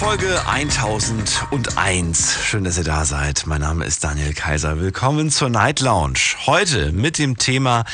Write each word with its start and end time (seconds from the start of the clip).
Folge 0.00 0.40
1001. 0.48 2.38
Schön, 2.42 2.64
dass 2.64 2.78
ihr 2.78 2.84
da 2.84 3.04
seid. 3.04 3.46
Mein 3.46 3.60
Name 3.60 3.84
ist 3.84 4.02
Daniel 4.02 4.32
Kaiser. 4.32 4.80
Willkommen 4.80 5.30
zur 5.30 5.50
Night 5.50 5.80
Lounge. 5.80 6.18
Heute 6.46 6.90
mit 6.92 7.18
dem 7.18 7.36
Thema 7.36 7.84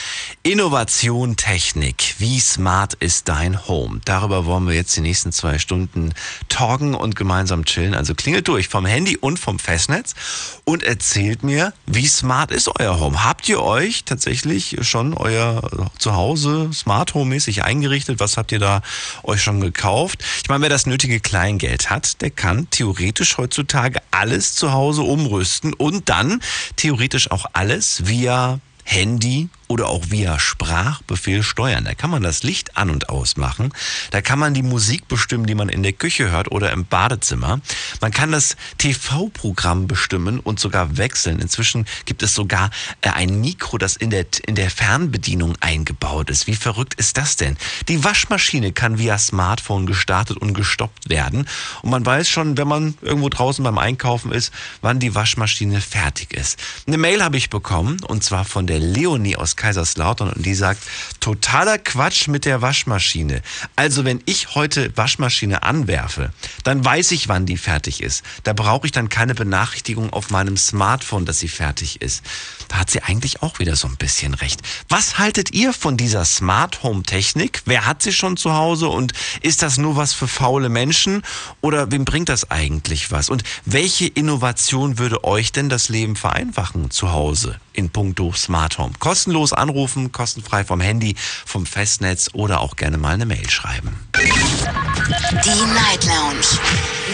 Innovation 0.45 1.36
Technik. 1.36 2.14
Wie 2.18 2.39
smart 2.39 2.95
ist 2.95 3.29
dein 3.29 3.66
Home? 3.66 4.00
Darüber 4.04 4.46
wollen 4.46 4.68
wir 4.68 4.75
jetzt 4.75 4.96
die 4.96 5.00
nächsten 5.00 5.32
zwei 5.32 5.58
Stunden 5.58 6.14
talken 6.48 6.95
und 6.95 7.16
gemeinsam 7.16 7.64
chillen. 7.64 7.93
Also 7.93 8.14
klingelt 8.14 8.46
durch 8.46 8.68
vom 8.68 8.86
Handy 8.86 9.16
und 9.16 9.41
vom 9.41 9.59
Festnetz 9.59 10.14
und 10.63 10.85
erzählt 10.85 11.43
mir, 11.43 11.72
wie 11.86 12.07
smart 12.07 12.52
ist 12.52 12.68
euer 12.79 13.00
Home? 13.00 13.25
Habt 13.25 13.49
ihr 13.49 13.61
euch 13.61 14.04
tatsächlich 14.04 14.77
schon 14.82 15.13
euer 15.13 15.88
Zuhause 15.99 16.71
Smart 16.72 17.14
Home 17.14 17.30
mäßig 17.30 17.64
eingerichtet? 17.64 18.21
Was 18.21 18.36
habt 18.36 18.52
ihr 18.52 18.61
da 18.61 18.80
euch 19.25 19.43
schon 19.43 19.61
gekauft? 19.61 20.22
Ich 20.41 20.49
meine, 20.49 20.63
wer 20.63 20.71
das 20.71 20.86
nötige 20.86 21.18
Kleingeld 21.18 21.91
hat, 21.91 21.96
hat, 21.96 22.21
der 22.21 22.31
kann 22.31 22.68
theoretisch 22.71 23.39
heutzutage 23.39 24.00
alles 24.11 24.55
zu 24.55 24.73
Hause 24.73 25.03
umrüsten 25.03 25.73
und 25.73 26.09
dann 26.09 26.43
theoretisch 26.77 27.31
auch 27.31 27.46
alles 27.55 28.07
via 28.07 28.61
Handy 28.85 29.49
oder 29.68 29.88
auch 29.88 30.04
via 30.11 30.38
Sprachbefehl 30.38 31.43
steuern. 31.43 31.84
Da 31.84 31.94
kann 31.94 32.11
man 32.11 32.22
das 32.22 32.42
Licht 32.42 32.77
an 32.77 32.91
und 32.91 33.08
ausmachen. 33.08 33.72
Da 34.11 34.20
kann 34.20 34.38
man 34.38 34.55
die 34.55 34.62
Musik 34.62 35.08
bestimmen, 35.08 35.47
die 35.47 35.55
man 35.55 35.69
in 35.69 35.83
der 35.83 35.92
Küche 35.92 36.30
hört 36.30 36.50
oder 36.50 36.72
im 36.72 36.84
Badezimmer. 36.84 37.61
Man 38.00 38.12
kann 38.12 38.33
das 38.33 38.56
TV-Programm 38.78 39.86
bestimmen 39.86 40.41
und 40.41 40.60
sogar 40.60 40.97
wechseln. 40.97 41.38
Inzwischen 41.41 41.86
gibt 42.04 42.22
es 42.22 42.34
sogar 42.34 42.70
äh, 43.00 43.10
ein 43.10 43.41
Mikro, 43.41 43.78
das 43.78 43.96
in 43.96 44.10
der, 44.10 44.26
in 44.46 44.54
der 44.54 44.70
Fernbedienung 44.70 45.56
eingebaut 45.60 46.30
ist. 46.30 46.46
Wie 46.46 46.56
verrückt 46.56 46.94
ist 46.94 47.16
das 47.16 47.36
denn? 47.36 47.56
Die 47.88 48.04
Waschmaschine 48.04 48.72
kann 48.72 48.98
via 48.98 49.19
Smartphone 49.19 49.86
gestartet 49.86 50.36
und 50.36 50.54
gestoppt 50.54 51.08
werden. 51.08 51.48
Und 51.82 51.91
man 51.91 52.06
weiß 52.06 52.28
schon, 52.28 52.56
wenn 52.56 52.69
man 52.69 52.94
irgendwo 53.02 53.28
draußen 53.28 53.64
beim 53.64 53.78
Einkaufen 53.78 54.32
ist, 54.32 54.52
wann 54.80 55.00
die 55.00 55.14
Waschmaschine 55.14 55.80
fertig 55.80 56.32
ist. 56.32 56.58
Eine 56.86 56.98
Mail 56.98 57.22
habe 57.22 57.36
ich 57.36 57.50
bekommen 57.50 58.02
und 58.04 58.22
zwar 58.22 58.44
von 58.44 58.66
der 58.66 58.78
Leonie 58.78 59.36
aus 59.36 59.55
Kaiserslautern 59.56 60.32
und 60.32 60.44
die 60.44 60.54
sagt, 60.54 60.82
totaler 61.20 61.78
Quatsch 61.78 62.28
mit 62.28 62.44
der 62.44 62.62
Waschmaschine. 62.62 63.42
Also 63.74 64.04
wenn 64.04 64.22
ich 64.26 64.54
heute 64.54 64.96
Waschmaschine 64.96 65.62
anwerfe, 65.62 66.32
dann 66.64 66.84
weiß 66.84 67.12
ich, 67.12 67.28
wann 67.28 67.46
die 67.46 67.56
fertig 67.56 68.02
ist. 68.02 68.22
Da 68.44 68.52
brauche 68.52 68.86
ich 68.86 68.92
dann 68.92 69.08
keine 69.08 69.34
Benachrichtigung 69.34 70.12
auf 70.12 70.30
meinem 70.30 70.56
Smartphone, 70.56 71.26
dass 71.26 71.38
sie 71.38 71.48
fertig 71.48 72.02
ist. 72.02 72.22
Da 72.69 72.78
hat 72.78 72.91
sie 72.91 73.03
eigentlich 73.03 73.42
auch 73.42 73.59
wieder 73.59 73.77
so 73.77 73.89
ein 73.89 73.97
bisschen 73.97 74.34
recht. 74.34 74.61
Was 74.89 75.19
haltet 75.19 75.53
ihr 75.53 75.72
von 75.72 75.97
dieser 75.97 76.25
Smart 76.25 76.83
Home 76.83 77.03
Technik? 77.03 77.62
Wer 77.64 77.86
hat 77.86 78.03
sie 78.03 78.12
schon 78.12 78.36
zu 78.36 78.55
Hause 78.55 78.89
und 78.89 79.12
ist 79.42 79.62
das 79.62 79.78
nur 79.78 79.97
was 79.97 80.12
für 80.12 80.28
faule 80.28 80.69
Menschen 80.69 81.22
oder 81.61 81.91
wem 81.91 82.05
bringt 82.05 82.28
das 82.28 82.50
eigentlich 82.50 83.11
was? 83.11 83.31
Und 83.31 83.42
welche 83.64 84.06
Innovation 84.06 84.98
würde 84.98 85.25
euch 85.25 85.53
denn 85.53 85.69
das 85.69 85.89
Leben 85.89 86.17
vereinfachen 86.17 86.91
zu 86.91 87.12
Hause 87.12 87.59
in 87.72 87.91
puncto 87.91 88.33
Smart 88.33 88.78
Home? 88.78 88.92
Kostenlos 88.98 89.53
anrufen, 89.53 90.12
kostenfrei 90.12 90.64
vom 90.64 90.81
Handy, 90.81 91.17
vom 91.44 91.67
Festnetz 91.67 92.31
oder 92.33 92.61
auch 92.61 92.77
gerne 92.77 92.98
mal 92.98 93.14
eine 93.14 93.27
Mail 93.27 93.50
schreiben. 93.50 93.97
Die 94.17 95.64
Night 95.75 96.05
Lounge. 96.05 96.47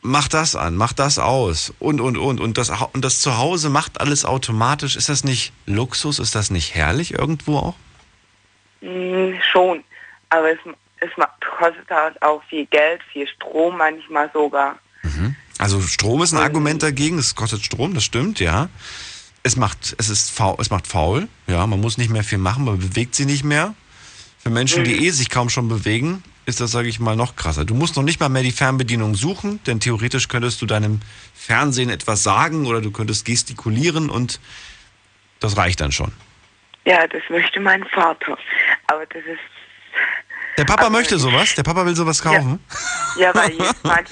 Mach 0.00 0.28
das 0.28 0.54
an, 0.54 0.76
mach 0.76 0.92
das 0.92 1.18
aus 1.18 1.74
und, 1.80 2.00
und, 2.00 2.16
und. 2.16 2.38
Und 2.38 2.56
das, 2.56 2.70
und 2.92 3.04
das 3.04 3.20
Zuhause 3.20 3.68
macht 3.68 4.00
alles 4.00 4.24
automatisch. 4.24 4.94
Ist 4.94 5.08
das 5.08 5.24
nicht 5.24 5.52
Luxus? 5.66 6.20
Ist 6.20 6.36
das 6.36 6.52
nicht 6.52 6.76
herrlich 6.76 7.14
irgendwo 7.18 7.56
auch? 7.56 7.74
Mm, 8.80 9.32
schon, 9.52 9.82
aber 10.30 10.52
es, 10.52 10.58
es 10.98 11.10
kostet 11.58 11.90
halt 11.90 12.22
auch 12.22 12.44
viel 12.44 12.66
Geld, 12.66 13.02
viel 13.12 13.26
Strom 13.26 13.78
manchmal 13.78 14.30
sogar. 14.32 14.78
Also 15.58 15.80
Strom 15.80 16.22
ist 16.22 16.32
ein 16.32 16.38
Argument 16.38 16.82
dagegen. 16.82 17.18
Es 17.18 17.34
kostet 17.34 17.64
Strom, 17.64 17.94
das 17.94 18.04
stimmt, 18.04 18.40
ja. 18.40 18.68
Es 19.42 19.56
macht, 19.56 19.94
es 19.98 20.08
ist 20.08 20.30
faul, 20.30 20.56
es 20.58 20.70
macht 20.70 20.86
faul, 20.86 21.28
ja. 21.46 21.66
Man 21.66 21.80
muss 21.80 21.98
nicht 21.98 22.10
mehr 22.10 22.24
viel 22.24 22.38
machen, 22.38 22.64
man 22.64 22.78
bewegt 22.78 23.14
sie 23.14 23.24
nicht 23.26 23.44
mehr. 23.44 23.74
Für 24.38 24.50
Menschen, 24.50 24.84
die 24.84 25.06
eh 25.06 25.10
sich 25.10 25.30
kaum 25.30 25.48
schon 25.50 25.68
bewegen, 25.68 26.22
ist 26.44 26.60
das, 26.60 26.70
sage 26.70 26.88
ich 26.88 27.00
mal, 27.00 27.16
noch 27.16 27.34
krasser. 27.34 27.64
Du 27.64 27.74
musst 27.74 27.96
noch 27.96 28.04
nicht 28.04 28.20
mal 28.20 28.28
mehr 28.28 28.42
die 28.44 28.52
Fernbedienung 28.52 29.14
suchen, 29.16 29.58
denn 29.66 29.80
theoretisch 29.80 30.28
könntest 30.28 30.62
du 30.62 30.66
deinem 30.66 31.00
Fernsehen 31.34 31.90
etwas 31.90 32.22
sagen 32.22 32.66
oder 32.66 32.80
du 32.80 32.92
könntest 32.92 33.24
gestikulieren 33.24 34.08
und 34.08 34.38
das 35.40 35.56
reicht 35.56 35.80
dann 35.80 35.90
schon. 35.90 36.12
Ja, 36.84 37.06
das 37.08 37.22
möchte 37.30 37.58
mein 37.58 37.84
Vater. 37.86 38.38
Aber 38.86 39.04
das 39.06 39.24
ist, 39.24 39.40
Der 40.56 40.64
Papa 40.64 40.82
Aber 40.86 40.90
möchte 40.90 41.18
sowas, 41.18 41.54
der 41.56 41.64
Papa 41.64 41.84
will 41.84 41.96
sowas 41.96 42.22
kaufen. 42.22 42.60
ja, 43.18 43.34
weil 43.34 43.50
jedes 43.58 43.82
Mal, 43.82 44.04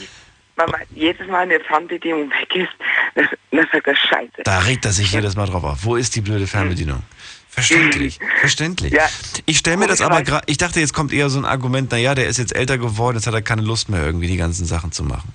man 0.57 0.71
jedes 0.95 1.27
Mal 1.27 1.41
eine 1.43 1.61
Fernbedienung 1.61 2.31
weg 2.31 2.55
ist, 2.55 2.73
dann, 3.15 3.29
dann 3.51 3.67
sagt 3.73 3.87
er 3.87 3.97
Scheiße. 3.97 4.43
Da 4.45 4.59
regt 4.61 4.85
er 4.85 4.93
sich 4.93 5.13
jedes 5.13 5.37
Mal 5.37 5.47
drauf 5.47 5.65
auf. 5.65 5.85
Wo 5.85 5.97
ist 5.97 6.15
die 6.15 6.21
blöde 6.21 6.47
Fernbedienung? 6.47 7.03
Verständlich, 7.49 8.19
verständlich. 8.41 8.93
Ja. 8.93 9.09
Ich 9.47 9.59
stelle 9.59 9.77
mir 9.77 9.87
das 9.87 10.01
aber 10.01 10.23
gerade, 10.23 10.45
ich 10.47 10.59
dachte, 10.59 10.81
jetzt 10.81 10.93
kommt 10.93 11.13
eher 11.13 11.29
so 11.31 11.39
ein 11.39 11.45
Argument, 11.45 11.91
naja, 11.93 12.15
der 12.15 12.27
ist 12.27 12.39
jetzt 12.39 12.55
älter 12.55 12.79
geworden, 12.79 13.17
jetzt 13.17 13.27
hat 13.27 13.35
er 13.35 13.43
keine 13.43 13.63
Lust 13.63 13.89
mehr, 13.89 14.05
irgendwie 14.05 14.27
die 14.27 14.37
ganzen 14.37 14.65
Sachen 14.67 14.91
zu 14.91 15.05
machen. 15.05 15.33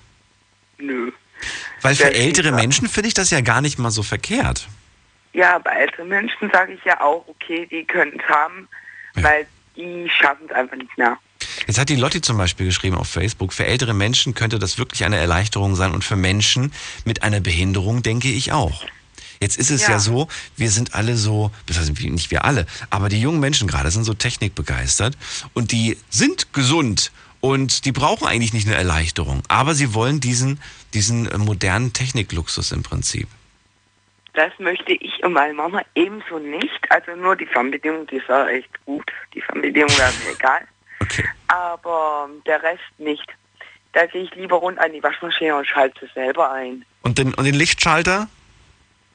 Nö. 0.77 1.11
Weil 1.81 1.95
für 1.95 2.13
ältere 2.13 2.51
Menschen 2.51 2.89
finde 2.89 3.07
ich 3.07 3.13
das 3.13 3.29
ja 3.29 3.39
gar 3.39 3.61
nicht 3.61 3.79
mal 3.79 3.91
so 3.91 4.03
verkehrt. 4.03 4.67
Ja, 5.31 5.59
bei 5.59 5.71
älteren 5.71 6.09
Menschen 6.09 6.49
sage 6.51 6.73
ich 6.73 6.83
ja 6.83 6.99
auch, 6.99 7.25
okay, 7.27 7.65
die 7.71 7.85
können 7.85 8.19
es 8.19 8.27
haben, 8.27 8.67
Ja. 9.15 9.23
weil 9.23 9.47
die 9.77 10.09
schaffen 10.09 10.47
es 10.49 10.51
einfach 10.55 10.75
nicht 10.75 10.97
mehr. 10.97 11.17
Jetzt 11.67 11.79
hat 11.79 11.89
die 11.89 11.95
Lotti 11.95 12.21
zum 12.21 12.37
Beispiel 12.37 12.67
geschrieben 12.67 12.97
auf 12.97 13.09
Facebook, 13.09 13.53
für 13.53 13.65
ältere 13.65 13.93
Menschen 13.93 14.33
könnte 14.33 14.59
das 14.59 14.77
wirklich 14.77 15.03
eine 15.05 15.17
Erleichterung 15.17 15.75
sein 15.75 15.91
und 15.91 16.03
für 16.03 16.15
Menschen 16.15 16.71
mit 17.05 17.23
einer 17.23 17.39
Behinderung 17.39 18.01
denke 18.01 18.29
ich 18.29 18.51
auch. 18.51 18.83
Jetzt 19.41 19.57
ist 19.57 19.71
es 19.71 19.83
ja, 19.83 19.91
Ja. 19.91 19.99
so, 19.99 20.27
wir 20.57 20.69
sind 20.69 20.93
alle 20.95 21.15
so, 21.15 21.51
das 21.65 21.79
heißt 21.79 21.97
nicht 22.01 22.31
wir 22.31 22.43
alle, 22.43 22.65
aber 22.89 23.07
die 23.09 23.21
jungen 23.21 23.39
Menschen 23.39 23.67
gerade 23.67 23.89
sind 23.91 24.03
so 24.03 24.13
technikbegeistert 24.13 25.17
und 25.53 25.71
die 25.71 25.97
sind 26.09 26.51
gesund 26.53 27.11
und 27.39 27.85
die 27.85 27.93
brauchen 27.93 28.27
eigentlich 28.27 28.53
nicht 28.53 28.67
eine 28.67 28.75
Erleichterung, 28.75 29.43
aber 29.47 29.75
sie 29.75 29.93
wollen 29.93 30.19
diesen, 30.19 30.59
diesen 30.93 31.29
modernen 31.37 31.93
Technikluxus 31.93 32.73
im 32.73 32.83
Prinzip. 32.83 33.27
Das 34.33 34.51
möchte 34.59 34.93
ich 34.93 35.23
und 35.23 35.33
meine 35.33 35.53
Mama 35.53 35.81
ebenso 35.95 36.37
nicht. 36.39 36.79
Also 36.89 37.15
nur 37.15 37.35
die 37.35 37.45
Fernbedienung, 37.45 38.07
die 38.07 38.17
ist 38.17 38.27
ja 38.29 38.47
echt 38.47 38.69
gut. 38.85 39.09
Die 39.33 39.41
Fernbedienung 39.41 39.89
wäre 39.97 40.11
mir 40.23 40.35
egal. 40.35 40.61
Okay. 41.01 41.25
Aber 41.47 42.29
der 42.45 42.61
Rest 42.61 42.81
nicht. 42.97 43.25
Da 43.93 44.05
gehe 44.05 44.23
ich 44.23 44.35
lieber 44.35 44.57
rund 44.57 44.77
an 44.79 44.93
die 44.93 45.01
Waschmaschine 45.01 45.55
und 45.55 45.65
schalte 45.65 46.05
es 46.05 46.13
selber 46.13 46.51
ein. 46.51 46.85
Und 47.01 47.17
den, 47.17 47.33
und 47.33 47.45
den 47.45 47.55
Lichtschalter? 47.55 48.27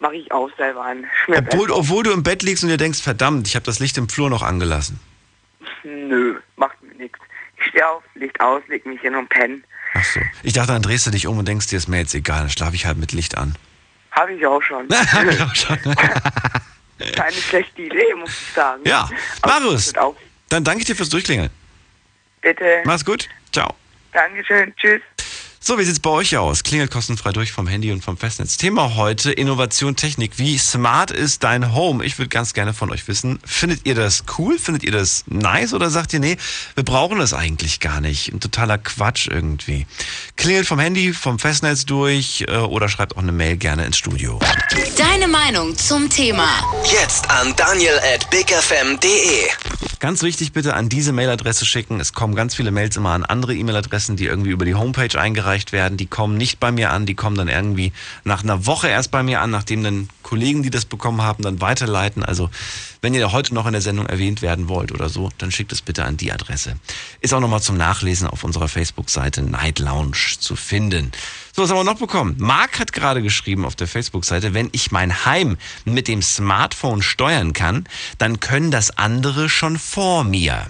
Mache 0.00 0.16
ich 0.16 0.32
auch 0.32 0.50
selber 0.56 0.84
an. 0.84 1.04
Obwohl, 1.28 1.69
besser. 1.69 1.78
obwohl 1.78 2.02
du 2.02 2.12
im 2.12 2.22
Bett 2.22 2.42
liegst 2.42 2.64
und 2.64 2.70
dir 2.70 2.76
denkst, 2.76 3.00
verdammt, 3.00 3.46
ich 3.46 3.54
habe 3.54 3.64
das 3.64 3.78
Licht 3.78 3.96
im 3.98 4.08
Flur 4.08 4.28
noch 4.28 4.42
angelassen. 4.42 4.98
Nö, 5.84 6.40
macht 6.56 6.82
mir 6.82 6.94
nichts. 6.94 7.19
Ich 7.58 7.66
stehe 7.66 7.88
auf, 7.88 8.02
Licht 8.14 8.40
aus, 8.40 8.62
leg 8.69 8.84
mich 8.84 9.00
hin 9.00 9.14
und 9.14 9.28
penne. 9.28 9.60
Ach 9.94 10.04
so. 10.04 10.20
Ich 10.42 10.52
dachte, 10.52 10.72
dann 10.72 10.82
drehst 10.82 11.06
du 11.06 11.10
dich 11.10 11.26
um 11.26 11.38
und 11.38 11.46
denkst 11.46 11.69
dir, 11.69 11.76
ist 11.76 11.88
mir 11.88 11.98
jetzt 11.98 12.14
egal, 12.14 12.40
dann 12.40 12.50
schlafe 12.50 12.75
ich 12.75 12.84
halt 12.84 12.98
mit 12.98 13.12
Licht 13.12 13.36
an. 13.38 13.54
Habe 14.10 14.34
ich 14.34 14.44
auch 14.46 14.62
schon. 14.62 14.88
Hab 14.90 15.25
ich 15.25 15.40
auch 15.40 15.54
schon. 15.54 15.78
Keine 17.16 17.32
schlechte 17.32 17.82
Idee, 17.82 18.14
muss 18.16 18.31
ich 18.31 18.54
sagen. 18.54 18.82
Ja, 18.84 19.08
Aber 19.42 19.60
Marius. 19.60 19.92
Dann 20.48 20.64
danke 20.64 20.81
ich 20.81 20.86
dir 20.86 20.96
fürs 20.96 21.08
Durchklingeln. 21.08 21.50
Bitte. 22.44 22.82
Mach's 22.85 23.05
gut. 23.05 23.29
Ciao. 23.52 23.75
Dankeschön. 24.12 24.75
Tschüss. 24.76 25.00
So, 25.66 25.78
wie 25.78 25.84
sieht's 25.84 25.99
bei 25.99 26.11
euch 26.11 26.37
aus? 26.37 26.62
Klingelt 26.62 26.90
kostenfrei 26.90 27.32
durch 27.32 27.50
vom 27.50 27.66
Handy 27.66 27.90
und 27.90 28.05
vom 28.05 28.19
Festnetz. 28.19 28.58
Thema 28.58 28.96
heute 28.96 29.32
Innovation, 29.32 29.96
Technik. 29.96 30.32
Wie 30.37 30.58
smart 30.58 31.11
ist 31.11 31.43
dein 31.43 31.72
Home? 31.72 32.05
Ich 32.05 32.19
würde 32.19 32.28
ganz 32.28 32.52
gerne 32.52 32.75
von 32.75 32.90
euch 32.90 33.08
wissen. 33.08 33.38
Findet 33.46 33.87
ihr 33.87 33.94
das 33.94 34.25
cool? 34.37 34.58
Findet 34.58 34.82
ihr 34.82 34.93
das 34.93 35.25
nice? 35.26 35.72
Oder 35.72 35.88
sagt 35.88 36.12
ihr, 36.12 36.20
nee, 36.20 36.37
wir 36.75 36.84
brauchen 36.84 37.19
das 37.19 37.32
eigentlich 37.32 37.81
gar 37.81 38.02
nicht? 38.02 38.31
Ein 38.31 38.40
totaler 38.40 38.76
Quatsch 38.76 39.26
irgendwie. 39.26 39.87
Klingelt 40.37 40.66
vom 40.66 40.78
Handy, 40.78 41.14
vom 41.14 41.38
Festnetz 41.38 41.87
durch 41.87 42.44
äh, 42.46 42.58
oder 42.58 42.90
schreibt 42.90 43.17
auch 43.17 43.22
eine 43.22 43.32
Mail 43.32 43.56
gerne 43.56 43.87
ins 43.87 43.96
Studio. 43.96 44.40
Deine 44.99 45.28
Meinung 45.28 45.75
zum 45.78 46.10
Thema. 46.10 46.46
Jetzt 46.93 47.31
an 47.31 47.55
daniel 47.56 47.99
at 48.14 48.28
bigfm.de. 48.28 49.49
Ganz 49.99 50.22
wichtig, 50.22 50.52
bitte 50.52 50.75
an 50.75 50.90
diese 50.90 51.12
Mailadresse 51.12 51.64
schicken. 51.64 51.99
Es 52.00 52.12
kommen 52.12 52.34
ganz 52.34 52.55
viele 52.55 52.70
Mails 52.70 52.99
immer 52.99 53.12
an 53.12 53.25
andere 53.25 53.55
E-Mail-Adressen, 53.55 54.17
die 54.17 54.26
irgendwie 54.26 54.50
über 54.50 54.67
die 54.67 54.75
Homepage 54.75 55.19
eingereicht 55.19 55.53
werden. 55.72 55.96
Die 55.96 56.06
kommen 56.06 56.36
nicht 56.36 56.60
bei 56.60 56.72
mir 56.72 56.90
an, 56.90 57.06
die 57.06 57.14
kommen 57.14 57.36
dann 57.36 57.48
irgendwie 57.48 57.92
nach 58.24 58.42
einer 58.42 58.66
Woche 58.66 58.88
erst 58.88 59.10
bei 59.10 59.22
mir 59.22 59.40
an, 59.40 59.50
nachdem 59.50 59.82
dann 59.82 60.08
Kollegen, 60.22 60.62
die 60.62 60.70
das 60.70 60.84
bekommen 60.84 61.22
haben, 61.22 61.42
dann 61.42 61.60
weiterleiten. 61.60 62.24
Also 62.24 62.50
wenn 63.00 63.14
ihr 63.14 63.32
heute 63.32 63.54
noch 63.54 63.66
in 63.66 63.72
der 63.72 63.82
Sendung 63.82 64.06
erwähnt 64.06 64.42
werden 64.42 64.68
wollt 64.68 64.90
oder 64.90 65.08
so, 65.08 65.30
dann 65.38 65.50
schickt 65.50 65.72
es 65.72 65.82
bitte 65.82 66.04
an 66.04 66.16
die 66.16 66.32
Adresse. 66.32 66.76
Ist 67.20 67.34
auch 67.34 67.40
nochmal 67.40 67.60
zum 67.60 67.76
Nachlesen 67.76 68.26
auf 68.26 68.44
unserer 68.44 68.68
Facebook-Seite 68.68 69.42
Night 69.42 69.78
Lounge 69.78 70.16
zu 70.38 70.56
finden. 70.56 71.12
So, 71.54 71.62
was 71.62 71.70
haben 71.70 71.76
wir 71.76 71.84
noch 71.84 71.98
bekommen? 71.98 72.34
Marc 72.38 72.80
hat 72.80 72.92
gerade 72.92 73.22
geschrieben 73.22 73.64
auf 73.64 73.76
der 73.76 73.86
Facebook-Seite, 73.86 74.54
wenn 74.54 74.70
ich 74.72 74.90
mein 74.90 75.24
Heim 75.24 75.56
mit 75.84 76.08
dem 76.08 76.22
Smartphone 76.22 77.02
steuern 77.02 77.52
kann, 77.52 77.86
dann 78.18 78.40
können 78.40 78.70
das 78.70 78.96
andere 78.98 79.48
schon 79.48 79.78
vor 79.78 80.24
mir. 80.24 80.66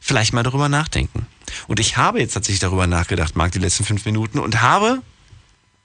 Vielleicht 0.00 0.32
mal 0.32 0.42
darüber 0.42 0.68
nachdenken. 0.68 1.26
Und 1.66 1.80
ich 1.80 1.96
habe 1.96 2.20
jetzt 2.20 2.34
tatsächlich 2.34 2.60
darüber 2.60 2.86
nachgedacht, 2.86 3.36
Marc, 3.36 3.52
die 3.52 3.58
letzten 3.58 3.84
fünf 3.84 4.04
Minuten 4.04 4.38
und 4.38 4.62
habe 4.62 5.02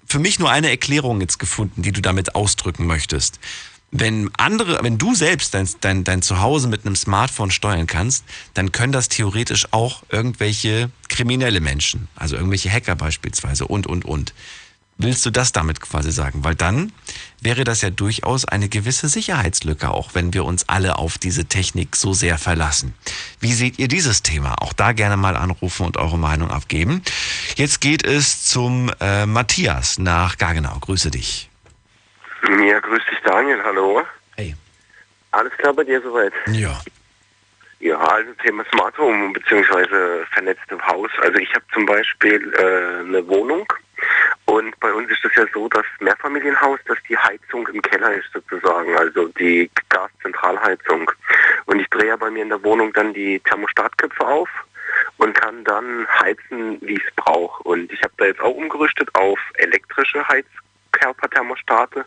für 0.06 0.20
mich 0.20 0.40
nur 0.40 0.50
eine 0.50 0.70
Erklärung 0.70 1.22
jetzt 1.22 1.38
gefunden, 1.38 1.82
die 1.82 1.92
du 1.92 2.02
damit 2.02 2.36
ausdrücken 2.36 2.88
möchtest. 2.88 3.40
Wenn 3.92 4.30
andere, 4.38 4.80
wenn 4.84 4.98
du 4.98 5.16
selbst 5.16 5.54
dein, 5.54 5.68
dein, 5.82 6.04
dein 6.04 6.22
Zuhause 6.22 6.68
mit 6.68 6.86
einem 6.86 6.96
Smartphone 6.96 7.50
steuern 7.50 7.88
kannst, 7.88 8.24
dann 8.54 8.72
können 8.72 8.92
das 8.92 9.10
theoretisch 9.10 9.68
auch 9.72 10.04
irgendwelche 10.10 10.92
kriminelle 11.08 11.60
Menschen, 11.60 12.08
also 12.16 12.36
irgendwelche 12.36 12.72
Hacker 12.72 12.96
beispielsweise 12.96 13.66
und, 13.66 13.88
und, 13.88 14.06
und. 14.06 14.34
Willst 15.02 15.26
du 15.26 15.30
das 15.30 15.54
damit 15.54 15.80
quasi 15.80 16.12
sagen? 16.12 16.44
Weil 16.44 16.56
dann 16.56 16.92
wäre 17.42 17.64
das 17.64 17.82
ja 17.82 17.90
durchaus 17.90 18.44
eine 18.44 18.68
gewisse 18.68 19.08
Sicherheitslücke, 19.08 19.90
auch 19.90 20.14
wenn 20.14 20.34
wir 20.34 20.44
uns 20.44 20.68
alle 20.68 20.98
auf 20.98 21.18
diese 21.18 21.46
Technik 21.46 21.96
so 21.96 22.12
sehr 22.12 22.38
verlassen. 22.38 22.94
Wie 23.40 23.54
seht 23.54 23.80
ihr 23.80 23.88
dieses 23.88 24.24
Thema? 24.24 24.56
Auch 24.62 24.74
da 24.74 24.92
gerne 24.92 25.16
mal 25.16 25.38
anrufen 25.38 25.86
und 25.86 25.96
eure 25.96 26.18
Meinung 26.18 26.52
abgeben. 26.52 27.02
Jetzt 27.56 27.80
geht 27.80 28.06
es 28.06 28.44
zum 28.44 28.92
äh, 29.00 29.26
Matthias 29.26 30.00
nach 30.00 30.38
Gagenau. 30.38 30.78
Grüße 30.82 31.12
dich. 31.12 31.50
Ja, 32.44 32.80
grüß 32.82 33.02
dich 33.10 33.20
Daniel, 33.24 33.64
hallo. 33.64 34.02
Hey. 34.36 34.54
Alles 35.32 35.54
klar 35.54 35.72
bei 35.72 35.86
dir 35.86 36.02
soweit? 36.02 36.34
Ja. 36.52 36.78
Ja, 37.80 37.98
also 37.98 38.34
Thema 38.44 38.66
Smart 38.74 38.98
Home 38.98 39.32
bzw. 39.32 40.26
vernetzte 40.34 40.78
Haus. 40.86 41.10
Also 41.22 41.38
ich 41.38 41.50
habe 41.56 41.64
zum 41.74 41.86
Beispiel 41.86 42.54
äh, 42.54 43.08
eine 43.08 43.26
Wohnung 43.30 43.66
und 44.46 44.80
bei 44.80 44.92
uns 44.92 45.10
ist 45.12 45.24
es 45.24 45.36
ja 45.36 45.46
so, 45.54 45.70
dass 45.70 45.86
Mehrfamilienhaus, 46.00 46.80
dass 46.86 46.98
die 47.08 47.18
Heizung 47.18 47.68
im 47.68 47.82
Keller 47.82 48.14
ist 48.14 48.32
sozusagen, 48.34 48.96
also 48.98 49.28
die 49.40 49.70
Gaszentralheizung. 49.90 51.12
Und 51.66 51.80
ich 51.80 51.88
drehe 51.90 52.08
ja 52.08 52.16
bei 52.16 52.32
mir 52.32 52.44
in 52.44 52.50
der 52.50 52.64
Wohnung 52.64 52.92
dann 52.94 53.14
die 53.14 53.40
Thermostatköpfe 53.42 54.26
auf 54.26 54.50
und 55.18 55.34
kann 55.36 55.64
dann 55.66 56.08
heizen, 56.22 56.80
wie 56.82 56.96
ich 56.96 57.04
es 57.04 57.16
brauche. 57.16 57.62
Und 57.64 57.92
ich 57.92 58.02
habe 58.02 58.14
da 58.18 58.26
jetzt 58.26 58.42
auch 58.42 58.56
umgerüstet 58.56 59.14
auf 59.16 59.40
elektrische 59.56 60.26
Heizkörperthermostate, 60.28 62.06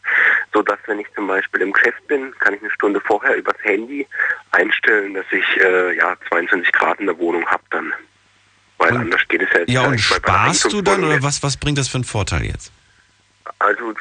sodass 0.53 0.79
wenn 0.87 0.99
ich 0.99 1.07
zum 1.15 1.27
Beispiel 1.27 1.63
im 1.63 1.73
Geschäft 1.73 2.07
bin, 2.09 2.35
kann 2.41 2.55
ich 2.55 2.61
eine 2.61 2.71
Stunde 2.71 3.01
vorher 3.01 3.37
übers 3.37 3.63
Handy 3.63 4.07
einstellen, 4.51 5.15
dass 5.15 5.27
ich 5.31 5.61
äh, 5.61 5.97
ja 5.97 6.17
22 6.29 6.73
Grad 6.73 6.99
in 7.01 7.07
der 7.07 7.19
Wohnung 7.19 7.47
habe 7.47 7.63
dann. 7.71 7.93
Weil 8.83 8.95
Und- 8.95 9.01
anders 9.03 9.21
geht 9.29 9.41
es 9.43 9.49
ja 9.53 9.61
jetzt 9.61 9.71
Ja, 9.71 9.83
und 9.87 9.99
sparst 9.99 10.73
du 10.73 10.83
dann 10.83 11.05
oder 11.05 11.23
was, 11.23 11.41
was 11.45 11.57
bringt 11.57 11.79
das 11.79 11.87
für 11.89 11.99
einen 11.99 12.05
Vorteil 12.05 12.45
jetzt? 12.45 12.73
also 13.59 13.95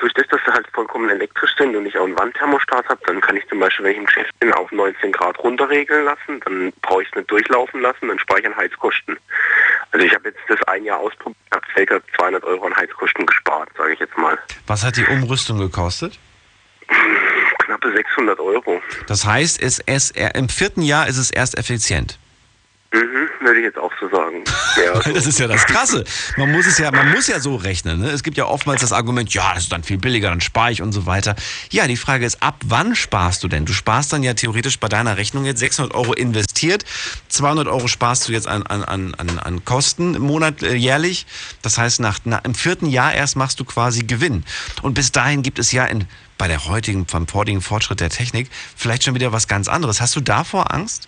durch 0.00 0.12
das, 0.12 0.26
dass 0.28 0.40
sie 0.44 0.52
halt 0.52 0.66
vollkommen 0.74 1.08
elektrisch 1.08 1.52
sind 1.56 1.74
und 1.74 1.86
ich 1.86 1.96
auch 1.96 2.04
einen 2.04 2.18
Wandthermostat 2.18 2.86
habe, 2.86 3.00
dann 3.06 3.20
kann 3.22 3.34
ich 3.34 3.48
zum 3.48 3.58
Beispiel, 3.58 3.84
wenn 3.86 3.92
ich 3.92 3.98
im 3.98 4.04
Geschäft 4.04 4.38
bin, 4.40 4.52
auf 4.52 4.70
19 4.72 5.10
Grad 5.12 5.38
runterregeln 5.38 6.04
lassen, 6.04 6.40
dann 6.44 6.70
brauche 6.82 7.02
ich 7.02 7.08
es 7.08 7.14
nicht 7.14 7.30
durchlaufen 7.30 7.80
lassen, 7.80 8.08
dann 8.08 8.18
spare 8.18 8.40
ich 8.40 8.46
an 8.46 8.56
Heizkosten. 8.56 9.16
Also 9.92 10.04
ich 10.04 10.14
habe 10.14 10.28
jetzt 10.28 10.40
das 10.48 10.62
ein 10.64 10.84
Jahr 10.84 10.98
ausprobiert, 10.98 11.38
habe 11.50 11.86
ca. 11.86 12.00
200 12.18 12.44
Euro 12.44 12.66
an 12.66 12.76
Heizkosten 12.76 13.24
gespart, 13.24 13.70
sage 13.78 13.94
ich 13.94 14.00
jetzt 14.00 14.16
mal. 14.18 14.38
Was 14.66 14.84
hat 14.84 14.96
die 14.98 15.06
Umrüstung 15.06 15.58
gekostet? 15.58 16.18
Knappe 17.60 17.92
600 17.92 18.38
Euro. 18.38 18.82
Das 19.06 19.24
heißt, 19.24 19.62
es, 19.62 19.80
es, 19.86 20.10
im 20.10 20.48
vierten 20.50 20.82
Jahr 20.82 21.06
ist 21.08 21.16
es 21.16 21.30
erst 21.30 21.56
effizient. 21.56 22.18
Mhm, 22.92 23.28
würde 23.46 23.60
ich 23.60 23.64
jetzt 23.64 23.78
auch 23.78 23.92
so 24.00 24.08
sagen. 24.08 24.42
Ja, 24.76 25.04
Weil 25.04 25.12
das 25.14 25.24
ist 25.24 25.38
ja 25.38 25.46
das 25.46 25.64
Krasse. 25.64 26.02
Man 26.36 26.50
muss 26.50 26.66
es 26.66 26.76
ja, 26.78 26.90
man 26.90 27.12
muss 27.12 27.28
ja 27.28 27.38
so 27.38 27.54
rechnen. 27.54 28.00
Ne? 28.00 28.10
Es 28.10 28.24
gibt 28.24 28.36
ja 28.36 28.46
oftmals 28.46 28.80
das 28.80 28.92
Argument, 28.92 29.32
ja, 29.32 29.54
das 29.54 29.64
ist 29.64 29.72
dann 29.72 29.84
viel 29.84 29.98
billiger, 29.98 30.28
dann 30.28 30.40
spare 30.40 30.72
ich 30.72 30.82
und 30.82 30.90
so 30.90 31.06
weiter. 31.06 31.36
Ja, 31.70 31.86
die 31.86 31.96
Frage 31.96 32.26
ist, 32.26 32.42
ab 32.42 32.56
wann 32.64 32.96
sparst 32.96 33.44
du 33.44 33.48
denn? 33.48 33.64
Du 33.64 33.72
sparst 33.72 34.12
dann 34.12 34.24
ja 34.24 34.34
theoretisch 34.34 34.80
bei 34.80 34.88
deiner 34.88 35.16
Rechnung 35.18 35.44
jetzt 35.44 35.60
600 35.60 35.94
Euro 35.94 36.14
investiert, 36.14 36.84
200 37.28 37.68
Euro 37.68 37.86
sparst 37.86 38.26
du 38.26 38.32
jetzt 38.32 38.48
an, 38.48 38.64
an, 38.64 38.82
an, 38.82 39.38
an, 39.38 39.64
Kosten 39.64 40.16
im 40.16 40.22
Monat 40.22 40.64
äh, 40.64 40.74
jährlich. 40.74 41.26
Das 41.62 41.78
heißt, 41.78 42.00
nach, 42.00 42.18
na, 42.24 42.38
im 42.38 42.56
vierten 42.56 42.86
Jahr 42.86 43.14
erst 43.14 43.36
machst 43.36 43.60
du 43.60 43.64
quasi 43.64 44.02
Gewinn. 44.02 44.44
Und 44.82 44.94
bis 44.94 45.12
dahin 45.12 45.42
gibt 45.42 45.60
es 45.60 45.70
ja 45.70 45.84
in, 45.84 46.06
bei 46.38 46.48
der 46.48 46.66
heutigen, 46.66 47.04
beim 47.04 47.26
heutigen 47.32 47.60
Fortschritt 47.60 48.00
der 48.00 48.10
Technik 48.10 48.50
vielleicht 48.74 49.04
schon 49.04 49.14
wieder 49.14 49.30
was 49.30 49.46
ganz 49.46 49.68
anderes. 49.68 50.00
Hast 50.00 50.16
du 50.16 50.20
davor 50.20 50.74
Angst? 50.74 51.06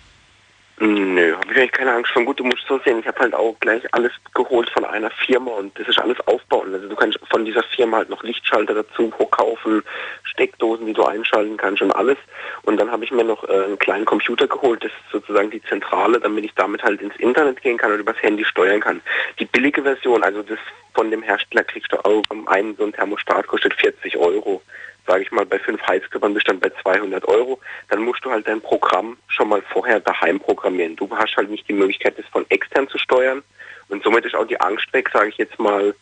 Nö, 0.79 1.35
habe 1.35 1.51
ich 1.51 1.57
eigentlich 1.57 1.71
keine 1.71 1.93
Angst 1.93 2.11
von. 2.11 2.25
Gut, 2.25 2.39
du 2.39 2.43
musst 2.43 2.65
so 2.67 2.79
sehen, 2.79 2.99
ich 2.99 3.07
habe 3.07 3.19
halt 3.19 3.35
auch 3.35 3.55
gleich 3.59 3.83
alles 3.93 4.11
geholt 4.33 4.69
von 4.71 4.83
einer 4.85 5.11
Firma 5.11 5.51
und 5.51 5.77
das 5.77 5.87
ist 5.87 5.99
alles 5.99 6.19
aufbauen. 6.27 6.73
Also 6.73 6.89
du 6.89 6.95
kannst 6.95 7.19
von 7.29 7.45
dieser 7.45 7.61
Firma 7.63 7.97
halt 7.97 8.09
noch 8.09 8.23
Lichtschalter 8.23 8.73
dazu 8.73 9.09
kaufen, 9.09 9.83
Steckdosen, 10.23 10.87
die 10.87 10.93
du 10.93 11.03
einschalten 11.05 11.57
kannst 11.57 11.83
und 11.83 11.91
alles. 11.91 12.17
Und 12.63 12.77
dann 12.77 12.89
habe 12.89 13.03
ich 13.03 13.11
mir 13.11 13.23
noch 13.23 13.47
äh, 13.47 13.65
einen 13.65 13.77
kleinen 13.77 14.05
Computer 14.05 14.47
geholt, 14.47 14.83
das 14.83 14.91
ist 14.91 15.11
sozusagen 15.11 15.51
die 15.51 15.61
Zentrale, 15.63 16.19
damit 16.19 16.43
ich 16.43 16.55
damit 16.55 16.81
halt 16.81 17.01
ins 17.01 17.15
Internet 17.17 17.61
gehen 17.61 17.77
kann 17.77 17.91
und 17.91 17.99
übers 17.99 18.21
Handy 18.21 18.43
steuern 18.43 18.81
kann. 18.81 19.01
Die 19.39 19.45
billige 19.45 19.83
Version, 19.83 20.23
also 20.23 20.41
das 20.41 20.59
von 20.95 21.11
dem 21.11 21.21
Hersteller 21.21 21.63
kriegst 21.63 21.91
du 21.91 21.97
auch 22.03 22.23
einen 22.47 22.75
so 22.75 22.83
ein 22.83 22.93
Thermostat 22.93 23.47
kostet 23.47 23.73
40 23.75 24.17
Euro 24.17 24.61
sage 25.05 25.23
ich 25.23 25.31
mal, 25.31 25.45
bei 25.45 25.59
fünf 25.59 25.81
Heizkörpern 25.87 26.33
bist 26.33 26.47
du 26.47 26.51
dann 26.51 26.59
bei 26.59 26.71
200 26.81 27.25
Euro, 27.27 27.59
dann 27.89 28.01
musst 28.01 28.23
du 28.23 28.31
halt 28.31 28.47
dein 28.47 28.61
Programm 28.61 29.17
schon 29.27 29.49
mal 29.49 29.61
vorher 29.61 29.99
daheim 29.99 30.39
programmieren. 30.39 30.95
Du 30.95 31.09
hast 31.15 31.35
halt 31.35 31.49
nicht 31.49 31.67
die 31.67 31.73
Möglichkeit, 31.73 32.17
das 32.17 32.25
von 32.27 32.45
extern 32.49 32.87
zu 32.87 32.97
steuern 32.97 33.43
und 33.89 34.03
somit 34.03 34.25
ist 34.25 34.35
auch 34.35 34.47
die 34.47 34.59
Angst 34.59 34.91
weg, 34.93 35.09
sage 35.13 35.29
ich 35.29 35.37
jetzt 35.37 35.59
mal, 35.59 35.93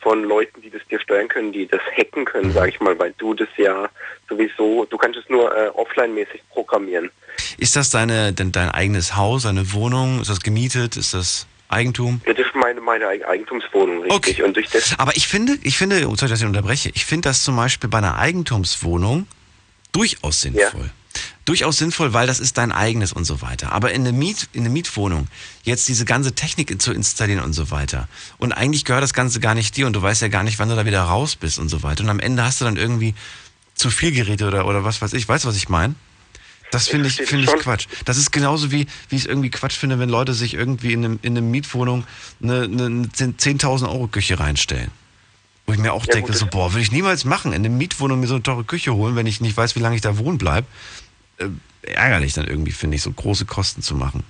von 0.00 0.24
Leuten, 0.24 0.62
die 0.62 0.70
das 0.70 0.80
dir 0.90 0.98
steuern 0.98 1.28
können, 1.28 1.52
die 1.52 1.66
das 1.66 1.80
hacken 1.96 2.24
können, 2.24 2.52
sage 2.52 2.70
ich 2.70 2.80
mal, 2.80 2.98
weil 2.98 3.12
du 3.18 3.34
das 3.34 3.48
ja 3.56 3.88
sowieso, 4.28 4.86
du 4.86 4.96
kannst 4.96 5.18
es 5.18 5.28
nur 5.28 5.54
äh, 5.54 5.68
offline-mäßig 5.68 6.42
programmieren. 6.50 7.10
Ist 7.58 7.76
das 7.76 7.90
deine, 7.90 8.32
denn 8.32 8.52
dein 8.52 8.70
eigenes 8.70 9.16
Haus, 9.16 9.44
eine 9.44 9.72
Wohnung? 9.72 10.20
Ist 10.22 10.30
das 10.30 10.40
gemietet? 10.40 10.96
Ist 10.96 11.12
das 11.12 11.46
Eigentum? 11.70 12.20
Das 12.26 12.36
ist 12.36 12.54
meine, 12.54 12.80
meine 12.80 13.06
Eig- 13.06 13.24
Eigentumswohnung, 13.24 14.02
richtig. 14.02 14.16
Okay. 14.38 14.42
Und 14.42 14.56
durch 14.56 14.68
das 14.70 14.98
Aber 14.98 15.16
ich 15.16 15.28
finde, 15.28 15.56
ich 15.62 15.78
finde, 15.78 16.08
oh, 16.08 16.16
sorry, 16.16 16.30
dass 16.30 16.40
ich 16.40 16.46
unterbreche, 16.46 16.90
ich 16.94 17.04
finde 17.04 17.28
das 17.28 17.42
zum 17.44 17.56
Beispiel 17.56 17.88
bei 17.88 17.98
einer 17.98 18.16
Eigentumswohnung 18.18 19.26
durchaus 19.92 20.40
sinnvoll. 20.42 20.90
Durchaus 21.44 21.78
sinnvoll, 21.78 22.12
weil 22.12 22.26
das 22.26 22.38
ist 22.38 22.58
dein 22.58 22.70
eigenes 22.70 23.12
und 23.12 23.24
so 23.24 23.40
weiter. 23.42 23.72
Aber 23.72 23.92
in 23.92 24.02
eine, 24.02 24.12
Miet, 24.12 24.48
in 24.52 24.60
eine 24.60 24.70
Mietwohnung 24.70 25.26
jetzt 25.64 25.88
diese 25.88 26.04
ganze 26.04 26.34
Technik 26.34 26.80
zu 26.80 26.92
installieren 26.92 27.42
und 27.42 27.52
so 27.54 27.70
weiter. 27.70 28.08
Und 28.38 28.52
eigentlich 28.52 28.84
gehört 28.84 29.02
das 29.02 29.14
Ganze 29.14 29.40
gar 29.40 29.54
nicht 29.54 29.76
dir 29.76 29.86
und 29.86 29.94
du 29.94 30.02
weißt 30.02 30.22
ja 30.22 30.28
gar 30.28 30.44
nicht, 30.44 30.58
wann 30.58 30.68
du 30.68 30.76
da 30.76 30.84
wieder 30.86 31.02
raus 31.02 31.34
bist 31.36 31.58
und 31.58 31.68
so 31.68 31.82
weiter. 31.82 32.04
Und 32.04 32.10
am 32.10 32.20
Ende 32.20 32.44
hast 32.44 32.60
du 32.60 32.64
dann 32.66 32.76
irgendwie 32.76 33.14
zu 33.74 33.90
viel 33.90 34.12
Geräte 34.12 34.46
oder, 34.46 34.66
oder 34.66 34.84
was 34.84 35.02
weiß 35.02 35.12
ich. 35.14 35.26
Weißt 35.28 35.44
du, 35.44 35.48
was 35.48 35.56
ich 35.56 35.68
meine? 35.68 35.94
Das 36.70 36.88
finde 36.88 37.08
ich, 37.08 37.16
finde 37.16 37.44
ich. 37.44 37.60
Quatsch. 37.60 37.86
Das 38.04 38.16
ist 38.16 38.30
genauso 38.30 38.70
wie, 38.70 38.86
wie 39.08 39.16
ich 39.16 39.22
es 39.22 39.26
irgendwie 39.26 39.50
Quatsch 39.50 39.76
finde, 39.76 39.98
wenn 39.98 40.08
Leute 40.08 40.34
sich 40.34 40.54
irgendwie 40.54 40.92
in, 40.92 41.04
einem, 41.04 41.18
in 41.22 41.32
eine 41.36 41.42
Mietwohnung 41.42 42.04
eine, 42.42 42.62
eine, 42.62 42.86
eine 42.86 43.06
10.000 43.06 43.88
Euro 43.88 44.06
Küche 44.06 44.38
reinstellen. 44.38 44.90
Wo 45.66 45.72
ich 45.72 45.78
mir 45.78 45.92
auch 45.92 46.06
Ja, 46.06 46.14
denke, 46.14 46.32
gut, 46.32 46.38
so, 46.38 46.46
boah, 46.46 46.74
will 46.74 46.82
ich 46.82 46.92
niemals 46.92 47.24
machen, 47.24 47.52
in 47.52 47.64
eine 47.64 47.68
Mietwohnung 47.68 48.20
mir 48.20 48.26
so 48.26 48.34
eine 48.34 48.42
teure 48.42 48.64
Küche 48.64 48.94
holen, 48.94 49.16
wenn 49.16 49.26
ich 49.26 49.40
nicht 49.40 49.56
weiß, 49.56 49.76
wie 49.76 49.80
lange 49.80 49.96
ich 49.96 50.00
da 50.00 50.18
wohnen 50.18 50.38
bleib. 50.38 50.64
Äh, 51.38 51.48
ärgerlich 51.82 52.34
dann 52.34 52.46
irgendwie, 52.46 52.72
finde 52.72 52.96
ich, 52.96 53.02
so 53.02 53.10
große 53.10 53.44
Kosten 53.44 53.82
zu 53.82 53.94
machen. 53.94 54.24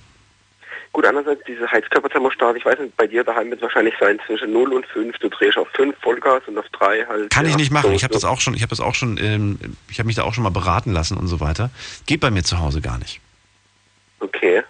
Gut, 0.93 1.05
andererseits 1.05 1.41
diese 1.47 1.71
Heizkörperthermostat, 1.71 2.57
ich 2.57 2.65
weiß 2.65 2.79
nicht, 2.79 2.97
bei 2.97 3.07
dir 3.07 3.23
daheim 3.23 3.49
wird 3.49 3.61
wahrscheinlich 3.61 3.93
sein 3.97 4.19
zwischen 4.25 4.51
0 4.51 4.73
und 4.73 4.85
5, 4.87 5.17
du 5.19 5.29
drehst 5.29 5.57
auf 5.57 5.69
5 5.69 5.95
Vollgas 6.01 6.41
und 6.47 6.57
auf 6.57 6.67
3 6.73 7.05
halt. 7.05 7.29
Kann 7.29 7.45
ich 7.45 7.51
ja, 7.51 7.57
nicht 7.57 7.71
machen. 7.71 7.93
Ich 7.93 8.03
habe 8.03 8.13
das 8.13 8.25
auch 8.25 8.41
schon, 8.41 8.55
ich 8.55 8.61
habe 8.61 8.71
das 8.71 8.81
auch 8.81 8.93
schon, 8.93 9.17
ähm, 9.17 9.57
ich 9.89 9.99
habe 9.99 10.07
mich 10.07 10.17
da 10.17 10.23
auch 10.23 10.33
schon 10.33 10.43
mal 10.43 10.49
beraten 10.49 10.91
lassen 10.91 11.17
und 11.17 11.27
so 11.27 11.39
weiter. 11.39 11.69
Geht 12.07 12.19
bei 12.19 12.29
mir 12.29 12.43
zu 12.43 12.59
Hause 12.59 12.81
gar 12.81 12.97
nicht. 12.97 13.21
Okay. 14.19 14.63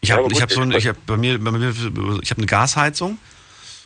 Ich 0.00 0.08
Ja, 0.08 0.16
habe 0.16 0.28
ich 0.28 0.34
gut, 0.34 0.42
hab 0.42 0.50
so 0.50 0.62
ein, 0.62 0.72
ich 0.72 0.88
hab 0.88 0.96
bei 1.06 1.18
mir, 1.18 1.38
bei 1.38 1.50
mir 1.50 1.68
ich 1.68 2.30
habe 2.30 2.38
eine 2.38 2.46
Gasheizung 2.46 3.18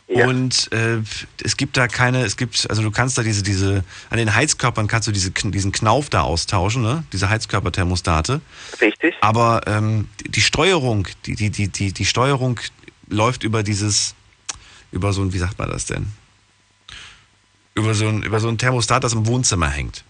Ja. 0.08 0.28
und 0.28 0.70
äh, 0.72 0.98
es 1.42 1.56
gibt 1.56 1.76
da 1.76 1.88
keine, 1.88 2.24
es 2.24 2.36
gibt, 2.36 2.70
also 2.70 2.80
du 2.80 2.92
kannst 2.92 3.18
da 3.18 3.24
diese, 3.24 3.42
diese, 3.42 3.82
an 4.08 4.18
den 4.18 4.32
Heizkörpern 4.36 4.86
kannst 4.86 5.08
du 5.08 5.12
diese, 5.12 5.32
diesen 5.32 5.72
Knauf 5.72 6.10
da 6.10 6.20
austauschen, 6.20 6.82
ne? 6.82 7.02
Diese 7.12 7.28
Heizkörperthermostate. 7.28 8.40
Richtig? 8.80 9.16
Aber 9.20 9.62
ähm, 9.66 10.08
die, 10.24 10.40
Steuerung, 10.40 11.08
die, 11.24 11.34
die, 11.34 11.50
die, 11.50 11.68
die, 11.68 11.92
die 11.92 12.04
Steuerung 12.04 12.60
läuft 13.08 13.42
über 13.42 13.64
dieses, 13.64 14.14
über 14.92 15.12
so 15.12 15.22
ein, 15.22 15.32
wie 15.32 15.38
sagt 15.38 15.58
man 15.58 15.70
das 15.70 15.86
denn? 15.86 16.06
Über 17.74 17.92
so 17.94 18.06
ein, 18.06 18.22
über 18.22 18.38
so 18.38 18.48
ein 18.48 18.58
Thermostat, 18.58 19.02
das 19.02 19.12
im 19.12 19.26
Wohnzimmer 19.26 19.68
hängt. 19.68 20.04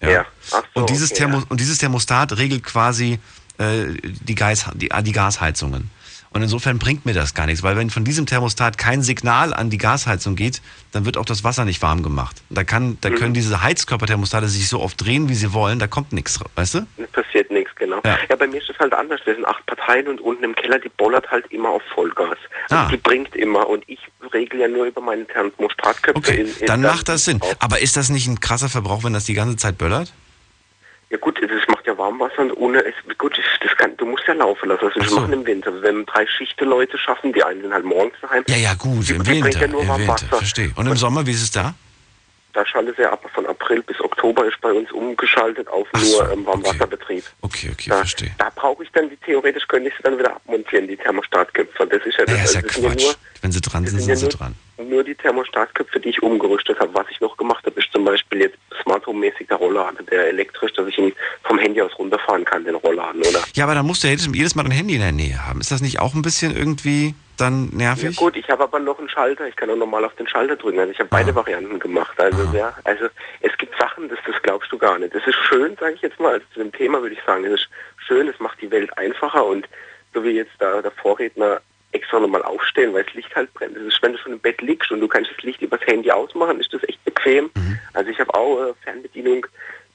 Ja. 0.00 0.24
Ach 0.52 0.62
so, 0.74 0.80
und, 0.80 0.90
dieses 0.90 1.10
okay, 1.10 1.18
Thermo, 1.18 1.38
ja. 1.38 1.44
und 1.50 1.60
dieses 1.60 1.76
Thermostat 1.76 2.38
regelt 2.38 2.64
quasi 2.64 3.18
äh, 3.58 3.88
die, 4.02 4.34
Gas, 4.34 4.66
die, 4.74 4.88
die 4.88 5.12
Gasheizungen. 5.12 5.90
Und 6.30 6.42
insofern 6.42 6.78
bringt 6.78 7.06
mir 7.06 7.14
das 7.14 7.34
gar 7.34 7.46
nichts, 7.46 7.62
weil 7.62 7.76
wenn 7.76 7.90
von 7.90 8.04
diesem 8.04 8.26
Thermostat 8.26 8.76
kein 8.78 9.02
Signal 9.02 9.54
an 9.54 9.70
die 9.70 9.78
Gasheizung 9.78 10.36
geht, 10.36 10.60
dann 10.92 11.04
wird 11.06 11.16
auch 11.16 11.24
das 11.24 11.42
Wasser 11.44 11.64
nicht 11.64 11.80
warm 11.82 12.02
gemacht. 12.02 12.42
Da, 12.50 12.64
kann, 12.64 12.98
da 13.00 13.08
Mhm. 13.10 13.14
können 13.14 13.34
diese 13.34 13.62
Heizkörperthermostate 13.62 14.46
sich 14.48 14.68
so 14.68 14.80
oft 14.80 15.02
drehen, 15.04 15.28
wie 15.28 15.34
sie 15.34 15.52
wollen, 15.54 15.78
da 15.78 15.86
kommt 15.86 16.12
nichts, 16.12 16.38
weißt 16.54 16.74
du? 16.74 16.86
Es 16.98 17.10
passiert 17.10 17.50
nichts, 17.50 17.70
genau. 17.76 18.00
Ja. 18.04 18.18
Ja. 18.28 18.36
bei 18.36 18.46
mir 18.46 18.58
ist 18.60 18.68
es 18.70 18.78
halt 18.78 18.92
anders. 18.92 19.20
Wir 19.24 19.34
sind 19.34 19.46
acht 19.46 19.64
Parteien 19.66 20.06
und 20.08 20.20
unten 20.20 20.44
im 20.44 20.54
Keller, 20.54 20.78
die 20.78 20.90
bollert 20.90 21.30
halt 21.30 21.46
immer 21.50 21.70
auf 21.70 21.82
Vollgas. 21.94 22.36
Also 22.68 22.76
Ah. 22.84 22.88
Die 22.90 22.96
bringt 22.98 23.34
immer 23.34 23.66
und 23.68 23.82
ich 23.88 23.98
regel 24.34 24.60
ja 24.60 24.68
nur 24.68 24.84
über 24.84 25.00
meine 25.00 25.26
Thermostatköpfe. 25.26 26.18
Okay, 26.18 26.40
in, 26.42 26.46
in 26.60 26.66
dann 26.66 26.82
macht 26.82 27.08
das 27.08 27.24
Sinn. 27.24 27.40
auf. 27.40 27.56
Aber 27.60 27.80
ist 27.80 27.96
das 27.96 28.10
nicht 28.10 28.26
ein 28.28 28.40
krasser 28.40 28.68
Verbrauch, 28.68 29.04
wenn 29.04 29.12
das 29.14 29.24
die 29.24 29.34
ganze 29.34 29.56
Zeit 29.56 29.78
böllert? 29.78 30.12
Ja 31.10 31.16
gut, 31.18 31.40
das 31.40 31.50
macht 31.68 31.86
ja 31.86 31.96
Warmwasser 31.96 32.40
und 32.40 32.52
ohne 32.58 32.84
es, 32.84 32.94
gut, 33.16 33.36
das, 33.38 33.44
das 33.66 33.76
kann, 33.78 33.96
du 33.96 34.04
musst 34.04 34.24
ja 34.26 34.34
laufen 34.34 34.68
lassen. 34.68 34.90
Das 34.94 34.96
ist 35.04 35.08
so. 35.10 35.20
machen 35.20 35.32
im 35.32 35.46
Winter. 35.46 35.72
Wenn 35.82 36.04
drei 36.04 36.26
Schichten 36.26 36.66
Leute 36.68 36.98
schaffen, 36.98 37.32
die 37.32 37.42
einen 37.42 37.62
sind 37.62 37.72
halt 37.72 37.84
morgens 37.86 38.14
daheim. 38.20 38.44
Ja, 38.46 38.56
ja, 38.56 38.74
gut, 38.74 39.08
Die- 39.08 39.14
im 39.14 39.22
die 39.24 39.30
Winter, 39.42 39.58
ja 39.60 39.68
nur 39.68 39.82
im 39.82 39.88
Winter, 39.88 40.18
verstehe. 40.28 40.70
Und 40.76 40.86
im 40.86 40.96
Sommer, 40.96 41.26
wie 41.26 41.30
ist 41.30 41.42
es 41.42 41.50
da? 41.50 41.74
Da 42.52 42.66
schaltet 42.66 42.96
sie 42.96 43.04
ab 43.04 43.24
von 43.34 43.46
April 43.46 43.82
bis 43.82 44.00
Oktober 44.00 44.44
ist 44.46 44.60
bei 44.60 44.72
uns 44.72 44.90
umgeschaltet 44.92 45.68
auf 45.68 45.86
Ach 45.92 46.00
nur 46.00 46.08
so, 46.10 46.22
ähm, 46.30 46.44
Warmwasserbetrieb. 46.46 47.24
Okay, 47.42 47.70
okay, 47.72 47.90
Da, 47.90 47.96
verstehe. 47.98 48.34
da 48.38 48.50
brauche 48.54 48.82
ich 48.82 48.90
dann, 48.92 49.08
die 49.08 49.16
theoretisch 49.18 49.66
könnte 49.68 49.88
ich 49.90 49.94
sie 49.96 50.02
dann 50.02 50.18
wieder 50.18 50.34
abmontieren, 50.34 50.88
die 50.88 50.96
Thermostatköpfe. 50.96 51.86
Das 51.86 52.02
ist 52.04 52.18
ja 52.18 52.24
das. 52.26 52.36
Ja, 52.36 52.44
ist 52.44 52.54
ja 52.54 52.62
das 52.62 52.76
ja 52.76 52.82
Quatsch. 52.88 53.02
nur, 53.04 53.14
Wenn 53.42 53.52
sie 53.52 53.60
dran 53.60 53.84
das 53.84 53.92
sind, 53.92 54.00
sind 54.00 54.06
sind 54.06 54.08
ja 54.10 54.16
sie 54.16 54.24
nur, 54.24 54.30
dran. 54.32 54.54
Nur 54.78 55.04
die 55.04 55.14
Thermostatköpfe, 55.14 56.00
die 56.00 56.10
ich 56.10 56.22
umgerüstet 56.22 56.78
habe. 56.78 56.94
Was 56.94 57.06
ich 57.10 57.20
noch 57.20 57.36
gemacht 57.36 57.64
habe, 57.66 57.78
ist 57.78 57.92
zum 57.92 58.04
Beispiel 58.04 58.42
jetzt 58.42 58.58
Smart 58.82 59.06
Home 59.06 59.20
mäßig 59.20 59.48
der 59.48 59.56
Rollladen, 59.56 60.06
der 60.06 60.28
elektrisch, 60.28 60.72
dass 60.74 60.86
ich 60.88 60.98
ihn 60.98 61.12
vom 61.44 61.58
Handy 61.58 61.80
aus 61.82 61.96
runterfahren 61.98 62.44
kann, 62.44 62.64
den 62.64 62.76
Rollladen, 62.76 63.20
oder? 63.20 63.42
Ja, 63.54 63.64
aber 63.64 63.74
da 63.74 63.82
musst 63.82 64.02
du 64.02 64.06
ja 64.06 64.12
jedes, 64.12 64.28
jedes 64.32 64.54
Mal 64.54 64.62
dein 64.62 64.72
Handy 64.72 64.94
in 64.94 65.00
der 65.00 65.12
Nähe 65.12 65.46
haben. 65.46 65.60
Ist 65.60 65.70
das 65.70 65.80
nicht 65.82 66.00
auch 66.00 66.14
ein 66.14 66.22
bisschen 66.22 66.56
irgendwie 66.56 67.14
dann 67.36 67.70
Ja 67.72 67.94
nervig? 67.94 68.16
gut, 68.16 68.36
ich 68.36 68.48
habe 68.48 68.64
aber 68.64 68.80
noch 68.80 68.98
einen 68.98 69.08
Schalter. 69.08 69.46
Ich 69.46 69.56
kann 69.56 69.70
auch 69.70 69.76
normal 69.76 70.04
auf 70.04 70.14
den 70.16 70.26
Schalter 70.26 70.56
drücken. 70.56 70.78
Also 70.78 70.92
ich 70.92 70.98
habe 70.98 71.08
beide 71.08 71.34
Varianten 71.34 71.78
gemacht. 71.78 72.18
Also 72.20 72.48
ja, 72.56 72.72
also 72.84 73.06
es 73.40 73.56
gibt 73.58 73.78
Sachen, 73.78 74.08
das, 74.08 74.18
das 74.26 74.40
glaubst 74.42 74.70
du 74.72 74.78
gar 74.78 74.98
nicht. 74.98 75.14
Das 75.14 75.26
ist 75.26 75.36
schön, 75.48 75.76
sage 75.78 75.94
ich 75.94 76.02
jetzt 76.02 76.18
mal. 76.18 76.34
Also 76.34 76.46
zu 76.52 76.60
dem 76.60 76.72
Thema 76.72 77.00
würde 77.00 77.14
ich 77.14 77.22
sagen, 77.24 77.44
es 77.44 77.54
ist 77.60 77.68
schön, 78.06 78.28
es 78.28 78.38
macht 78.40 78.60
die 78.60 78.70
Welt 78.70 78.96
einfacher 78.98 79.44
und 79.46 79.68
so 80.14 80.24
wie 80.24 80.30
jetzt 80.30 80.52
da 80.58 80.82
der 80.82 80.90
Vorredner 80.90 81.60
extra 81.92 82.20
nochmal 82.20 82.42
aufstellen, 82.42 82.92
weil 82.92 83.04
das 83.04 83.14
Licht 83.14 83.34
halt 83.34 83.52
brennt. 83.54 83.76
Das 83.76 83.82
ist, 83.82 84.02
wenn 84.02 84.12
du 84.12 84.18
schon 84.18 84.32
im 84.32 84.40
Bett 84.40 84.60
liegst 84.60 84.90
und 84.90 85.00
du 85.00 85.08
kannst 85.08 85.30
das 85.30 85.42
Licht 85.42 85.62
übers 85.62 85.80
Handy 85.86 86.10
ausmachen, 86.10 86.60
ist 86.60 86.72
das 86.72 86.82
echt 86.84 87.02
bequem. 87.04 87.50
Also 87.94 88.10
ich 88.10 88.20
habe 88.20 88.32
auch 88.34 88.68
äh, 88.68 88.74
Fernbedienung, 88.84 89.46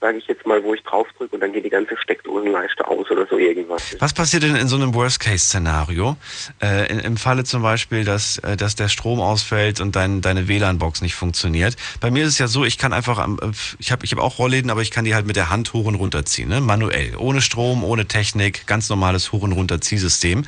sage 0.03 0.17
ich 0.17 0.27
jetzt 0.27 0.45
mal, 0.45 0.61
wo 0.65 0.73
ich 0.73 0.83
drauf 0.83 1.07
drücke 1.17 1.33
und 1.35 1.39
dann 1.41 1.53
geht 1.53 1.63
die 1.63 1.69
ganze 1.69 1.95
Steckdosenleiste 1.95 2.85
aus 2.85 3.09
oder 3.09 3.25
so 3.25 3.37
irgendwas. 3.37 3.95
Was 3.99 4.11
passiert 4.13 4.43
denn 4.43 4.57
in 4.57 4.67
so 4.67 4.75
einem 4.75 4.93
Worst-Case-Szenario? 4.93 6.17
Äh, 6.61 6.91
in, 6.91 6.99
Im 6.99 7.15
Falle 7.15 7.45
zum 7.45 7.61
Beispiel, 7.61 8.03
dass, 8.03 8.37
äh, 8.39 8.57
dass 8.57 8.75
der 8.75 8.89
Strom 8.89 9.21
ausfällt 9.21 9.79
und 9.79 9.95
dein, 9.95 10.19
deine 10.19 10.49
WLAN-Box 10.49 11.01
nicht 11.01 11.15
funktioniert. 11.15 11.77
Bei 12.01 12.11
mir 12.11 12.23
ist 12.25 12.33
es 12.33 12.37
ja 12.37 12.47
so, 12.47 12.65
ich 12.65 12.77
kann 12.77 12.91
einfach, 12.91 13.17
am- 13.17 13.39
äh, 13.41 13.51
ich 13.79 13.93
habe 13.93 14.03
ich 14.03 14.11
hab 14.11 14.19
auch 14.19 14.39
Rollläden, 14.39 14.69
aber 14.71 14.81
ich 14.81 14.91
kann 14.91 15.05
die 15.05 15.15
halt 15.15 15.25
mit 15.25 15.37
der 15.37 15.49
Hand 15.49 15.71
hoch 15.71 15.85
und 15.85 15.95
runter 15.95 16.25
ziehen, 16.25 16.49
ne? 16.49 16.59
manuell. 16.59 17.15
Ohne 17.15 17.41
Strom, 17.41 17.85
ohne 17.85 18.05
Technik, 18.05 18.67
ganz 18.67 18.89
normales 18.89 19.31
Hoch- 19.31 19.43
und 19.43 19.53
Runterziehsystem. 19.53 20.43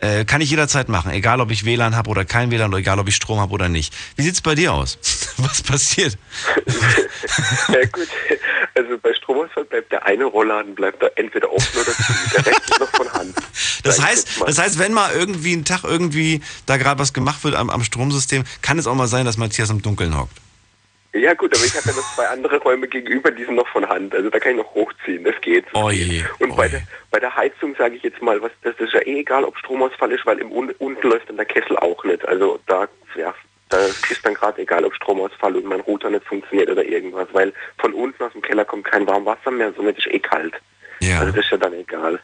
Äh, 0.00 0.26
kann 0.26 0.42
ich 0.42 0.50
jederzeit 0.50 0.90
machen, 0.90 1.12
egal 1.12 1.40
ob 1.40 1.50
ich 1.50 1.64
WLAN 1.64 1.96
habe 1.96 2.10
oder 2.10 2.26
kein 2.26 2.50
WLAN 2.50 2.68
oder 2.68 2.78
egal 2.80 2.98
ob 2.98 3.08
ich 3.08 3.16
Strom 3.16 3.40
habe 3.40 3.54
oder 3.54 3.70
nicht. 3.70 3.94
Wie 4.16 4.22
sieht's 4.22 4.42
bei 4.42 4.54
dir 4.54 4.74
aus? 4.74 4.98
Was 5.38 5.62
passiert? 5.62 6.18
ja 7.68 7.84
gut, 7.90 8.08
also 8.74 8.97
bei 9.00 9.14
Stromausfall 9.14 9.64
bleibt 9.64 9.92
der 9.92 10.06
eine 10.06 10.24
Rollladen 10.24 10.74
bleibt 10.74 11.02
da 11.02 11.08
entweder 11.16 11.52
offen 11.52 11.80
oder 11.80 11.92
zu, 11.92 12.12
der 12.34 12.46
Rest 12.46 12.70
ist 12.70 12.80
noch 12.80 12.88
von 12.90 13.12
Hand. 13.12 13.34
Das 13.84 13.96
Sag 13.96 14.08
heißt, 14.08 14.42
das 14.44 14.58
heißt, 14.58 14.78
wenn 14.78 14.92
mal 14.92 15.12
irgendwie 15.14 15.54
ein 15.54 15.64
Tag 15.64 15.84
irgendwie 15.84 16.42
da 16.66 16.76
gerade 16.76 16.98
was 16.98 17.14
gemacht 17.14 17.44
wird 17.44 17.54
am, 17.54 17.70
am 17.70 17.84
Stromsystem, 17.84 18.44
kann 18.60 18.78
es 18.78 18.86
auch 18.86 18.94
mal 18.94 19.06
sein, 19.06 19.24
dass 19.24 19.38
Matthias 19.38 19.70
im 19.70 19.82
Dunkeln 19.82 20.18
hockt. 20.18 20.36
Ja 21.14 21.32
gut, 21.34 21.56
aber 21.56 21.64
ich 21.64 21.74
habe 21.74 21.88
ja 21.88 21.96
noch 21.96 22.14
zwei 22.14 22.28
andere 22.28 22.58
Räume 22.58 22.86
gegenüber, 22.86 23.30
die 23.30 23.44
sind 23.44 23.54
noch 23.54 23.68
von 23.68 23.88
Hand. 23.88 24.14
Also 24.14 24.28
da 24.28 24.38
kann 24.38 24.52
ich 24.52 24.58
noch 24.58 24.74
hochziehen, 24.74 25.24
das 25.24 25.34
geht. 25.40 25.64
Oh 25.72 25.90
je, 25.90 26.22
Und 26.38 26.50
oh 26.50 26.56
bei, 26.56 26.68
der, 26.68 26.82
bei 27.10 27.18
der 27.18 27.34
Heizung 27.34 27.74
sage 27.76 27.96
ich 27.96 28.02
jetzt 28.02 28.20
mal, 28.20 28.40
was 28.42 28.52
das 28.62 28.76
ist 28.78 28.92
ja 28.92 29.00
eh 29.00 29.20
egal, 29.20 29.44
ob 29.44 29.56
Stromausfall 29.58 30.12
ist, 30.12 30.26
weil 30.26 30.38
im 30.38 30.52
Un 30.52 30.70
unten 30.78 31.08
läuft 31.08 31.28
dann 31.30 31.36
der 31.36 31.46
Kessel 31.46 31.78
auch 31.78 32.04
nicht. 32.04 32.26
Also 32.28 32.60
da, 32.66 32.88
ja, 33.16 33.34
da 33.68 33.78
ist 33.78 34.24
dann 34.24 34.34
gerade 34.34 34.62
egal, 34.62 34.84
ob 34.84 34.94
Stromausfall 34.94 35.56
und 35.56 35.64
mein 35.64 35.80
Router 35.80 36.10
nicht 36.10 36.24
funktioniert 36.24 36.70
oder 36.70 36.84
irgendwas, 36.84 37.28
weil 37.32 37.52
von 37.78 37.92
unten 37.92 38.22
aus 38.22 38.32
dem 38.32 38.42
Keller 38.42 38.64
kommt 38.64 38.84
kein 38.84 39.06
Warmwasser 39.06 39.50
mehr, 39.50 39.72
somit 39.72 39.98
ist 39.98 40.06
eh 40.06 40.18
kalt. 40.18 40.54
Ja. 41.00 41.20
Also 41.20 41.32
das 41.32 41.44
ist 41.44 41.50
ja 41.50 41.56
dann 41.58 41.74
egal. 41.74 42.20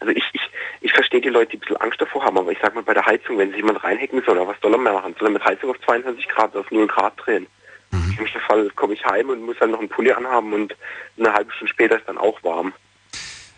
Also 0.00 0.12
ich, 0.12 0.24
ich, 0.32 0.50
ich 0.80 0.92
verstehe 0.92 1.20
die 1.20 1.28
Leute, 1.28 1.52
die 1.52 1.56
ein 1.56 1.60
bisschen 1.60 1.76
Angst 1.78 2.00
davor 2.00 2.24
haben, 2.24 2.38
aber 2.38 2.52
ich 2.52 2.58
sag 2.60 2.74
mal 2.74 2.82
bei 2.82 2.94
der 2.94 3.06
Heizung, 3.06 3.38
wenn 3.38 3.48
sich 3.50 3.58
jemand 3.58 3.82
reinhacken 3.82 4.22
soll, 4.24 4.38
was 4.46 4.60
soll 4.60 4.72
er 4.72 4.78
mehr 4.78 4.92
machen? 4.92 5.14
Soll 5.18 5.28
er 5.28 5.32
mit 5.32 5.44
Heizung 5.44 5.70
auf 5.70 5.80
22 5.80 6.28
Grad, 6.28 6.54
auf 6.56 6.70
0 6.70 6.86
Grad 6.86 7.14
drehen? 7.16 7.46
Mhm. 7.90 8.04
Im 8.04 8.12
schlimmsten 8.12 8.40
Fall 8.40 8.70
komme 8.70 8.94
ich 8.94 9.04
heim 9.04 9.30
und 9.30 9.42
muss 9.42 9.56
dann 9.58 9.70
noch 9.70 9.80
einen 9.80 9.88
Pulli 9.88 10.12
anhaben 10.12 10.52
und 10.52 10.76
eine 11.18 11.32
halbe 11.32 11.52
Stunde 11.52 11.72
später 11.72 11.96
ist 11.96 12.08
dann 12.08 12.18
auch 12.18 12.42
warm. 12.42 12.72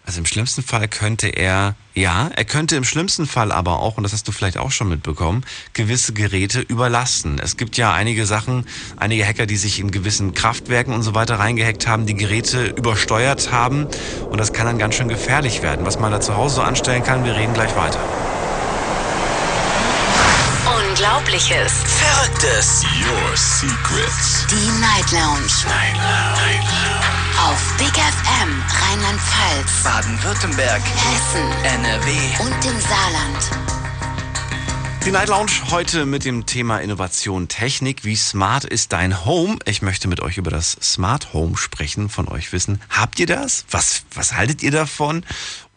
Also 0.07 0.19
im 0.19 0.27
schlimmsten 0.27 0.63
Fall 0.63 0.89
könnte 0.89 1.29
er, 1.29 1.77
ja, 1.95 2.31
er 2.35 2.45
könnte 2.45 2.75
im 2.75 2.85
schlimmsten 2.85 3.27
Fall 3.27 3.53
aber 3.53 3.81
auch, 3.81 3.97
und 3.97 4.03
das 4.03 4.13
hast 4.13 4.27
du 4.27 4.33
vielleicht 4.33 4.57
auch 4.57 4.71
schon 4.73 4.89
mitbekommen, 4.89 5.45
gewisse 5.73 6.13
Geräte 6.13 6.61
überlasten. 6.61 7.39
Es 7.39 7.57
gibt 7.57 7.77
ja 7.77 7.93
einige 7.93 8.27
Sachen, 8.27 8.67
einige 8.97 9.25
Hacker, 9.25 9.47
die 9.47 9.57
sich 9.57 9.79
in 9.79 9.91
gewissen 9.91 10.35
Kraftwerken 10.35 10.95
und 10.95 11.03
so 11.03 11.15
weiter 11.15 11.39
reingehackt 11.39 11.87
haben, 11.87 12.07
die 12.07 12.15
Geräte 12.15 12.67
übersteuert 12.67 13.53
haben. 13.53 13.87
Und 14.31 14.39
das 14.39 14.53
kann 14.53 14.67
dann 14.67 14.79
ganz 14.79 14.97
schön 14.97 15.09
gefährlich 15.09 15.63
werden. 15.63 15.87
Was 15.87 15.99
man 15.99 16.11
da 16.11 16.21
zu 16.21 16.35
Hause 16.35 16.57
so 16.57 16.63
anstellen 16.63 17.05
kann, 17.05 17.25
wir 17.25 17.37
reden 17.37 17.55
gleich 17.55 17.77
weiter. 17.77 18.01
Unglaubliches. 20.67 21.73
Verrücktes. 21.85 22.85
Your 22.85 23.37
secrets. 23.37 24.47
Die 24.51 24.81
Night 24.81 25.13
Lounge. 25.13 25.51
Night 25.69 25.97
Lounge. 25.97 27.20
Auf 27.49 27.75
Big 27.79 27.89
FM 27.89 28.63
Rheinland-Pfalz, 28.69 29.83
Baden-Württemberg. 29.83 30.83
Hessen 30.83 31.51
NRW. 31.65 32.11
und 32.43 32.67
im 32.67 32.81
Saarland. 32.81 33.51
Die 35.07 35.11
Night 35.11 35.29
Lounge 35.29 35.51
heute 35.71 36.05
mit 36.05 36.27
dem 36.27 36.45
Thema 36.45 36.81
Innovation 36.81 37.49
Technik. 37.49 38.05
Wie 38.05 38.17
smart 38.17 38.65
ist 38.65 38.93
dein 38.93 39.25
Home? 39.25 39.57
Ich 39.65 39.81
möchte 39.81 40.07
mit 40.09 40.21
euch 40.21 40.37
über 40.37 40.51
das 40.51 40.73
Smart 40.83 41.33
Home 41.33 41.57
sprechen, 41.57 42.11
von 42.11 42.29
euch 42.29 42.53
wissen. 42.53 42.83
Habt 42.91 43.19
ihr 43.19 43.27
das? 43.27 43.65
Was, 43.71 44.03
was 44.15 44.35
haltet 44.35 44.63
ihr 44.63 44.71
davon? 44.71 45.25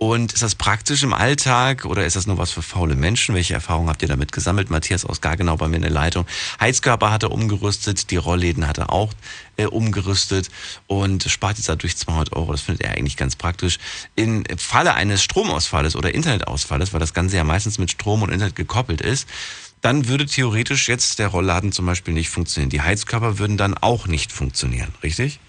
Und 0.04 0.34
ist 0.34 0.44
das 0.44 0.56
praktisch 0.56 1.02
im 1.04 1.14
Alltag 1.14 1.86
oder 1.86 2.06
ist 2.06 2.18
das 2.18 2.28
nur 2.28 2.38
was 2.38 2.52
für 2.52 2.62
faule 2.62 2.94
Menschen? 2.94 3.36
Welche 3.36 3.54
Erfahrungen 3.54 3.88
habt 3.88 4.02
ihr 4.02 4.10
damit 4.10 4.34
gesammelt? 4.34 4.70
Matthias 4.70 5.06
aus 5.06 5.22
Gargenau 5.22 5.56
bei 5.56 5.70
mir 5.70 5.78
in 5.78 5.82
der 5.82 5.92
Leitung. 5.92 6.26
Heizkörper 6.60 7.10
hat 7.10 7.24
er 7.24 7.32
umgerüstet, 7.32 8.12
die 8.12 8.18
Rollläden 8.18 8.68
hat 8.68 8.80
er 8.80 8.92
auch 8.92 9.14
äh, 9.56 9.66
umgerüstet 9.66 10.50
und 10.88 11.24
spart 11.24 11.56
jetzt 11.56 11.70
dadurch 11.70 11.96
200 11.96 12.34
Euro. 12.34 12.52
Das 12.52 12.64
findet 12.64 12.84
er 12.84 12.98
eigentlich 12.98 13.16
ganz 13.16 13.38
praktisch. 13.38 13.80
Im 14.16 14.44
Falle 14.58 14.94
eines 14.94 15.24
Stromausfalles 15.24 15.96
oder 15.96 16.14
Internetausfalles, 16.14 16.92
weil 16.92 17.00
das 17.00 17.14
Ganze 17.14 17.38
ja 17.38 17.46
meistens 17.46 17.78
mit 17.78 17.90
Strom 17.90 18.24
und 18.24 18.30
Internet 18.34 18.58
gekoppelt 18.58 19.00
ist, 19.00 19.26
dann 19.80 20.10
würde 20.10 20.26
theoretisch 20.26 20.90
jetzt 20.90 21.18
der 21.20 21.30
Rollladen 21.30 21.72
zum 21.72 21.86
Beispiel 21.86 22.14
nicht 22.14 22.30
funktionieren. 22.30 22.72
Die 22.72 22.82
Heizkörper 22.82 23.40
würden 23.40 23.56
dann 23.56 23.74
auch 23.78 24.08
nicht 24.08 24.34
funktionieren, 24.34 24.94
richtig? 25.02 25.40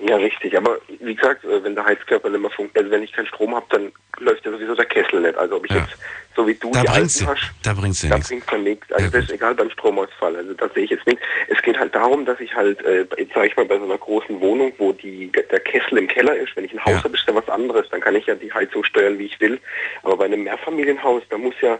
Ja, 0.00 0.16
richtig. 0.16 0.56
Aber 0.56 0.78
wie 1.00 1.14
gesagt, 1.14 1.44
äh, 1.44 1.62
wenn 1.64 1.74
der 1.74 1.84
Heizkörper 1.84 2.28
nicht 2.30 2.40
mehr 2.40 2.50
funktioniert, 2.50 2.84
also 2.84 2.90
wenn 2.92 3.02
ich 3.02 3.12
keinen 3.12 3.26
Strom 3.26 3.54
habe, 3.54 3.66
dann 3.70 3.92
läuft 4.20 4.44
ja 4.44 4.52
sowieso 4.52 4.74
der 4.76 4.84
Kessel 4.84 5.20
nicht. 5.20 5.36
Also 5.36 5.56
ob 5.56 5.64
ich 5.66 5.72
Ja. 5.72 5.78
jetzt 5.78 5.96
so 6.36 6.46
wie 6.46 6.54
du 6.54 6.70
Da 6.70 6.82
die 6.82 6.88
alten 6.88 7.26
hast, 7.26 7.50
da 7.64 7.72
bringt's 7.72 8.00
dir 8.00 8.10
da 8.10 8.14
nichts. 8.14 8.28
bringt 8.28 8.52
man 8.52 8.62
nichts. 8.62 8.92
Also 8.92 9.06
Ja, 9.06 9.10
das 9.10 9.24
ist 9.24 9.30
egal 9.32 9.56
beim 9.56 9.70
Stromausfall. 9.70 10.36
Also 10.36 10.54
da 10.54 10.68
sehe 10.68 10.84
ich 10.84 10.90
jetzt 10.90 11.04
nichts. 11.08 11.20
Es 11.48 11.60
geht 11.62 11.76
halt 11.76 11.92
darum, 11.96 12.24
dass 12.24 12.38
ich 12.38 12.54
halt, 12.54 12.80
äh, 12.84 13.06
jetzt 13.16 13.34
sage 13.34 13.48
ich 13.48 13.56
mal, 13.56 13.64
bei 13.66 13.76
so 13.76 13.84
einer 13.84 13.98
großen 13.98 14.40
Wohnung, 14.40 14.72
wo 14.78 14.92
die, 14.92 15.32
der 15.32 15.58
Kessel 15.60 15.98
im 15.98 16.06
Keller 16.06 16.36
ist, 16.36 16.54
wenn 16.54 16.64
ich 16.64 16.72
ein 16.72 16.84
Haus 16.84 16.92
Ja. 16.94 17.04
habe, 17.04 17.16
ist 17.16 17.24
ja 17.26 17.34
was 17.34 17.48
anderes. 17.48 17.88
Dann 17.90 18.00
kann 18.00 18.14
ich 18.14 18.26
ja 18.26 18.36
die 18.36 18.52
Heizung 18.52 18.84
steuern, 18.84 19.18
wie 19.18 19.26
ich 19.26 19.40
will. 19.40 19.58
Aber 20.04 20.16
bei 20.16 20.26
einem 20.26 20.44
Mehrfamilienhaus, 20.44 21.22
da 21.28 21.38
muss 21.38 21.54
ja 21.60 21.76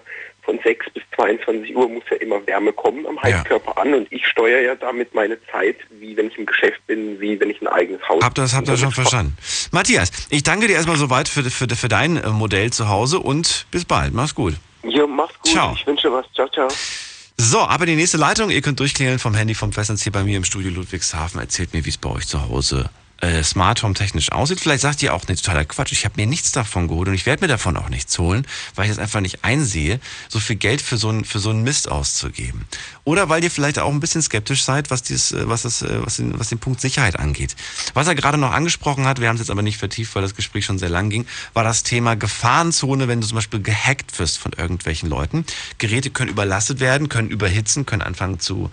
von 0.48 0.58
6 0.64 0.86
bis 0.94 1.02
22 1.14 1.76
Uhr 1.76 1.90
muss 1.90 2.04
ja 2.10 2.16
immer 2.16 2.44
Wärme 2.46 2.72
kommen 2.72 3.06
am 3.06 3.20
Heizkörper 3.22 3.76
an 3.76 3.92
und 3.92 4.10
ich 4.10 4.26
steuere 4.26 4.62
ja 4.62 4.74
damit 4.76 5.14
meine 5.14 5.36
Zeit, 5.52 5.76
wie 6.00 6.16
wenn 6.16 6.28
ich 6.28 6.38
im 6.38 6.46
Geschäft 6.46 6.80
bin, 6.86 7.20
wie 7.20 7.38
wenn 7.38 7.50
ich 7.50 7.60
ein 7.60 7.66
eigenes 7.66 8.00
Haus 8.08 8.24
Habt 8.24 8.38
ihr 8.38 8.42
das, 8.42 8.54
habt 8.54 8.66
ihr 8.66 8.78
schon 8.78 8.90
verstanden. 8.90 9.36
Matthias, 9.72 10.10
ich 10.30 10.42
danke 10.44 10.66
dir 10.66 10.76
erstmal 10.76 10.96
soweit 10.96 11.28
für, 11.28 11.42
für, 11.44 11.68
für 11.68 11.88
dein 11.88 12.16
äh, 12.16 12.30
Modell 12.30 12.72
zu 12.72 12.88
Hause 12.88 13.18
und 13.18 13.66
bis 13.70 13.84
bald. 13.84 14.14
Mach's 14.14 14.34
gut. 14.34 14.54
Ja, 14.84 15.06
mach's 15.06 15.34
gut. 15.34 15.52
Ciao. 15.52 15.74
Ich 15.74 15.86
wünsche 15.86 16.10
was. 16.10 16.24
Ciao, 16.32 16.48
ciao. 16.48 16.68
So, 17.36 17.60
aber 17.60 17.84
die 17.84 17.94
nächste 17.94 18.16
Leitung, 18.16 18.48
ihr 18.48 18.62
könnt 18.62 18.80
durchklären 18.80 19.18
vom 19.18 19.34
Handy 19.34 19.54
vom 19.54 19.74
Festnetz 19.74 20.02
hier 20.02 20.12
bei 20.12 20.24
mir 20.24 20.38
im 20.38 20.44
Studio 20.44 20.70
Ludwigshafen. 20.70 21.40
Erzählt 21.40 21.74
mir, 21.74 21.84
wie 21.84 21.90
es 21.90 21.98
bei 21.98 22.08
euch 22.08 22.26
zu 22.26 22.48
Hause 22.48 22.88
äh, 23.20 23.42
Smart 23.42 23.82
Home 23.82 23.94
technisch 23.94 24.30
aussieht. 24.32 24.60
Vielleicht 24.60 24.82
sagt 24.82 25.02
ihr 25.02 25.14
auch, 25.14 25.24
nee, 25.28 25.34
totaler 25.34 25.64
Quatsch. 25.64 25.92
Ich 25.92 26.04
habe 26.04 26.14
mir 26.16 26.26
nichts 26.26 26.52
davon 26.52 26.88
geholt 26.88 27.08
und 27.08 27.14
ich 27.14 27.26
werde 27.26 27.42
mir 27.42 27.48
davon 27.48 27.76
auch 27.76 27.88
nichts 27.88 28.18
holen, 28.18 28.46
weil 28.74 28.84
ich 28.84 28.90
das 28.90 28.98
einfach 28.98 29.20
nicht 29.20 29.44
einsehe, 29.44 30.00
so 30.28 30.38
viel 30.38 30.56
Geld 30.56 30.80
für 30.80 30.96
so 30.96 31.08
einen 31.08 31.24
für 31.24 31.38
so 31.38 31.50
einen 31.50 31.62
Mist 31.62 31.90
auszugeben. 31.90 32.66
Oder 33.04 33.28
weil 33.28 33.42
ihr 33.42 33.50
vielleicht 33.50 33.78
auch 33.78 33.90
ein 33.90 34.00
bisschen 34.00 34.22
skeptisch 34.22 34.62
seid, 34.62 34.90
was 34.90 35.02
dieses, 35.02 35.32
äh, 35.32 35.48
was 35.48 35.62
das, 35.62 35.82
äh, 35.82 36.04
was 36.04 36.16
den, 36.16 36.38
was 36.38 36.48
den 36.48 36.58
Punkt 36.58 36.80
Sicherheit 36.80 37.18
angeht. 37.18 37.56
Was 37.94 38.06
er 38.06 38.14
gerade 38.14 38.38
noch 38.38 38.52
angesprochen 38.52 39.06
hat, 39.06 39.20
wir 39.20 39.28
haben 39.28 39.36
es 39.36 39.40
jetzt 39.40 39.50
aber 39.50 39.62
nicht 39.62 39.78
vertieft, 39.78 40.14
weil 40.14 40.22
das 40.22 40.34
Gespräch 40.36 40.64
schon 40.64 40.78
sehr 40.78 40.90
lang 40.90 41.10
ging, 41.10 41.26
war 41.54 41.64
das 41.64 41.82
Thema 41.82 42.14
Gefahrenzone, 42.14 43.08
wenn 43.08 43.20
du 43.20 43.26
zum 43.26 43.36
Beispiel 43.36 43.60
gehackt 43.60 44.18
wirst 44.18 44.38
von 44.38 44.52
irgendwelchen 44.52 45.08
Leuten. 45.08 45.44
Geräte 45.78 46.10
können 46.10 46.30
überlastet 46.30 46.80
werden, 46.80 47.08
können 47.08 47.30
überhitzen, 47.30 47.86
können 47.86 48.02
anfangen 48.02 48.38
zu 48.38 48.70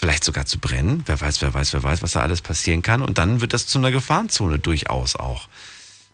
vielleicht 0.00 0.24
sogar 0.24 0.46
zu 0.46 0.58
brennen. 0.58 1.02
Wer 1.06 1.20
weiß, 1.20 1.42
wer 1.42 1.52
weiß, 1.52 1.74
wer 1.74 1.82
weiß, 1.82 2.02
was 2.02 2.12
da 2.12 2.20
alles 2.22 2.40
passieren 2.40 2.80
kann. 2.82 3.02
Und 3.02 3.18
dann 3.18 3.40
wird 3.42 3.52
das 3.52 3.66
zu 3.66 3.78
einer 3.78 3.90
Gefahrenzone 3.90 4.58
durchaus 4.58 5.14
auch. 5.14 5.46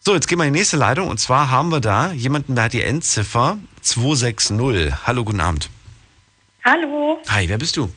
So, 0.01 0.15
jetzt 0.15 0.27
gehen 0.29 0.39
wir 0.39 0.45
in 0.45 0.53
die 0.53 0.59
nächste 0.59 0.77
Leitung. 0.77 1.09
Und 1.09 1.19
zwar 1.19 1.51
haben 1.51 1.71
wir 1.71 1.81
da 1.81 2.13
jemanden, 2.13 2.55
der 2.57 2.65
hat 2.65 2.73
die 2.73 2.83
Endziffer 2.83 3.59
260. 3.83 4.93
Hallo, 5.07 5.25
guten 5.25 5.41
Abend. 5.41 5.71
Hallo, 6.65 7.19
Hi, 7.29 7.49
wer 7.49 7.59
bist 7.59 7.77
du? 7.77 7.93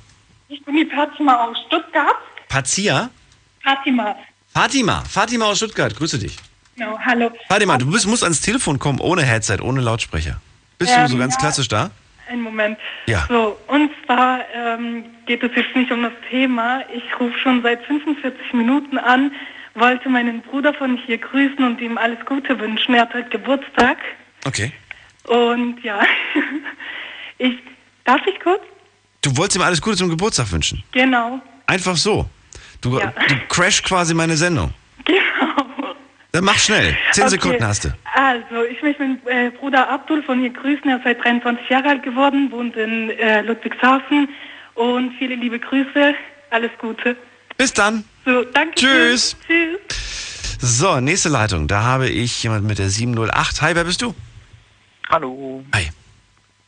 ich 0.48 0.64
bin 0.64 0.76
die 0.76 0.86
Fatima 0.86 1.46
aus 1.46 1.58
Stuttgart. 1.68 2.16
Pazia? 2.48 3.10
Fatima. 3.64 4.16
Fatima. 4.54 5.04
Fatima 5.06 5.46
aus 5.46 5.58
Stuttgart. 5.58 5.96
Grüße 5.96 6.20
dich. 6.20 6.38
Genau, 6.76 6.98
hallo. 7.00 7.32
Fatima, 7.48 7.78
du 7.78 7.90
bist, 7.92 8.06
musst 8.08 8.24
ans 8.24 8.42
Telefon 8.42 8.78
kommen, 8.80 9.00
ohne 9.00 9.24
Headset, 9.24 9.58
ohne 9.62 9.82
Lautsprecher. 9.82 10.40
Bist 10.78 10.92
Ähm, 10.96 11.06
du 11.06 11.12
so 11.14 11.18
ganz 11.18 11.34
ja. 11.36 11.40
klassisch 11.40 11.68
da? 11.68 11.92
Einen 12.30 12.42
Moment. 12.42 12.78
Ja. 13.08 13.26
So, 13.28 13.58
und 13.68 13.92
zwar 14.06 14.42
ähm, 14.54 15.04
geht 15.26 15.42
es 15.44 15.52
jetzt 15.56 15.76
nicht 15.76 15.92
um 15.92 16.04
das 16.04 16.14
Thema. 16.30 16.84
Ich 16.94 17.04
rufe 17.20 17.38
schon 17.40 17.62
seit 17.64 17.84
45 17.86 18.54
Minuten 18.54 18.98
an, 19.00 19.32
wollte 19.74 20.10
meinen 20.10 20.42
Bruder 20.42 20.74
von 20.74 20.98
hier 20.98 21.18
grüßen 21.18 21.64
und 21.64 21.82
ihm 21.82 21.98
alles 21.98 22.24
Gute 22.26 22.60
wünschen. 22.60 22.94
Er 22.94 23.02
hat 23.02 23.14
heute 23.14 23.30
Geburtstag. 23.30 23.98
Okay. 24.46 24.72
Und 25.28 25.84
ja, 25.84 26.00
ich, 27.40 27.58
darf 28.06 28.22
ich 28.28 28.40
kurz? 28.40 28.62
Du 29.22 29.36
wolltest 29.36 29.58
ihm 29.58 29.64
alles 29.64 29.82
Gute 29.82 29.98
zum 29.98 30.10
Geburtstag 30.10 30.52
wünschen. 30.52 30.84
Genau, 30.92 31.42
Einfach 31.66 31.96
so. 31.96 32.26
Du, 32.82 32.98
Ja. 33.00 33.14
du 33.28 33.36
crash 33.48 33.84
quasi 33.84 34.14
meine 34.14 34.36
Sendung. 34.38 34.74
Dann 36.32 36.44
mach 36.44 36.58
schnell. 36.60 36.96
Zehn 37.12 37.24
Okay. 37.24 37.32
Sekunden 37.32 37.66
hast 37.66 37.86
du. 37.86 37.90
Also, 38.14 38.64
ich 38.70 38.82
möchte 38.84 39.02
meinen 39.02 39.20
äh, 39.28 39.50
Bruder 39.52 39.90
Abdul 39.90 40.22
von 40.24 40.40
hier 40.40 40.52
grüßen. 40.52 40.88
Er 40.90 40.98
ist 40.98 41.04
seit 41.04 41.24
23 41.24 41.68
Jahre 41.70 41.90
alt 41.90 42.04
geworden, 42.04 42.52
wohnt 42.52 42.76
in 42.76 43.10
äh, 43.12 43.42
Ludwigshafen. 43.42 44.30
Und 44.76 45.14
viele 45.18 45.36
liebe 45.36 45.60
Grüße. 45.60 46.14
Alles 46.52 46.72
Gute. 46.80 47.16
Bis 47.58 47.74
dann. 47.74 48.04
So, 48.26 48.44
danke. 48.44 48.76
Tschüss. 48.76 49.36
Tschüss. 49.48 50.58
So, 50.62 51.00
nächste 51.00 51.30
Leitung. 51.30 51.68
Da 51.68 51.82
habe 51.84 52.10
ich 52.10 52.44
jemand 52.44 52.66
mit 52.66 52.78
der 52.80 52.90
708. 52.90 53.62
Hi, 53.62 53.76
wer 53.76 53.84
bist 53.84 54.02
du? 54.02 54.14
Hallo, 55.10 55.64
Hi. 55.74 55.90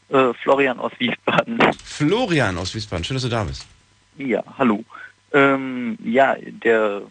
äh, 0.09 0.33
Florian 0.41 0.79
aus 0.79 0.91
Wiesbaden. 0.97 1.59
Florian 1.85 2.57
aus 2.57 2.73
Wiesbaden. 2.73 3.03
Schön, 3.03 3.15
dass 3.15 3.23
du 3.23 3.29
da 3.29 3.43
bist. 3.43 3.67
Ja, 4.17 4.43
hallo. 4.57 4.83
Ähm, 5.33 5.97
ja, 6.03 6.35
der, 6.63 7.03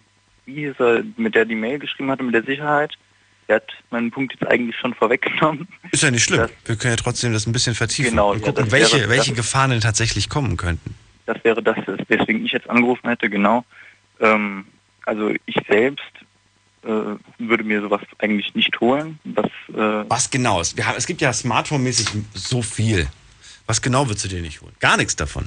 wie 0.55 0.67
hieß 0.67 0.75
er, 0.81 1.03
mit 1.17 1.35
der 1.35 1.45
die 1.45 1.55
Mail 1.55 1.79
geschrieben 1.79 2.11
hatte, 2.11 2.23
mit 2.23 2.35
der 2.35 2.43
Sicherheit, 2.45 2.93
der 3.49 3.57
hat 3.57 3.73
meinen 3.91 4.11
Punkt 4.11 4.33
jetzt 4.33 4.47
eigentlich 4.51 4.77
schon 4.77 4.95
vorweggenommen. 4.95 5.67
Ist 5.91 6.03
ja 6.03 6.11
nicht 6.11 6.25
schlimm. 6.25 6.41
Das- 6.43 6.51
Wir 6.65 6.77
können 6.77 6.93
ja 6.93 6.97
trotzdem 6.97 7.33
das 7.33 7.47
ein 7.47 7.53
bisschen 7.53 7.75
vertiefen 7.75 8.11
Genau, 8.11 8.33
und 8.33 8.41
ja, 8.41 8.47
gucken, 8.47 8.65
das 8.65 8.73
welche, 8.73 8.97
wäre- 9.01 9.09
welche 9.09 9.33
Gefahren 9.33 9.71
denn 9.71 9.81
tatsächlich 9.81 10.29
kommen 10.29 10.57
könnten. 10.57 10.95
Das 11.27 11.43
wäre 11.45 11.63
das, 11.63 11.77
weswegen 12.09 12.45
ich 12.45 12.53
jetzt 12.53 12.69
angerufen 12.69 13.09
hätte, 13.09 13.29
genau. 13.31 13.65
Ähm, 14.21 14.65
also 15.07 15.33
ich 15.47 15.57
selbst 15.69 16.05
äh, 16.83 16.89
würde 17.39 17.63
mir 17.65 17.81
sowas 17.83 18.01
eigentlich 18.19 18.55
nicht 18.55 18.79
holen. 18.81 19.19
Was, 19.25 19.47
äh, 19.69 20.05
Was 20.09 20.31
genau 20.31 20.61
ist? 20.61 20.77
Wir 20.77 20.87
haben, 20.87 20.97
es 20.97 21.07
gibt 21.07 21.21
ja 21.21 21.33
Smartphone-mäßig 21.33 22.07
so 22.35 22.63
viel. 22.63 23.07
Was 23.67 23.83
genau 23.83 24.07
würdest 24.09 24.25
du 24.25 24.29
dir 24.29 24.41
nicht 24.43 24.61
holen? 24.63 24.73
Gar 24.81 24.97
nichts 24.97 25.15
davon. 25.15 25.47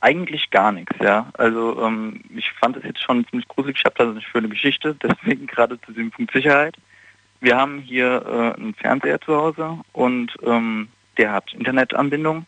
Eigentlich 0.00 0.50
gar 0.50 0.72
nichts, 0.72 0.94
ja. 1.00 1.30
Also 1.34 1.82
ähm, 1.82 2.20
ich 2.34 2.52
fand 2.52 2.76
es 2.76 2.84
jetzt 2.84 3.02
schon 3.02 3.26
ziemlich 3.28 3.48
gruselig. 3.48 3.78
Ich 3.78 3.84
habe 3.84 3.94
da 3.96 4.10
eine 4.10 4.20
schöne 4.20 4.48
Geschichte, 4.48 4.94
deswegen 5.02 5.46
gerade 5.46 5.80
zu 5.80 5.92
dem 5.92 6.10
Punkt 6.10 6.32
Sicherheit. 6.32 6.76
Wir 7.40 7.56
haben 7.56 7.80
hier 7.80 8.24
äh, 8.26 8.60
einen 8.60 8.74
Fernseher 8.74 9.20
zu 9.20 9.36
Hause 9.36 9.78
und 9.92 10.34
ähm, 10.42 10.88
der 11.18 11.32
hat 11.32 11.52
Internetanbindung 11.54 12.46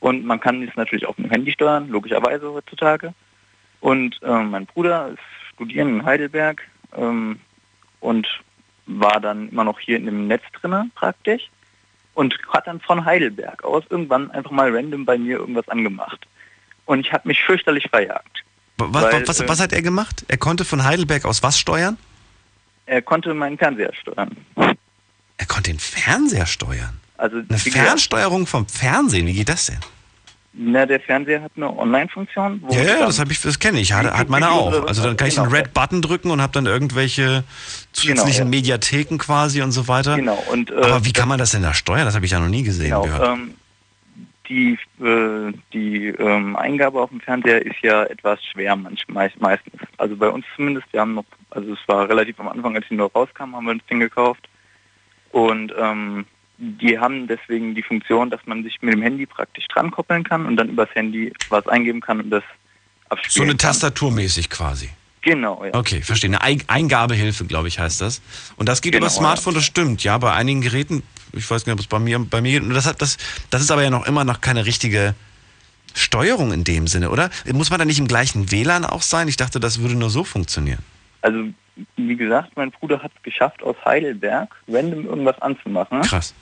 und 0.00 0.24
man 0.24 0.40
kann 0.40 0.62
es 0.62 0.74
natürlich 0.76 1.06
auf 1.06 1.16
dem 1.16 1.30
Handy 1.30 1.52
steuern, 1.52 1.88
logischerweise 1.88 2.52
heutzutage. 2.52 3.12
Und 3.80 4.18
ähm, 4.22 4.50
mein 4.50 4.66
Bruder 4.66 5.08
ist 5.08 5.18
studieren 5.58 5.88
in 5.88 6.04
Heidelberg 6.04 6.62
ähm, 6.96 7.40
und 8.00 8.28
war 8.86 9.20
dann 9.20 9.48
immer 9.48 9.64
noch 9.64 9.80
hier 9.80 9.96
in 9.96 10.06
dem 10.06 10.28
Netz 10.28 10.44
drinne 10.52 10.88
praktisch 10.94 11.50
und 12.14 12.38
hat 12.48 12.66
dann 12.66 12.80
von 12.80 13.04
Heidelberg 13.04 13.64
aus 13.64 13.84
irgendwann 13.90 14.30
einfach 14.30 14.52
mal 14.52 14.74
random 14.74 15.04
bei 15.04 15.18
mir 15.18 15.38
irgendwas 15.38 15.68
angemacht. 15.68 16.26
Und 16.88 17.00
ich 17.00 17.12
habe 17.12 17.28
mich 17.28 17.42
fürchterlich 17.44 17.86
verjagt. 17.90 18.44
Was, 18.78 18.92
Weil, 19.12 19.28
was, 19.28 19.40
äh, 19.40 19.48
was 19.48 19.60
hat 19.60 19.74
er 19.74 19.82
gemacht? 19.82 20.24
Er 20.28 20.38
konnte 20.38 20.64
von 20.64 20.84
Heidelberg 20.84 21.26
aus 21.26 21.42
was 21.42 21.58
steuern? 21.58 21.98
Er 22.86 23.02
konnte 23.02 23.34
meinen 23.34 23.58
Fernseher 23.58 23.92
steuern. 23.92 24.34
Er 25.36 25.46
konnte 25.46 25.70
den 25.70 25.78
Fernseher 25.78 26.46
steuern. 26.46 26.98
Also 27.18 27.36
Eine 27.46 27.58
Fernsteuerung 27.58 28.46
vom 28.46 28.66
Fernsehen, 28.66 29.26
wie 29.26 29.34
geht 29.34 29.50
das 29.50 29.66
denn? 29.66 29.80
na, 30.60 30.86
der 30.86 30.98
Fernseher 30.98 31.42
hat 31.42 31.52
eine 31.56 31.76
Online-Funktion. 31.76 32.62
Ja, 32.70 32.82
ja, 32.82 33.06
das 33.06 33.18
habe 33.18 33.30
ich, 33.32 33.40
das 33.42 33.58
kenne 33.58 33.78
ich. 33.80 33.92
Hat, 33.92 34.06
hat 34.10 34.28
meine 34.30 34.50
auch. 34.50 34.86
Also 34.88 35.02
dann 35.02 35.16
kann 35.16 35.28
ich 35.28 35.38
einen 35.38 35.50
Genau. 35.50 35.58
Red 35.62 35.74
Button 35.74 36.00
drücken 36.02 36.30
und 36.30 36.40
habe 36.40 36.52
dann 36.54 36.66
irgendwelche 36.66 37.44
zusätzlichen 37.92 38.24
Genau, 38.32 38.38
ja. 38.38 38.44
Mediatheken 38.46 39.18
quasi 39.18 39.60
und 39.62 39.70
so 39.72 39.86
weiter. 39.86 40.16
Genau. 40.16 40.42
Und, 40.50 40.70
äh, 40.70 40.74
Aber 40.76 41.04
wie 41.04 41.12
kann 41.12 41.28
man 41.28 41.38
das 41.38 41.50
denn 41.52 41.62
da 41.62 41.74
steuern? 41.74 42.06
Das 42.06 42.14
habe 42.16 42.24
ich 42.24 42.32
ja 42.32 42.40
noch 42.40 42.48
nie 42.48 42.62
gesehen. 42.64 42.86
Genau, 42.86 43.02
gehört. 43.02 43.28
ähm, 43.38 43.54
die 44.48 44.78
äh, 45.02 45.52
die 45.72 46.06
ähm, 46.06 46.56
Eingabe 46.56 47.00
auf 47.00 47.10
dem 47.10 47.20
Fernseher 47.20 47.64
ist 47.64 47.80
ja 47.82 48.04
etwas 48.04 48.42
schwer 48.44 48.76
manchmal 48.76 49.30
meistens. 49.38 49.80
Also 49.96 50.16
bei 50.16 50.28
uns 50.28 50.44
zumindest, 50.56 50.86
wir 50.92 51.00
haben 51.00 51.14
noch, 51.14 51.24
also 51.50 51.72
es 51.72 51.78
war 51.86 52.08
relativ 52.08 52.38
am 52.40 52.48
Anfang, 52.48 52.74
als 52.76 52.86
die 52.88 52.94
nur 52.94 53.10
rauskam, 53.12 53.54
haben 53.54 53.64
wir 53.66 53.72
uns 53.72 53.86
den 53.86 54.00
gekauft. 54.00 54.48
Und 55.30 55.72
ähm, 55.78 56.24
die 56.56 56.98
haben 56.98 57.26
deswegen 57.28 57.74
die 57.74 57.82
Funktion, 57.82 58.30
dass 58.30 58.40
man 58.46 58.64
sich 58.64 58.80
mit 58.80 58.94
dem 58.94 59.02
Handy 59.02 59.26
praktisch 59.26 59.66
dran 59.68 59.90
koppeln 59.90 60.24
kann 60.24 60.46
und 60.46 60.56
dann 60.56 60.70
übers 60.70 60.88
Handy 60.94 61.32
was 61.50 61.66
eingeben 61.68 62.00
kann 62.00 62.20
und 62.20 62.30
das 62.30 62.42
so 62.42 63.10
abspielen 63.10 63.44
eine 63.50 63.56
kann. 63.56 63.68
Tastaturmäßig 63.68 64.50
quasi. 64.50 64.88
Genau, 65.20 65.64
ja. 65.64 65.74
Okay, 65.74 66.00
verstehe. 66.00 66.30
Eine 66.30 66.42
Ei- 66.42 66.64
Eingabehilfe, 66.68 67.44
glaube 67.44 67.68
ich, 67.68 67.78
heißt 67.78 68.00
das. 68.00 68.22
Und 68.56 68.68
das 68.68 68.80
geht 68.80 68.92
Genau, 68.92 69.04
über 69.06 69.10
Smartphone, 69.10 69.54
das 69.54 69.64
stimmt. 69.64 70.02
Ja, 70.04 70.16
bei 70.18 70.32
einigen 70.32 70.60
Geräten, 70.60 71.02
ich 71.32 71.50
weiß 71.50 71.66
nicht, 71.66 71.72
ob 71.72 71.80
es 71.80 71.86
bei 71.86 71.98
mir, 71.98 72.18
bei 72.18 72.40
mir, 72.40 72.60
das, 72.60 72.86
hat, 72.86 73.00
das, 73.02 73.18
das 73.50 73.62
ist 73.62 73.70
aber 73.70 73.82
ja 73.82 73.90
noch 73.90 74.06
immer 74.06 74.24
noch 74.24 74.40
keine 74.40 74.66
richtige 74.66 75.14
Steuerung 75.94 76.52
in 76.52 76.64
dem 76.64 76.86
Sinne, 76.86 77.10
oder? 77.10 77.30
Muss 77.52 77.70
man 77.70 77.78
da 77.78 77.84
nicht 77.84 77.98
im 77.98 78.08
gleichen 78.08 78.50
WLAN 78.50 78.84
auch 78.84 79.02
sein? 79.02 79.28
Ich 79.28 79.36
dachte, 79.36 79.60
das 79.60 79.80
würde 79.80 79.94
nur 79.94 80.10
so 80.10 80.24
funktionieren. 80.24 80.80
Also 81.22 81.44
wie 81.96 82.16
gesagt, 82.16 82.56
mein 82.56 82.70
Bruder 82.70 83.02
hat 83.02 83.12
es 83.16 83.22
geschafft, 83.22 83.62
aus 83.62 83.76
Heidelberg 83.84 84.54
random 84.68 85.06
irgendwas 85.06 85.40
anzumachen. 85.40 86.02
Krass. 86.02 86.34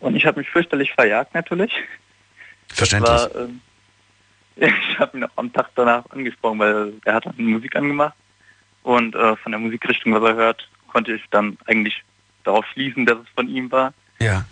Und 0.00 0.16
ich 0.16 0.26
habe 0.26 0.40
mich 0.40 0.50
fürchterlich 0.50 0.92
verjagt 0.92 1.34
natürlich. 1.34 1.72
Verständlich. 2.68 3.10
War, 3.10 3.34
ähm, 3.34 3.60
ich 4.56 4.98
habe 4.98 5.16
ihn 5.16 5.24
auch 5.24 5.36
am 5.36 5.52
Tag 5.52 5.70
danach 5.74 6.04
angesprochen, 6.10 6.58
weil 6.58 6.92
er 7.04 7.14
hat 7.14 7.26
dann 7.26 7.34
Musik 7.38 7.76
angemacht. 7.76 8.14
Und 8.82 9.14
äh, 9.14 9.36
von 9.36 9.52
der 9.52 9.58
Musikrichtung, 9.58 10.12
was 10.12 10.22
er 10.22 10.34
hört, 10.34 10.68
konnte 10.92 11.14
ich 11.14 11.22
dann 11.30 11.56
eigentlich 11.66 12.02
darauf 12.44 12.66
schließen, 12.66 13.06
dass 13.06 13.18
es 13.18 13.28
von 13.34 13.48
ihm 13.48 13.70
war. 13.72 13.94
Ja. 14.20 14.44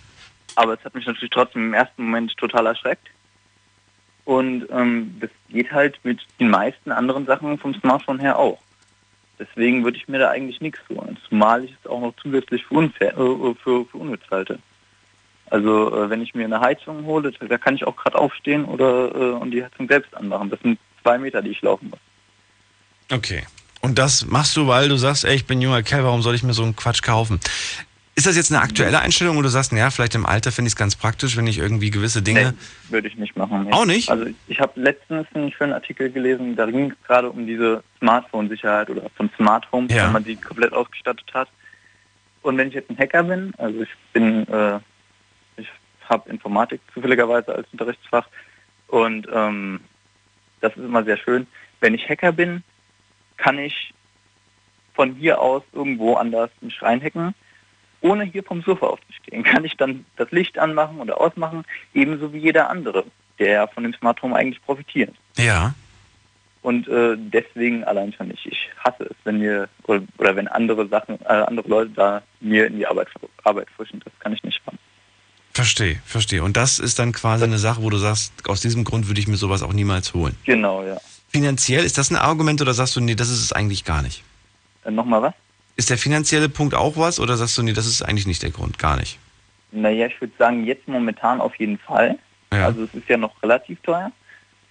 Aber 0.55 0.75
es 0.75 0.85
hat 0.85 0.95
mich 0.95 1.07
natürlich 1.07 1.31
trotzdem 1.31 1.67
im 1.67 1.75
ersten 1.75 2.05
Moment 2.05 2.37
total 2.37 2.67
erschreckt. 2.67 3.09
Und 4.25 4.67
ähm, 4.71 5.17
das 5.21 5.31
geht 5.49 5.73
halt 5.73 5.99
mit 6.05 6.21
den 6.39 6.51
meisten 6.51 6.93
anderen 6.93 7.27
Sachen 7.27 7.59
vom 7.59 7.75
Smartphone 7.75 8.21
her 8.21 8.39
auch. 8.39 8.59
Deswegen 9.39 9.83
würde 9.83 9.97
ich 9.97 10.07
mir 10.07 10.19
da 10.19 10.31
eigentlich 10.31 10.61
nichts 10.61 10.81
holen. 10.89 11.17
Zumal 11.29 11.65
ich 11.65 11.73
es 11.73 11.91
auch 11.91 12.01
noch 12.01 12.15
zusätzlich 12.23 12.65
für, 12.65 12.75
unfair, 12.75 13.17
äh, 13.17 13.55
für, 13.63 13.85
für 13.87 13.99
unnütz 13.99 14.23
halte. 14.31 14.59
Also 15.51 16.05
äh, 16.05 16.09
wenn 16.09 16.23
ich 16.23 16.35
mir 16.35 16.45
eine 16.45 16.61
Heizung 16.61 17.05
hole, 17.05 17.33
da 17.33 17.59
kann 17.59 17.75
ich 17.75 17.85
auch 17.85 17.97
gerade 17.97 18.19
aufstehen 18.19 18.65
oder 18.65 19.15
äh, 19.15 19.33
und 19.33 19.51
die 19.51 19.65
Heizung 19.65 19.89
selbst 19.89 20.15
anmachen. 20.15 20.51
Das 20.51 20.61
sind 20.61 20.79
zwei 21.03 21.19
Meter, 21.19 21.43
die 21.43 21.51
ich 21.51 21.63
laufen 21.63 21.91
muss. 21.91 22.01
Okay. 23.11 23.45
Und 23.81 23.99
das 23.99 24.25
machst 24.27 24.57
du, 24.57 24.69
weil 24.69 24.89
du 24.89 24.97
sagst, 24.97 25.25
ey, 25.25 25.35
ich 25.35 25.47
bin 25.47 25.61
junger 25.61 25.83
Kerl, 25.83 26.05
warum 26.05 26.23
soll 26.23 26.37
ich 26.37 26.45
mir 26.45 26.55
so 26.55 26.63
einen 26.63 26.77
Quatsch 26.77 27.03
kaufen? 27.03 27.41
Ist 28.15 28.27
das 28.27 28.37
jetzt 28.37 28.53
eine 28.53 28.61
aktuelle 28.61 29.01
Einstellung 29.01 29.39
oder 29.39 29.45
du 29.45 29.51
sagst, 29.51 29.73
naja, 29.73 29.91
vielleicht 29.91 30.15
im 30.15 30.27
Alter 30.27 30.53
finde 30.53 30.67
ich 30.69 30.73
es 30.73 30.77
ganz 30.77 30.97
praktisch, 30.97 31.37
wenn 31.39 31.47
ich 31.47 31.57
irgendwie 31.59 31.91
gewisse 31.91 32.21
Dinge. 32.21 32.53
Nee, 32.53 32.93
würde 32.93 33.09
ich 33.09 33.17
nicht 33.17 33.37
machen. 33.37 33.65
Nee. 33.65 33.73
Auch 33.73 33.87
nicht? 33.87 34.11
Also 34.11 34.27
ich 34.49 34.61
habe 34.61 34.79
letztens 34.79 35.27
einen 35.33 35.51
schönen 35.53 35.73
Artikel 35.73 36.11
gelesen, 36.11 36.55
da 36.55 36.67
ging 36.67 36.91
es 36.91 37.07
gerade 37.07 37.31
um 37.31 37.47
diese 37.47 37.83
Smartphone-Sicherheit 38.01 38.91
oder 38.91 39.09
von 39.17 39.31
Smart 39.37 39.71
Home, 39.73 39.89
Ja. 39.91 40.05
wenn 40.07 40.13
man 40.13 40.25
die 40.25 40.37
komplett 40.37 40.75
ausgestattet 40.75 41.33
hat. 41.33 41.49
Und 42.43 42.59
wenn 42.59 42.69
ich 42.69 42.75
jetzt 42.75 42.91
ein 42.91 42.99
Hacker 42.99 43.23
bin, 43.23 43.55
also 43.57 43.81
ich 43.81 43.89
bin, 44.13 44.47
äh, 44.49 44.79
ich 45.57 45.69
habe 46.09 46.29
Informatik 46.29 46.81
zufälligerweise 46.93 47.55
als 47.55 47.67
Unterrichtsfach 47.73 48.27
und 48.89 49.27
ähm, 49.33 49.81
das 50.61 50.73
ist 50.77 50.85
immer 50.85 51.03
sehr 51.05 51.17
schön. 51.17 51.47
Wenn 51.81 51.95
ich 51.95 52.07
Hacker 52.09 52.33
bin, 52.33 52.63
kann 53.39 53.59
ich 53.59 53.95
von 54.95 55.15
hier 55.15 55.41
aus 55.41 55.63
irgendwo 55.73 56.15
anders 56.15 56.51
mich 56.61 56.81
reinhacken, 56.83 57.35
ohne 58.03 58.25
hier 58.25 58.43
vom 58.43 58.63
Sofa 58.63 58.87
aufzustehen. 58.87 59.43
Kann 59.45 59.65
ich 59.65 59.77
dann 59.77 60.05
das 60.17 60.31
Licht 60.31 60.59
anmachen 60.59 61.01
oder 61.01 61.21
ausmachen, 61.21 61.65
ebenso 61.95 62.33
wie 62.33 62.39
jeder 62.39 62.69
andere, 62.69 63.05
der 63.39 63.67
von 63.69 63.85
dem 63.85 63.95
Smart 63.95 64.21
Home 64.23 64.37
eigentlich 64.37 64.63
profitiert. 64.63 65.15
Ja. 65.37 65.75
Und 66.61 66.87
äh, 66.87 67.17
deswegen 67.17 67.83
allein 67.85 68.13
schon 68.13 68.29
nicht. 68.29 68.47
Ich 68.47 68.71
hasse 68.85 69.05
es, 69.05 69.17
wenn 69.25 69.41
wir 69.41 69.69
oder, 69.85 70.03
oder 70.19 70.37
wenn 70.37 70.47
andere 70.47 70.87
Sachen, 70.87 71.21
äh, 71.23 71.29
andere 71.29 71.69
Leute 71.69 71.91
da 71.91 72.23
mir 72.41 72.67
in 72.67 72.77
die 72.77 72.87
Arbeit, 72.87 73.09
Arbeit 73.43 73.69
frischen. 73.77 74.01
Das 74.05 74.13
kann 74.21 74.33
ich 74.33 74.43
nicht 74.45 74.65
machen. 74.65 74.79
Verstehe, 75.55 76.01
verstehe. 76.05 76.43
Und 76.43 76.57
das 76.57 76.79
ist 76.79 76.99
dann 76.99 77.13
quasi 77.13 77.45
eine 77.45 77.59
Sache, 77.59 77.83
wo 77.83 77.91
du 77.91 77.99
sagst, 77.99 78.49
aus 78.49 78.61
diesem 78.61 78.85
Grund 78.85 79.09
würde 79.09 79.21
ich 79.21 79.29
mir 79.29 79.37
sowas 79.37 79.63
auch 79.63 79.73
niemals 79.73 80.15
holen. 80.15 80.37
Genau, 80.45 80.85
ja. 80.85 80.99
Finanziell, 81.29 81.85
ist 81.85 81.99
das 81.99 82.11
ein 82.11 82.17
Argument 82.17 82.63
oder 82.63 82.75
sagst 82.75 82.95
du, 82.97 83.01
nee, 83.01 83.15
das 83.15 83.29
ist 83.29 83.43
es 83.43 83.53
eigentlich 83.53 83.85
gar 83.85 84.03
nicht? 84.03 84.23
Äh, 84.85 84.93
Nochmal 84.93 85.23
was? 85.23 85.35
Ist 85.77 85.91
der 85.91 85.99
finanzielle 85.99 86.49
Punkt 86.49 86.75
auch 86.75 86.97
was 86.97 87.19
oder 87.19 87.37
sagst 87.37 87.57
du, 87.59 87.63
nee, 87.63 87.73
das 87.73 87.87
ist 87.87 88.03
eigentlich 88.03 88.27
nicht 88.27 88.43
der 88.43 88.51
Grund, 88.51 88.79
gar 88.79 88.97
nicht? 88.97 89.19
Naja, 89.71 90.07
ich 90.07 90.21
würde 90.21 90.35
sagen, 90.39 90.65
jetzt 90.67 90.87
momentan 90.87 91.41
auf 91.41 91.55
jeden 91.57 91.79
Fall. 91.79 92.19
Ja. 92.53 92.67
Also 92.67 92.85
es 92.85 92.95
ist 92.95 93.09
ja 93.09 93.17
noch 93.17 93.43
relativ 93.43 93.81
teuer. 93.83 94.13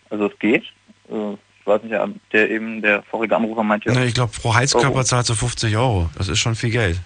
Also 0.10 0.28
es 0.28 0.38
geht. 0.40 0.64
Äh, 1.10 1.34
Ich 1.60 1.68
weiß 1.68 1.82
nicht, 1.84 1.96
der 2.34 2.50
eben, 2.50 2.82
der 2.82 3.04
vorige 3.04 3.36
Anrufer 3.36 3.64
meinte 3.64 3.90
ja, 3.90 3.96
Nee, 3.96 4.06
ich 4.06 4.14
glaube, 4.14 4.32
pro 4.36 4.54
Heizkörper 4.54 4.90
Euro. 4.90 5.04
zahlst 5.04 5.30
du 5.30 5.36
50 5.36 5.76
Euro. 5.78 6.10
Das 6.18 6.28
ist 6.28 6.40
schon 6.40 6.56
viel 6.56 6.70
Geld. 6.72 7.00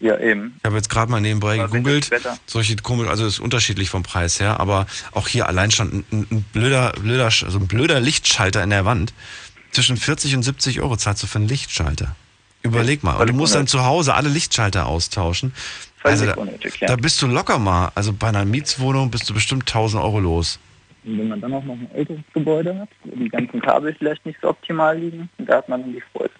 ja 0.00 0.18
eben. 0.18 0.54
Ich 0.58 0.64
habe 0.64 0.76
jetzt 0.76 0.88
gerade 0.90 1.10
mal 1.10 1.20
nebenbei 1.20 1.60
Aber 1.60 1.68
gegoogelt. 1.68 2.10
Solche 2.46 2.76
komisch, 2.76 3.08
also 3.08 3.26
ist 3.26 3.38
unterschiedlich 3.40 3.88
vom 3.90 4.02
Preis 4.02 4.40
her, 4.40 4.58
aber 4.60 4.86
auch 5.12 5.28
hier 5.28 5.48
allein 5.48 5.70
schon 5.70 6.04
ein, 6.10 6.26
ein, 6.30 6.42
blöder, 6.52 6.92
blöder, 7.00 7.24
also 7.24 7.58
ein 7.58 7.66
blöder 7.68 8.00
Lichtschalter 8.00 8.62
in 8.62 8.70
der 8.70 8.84
Wand. 8.84 9.12
Zwischen 9.72 9.96
40 9.96 10.34
und 10.36 10.42
70 10.42 10.80
Euro 10.80 10.96
zahlst 10.96 11.22
du 11.22 11.26
für 11.26 11.38
einen 11.38 11.48
Lichtschalter. 11.48 12.16
Überleg 12.62 13.02
mal. 13.02 13.16
Und 13.16 13.28
du 13.28 13.34
musst 13.34 13.54
dann 13.54 13.66
zu 13.66 13.84
Hause 13.84 14.14
alle 14.14 14.28
Lichtschalter 14.28 14.86
austauschen. 14.86 15.52
Völlig 15.98 16.20
Also 16.20 16.26
da, 16.26 16.34
unnötig, 16.34 16.80
ja. 16.80 16.88
da 16.88 16.96
bist 16.96 17.20
du 17.22 17.26
locker 17.26 17.58
mal. 17.58 17.90
Also 17.94 18.12
bei 18.12 18.28
einer 18.28 18.44
Mietswohnung 18.44 19.10
bist 19.10 19.28
du 19.28 19.34
bestimmt 19.34 19.62
1000 19.62 20.02
Euro 20.02 20.20
los. 20.20 20.58
Und 21.04 21.18
wenn 21.18 21.28
man 21.28 21.40
dann 21.40 21.52
auch 21.54 21.64
noch 21.64 21.74
ein 21.74 21.90
älteres 21.94 22.20
Gebäude 22.34 22.78
hat, 22.78 22.88
wo 23.04 23.16
die 23.16 23.28
ganzen 23.28 23.60
Kabel 23.60 23.94
vielleicht 23.98 24.24
nicht 24.26 24.38
so 24.42 24.48
optimal 24.48 24.98
liegen, 24.98 25.28
da 25.38 25.56
hat 25.58 25.68
man 25.68 25.80
dann 25.82 25.92
die 25.92 26.02
Freude. 26.12 26.30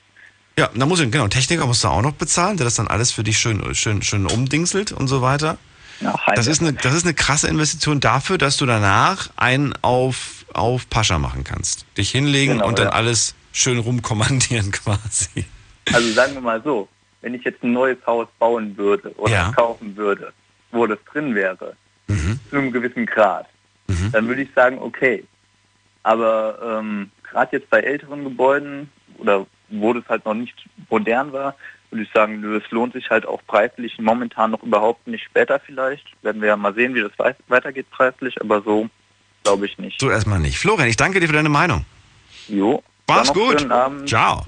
Ja, 0.59 0.69
da 0.75 0.85
muss 0.85 1.01
ich, 1.01 1.11
genau, 1.11 1.29
Techniker 1.29 1.67
musst 1.67 1.85
du 1.85 1.89
auch 1.89 2.03
noch 2.03 2.13
bezahlen, 2.13 2.59
der 2.59 2.65
das 2.65 2.75
dann 2.75 2.89
alles 2.89 3.13
für 3.13 3.23
dich 3.23 3.39
schön, 3.39 3.75
schön, 3.75 4.03
schön 4.03 4.27
umdingselt 4.27 4.93
und 4.93 5.09
so 5.09 5.23
weiter. 5.23 5.57
Ja, 6.01 6.19
Das 6.35 6.47
ist, 6.47 6.61
eine, 6.61 6.73
das 6.75 6.95
ist 6.95 7.05
eine 7.05 7.15
krasse 7.15 7.49
Investition 7.49 8.01
dafür, 8.01 8.37
dass 8.39 8.57
du 8.57 8.67
danach 8.67 9.31
einen 9.37 9.75
auf, 9.83 10.45
auf 10.53 10.89
Pascha 10.91 11.19
machen 11.19 11.45
kannst. 11.45 11.87
Dich 11.97 12.11
hinlegen 12.11 12.55
Genau, 12.55 12.69
und 12.69 12.79
dann 12.79 12.89
ja. 12.89 12.93
alles 12.93 13.35
schön 13.53 13.79
rumkommandieren 13.79 14.71
quasi. 14.73 15.45
Also 15.93 16.13
sagen 16.15 16.35
wir 16.35 16.41
mal 16.41 16.63
so, 16.63 16.89
wenn 17.23 17.35
ich 17.35 17.45
jetzt 17.45 17.63
ein 17.63 17.73
neues 17.73 17.99
Haus 18.07 18.29
bauen 18.39 18.77
würde 18.77 19.11
oder 19.19 19.33
Ja. 19.33 19.53
kaufen 19.53 19.97
würde, 19.97 20.33
wo 20.73 20.87
das 20.87 20.99
drin 21.13 21.35
wäre, 21.35 21.77
Mhm. 22.09 22.39
zu 22.49 22.57
einem 22.57 22.73
gewissen 22.73 23.07
Grad, 23.07 23.47
Mhm. 23.89 24.13
dann 24.13 24.29
würde 24.29 24.43
ich 24.43 24.49
sagen, 24.55 24.79
okay. 24.81 25.25
Aber 26.03 26.59
ähm, 26.81 27.11
gerade 27.29 27.57
jetzt 27.57 27.69
bei 27.71 27.81
älteren 27.81 28.25
Gebäuden 28.25 28.91
oder 29.19 29.47
wo 29.69 29.93
das 29.93 30.05
halt 30.09 30.25
noch 30.25 30.35
nicht 30.35 30.55
modern 30.89 31.33
war, 31.33 31.55
würde 31.91 32.05
ich 32.05 32.11
sagen, 32.13 32.43
es 32.55 32.69
lohnt 32.71 32.93
sich 32.95 33.11
halt 33.11 33.27
auch 33.27 33.41
preislich 33.47 33.99
momentan 33.99 34.53
noch 34.53 34.63
überhaupt 34.63 35.07
nicht. 35.07 35.25
Später 35.25 35.59
vielleicht 35.61 36.05
werden 36.23 36.41
wir 36.41 36.49
ja 36.49 36.57
mal 36.57 36.73
sehen, 36.75 36.95
wie 36.95 37.01
das 37.03 37.13
wei- 37.19 37.35
weitergeht 37.49 37.91
preislich, 37.91 38.41
aber 38.41 38.63
so 38.63 38.89
glaube 39.43 39.67
ich 39.67 39.77
nicht. 39.79 40.01
So 40.01 40.09
erstmal 40.11 40.39
nicht. 40.39 40.59
Florian, 40.59 40.89
ich 40.89 40.97
danke 40.97 41.19
dir 41.21 41.27
für 41.27 41.33
deine 41.35 41.49
Meinung. 41.49 41.85
Jo. 42.49 42.83
Mach's 43.09 43.33
gut. 43.33 43.59
schönen 43.61 43.73
Abend. 43.73 44.09
Ciao. 44.09 44.45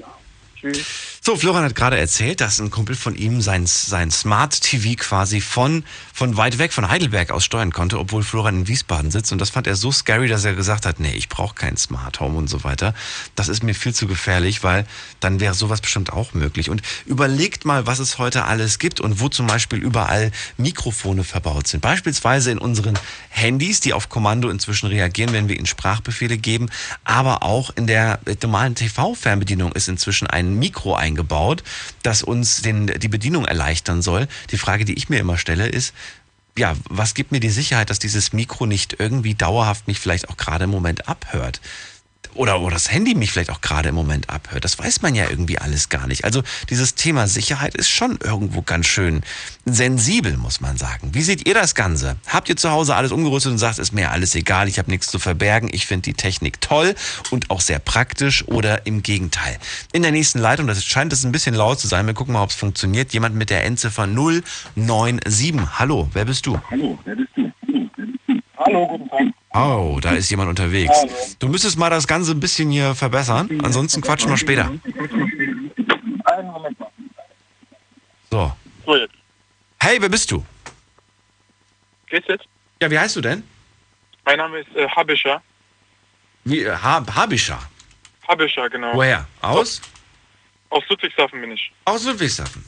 Tschüss. 0.56 1.10
So, 1.24 1.36
Florian 1.36 1.62
hat 1.62 1.76
gerade 1.76 1.96
erzählt, 1.96 2.40
dass 2.40 2.58
ein 2.58 2.72
Kumpel 2.72 2.96
von 2.96 3.14
ihm 3.14 3.40
sein, 3.42 3.64
sein 3.64 4.10
Smart 4.10 4.60
TV 4.60 4.96
quasi 4.96 5.40
von, 5.40 5.84
von 6.12 6.36
weit 6.36 6.58
weg, 6.58 6.72
von 6.72 6.88
Heidelberg 6.88 7.30
aus 7.30 7.44
steuern 7.44 7.72
konnte, 7.72 8.00
obwohl 8.00 8.24
Florian 8.24 8.62
in 8.62 8.66
Wiesbaden 8.66 9.12
sitzt. 9.12 9.30
Und 9.30 9.38
das 9.38 9.50
fand 9.50 9.68
er 9.68 9.76
so 9.76 9.92
scary, 9.92 10.26
dass 10.26 10.44
er 10.44 10.54
gesagt 10.54 10.84
hat, 10.84 10.98
nee, 10.98 11.12
ich 11.12 11.28
brauche 11.28 11.54
kein 11.54 11.76
Smart 11.76 12.18
Home 12.18 12.36
und 12.36 12.48
so 12.48 12.64
weiter. 12.64 12.92
Das 13.36 13.46
ist 13.46 13.62
mir 13.62 13.72
viel 13.72 13.94
zu 13.94 14.08
gefährlich, 14.08 14.64
weil 14.64 14.84
dann 15.20 15.38
wäre 15.38 15.54
sowas 15.54 15.80
bestimmt 15.80 16.12
auch 16.12 16.34
möglich. 16.34 16.70
Und 16.70 16.82
überlegt 17.06 17.64
mal, 17.64 17.86
was 17.86 18.00
es 18.00 18.18
heute 18.18 18.46
alles 18.46 18.80
gibt 18.80 19.00
und 19.00 19.20
wo 19.20 19.28
zum 19.28 19.46
Beispiel 19.46 19.78
überall 19.78 20.32
Mikrofone 20.56 21.22
verbaut 21.22 21.68
sind. 21.68 21.82
Beispielsweise 21.82 22.50
in 22.50 22.58
unseren 22.58 22.98
Handys, 23.28 23.78
die 23.78 23.92
auf 23.92 24.08
Kommando 24.08 24.48
inzwischen 24.48 24.88
reagieren, 24.88 25.32
wenn 25.32 25.48
wir 25.48 25.54
ihnen 25.54 25.66
Sprachbefehle 25.66 26.36
geben. 26.36 26.68
Aber 27.04 27.44
auch 27.44 27.70
in 27.76 27.86
der 27.86 28.18
normalen 28.42 28.74
TV-Fernbedienung 28.74 29.70
ist 29.70 29.86
inzwischen 29.86 30.26
ein 30.26 30.58
Mikro 30.58 30.96
eingebaut, 30.96 31.11
das 32.02 32.22
uns 32.22 32.62
den, 32.62 32.86
die 32.86 33.08
Bedienung 33.08 33.44
erleichtern 33.44 34.02
soll. 34.02 34.28
Die 34.50 34.58
Frage, 34.58 34.84
die 34.84 34.94
ich 34.94 35.08
mir 35.08 35.20
immer 35.20 35.38
stelle, 35.38 35.68
ist, 35.68 35.94
ja, 36.56 36.76
was 36.88 37.14
gibt 37.14 37.32
mir 37.32 37.40
die 37.40 37.50
Sicherheit, 37.50 37.90
dass 37.90 37.98
dieses 37.98 38.32
Mikro 38.32 38.66
nicht 38.66 38.96
irgendwie 38.98 39.34
dauerhaft 39.34 39.88
mich 39.88 40.00
vielleicht 40.00 40.28
auch 40.28 40.36
gerade 40.36 40.64
im 40.64 40.70
Moment 40.70 41.08
abhört? 41.08 41.60
Oder, 42.34 42.60
oder 42.60 42.74
das 42.74 42.90
Handy 42.90 43.14
mich 43.14 43.32
vielleicht 43.32 43.50
auch 43.50 43.60
gerade 43.60 43.90
im 43.90 43.94
Moment 43.94 44.30
abhört. 44.30 44.64
Das 44.64 44.78
weiß 44.78 45.02
man 45.02 45.14
ja 45.14 45.28
irgendwie 45.28 45.58
alles 45.58 45.88
gar 45.88 46.06
nicht. 46.06 46.24
Also 46.24 46.42
dieses 46.70 46.94
Thema 46.94 47.26
Sicherheit 47.26 47.74
ist 47.74 47.90
schon 47.90 48.18
irgendwo 48.22 48.62
ganz 48.62 48.86
schön 48.86 49.22
sensibel, 49.64 50.36
muss 50.36 50.60
man 50.60 50.76
sagen. 50.76 51.10
Wie 51.12 51.22
seht 51.22 51.46
ihr 51.46 51.54
das 51.54 51.74
Ganze? 51.74 52.16
Habt 52.26 52.48
ihr 52.48 52.56
zu 52.56 52.70
Hause 52.70 52.96
alles 52.96 53.12
umgerüstet 53.12 53.52
und 53.52 53.58
sagt, 53.58 53.78
ist 53.78 53.92
mir 53.92 54.10
alles 54.10 54.34
egal, 54.34 54.68
ich 54.68 54.78
habe 54.78 54.90
nichts 54.90 55.08
zu 55.08 55.18
verbergen, 55.18 55.68
ich 55.72 55.86
finde 55.86 56.02
die 56.02 56.14
Technik 56.14 56.60
toll 56.60 56.94
und 57.30 57.50
auch 57.50 57.60
sehr 57.60 57.78
praktisch 57.78 58.46
oder 58.48 58.86
im 58.86 59.02
Gegenteil? 59.02 59.58
In 59.92 60.02
der 60.02 60.12
nächsten 60.12 60.38
Leitung, 60.38 60.66
das 60.66 60.84
scheint 60.84 61.12
es 61.12 61.24
ein 61.24 61.32
bisschen 61.32 61.54
laut 61.54 61.80
zu 61.80 61.86
sein, 61.86 62.06
wir 62.06 62.14
gucken 62.14 62.32
mal, 62.32 62.42
ob 62.42 62.50
es 62.50 62.56
funktioniert. 62.56 63.12
Jemand 63.12 63.36
mit 63.36 63.50
der 63.50 63.64
Endziffer 63.64 64.06
097. 64.06 65.54
Hallo, 65.78 66.08
wer 66.12 66.24
bist 66.24 66.46
du? 66.46 66.58
Hallo, 66.70 66.98
wer 67.04 67.16
bist 67.16 67.30
du? 67.36 67.52
Hallo, 68.56 68.86
guten 68.86 69.08
Tag. 69.08 69.41
Oh, 69.54 69.98
da 70.00 70.12
ist 70.12 70.30
jemand 70.30 70.48
unterwegs. 70.48 70.96
Du 71.38 71.48
müsstest 71.48 71.78
mal 71.78 71.90
das 71.90 72.06
Ganze 72.06 72.32
ein 72.32 72.40
bisschen 72.40 72.70
hier 72.70 72.94
verbessern. 72.94 73.60
Ansonsten 73.62 74.00
quatschen 74.00 74.30
wir 74.30 74.36
später. 74.38 74.72
So. 78.30 78.52
Hey, 79.78 80.00
wer 80.00 80.08
bist 80.08 80.30
du? 80.30 80.44
Geht's 82.08 82.28
jetzt? 82.28 82.44
Ja, 82.80 82.90
wie 82.90 82.98
heißt 82.98 83.16
du 83.16 83.20
denn? 83.20 83.42
Mein 84.24 84.38
Name 84.38 84.60
ist 84.60 84.74
äh, 84.74 84.88
Habischer. 84.88 85.42
Wie, 86.44 86.62
äh, 86.62 86.74
Hab, 86.74 87.14
Habischer. 87.14 87.58
Habischer, 88.28 88.70
genau. 88.70 88.94
Woher? 88.94 89.26
Aus? 89.40 89.82
Aus 90.70 90.82
Ludwigshafen 90.88 91.40
bin 91.40 91.52
ich. 91.52 91.72
Aus 91.84 92.04
Ludwigshafen. 92.04 92.64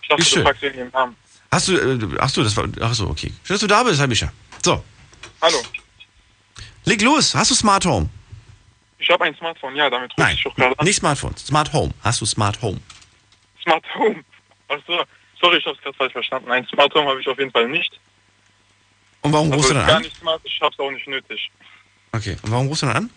Ich 0.00 0.08
dachte, 0.08 0.22
Wie 0.22 0.26
schön. 0.26 0.38
du 0.40 0.44
fragst 0.46 0.62
wegen 0.62 0.76
dem 0.78 0.90
Namen. 0.90 1.16
Hast 1.50 1.68
du, 1.68 1.76
äh, 1.76 2.18
ach 2.18 2.28
so, 2.28 2.42
das 2.42 2.56
war, 2.56 2.66
ach 2.80 2.94
so, 2.94 3.08
okay. 3.08 3.32
Schön, 3.44 3.54
dass 3.54 3.60
du 3.60 3.66
da 3.66 3.82
bist, 3.82 4.00
Habischer. 4.00 4.32
So, 4.64 4.82
Hallo. 5.42 5.58
Leg 6.84 7.00
los. 7.02 7.34
Hast 7.34 7.50
du 7.50 7.54
Smart 7.54 7.84
Home? 7.86 8.08
Ich 8.98 9.10
habe 9.10 9.24
ein 9.24 9.34
Smartphone, 9.34 9.74
ja, 9.74 9.90
damit 9.90 10.12
rufe 10.12 10.20
Nein, 10.20 10.36
ich 10.38 10.46
auch 10.46 10.54
gerade 10.54 10.78
an. 10.78 10.84
nicht 10.86 10.96
Smartphone. 10.96 11.36
Smart 11.36 11.72
Home. 11.72 11.92
Hast 12.04 12.20
du 12.20 12.26
Smart 12.26 12.60
Home? 12.62 12.80
Smart 13.62 13.84
Home. 13.96 14.22
Ach 14.68 14.78
so. 14.86 15.02
Sorry, 15.40 15.56
ich 15.58 15.66
habe 15.66 15.76
es 15.76 15.82
gerade 15.82 15.96
falsch 15.96 16.12
verstanden. 16.12 16.50
Ein 16.52 16.64
Smart 16.68 16.94
Home 16.94 17.08
habe 17.10 17.20
ich 17.20 17.26
auf 17.28 17.38
jeden 17.38 17.50
Fall 17.50 17.68
nicht. 17.68 17.98
Und 19.22 19.32
warum 19.32 19.52
rufst 19.52 19.70
du 19.70 19.74
Also 19.74 19.80
dann 19.80 19.86
gar 19.88 19.96
an? 19.96 20.02
nicht 20.02 20.16
smart, 20.16 20.40
ich 20.44 20.60
habe 20.60 20.72
es 20.72 20.78
auch 20.78 20.90
nicht 20.90 21.06
nötig. 21.08 21.50
Okay, 22.12 22.36
und 22.42 22.50
warum 22.52 22.68
rufst 22.68 22.82
du 22.82 22.86
dann 22.86 22.96
an? 22.96 23.10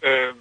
Äh, 0.00 0.32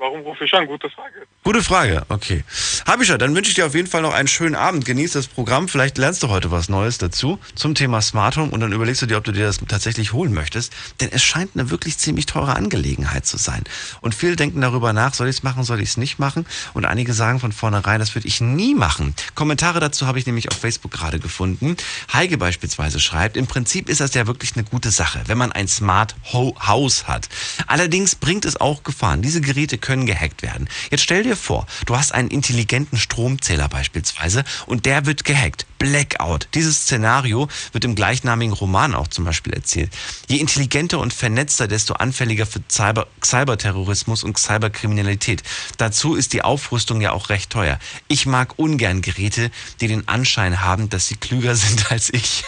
warum 0.00 0.22
rufe 0.22 0.44
ich 0.44 0.54
an? 0.54 0.66
Gute 0.66 0.88
Frage. 0.90 1.26
Gute 1.44 1.62
Frage, 1.62 2.02
okay. 2.08 2.42
Habischer, 2.86 3.18
dann 3.18 3.34
wünsche 3.34 3.50
ich 3.50 3.54
dir 3.54 3.66
auf 3.66 3.74
jeden 3.74 3.86
Fall 3.86 4.02
noch 4.02 4.14
einen 4.14 4.28
schönen 4.28 4.54
Abend. 4.54 4.84
Genieß 4.84 5.12
das 5.12 5.26
Programm. 5.26 5.68
Vielleicht 5.68 5.98
lernst 5.98 6.22
du 6.22 6.28
heute 6.28 6.50
was 6.50 6.68
Neues 6.68 6.98
dazu 6.98 7.38
zum 7.54 7.74
Thema 7.74 8.00
Smart 8.00 8.36
Home 8.36 8.50
und 8.50 8.60
dann 8.60 8.72
überlegst 8.72 9.02
du 9.02 9.06
dir, 9.06 9.18
ob 9.18 9.24
du 9.24 9.32
dir 9.32 9.44
das 9.44 9.58
tatsächlich 9.68 10.12
holen 10.12 10.32
möchtest. 10.32 10.72
Denn 11.00 11.10
es 11.12 11.22
scheint 11.22 11.50
eine 11.54 11.70
wirklich 11.70 11.98
ziemlich 11.98 12.26
teure 12.26 12.56
Angelegenheit 12.56 13.26
zu 13.26 13.36
sein. 13.36 13.62
Und 14.00 14.14
viele 14.14 14.36
denken 14.36 14.60
darüber 14.60 14.92
nach, 14.92 15.14
soll 15.14 15.28
ich 15.28 15.36
es 15.36 15.42
machen, 15.42 15.64
soll 15.64 15.80
ich 15.80 15.90
es 15.90 15.96
nicht 15.96 16.18
machen? 16.18 16.46
Und 16.72 16.86
einige 16.86 17.12
sagen 17.12 17.38
von 17.38 17.52
vornherein, 17.52 18.00
das 18.00 18.14
würde 18.14 18.26
ich 18.26 18.40
nie 18.40 18.74
machen. 18.74 19.14
Kommentare 19.34 19.80
dazu 19.80 20.06
habe 20.06 20.18
ich 20.18 20.26
nämlich 20.26 20.50
auf 20.50 20.58
Facebook 20.58 20.92
gerade 20.92 21.20
gefunden. 21.20 21.76
Heike 22.12 22.38
beispielsweise 22.38 23.00
schreibt, 23.00 23.36
im 23.36 23.46
Prinzip 23.46 23.88
ist 23.88 24.00
das 24.00 24.14
ja 24.14 24.26
wirklich 24.26 24.54
eine 24.54 24.64
gute 24.64 24.90
Sache, 24.90 25.20
wenn 25.26 25.38
man 25.38 25.52
ein 25.52 25.68
Smart 25.68 26.14
House 26.32 27.06
hat. 27.06 27.28
Allerdings 27.66 28.14
bringt 28.14 28.44
es 28.44 28.60
auch 28.60 28.82
Gefahren. 28.82 29.22
Diese 29.22 29.40
Geräte 29.40 29.78
können 29.78 29.89
gehackt 30.06 30.42
werden. 30.42 30.68
Jetzt 30.90 31.02
stell 31.02 31.22
dir 31.22 31.36
vor, 31.36 31.66
du 31.86 31.96
hast 31.96 32.12
einen 32.12 32.30
intelligenten 32.30 32.98
Stromzähler 32.98 33.68
beispielsweise 33.68 34.44
und 34.66 34.86
der 34.86 35.06
wird 35.06 35.24
gehackt. 35.24 35.66
Blackout. 35.78 36.48
Dieses 36.54 36.82
Szenario 36.82 37.48
wird 37.72 37.84
im 37.84 37.94
gleichnamigen 37.94 38.52
Roman 38.52 38.94
auch 38.94 39.08
zum 39.08 39.24
Beispiel 39.24 39.54
erzählt. 39.54 39.90
Je 40.28 40.36
intelligenter 40.36 40.98
und 40.98 41.14
vernetzter, 41.14 41.68
desto 41.68 41.94
anfälliger 41.94 42.44
für 42.46 42.60
Cyber 42.70 43.06
Cyberterrorismus 43.24 44.22
und 44.22 44.38
Cyberkriminalität. 44.38 45.42
Dazu 45.78 46.14
ist 46.14 46.34
die 46.34 46.42
Aufrüstung 46.42 47.00
ja 47.00 47.12
auch 47.12 47.30
recht 47.30 47.50
teuer. 47.50 47.78
Ich 48.08 48.26
mag 48.26 48.58
ungern 48.58 49.00
Geräte, 49.00 49.50
die 49.80 49.88
den 49.88 50.06
Anschein 50.06 50.60
haben, 50.60 50.90
dass 50.90 51.08
sie 51.08 51.16
klüger 51.16 51.56
sind 51.56 51.90
als 51.90 52.12
ich. 52.12 52.44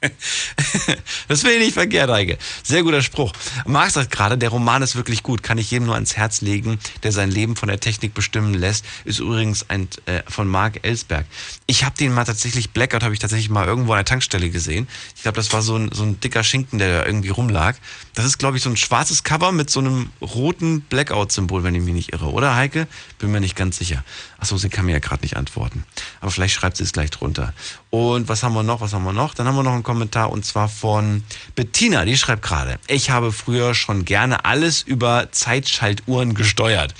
das 1.28 1.40
finde 1.40 1.56
ich 1.56 1.64
nicht 1.66 1.74
verkehrt, 1.74 2.10
Heike. 2.10 2.38
Sehr 2.62 2.82
guter 2.82 3.02
Spruch. 3.02 3.32
Marc 3.66 3.90
sagt 3.90 4.10
gerade, 4.10 4.38
der 4.38 4.50
Roman 4.50 4.82
ist 4.82 4.96
wirklich 4.96 5.22
gut. 5.22 5.42
Kann 5.42 5.58
ich 5.58 5.70
jedem 5.70 5.86
nur 5.86 5.94
ans 5.94 6.16
Herz 6.16 6.40
legen, 6.40 6.78
der 7.02 7.12
sein 7.12 7.30
Leben 7.30 7.56
von 7.56 7.68
der 7.68 7.80
Technik 7.80 8.14
bestimmen 8.14 8.54
lässt. 8.54 8.84
Ist 9.04 9.18
übrigens 9.18 9.68
ein, 9.68 9.88
äh, 10.06 10.22
von 10.28 10.48
Marc 10.48 10.84
Ellsberg. 10.84 11.26
Ich 11.66 11.84
habe 11.84 11.96
den 11.96 12.12
mal 12.12 12.24
tatsächlich, 12.24 12.70
Blackout 12.70 13.02
habe 13.02 13.14
ich 13.14 13.20
tatsächlich 13.20 13.50
mal 13.50 13.66
irgendwo 13.66 13.92
an 13.92 13.98
der 13.98 14.04
Tankstelle 14.04 14.50
gesehen. 14.50 14.88
Ich 15.14 15.22
glaube, 15.22 15.36
das 15.36 15.52
war 15.52 15.62
so 15.62 15.76
ein, 15.76 15.90
so 15.92 16.02
ein 16.02 16.20
dicker 16.20 16.44
Schinken, 16.44 16.78
der 16.78 17.00
da 17.00 17.06
irgendwie 17.06 17.30
rumlag. 17.30 17.76
Das 18.14 18.24
ist, 18.24 18.38
glaube 18.38 18.56
ich, 18.56 18.62
so 18.62 18.70
ein 18.70 18.76
schwarzes 18.76 19.24
Cover 19.24 19.52
mit 19.52 19.70
so 19.70 19.80
einem 19.80 20.10
roten 20.20 20.82
Blackout-Symbol, 20.82 21.64
wenn 21.64 21.74
ich 21.74 21.82
mich 21.82 21.94
nicht 21.94 22.12
irre. 22.12 22.30
Oder, 22.30 22.54
Heike? 22.54 22.86
Bin 23.18 23.30
mir 23.30 23.40
nicht 23.40 23.56
ganz 23.56 23.78
sicher. 23.78 24.04
Achso, 24.38 24.56
sie 24.58 24.68
kann 24.68 24.86
mir 24.86 24.92
ja 24.92 24.98
gerade 24.98 25.22
nicht 25.22 25.36
antworten. 25.36 25.84
Aber 26.20 26.30
vielleicht 26.30 26.54
schreibt 26.54 26.76
sie 26.76 26.84
es 26.84 26.92
gleich 26.92 27.10
drunter. 27.10 27.54
Und 27.90 28.28
was 28.28 28.42
haben 28.42 28.54
wir 28.54 28.62
noch? 28.62 28.80
Was 28.80 28.92
haben 28.92 29.04
wir 29.04 29.12
noch? 29.12 29.34
Dann 29.34 29.46
haben 29.46 29.56
wir 29.56 29.62
noch 29.62 29.72
einen 29.72 29.82
Kommentar 29.82 30.30
und 30.30 30.44
zwar 30.44 30.68
von 30.68 31.24
Bettina. 31.54 32.04
Die 32.04 32.16
schreibt 32.16 32.42
gerade, 32.42 32.78
ich 32.86 33.10
habe 33.10 33.32
früher 33.32 33.74
schon 33.74 34.04
gerne 34.04 34.44
alles 34.44 34.82
über 34.82 35.32
Zeitschaltuhren 35.32 36.34
gesteuert. 36.34 36.94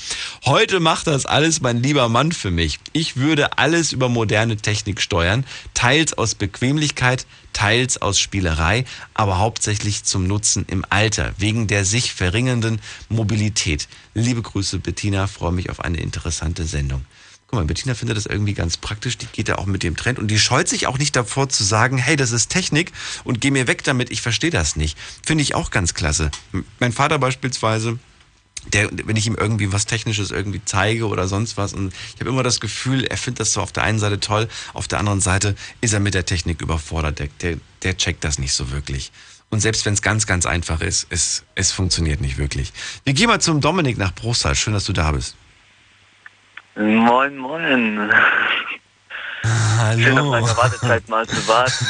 Heute 0.45 0.81
macht 0.81 1.07
das 1.09 1.27
alles 1.27 1.61
mein 1.61 1.83
lieber 1.83 2.09
Mann 2.09 2.33
für 2.33 2.51
mich. 2.51 2.79
Ich 2.93 3.17
würde 3.17 3.59
alles 3.59 3.93
über 3.93 4.09
moderne 4.09 4.57
Technik 4.57 5.01
steuern, 5.01 5.45
teils 5.75 6.15
aus 6.15 6.35
Bequemlichkeit, 6.35 7.27
teils 7.53 8.01
aus 8.01 8.19
Spielerei, 8.19 8.85
aber 9.15 9.39
hauptsächlich 9.39 10.05
zum 10.05 10.27
Nutzen 10.27 10.65
im 10.69 10.85
Alter, 10.91 11.35
wegen 11.39 11.67
der 11.67 11.85
sich 11.85 12.13
verringernden 12.13 12.81
Mobilität. 13.09 13.89
Liebe 14.15 14.43
Grüße, 14.43 14.79
Bettina, 14.79 15.27
freue 15.27 15.53
mich 15.53 15.71
auf 15.71 15.81
eine 15.81 15.99
interessante 15.99 16.65
Sendung. 16.65 17.05
Guck 17.49 17.61
mal, 17.61 17.65
Bettina 17.65 17.95
findet 17.95 18.17
das 18.17 18.27
irgendwie 18.27 18.55
ganz 18.55 18.77
praktisch. 18.77 19.19
Die 19.19 19.27
geht 19.27 19.49
da 19.49 19.55
auch 19.57 19.67
mit 19.67 19.83
dem 19.83 19.97
Trend 19.97 20.19
und 20.19 20.29
die 20.29 20.39
scheut 20.39 20.69
sich 20.69 20.87
auch 20.89 20.99
nicht 20.99 21.15
davor 21.15 21.49
zu 21.49 21.63
sagen, 21.63 21.97
hey, 21.97 22.17
das 22.17 22.33
ist 22.33 22.49
Technik 22.49 22.93
und 23.23 23.41
geh 23.41 23.53
mir 23.53 23.69
weg 23.69 23.85
damit, 23.85 24.11
ich 24.11 24.21
verstehe 24.21 24.51
das 24.51 24.75
nicht. 24.75 24.99
Finde 25.25 25.43
ich 25.43 25.55
auch 25.55 25.71
ganz 25.71 25.95
klasse. 25.95 26.31
Mein 26.81 26.93
Vater 26.93 27.21
beispielsweise, 27.21 27.99
der, 28.73 28.91
wenn 28.93 29.15
ich 29.15 29.29
ihm 29.29 29.37
irgendwie 29.37 29.73
was 29.73 29.87
Technisches 29.87 30.33
irgendwie 30.33 30.61
zeige 30.65 31.07
oder 31.07 31.29
sonst 31.29 31.57
was 31.57 31.73
und 31.73 31.95
ich 32.15 32.21
habe 32.21 32.31
immer 32.31 32.43
das 32.43 32.59
Gefühl, 32.59 33.05
er 33.05 33.17
findet 33.17 33.41
das 33.41 33.53
so 33.53 33.61
auf 33.61 33.71
der 33.71 33.85
einen 33.85 34.01
Seite 34.01 34.19
toll, 34.19 34.49
auf 34.73 34.89
der 34.89 34.99
anderen 34.99 35.21
Seite 35.21 35.55
ist 35.81 35.93
er 35.93 36.01
mit 36.01 36.15
der 36.15 36.27
Technik 36.27 36.61
überfordert. 36.61 37.21
Der, 37.21 37.29
der, 37.43 37.59
der 37.85 37.97
checkt 37.97 38.25
das 38.25 38.41
nicht 38.41 38.55
so 38.55 38.73
wirklich. 38.73 39.13
Und 39.51 39.61
selbst 39.61 39.87
wenn 39.87 39.95
es 39.95 40.03
ganz, 40.03 40.27
ganz 40.27 40.47
einfach 40.47 40.81
ist, 40.81 41.07
es, 41.11 41.45
es 41.55 41.71
funktioniert 41.71 42.21
nicht 42.21 42.39
wirklich. 42.39 42.73
Wir 43.05 43.15
gehen 43.15 43.29
mal 43.29 43.41
zum 43.41 43.61
Dominik 43.61 43.97
nach 43.99 44.13
Bruchsal. 44.13 44.57
Schön, 44.57 44.75
dass 44.75 44.85
du 44.85 44.93
da 44.93 45.13
bist. 45.13 45.37
Moin, 46.77 47.37
moin. 47.39 48.11
Hallo. 49.79 49.99
Schön 50.03 50.19
auf 50.19 50.27
meine 50.31 50.57
Wartezeit 50.57 51.09
mal 51.09 51.27
zu 51.27 51.49
warten. 51.49 51.87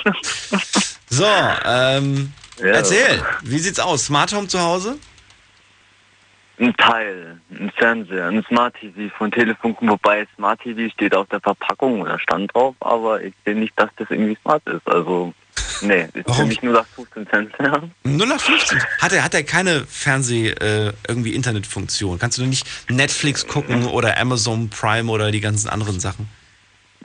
so, 1.10 1.26
ähm, 1.64 2.32
Ja. 2.58 2.66
erzähl, 2.66 3.22
wie 3.42 3.58
sieht's 3.58 3.80
aus? 3.80 4.06
Smart 4.06 4.32
Home 4.34 4.46
zu 4.46 4.60
Hause? 4.60 4.98
Ein 6.60 6.76
Teil, 6.76 7.40
ein 7.50 7.72
Fernseher, 7.76 8.26
ein 8.28 8.44
Smart 8.44 8.74
TV 8.78 9.12
von 9.16 9.32
Telefunken, 9.32 9.88
wobei 9.88 10.28
Smart 10.36 10.60
TV 10.60 10.92
steht 10.92 11.16
auf 11.16 11.26
der 11.28 11.40
Verpackung 11.40 12.02
oder 12.02 12.20
stand 12.20 12.54
drauf, 12.54 12.76
aber 12.80 13.20
ich 13.22 13.34
sehe 13.44 13.56
nicht, 13.56 13.72
dass 13.76 13.90
das 13.96 14.08
irgendwie 14.10 14.36
smart 14.42 14.64
ist. 14.66 14.86
Also, 14.86 15.34
nee, 15.82 16.02
ist 16.02 16.12
für 16.12 16.24
Warum? 16.26 16.48
mich 16.48 16.62
nur 16.62 16.72
nach 16.74 16.86
15 16.94 17.26
Cent. 17.28 17.52
Ja. 17.58 17.82
0815. 18.04 18.78
Hat 19.00 19.12
er, 19.12 19.24
hat 19.24 19.34
er 19.34 19.42
keine 19.42 19.84
Fernseh, 19.86 20.48
äh, 20.48 20.92
irgendwie 21.06 21.34
Internetfunktion? 21.34 22.18
Kannst 22.18 22.38
du 22.38 22.44
nicht 22.44 22.66
Netflix 22.90 23.46
gucken 23.46 23.86
oder 23.86 24.18
Amazon 24.18 24.70
Prime 24.70 25.10
oder 25.10 25.30
die 25.30 25.40
ganzen 25.40 25.68
anderen 25.68 26.00
Sachen? 26.00 26.28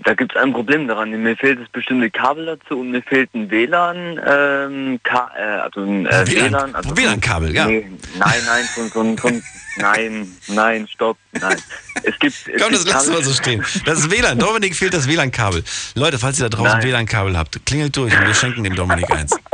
Da 0.03 0.13
gibt 0.13 0.36
es 0.36 0.41
ein 0.41 0.53
Problem 0.53 0.88
daran. 0.88 1.10
Mir 1.10 1.36
fehlt 1.36 1.60
das 1.60 1.69
bestimmte 1.69 2.10
Kabel 2.10 2.45
dazu 2.45 2.79
und 2.79 2.91
mir 2.91 3.01
fehlt 3.01 3.33
ein 3.33 3.49
WLAN, 3.49 4.19
ähm, 4.25 4.99
Ka 5.03 5.31
äh, 5.38 5.41
also 5.62 5.81
ein 5.81 6.05
äh, 6.05 6.27
WLAN. 6.27 6.75
Also 6.75 6.95
WLAN-Kabel, 6.95 7.53
ja. 7.53 7.65
Nee, 7.65 7.89
nein, 8.17 8.41
nein, 8.45 8.65
von, 8.65 8.89
von, 8.89 9.17
von, 9.17 9.43
nein, 9.77 10.31
nein, 10.47 10.88
stopp, 10.88 11.17
nein. 11.31 11.57
Es 12.03 12.19
gibt, 12.19 12.36
es 12.36 12.62
Komm, 12.62 12.71
das 12.71 12.86
lassen 12.86 13.13
wir 13.13 13.23
so 13.23 13.33
stehen. 13.33 13.63
Das 13.86 13.99
ist 13.99 14.12
WLAN. 14.12 14.38
Dominik 14.38 14.75
fehlt 14.75 14.93
das 14.93 15.07
WLAN-Kabel. 15.07 15.63
Leute, 15.95 16.19
falls 16.19 16.39
ihr 16.39 16.49
da 16.49 16.57
draußen. 16.57 16.83
WLAN-Kabel 16.83 17.38
habt, 17.38 17.65
klingelt 17.65 17.95
durch 17.97 18.17
und 18.17 18.27
wir 18.27 18.33
schenken 18.33 18.63
dem 18.63 18.75
Dominik 18.75 19.10
eins. 19.12 19.36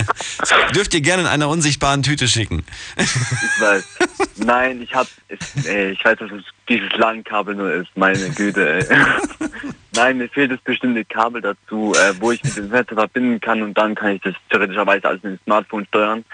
Dürft 0.74 0.94
ihr 0.94 1.00
gerne 1.00 1.22
in 1.22 1.28
einer 1.28 1.48
unsichtbaren 1.48 2.02
Tüte 2.02 2.28
schicken. 2.28 2.64
Ich 2.96 3.60
weiß. 3.60 3.98
Nein, 4.36 4.82
ich 4.82 4.94
hab, 4.94 5.06
es- 5.28 5.66
ey, 5.66 5.90
ich 5.92 6.04
weiß, 6.04 6.18
dass 6.18 6.30
es 6.30 6.44
dieses 6.68 6.90
LAN-Kabel 6.96 7.54
nur 7.54 7.72
ist, 7.72 7.88
meine 7.96 8.30
Güte, 8.30 8.78
ey. 8.88 8.96
Nein, 9.94 10.18
mir 10.18 10.28
fehlt 10.28 10.50
das 10.52 10.60
bestimmte 10.60 11.04
Kabel 11.04 11.42
dazu, 11.42 11.92
äh, 11.94 12.14
wo 12.18 12.32
ich 12.32 12.42
mit 12.42 12.56
dem 12.56 12.70
Fernseher 12.70 12.96
verbinden 12.96 13.40
kann 13.40 13.62
und 13.62 13.76
dann 13.76 13.94
kann 13.94 14.12
ich 14.16 14.22
das 14.22 14.34
theoretischerweise 14.50 15.08
alles 15.08 15.22
mit 15.22 15.32
dem 15.38 15.42
Smartphone 15.44 15.86
steuern. 15.86 16.24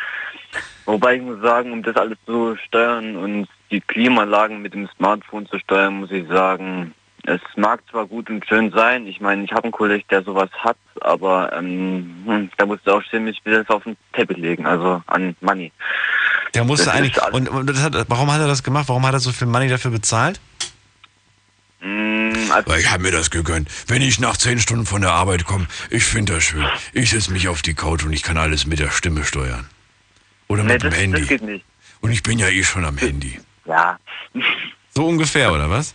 Wobei 0.86 1.16
ich 1.16 1.22
muss 1.22 1.40
sagen, 1.42 1.72
um 1.72 1.82
das 1.82 1.96
alles 1.96 2.16
zu 2.24 2.56
steuern 2.66 3.16
und 3.16 3.48
die 3.70 3.80
Klimaanlagen 3.80 4.62
mit 4.62 4.74
dem 4.74 4.88
Smartphone 4.96 5.46
zu 5.46 5.58
steuern, 5.58 5.94
muss 6.00 6.10
ich 6.10 6.26
sagen, 6.28 6.94
es 7.28 7.40
mag 7.56 7.80
zwar 7.90 8.06
gut 8.06 8.30
und 8.30 8.46
schön 8.46 8.70
sein, 8.72 9.06
ich 9.06 9.20
meine, 9.20 9.44
ich 9.44 9.52
habe 9.52 9.64
einen 9.64 9.72
Kollegen, 9.72 10.04
der 10.10 10.22
sowas 10.22 10.48
hat, 10.52 10.76
aber 11.00 11.52
ähm, 11.52 12.22
hm, 12.24 12.50
da 12.56 12.66
musste 12.66 12.94
auch 12.94 13.02
ziemlich 13.10 13.40
viel 13.42 13.64
auf 13.68 13.84
den 13.84 13.96
Teppich 14.14 14.38
legen, 14.38 14.66
also 14.66 15.02
an 15.06 15.36
Money. 15.40 15.70
Der 16.54 16.64
musste 16.64 16.86
Das 16.86 16.94
eigentlich. 16.94 17.22
Und, 17.32 17.48
und 17.48 17.82
hat, 17.82 17.94
warum 18.08 18.32
hat 18.32 18.40
er 18.40 18.46
das 18.48 18.62
gemacht? 18.62 18.88
Warum 18.88 19.06
hat 19.06 19.12
er 19.12 19.20
so 19.20 19.32
viel 19.32 19.46
Money 19.46 19.68
dafür 19.68 19.90
bezahlt? 19.90 20.40
Mm, 21.80 22.32
also, 22.50 22.74
Ich 22.74 22.90
habe 22.90 23.02
mir 23.02 23.12
das 23.12 23.30
gegönnt. 23.30 23.68
Wenn 23.86 24.00
ich 24.00 24.18
nach 24.18 24.36
zehn 24.38 24.58
Stunden 24.58 24.86
von 24.86 25.02
der 25.02 25.12
Arbeit 25.12 25.44
komme, 25.44 25.66
ich 25.90 26.04
finde 26.04 26.34
das 26.34 26.44
schön. 26.44 26.66
Ich 26.94 27.10
setze 27.10 27.30
mich 27.32 27.48
auf 27.48 27.60
die 27.60 27.74
Couch 27.74 28.04
und 28.04 28.12
ich 28.14 28.22
kann 28.22 28.38
alles 28.38 28.66
mit 28.66 28.78
der 28.78 28.90
Stimme 28.90 29.24
steuern. 29.24 29.68
Oder 30.48 30.62
nee, 30.62 30.72
mit 30.72 30.84
das, 30.84 30.94
dem 30.94 30.98
Handy. 30.98 31.20
das 31.20 31.28
geht 31.28 31.42
nicht. 31.42 31.64
Und 32.00 32.10
ich 32.10 32.22
bin 32.22 32.38
ja 32.38 32.48
eh 32.48 32.64
schon 32.64 32.84
am 32.84 32.96
Handy. 32.96 33.38
Ja, 33.66 33.98
So 34.94 35.06
ungefähr, 35.06 35.52
oder 35.52 35.68
was? 35.68 35.94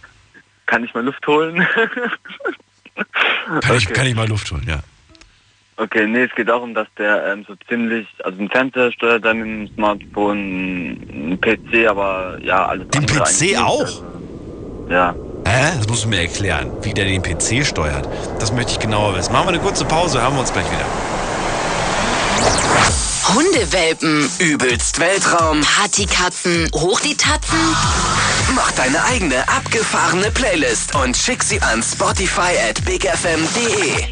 Kann 0.66 0.84
ich 0.84 0.94
mal 0.94 1.04
Luft 1.04 1.26
holen? 1.28 1.66
Kann, 3.62 3.78
ich, 3.78 3.86
Okay. 3.88 3.94
kann 3.94 4.06
ich 4.08 4.16
mal 4.16 4.28
Luft 4.28 4.52
holen, 4.52 4.66
ja. 4.68 4.80
okay, 5.78 6.06
nee, 6.08 6.24
es 6.24 6.36
geht 6.36 6.48
darum, 6.50 6.74
dass 6.76 6.88
der 6.98 7.26
ähm, 7.34 7.44
so 7.48 7.56
ziemlich, 7.68 8.08
also 8.24 8.40
ein 8.40 8.50
Fernseher 8.50 8.92
steuert 8.92 9.26
dann 9.26 9.40
dem 9.40 9.68
Smartphone, 9.74 10.92
ein 11.34 11.40
PC, 11.42 11.88
aber 11.90 12.38
ja, 12.42 12.68
alles 12.68 12.88
Den 12.90 13.06
PC 13.06 13.58
auch? 13.60 13.80
Also, 13.82 14.06
ja. 14.90 15.16
Hä? 15.46 15.72
Das 15.78 15.88
musst 15.90 16.06
du 16.06 16.10
mir 16.10 16.22
erklären, 16.22 16.72
wie 16.84 16.94
der 16.94 17.06
den 17.06 17.22
PC 17.22 17.66
steuert. 17.66 18.08
Das 18.40 18.54
möchte 18.54 18.74
ich 18.74 18.80
genauer 18.80 19.16
wissen. 19.18 19.34
Machen 19.34 19.46
wir 19.48 19.50
eine 19.50 19.60
kurze 19.60 19.86
Pause, 19.86 20.22
hören 20.22 20.34
wir 20.36 20.40
uns 20.42 20.54
gleich 20.54 20.66
wieder. 20.72 20.86
Hundewelpen, 23.36 24.30
Übelst 24.40 25.00
Weltraum. 25.00 25.62
Partykatzen, 25.62 26.70
hoch 26.76 27.00
die 27.00 27.16
Tatzen. 27.18 27.58
Mach 28.56 28.72
deine 28.74 29.04
eigene 29.06 29.48
abgefahrene 29.48 30.30
Playlist 30.32 30.94
und 30.96 31.16
schick 31.18 31.42
sie 31.44 31.62
an 31.62 31.82
Spotify 31.82 32.56
at 32.70 32.84
bigfm.de. 32.86 34.06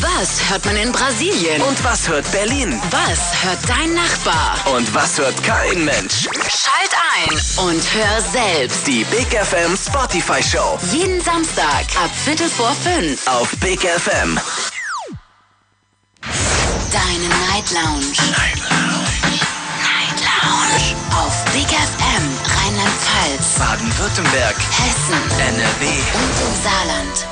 Was 0.00 0.48
hört 0.48 0.64
man 0.66 0.76
in 0.76 0.92
Brasilien? 0.92 1.60
Und 1.62 1.82
was 1.82 2.06
hört 2.08 2.30
Berlin? 2.30 2.80
Was 2.92 3.42
hört 3.42 3.58
dein 3.66 3.92
Nachbar? 3.94 4.56
Und 4.72 4.92
was 4.94 5.18
hört 5.18 5.42
kein 5.42 5.84
Mensch? 5.84 6.28
Schalt 6.48 6.94
ein 7.16 7.64
und 7.66 7.82
hör 7.92 8.20
selbst. 8.32 8.86
Die 8.86 9.02
Big 9.04 9.26
FM 9.32 9.76
Spotify 9.76 10.40
Show 10.42 10.78
Jeden 10.92 11.20
Samstag 11.20 11.86
ab 12.00 12.10
Viertel 12.24 12.48
vor 12.48 12.74
fünf. 12.84 13.26
auf 13.26 13.50
Big 13.60 13.80
FM. 13.80 14.38
Deine 16.92 17.28
Night 17.48 17.70
Lounge. 17.72 18.14
Night 18.30 18.58
Lounge. 18.70 19.40
Night 19.82 20.20
Lounge. 20.20 20.94
Baden-Württemberg, 23.60 24.56
Hessen, 24.56 25.20
NRW. 25.38 25.84
und 26.14 26.48
im 26.48 26.62
Saarland. 26.64 27.26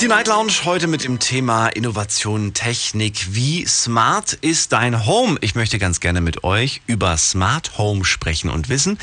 Die 0.00 0.06
Night 0.06 0.28
Lounge 0.28 0.52
heute 0.64 0.86
mit 0.86 1.02
dem 1.02 1.18
Thema 1.18 1.66
Innovation, 1.66 2.54
Technik. 2.54 3.34
Wie 3.34 3.66
smart 3.66 4.34
ist 4.34 4.72
dein 4.72 5.06
Home? 5.06 5.38
Ich 5.40 5.56
möchte 5.56 5.80
ganz 5.80 5.98
gerne 5.98 6.20
mit 6.20 6.44
euch 6.44 6.82
über 6.86 7.16
Smart 7.16 7.78
Home 7.78 8.04
sprechen 8.04 8.48
und 8.48 8.68
wissen, 8.68 8.96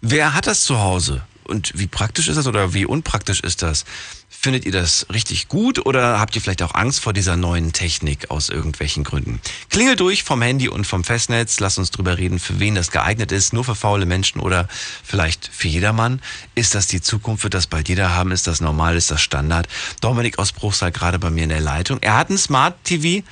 wer 0.00 0.34
hat 0.34 0.48
das 0.48 0.64
zu 0.64 0.80
Hause? 0.80 1.22
Und 1.44 1.72
wie 1.74 1.86
praktisch 1.86 2.28
ist 2.28 2.36
das 2.36 2.46
oder 2.46 2.74
wie 2.74 2.86
unpraktisch 2.86 3.40
ist 3.40 3.62
das? 3.62 3.84
Findet 4.28 4.66
ihr 4.66 4.72
das 4.72 5.06
richtig 5.10 5.48
gut 5.48 5.86
oder 5.86 6.20
habt 6.20 6.36
ihr 6.36 6.42
vielleicht 6.42 6.62
auch 6.62 6.74
Angst 6.74 7.00
vor 7.00 7.14
dieser 7.14 7.36
neuen 7.36 7.72
Technik 7.72 8.30
aus 8.30 8.50
irgendwelchen 8.50 9.02
Gründen? 9.02 9.40
Klingelt 9.70 10.00
durch 10.00 10.22
vom 10.22 10.42
Handy 10.42 10.68
und 10.68 10.86
vom 10.86 11.02
Festnetz. 11.02 11.60
Lasst 11.60 11.78
uns 11.78 11.90
drüber 11.90 12.18
reden, 12.18 12.38
für 12.38 12.60
wen 12.60 12.74
das 12.74 12.90
geeignet 12.90 13.32
ist. 13.32 13.54
Nur 13.54 13.64
für 13.64 13.74
faule 13.74 14.04
Menschen 14.04 14.40
oder 14.40 14.68
vielleicht 15.02 15.48
für 15.50 15.68
jedermann. 15.68 16.20
Ist 16.54 16.74
das 16.74 16.88
die 16.88 17.00
Zukunft? 17.00 17.44
Wird 17.44 17.54
das 17.54 17.66
bald 17.66 17.88
jeder 17.88 18.14
haben? 18.14 18.32
Ist 18.32 18.46
das 18.46 18.60
normal? 18.60 18.96
Ist 18.96 19.10
das 19.10 19.22
Standard? 19.22 19.66
Dominik 20.02 20.38
aus 20.38 20.52
Bruchsal 20.52 20.92
gerade 20.92 21.18
bei 21.18 21.30
mir 21.30 21.44
in 21.44 21.48
der 21.48 21.60
Leitung. 21.60 21.98
Er 22.02 22.16
hat 22.16 22.28
ein 22.28 22.36
Smart 22.36 22.74
TV. 22.84 23.24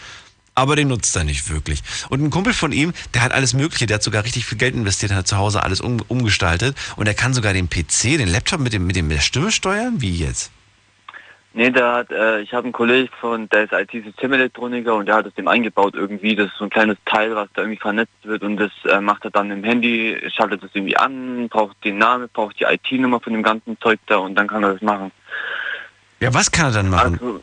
Aber 0.55 0.77
den 0.77 0.89
nutzt 0.89 1.17
er 1.17 1.25
nicht 1.25 1.51
wirklich. 1.51 1.83
Und 2.11 2.23
ein 2.23 2.31
Kumpel 2.31 2.53
von 2.53 2.73
ihm, 2.73 2.93
der 3.15 3.23
hat 3.23 3.33
alles 3.33 3.55
Mögliche, 3.55 3.87
der 3.87 3.97
hat 3.97 4.03
sogar 4.03 4.25
richtig 4.25 4.45
viel 4.45 4.59
Geld 4.59 4.75
investiert, 4.75 5.13
hat 5.13 5.27
zu 5.27 5.39
Hause 5.39 5.63
alles 5.63 5.81
um, 5.81 6.03
umgestaltet 6.09 6.77
und 6.97 7.07
er 7.07 7.15
kann 7.15 7.33
sogar 7.33 7.53
den 7.55 7.71
PC, 7.71 8.19
den 8.19 8.29
Laptop 8.29 8.61
mit 8.61 8.73
dem 8.73 8.87
mit 8.87 8.97
dem 8.97 9.09
mit 9.09 9.17
der 9.17 9.23
Stimme 9.23 9.51
steuern. 9.51 10.01
Wie 10.03 10.15
jetzt? 10.15 10.51
Nee, 11.55 11.71
der 11.71 11.93
hat, 11.93 12.11
äh, 12.11 12.41
ich 12.41 12.55
habe 12.55 12.65
einen 12.65 12.73
Kollegen 12.73 13.11
von, 13.21 13.47
der 13.51 13.65
ist 13.65 13.73
IT-Systemelektroniker 13.73 14.95
und 14.95 15.07
der 15.07 15.17
hat 15.17 15.27
es 15.27 15.35
dem 15.35 15.49
eingebaut 15.49 15.95
irgendwie. 15.95 16.35
Das 16.35 16.47
ist 16.47 16.57
so 16.57 16.65
ein 16.65 16.71
kleines 16.71 16.97
Teil, 17.05 17.35
was 17.35 17.49
da 17.53 17.63
irgendwie 17.63 17.81
vernetzt 17.81 18.13
wird 18.23 18.43
und 18.43 18.57
das 18.57 18.71
äh, 18.91 19.01
macht 19.01 19.25
er 19.25 19.31
dann 19.31 19.51
im 19.51 19.63
Handy, 19.63 20.17
schaltet 20.35 20.63
das 20.63 20.71
irgendwie 20.73 20.97
an, 20.97 21.49
braucht 21.51 21.77
den 21.85 21.99
Namen, 21.99 22.29
braucht 22.33 22.59
die 22.59 22.65
IT-Nummer 22.65 23.21
von 23.21 23.35
dem 23.35 23.43
ganzen 23.43 23.79
Zeug 23.81 24.01
da 24.07 24.17
und 24.17 24.35
dann 24.35 24.49
kann 24.49 24.63
er 24.63 24.73
das 24.73 24.83
machen. 24.83 25.13
Ja, 26.21 26.33
was 26.33 26.51
kann 26.51 26.67
er 26.67 26.73
dann 26.73 26.89
machen? 26.89 27.19
Also, 27.21 27.43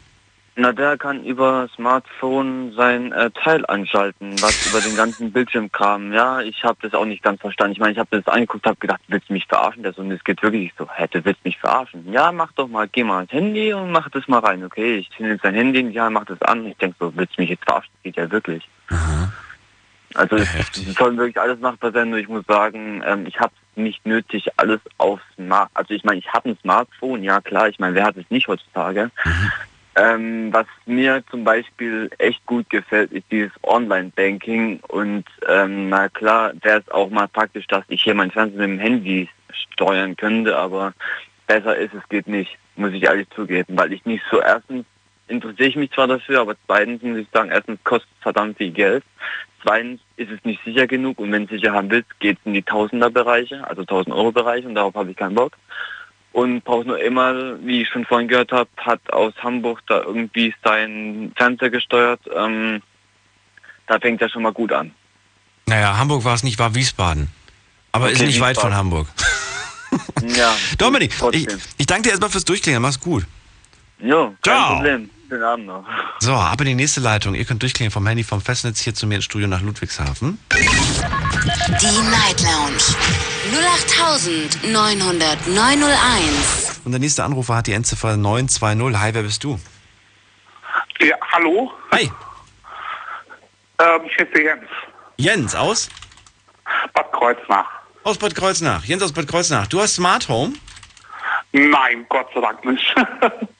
na, 0.60 0.74
der 0.74 0.98
kann 0.98 1.24
über 1.24 1.69
Smartphone 1.74 2.74
sein 2.74 3.13
äh, 3.13 3.32
Teil 3.32 3.65
anschalten, 3.67 4.34
was 4.41 4.69
über 4.69 4.82
den 4.82 4.95
ganzen 4.95 5.32
Bildschirm 5.32 5.72
kam. 5.72 6.12
Ja, 6.12 6.41
ich 6.41 6.63
habe 6.65 6.78
das 6.82 6.93
auch 6.93 7.06
nicht 7.06 7.24
ganz 7.24 7.39
verstanden. 7.39 7.72
Ich 7.72 7.80
meine, 7.80 7.93
ich 7.93 7.98
habe 7.98 8.10
das 8.12 8.28
angeguckt, 8.28 8.65
habe 8.65 8.76
gedacht, 8.78 9.00
willst 9.08 9.30
du 9.30 9.34
mich 9.34 9.45
verarschen? 9.45 9.84
Der 9.84 9.93
so, 9.93 10.02
und 10.02 10.12
es 10.12 10.24
geht 10.24 10.43
wirklich 10.43 10.63
nicht 10.63 10.78
so. 10.78 10.88
Hä, 10.93 11.08
du 11.10 11.24
willst 11.24 11.45
mich 11.45 11.58
verarschen? 11.58 12.12
Ja, 12.12 12.34
mach 12.34 12.52
doch 12.54 12.67
mal, 12.67 12.89
geh 12.89 13.06
mal 13.06 13.19
ans 13.19 13.32
Handy 13.32 13.74
und 13.74 13.91
mach 13.91 14.10
das 14.10 14.28
mal 14.28 14.39
rein. 14.39 14.63
Okay, 14.65 14.98
ich 14.98 15.10
ziehe 15.15 15.30
jetzt 15.30 15.43
sein 15.43 15.56
Handy, 15.56 15.80
ja, 15.91 16.10
mach 16.10 16.26
das 16.26 16.41
an. 16.41 16.65
Ich 16.65 16.78
denke 16.78 16.98
so, 17.00 17.15
willst 17.15 17.38
du 17.38 17.41
mich 17.41 17.52
jetzt 17.52 17.63
verarschen? 17.63 17.91
Das 17.95 18.04
geht 18.04 18.17
ja 18.17 18.30
wirklich. 18.30 18.67
Also 20.15 20.36
es, 20.36 20.50
es 20.76 20.95
soll 20.95 21.15
wirklich 21.15 21.39
alles 21.39 21.60
machbar 21.60 21.93
sein. 21.93 22.10
Nur 22.10 22.19
ich 22.19 22.28
muss 22.28 22.45
sagen, 22.45 23.02
ähm, 23.06 23.26
ich 23.28 23.39
habe 23.39 23.54
nicht 23.76 24.06
nötig, 24.06 24.50
alles 24.58 24.82
auf 24.98 25.22
Smart. 25.36 25.69
Also 25.74 25.93
ich 25.93 26.04
meine, 26.04 26.19
ich 26.19 26.34
habe 26.34 26.50
ein 26.50 26.58
Smartphone, 26.62 27.24
ja 27.24 27.39
klar. 27.39 27.69
Ich 27.69 27.80
meine, 27.80 27.95
wer 27.95 28.04
hat 28.04 28.17
es 28.17 28.30
nicht 28.30 28.48
heutzutage? 28.48 29.12
Ähm, 29.95 30.54
was 30.54 30.67
mir 30.86 31.23
zum 31.30 31.43
Beispiel 31.43 32.10
echt 32.19 32.45
gut 32.45 32.69
gefällt, 32.69 33.12
ist 33.12 33.25
dieses 33.32 33.52
Online-Banking 33.63 34.80
und 34.88 35.25
ähm, 35.47 35.89
na 35.89 36.10
klar 36.10 36.54
wäre 36.62 36.80
es 36.80 36.91
auch 36.91 37.10
mal 37.10 37.28
praktisch, 37.28 37.65
dass 37.67 37.84
ich 37.89 38.04
hier 38.04 38.13
mein 38.13 38.32
Fernsehen 38.32 38.60
mit 38.60 38.69
dem 38.69 38.80
Handy 38.80 39.30
steuern 39.52 40.15
könnte, 40.15 40.56
aber 40.58 40.93
besser 41.47 41.75
ist 41.75 41.93
es 41.93 42.08
geht 42.08 42.28
nicht, 42.28 42.58
muss 42.75 42.93
ich 42.93 43.04
ehrlich 43.04 43.28
zugeben, 43.32 43.78
weil 43.78 43.91
ich 43.91 44.06
nicht 44.06 44.23
so 44.32 44.39
erstens 44.41 44.86
interessiere 45.28 45.69
ich 45.69 45.75
mich 45.75 45.91
zwar 45.91 46.08
dafür, 46.08 46.41
aber 46.41 46.56
zweitens 46.65 47.02
muss 47.02 47.17
ich 47.17 47.28
sagen, 47.34 47.49
erstens 47.49 47.84
kostet 47.84 48.10
es 48.17 48.23
verdammt 48.23 48.58
viel 48.58 48.71
Geld, 48.71 49.04
zweitens 49.63 50.02
ist 50.17 50.32
es 50.32 50.43
nicht 50.45 50.63
sicher 50.63 50.86
genug 50.86 51.19
und 51.19 51.32
wenn 51.32 51.47
du 51.47 51.56
sicher 51.56 51.73
haben 51.73 51.89
willst, 51.89 52.19
geht 52.19 52.38
es 52.39 52.45
in 52.45 52.54
die 52.54 52.63
Tausenderbereiche, 52.63 53.67
also 53.67 53.82
1000 53.82 54.15
Euro 54.15 54.32
Bereich 54.32 54.65
und 54.65 54.75
darauf 54.75 54.93
habe 54.93 55.12
ich 55.12 55.17
keinen 55.17 55.36
Bock 55.36 55.54
und 56.39 56.63
braucht 56.63 56.88
nur 56.88 56.99
immer, 57.02 57.34
wie 57.65 57.82
ich 57.82 57.89
schon 57.89 58.06
vorhin 58.06 58.28
gehört 58.28 58.52
habe, 58.52 58.69
hat 58.78 59.02
aus 59.12 59.34
Hamburg 59.43 59.82
da 59.88 60.02
irgendwie 60.02 60.54
sein 60.63 61.34
Fernseher 61.36 61.69
gesteuert. 61.69 62.21
Ähm, 62.34 62.82
da 63.88 63.99
fängt 63.99 64.21
er 64.21 64.30
schon 64.30 64.43
mal 64.43 64.54
gut 64.54 64.71
an. 64.71 64.91
Naja, 65.65 65.97
Hamburg 65.97 66.23
war 66.23 66.36
es 66.36 66.43
nicht, 66.43 66.58
war 66.60 66.73
Wiesbaden. 66.75 67.30
Aber 67.91 68.10
ist 68.10 68.17
Okay, 68.19 68.28
nicht 68.28 68.39
weit 68.39 68.58
von 68.58 68.69
Wiesbaden. 68.69 68.78
Hamburg. 68.78 69.08
Ja. 70.38 70.56
Dominik, 70.78 71.12
ich, 71.32 71.47
ich 71.78 71.86
danke 71.86 72.04
dir 72.04 72.10
erstmal 72.12 72.30
fürs 72.30 72.45
Durchklingen. 72.45 72.82
Mach's 72.82 72.99
gut. 72.99 73.25
Jo, 73.99 74.34
kein 74.41 74.54
Ciao. 74.56 74.75
Problem. 74.75 75.10
Schönen 75.30 75.44
Abend 75.44 75.68
noch. 75.68 75.86
So, 76.20 76.34
ab 76.34 76.60
in 76.62 76.68
die 76.68 76.76
nächste 76.76 77.02
Leitung. 77.02 77.36
Ihr 77.36 77.44
könnt 77.46 77.62
durchklingen 77.62 77.92
vom 77.92 78.08
Handy 78.08 78.24
vom 78.24 78.42
Festnetz 78.42 78.80
hier 78.80 78.96
zu 78.96 79.06
mir 79.06 79.15
ins 79.15 79.26
Studio 79.26 79.48
nach 79.48 79.62
Ludwigshafen. 79.62 80.39
Die 80.52 82.02
Night 82.10 82.42
Lounge 82.42 82.82
0890901. 84.63 86.82
Und 86.84 86.92
der 86.92 87.00
nächste 87.00 87.24
Anrufer 87.24 87.58
hat 87.58 87.68
die 87.68 87.74
Endziffer 87.74 88.18
920. 88.18 89.00
Hi, 89.00 89.13
wer 89.13 89.22
bist 89.22 89.44
du? 89.44 89.60
Ja, 91.00 91.15
hallo? 91.32 91.72
Hi. 91.92 92.12
Ähm, 93.80 94.02
ich 94.06 94.18
heiße 94.18 94.42
Jens. 94.42 94.65
Jens 95.18 95.54
aus? 95.54 95.89
Bad 96.94 97.12
Kreuznach. 97.12 97.68
Aus 98.04 98.18
Bad 98.18 98.34
Kreuznach. 98.34 98.84
Jens 98.84 99.04
aus 99.04 99.12
Bad 99.12 99.28
Kreuznach. 99.28 99.68
Du 99.68 99.80
hast 99.80 99.94
Smart 99.94 100.28
Home? 100.28 100.54
Nein, 101.52 102.08
Gott 102.10 102.28
sei 102.34 102.42
Dank 102.42 102.65
nicht. 102.65 102.96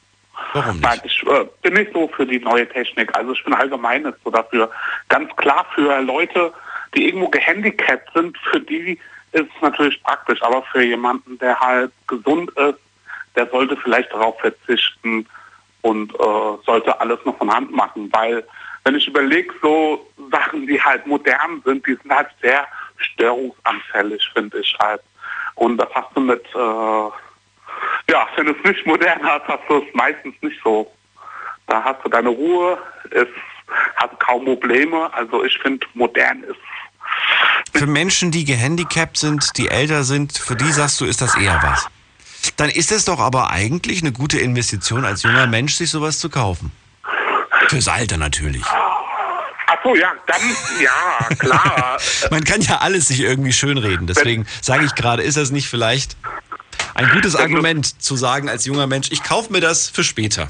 Warum 0.54 0.78
nicht? 0.78 0.84
Nein, 0.84 1.02
ich 1.04 1.23
äh, 1.28 1.45
bin 1.62 1.73
nicht 1.73 1.93
so 1.93 2.08
für 2.08 2.25
die 2.25 2.39
neue 2.39 2.67
Technik. 2.67 3.15
Also 3.15 3.34
ich 3.34 3.43
bin 3.43 3.54
allgemein 3.54 4.12
so 4.23 4.32
dafür. 4.32 4.69
Ganz 5.08 5.36
klar 5.36 5.65
für 5.75 6.02
Leute, 6.02 6.54
die 6.95 7.08
irgendwo 7.08 7.30
gehandicapt 7.30 8.10
sind, 8.13 8.38
für 8.52 8.60
die 8.60 8.99
ist 9.32 9.45
es 9.56 9.62
natürlich 9.62 10.02
praktisch. 10.04 10.41
Aber 10.41 10.63
für 10.71 10.84
jemanden, 10.84 11.38
der 11.39 11.60
halt 11.60 11.91
gesund 12.08 12.52
ist, 12.52 12.80
der 13.36 13.47
sollte 13.47 13.78
vielleicht 13.78 14.12
darauf 14.12 14.39
verzichten 14.39 15.28
und 15.82 16.13
äh, 16.15 16.63
sollte 16.65 16.99
alles 16.99 17.19
noch 17.25 17.38
von 17.38 17.54
Hand 17.54 17.71
machen. 17.71 18.10
Weil 18.12 18.43
wenn 18.84 18.95
ich 18.95 19.08
überlege, 19.08 19.54
so 19.62 20.10
Sachen, 20.32 20.65
die 20.67 20.82
halt 20.82 21.06
modern 21.06 21.62
sind, 21.65 21.86
die 21.86 21.95
sind 21.95 22.12
halt 22.12 22.30
sehr 22.41 22.65
störungsanfällig, 22.97 24.30
finde 24.34 24.60
ich 24.60 24.75
halt. 24.80 25.02
Und 25.56 25.78
das 25.78 25.89
hast 25.93 26.10
du 26.15 26.21
mit, 26.21 26.43
äh, 26.56 27.10
ja, 28.10 28.28
wenn 28.36 28.48
du 28.48 28.54
es 28.54 28.63
nicht 28.63 28.86
modern 28.86 29.22
hast, 29.24 29.48
hast 29.48 29.63
du 29.68 29.78
es 29.78 29.94
meistens 29.94 30.36
nicht 30.42 30.60
so. 30.63 30.92
Da 31.68 31.84
hast 31.84 32.04
du 32.04 32.10
deine 32.10 32.30
Ruhe, 32.30 32.78
es 33.12 33.28
hat 33.98 34.20
kaum 34.20 34.46
Probleme. 34.46 35.12
Also 35.13 35.44
ich 35.44 35.58
finde, 35.60 35.86
modern 35.94 36.44
ist 36.44 36.60
Für 37.74 37.86
Menschen, 37.86 38.32
die 38.32 38.46
gehandicapt 38.46 39.18
sind, 39.18 39.58
die 39.58 39.68
älter 39.70 40.04
sind, 40.04 40.38
für 40.38 40.56
die 40.56 40.72
sagst 40.72 41.00
du, 41.02 41.06
ist 41.06 41.22
das 41.22 41.36
eher 41.36 41.60
was. 41.62 41.88
Dann 42.58 42.70
ist 42.70 42.92
es 42.92 43.06
doch 43.06 43.20
aber 43.20 43.52
eigentlich 43.52 44.02
eine 44.02 44.12
gute 44.12 44.39
Investition, 44.39 45.06
als 45.06 45.24
junger 45.24 45.48
Mensch 45.48 45.76
sich 45.76 45.89
sowas 45.89 46.20
zu 46.20 46.30
kaufen. 46.30 46.72
Fürs 47.68 47.88
Alter 47.88 48.18
natürlich. 48.18 48.63
Ach 49.80 49.84
so, 49.84 49.96
ja, 49.96 50.13
dann, 50.28 50.42
ja, 50.82 51.36
klar. 51.36 52.00
Man 52.32 52.44
kann 52.44 52.62
ja 52.62 52.80
alles 52.80 53.08
sich 53.08 53.22
irgendwie 53.22 53.54
schönreden. 53.54 54.08
Deswegen 54.08 54.46
sage 54.62 54.86
ich 54.86 54.96
gerade, 54.96 55.24
ist 55.24 55.38
das 55.38 55.52
nicht 55.52 55.70
vielleicht 55.70 56.18
ein 56.96 57.10
gutes 57.12 57.36
Argument 57.36 58.02
zu 58.02 58.15
sagen 58.15 58.50
als 58.50 58.65
junger 58.65 58.88
Mensch, 58.88 59.10
ich 59.12 59.24
kaufe 59.24 59.52
mir 59.54 59.62
das 59.62 59.89
für 59.89 60.04
später. 60.04 60.50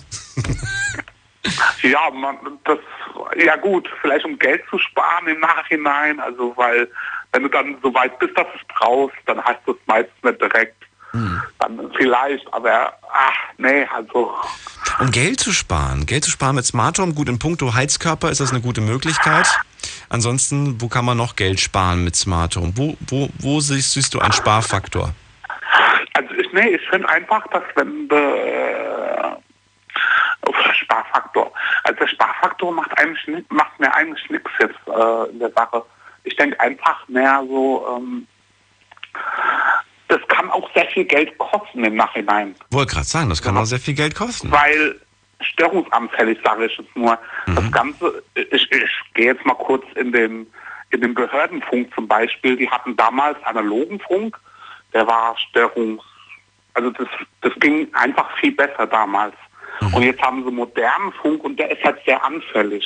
Ja, 1.83 2.09
man, 2.11 2.37
das, 2.65 2.79
ja 3.37 3.55
gut, 3.55 3.89
vielleicht 4.01 4.25
um 4.25 4.37
Geld 4.37 4.61
zu 4.69 4.77
sparen 4.77 5.27
im 5.27 5.39
Nachhinein, 5.39 6.19
also 6.19 6.53
weil 6.57 6.89
wenn 7.31 7.43
du 7.43 7.49
dann 7.49 7.77
so 7.81 7.93
weit 7.93 8.17
bist, 8.19 8.37
dass 8.37 8.47
du 8.47 8.57
es 8.57 8.67
brauchst, 8.67 9.15
dann 9.25 9.41
hast 9.43 9.59
du 9.65 9.71
es 9.71 9.77
meistens 9.85 10.23
nicht 10.23 10.41
direkt. 10.41 10.75
Dann 11.11 11.91
vielleicht, 11.97 12.53
aber 12.53 12.93
ach 13.11 13.53
nee, 13.57 13.85
also 13.93 14.33
Um 14.99 15.11
Geld 15.11 15.39
zu 15.39 15.51
sparen, 15.51 16.05
Geld 16.05 16.23
zu 16.23 16.31
sparen 16.31 16.55
mit 16.55 16.65
Smart 16.65 16.99
Home, 16.99 17.13
gut 17.13 17.29
in 17.29 17.39
puncto 17.39 17.73
Heizkörper 17.73 18.29
ist 18.29 18.41
das 18.41 18.51
eine 18.51 18.61
gute 18.61 18.81
Möglichkeit. 18.81 19.47
Ansonsten, 20.09 20.81
wo 20.81 20.87
kann 20.87 21.05
man 21.05 21.17
noch 21.17 21.35
Geld 21.35 21.59
sparen 21.59 22.03
mit 22.03 22.15
Smart 22.15 22.55
Home? 22.55 22.73
Wo, 22.75 22.97
wo, 23.07 23.29
wo 23.39 23.59
siehst, 23.59 23.93
siehst 23.93 24.13
du 24.13 24.19
einen 24.19 24.33
Sparfaktor? 24.33 25.13
Also 26.13 26.33
ich, 26.35 26.51
nee, 26.53 26.69
ich 26.69 26.89
finde 26.89 27.09
einfach, 27.09 27.47
dass 27.47 27.63
wenn 27.75 28.09
äh, 28.09 29.09
Sparfaktor. 30.89 31.51
Also 31.83 31.99
der 31.99 32.07
Sparfaktor 32.07 32.71
macht 32.71 32.97
eigentlich 32.97 33.45
macht 33.49 33.79
mir 33.79 33.93
eigentlich 33.93 34.29
nichts 34.29 34.51
jetzt 34.59 34.79
äh, 34.87 35.29
in 35.29 35.39
der 35.39 35.51
Sache. 35.51 35.83
Ich 36.23 36.35
denke 36.35 36.59
einfach 36.59 37.07
mehr 37.07 37.43
so, 37.47 37.85
ähm, 37.95 38.27
das 40.09 40.19
kann 40.27 40.49
auch 40.49 40.69
sehr 40.73 40.87
viel 40.87 41.05
Geld 41.05 41.37
kosten 41.37 41.83
im 41.85 41.95
Nachhinein. 41.95 42.55
Wollte 42.71 42.93
gerade 42.93 43.05
sagen, 43.05 43.29
das 43.29 43.41
kann 43.41 43.55
auch 43.55 43.65
sehr 43.65 43.79
viel 43.79 43.93
Geld 43.93 44.15
kosten. 44.15 44.51
Weil 44.51 44.99
störungsanfällig, 45.39 46.39
sage 46.43 46.65
ich 46.65 46.77
jetzt 46.77 46.95
nur. 46.95 47.17
Das 47.45 47.71
Ganze, 47.71 48.23
ich, 48.35 48.71
ich 48.71 48.91
gehe 49.13 49.27
jetzt 49.27 49.45
mal 49.45 49.53
kurz 49.53 49.85
in 49.95 50.11
den, 50.11 50.47
in 50.89 51.01
den 51.01 51.13
Behördenfunk 51.13 51.93
zum 51.93 52.07
Beispiel. 52.07 52.57
Die 52.57 52.69
hatten 52.69 52.97
damals 52.97 53.41
analogen 53.43 53.99
Funk, 53.99 54.37
der 54.93 55.07
war 55.07 55.37
störungs... 55.37 56.03
Also 56.73 56.91
das, 56.91 57.07
das 57.41 57.53
ging 57.59 57.87
einfach 57.93 58.29
viel 58.37 58.51
besser 58.51 58.87
damals. 58.87 59.35
Und 59.93 60.03
jetzt 60.03 60.21
haben 60.21 60.43
sie 60.43 60.51
modernen 60.51 61.11
Funk 61.21 61.43
und 61.43 61.57
der 61.57 61.71
ist 61.71 61.83
halt 61.83 61.99
sehr 62.05 62.23
anfällig. 62.23 62.85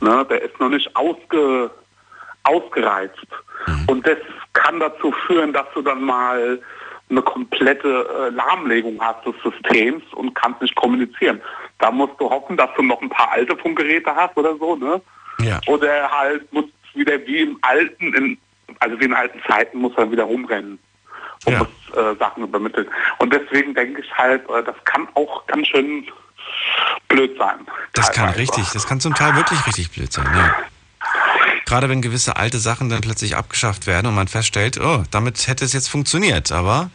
Ne, 0.00 0.26
der 0.30 0.42
ist 0.42 0.58
noch 0.58 0.68
nicht 0.68 0.94
ausge, 0.96 1.70
ausgereizt. 2.48 3.26
Und 3.86 4.06
das 4.06 4.18
kann 4.52 4.80
dazu 4.80 5.12
führen, 5.26 5.52
dass 5.52 5.66
du 5.74 5.82
dann 5.82 6.02
mal 6.02 6.60
eine 7.10 7.22
komplette 7.22 7.88
äh, 7.88 8.34
Lahmlegung 8.34 9.00
hast 9.00 9.24
des 9.26 9.34
Systems 9.42 10.02
und 10.12 10.34
kannst 10.34 10.60
nicht 10.60 10.74
kommunizieren. 10.74 11.40
Da 11.78 11.90
musst 11.90 12.14
du 12.18 12.28
hoffen, 12.28 12.56
dass 12.56 12.70
du 12.76 12.82
noch 12.82 13.00
ein 13.00 13.08
paar 13.08 13.32
alte 13.32 13.56
Funkgeräte 13.56 14.14
hast 14.14 14.36
oder 14.36 14.56
so, 14.56 14.76
ne? 14.76 15.00
Ja. 15.40 15.60
Oder 15.66 16.10
halt 16.10 16.52
musst 16.52 16.68
wieder 16.94 17.18
wie 17.26 17.40
im 17.42 17.58
alten, 17.62 18.12
in, 18.14 18.38
also 18.80 18.98
wie 19.00 19.04
in 19.04 19.14
alten 19.14 19.40
Zeiten 19.48 19.78
muss 19.78 19.92
er 19.96 20.10
wieder 20.10 20.24
rumrennen 20.24 20.78
und 21.46 21.52
Ja. 21.52 21.58
muss 21.60 21.96
äh, 21.96 22.16
Sachen 22.18 22.42
übermitteln. 22.42 22.88
Und 23.18 23.32
deswegen 23.32 23.74
denke 23.74 24.02
ich 24.02 24.12
halt, 24.18 24.42
äh, 24.50 24.62
das 24.64 24.76
kann 24.84 25.08
auch 25.14 25.46
ganz 25.46 25.68
schön 25.68 26.06
blöd 27.08 27.36
sein. 27.38 27.66
Das 27.94 28.12
kann 28.12 28.30
richtig, 28.30 28.68
das 28.72 28.86
kann 28.86 29.00
zum 29.00 29.14
Teil 29.14 29.34
wirklich 29.36 29.66
richtig 29.66 29.90
blöd 29.92 30.12
sein, 30.12 30.26
ja. 30.34 30.54
Gerade 31.66 31.88
wenn 31.88 32.02
gewisse 32.02 32.36
alte 32.36 32.58
Sachen 32.58 32.88
dann 32.88 33.00
plötzlich 33.00 33.36
abgeschafft 33.36 33.86
werden 33.86 34.06
und 34.06 34.14
man 34.14 34.28
feststellt, 34.28 34.78
oh, 34.80 35.04
damit 35.10 35.46
hätte 35.48 35.64
es 35.64 35.72
jetzt 35.72 35.88
funktioniert, 35.88 36.52
aber 36.52 36.90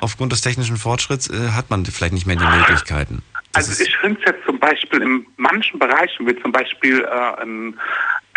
aufgrund 0.00 0.32
des 0.32 0.40
technischen 0.40 0.76
Fortschritts 0.76 1.28
äh, 1.28 1.50
hat 1.50 1.70
man 1.70 1.84
vielleicht 1.84 2.12
nicht 2.14 2.26
mehr 2.26 2.36
die 2.36 2.44
Möglichkeiten. 2.44 3.22
Also 3.56 3.82
ich 3.82 3.96
finde 3.96 4.20
es 4.20 4.26
jetzt 4.26 4.44
zum 4.44 4.58
Beispiel 4.60 5.00
in 5.00 5.26
manchen 5.38 5.78
Bereichen, 5.78 6.26
wie 6.26 6.38
zum 6.42 6.52
Beispiel 6.52 7.00
äh, 7.00 7.42
in, 7.42 7.74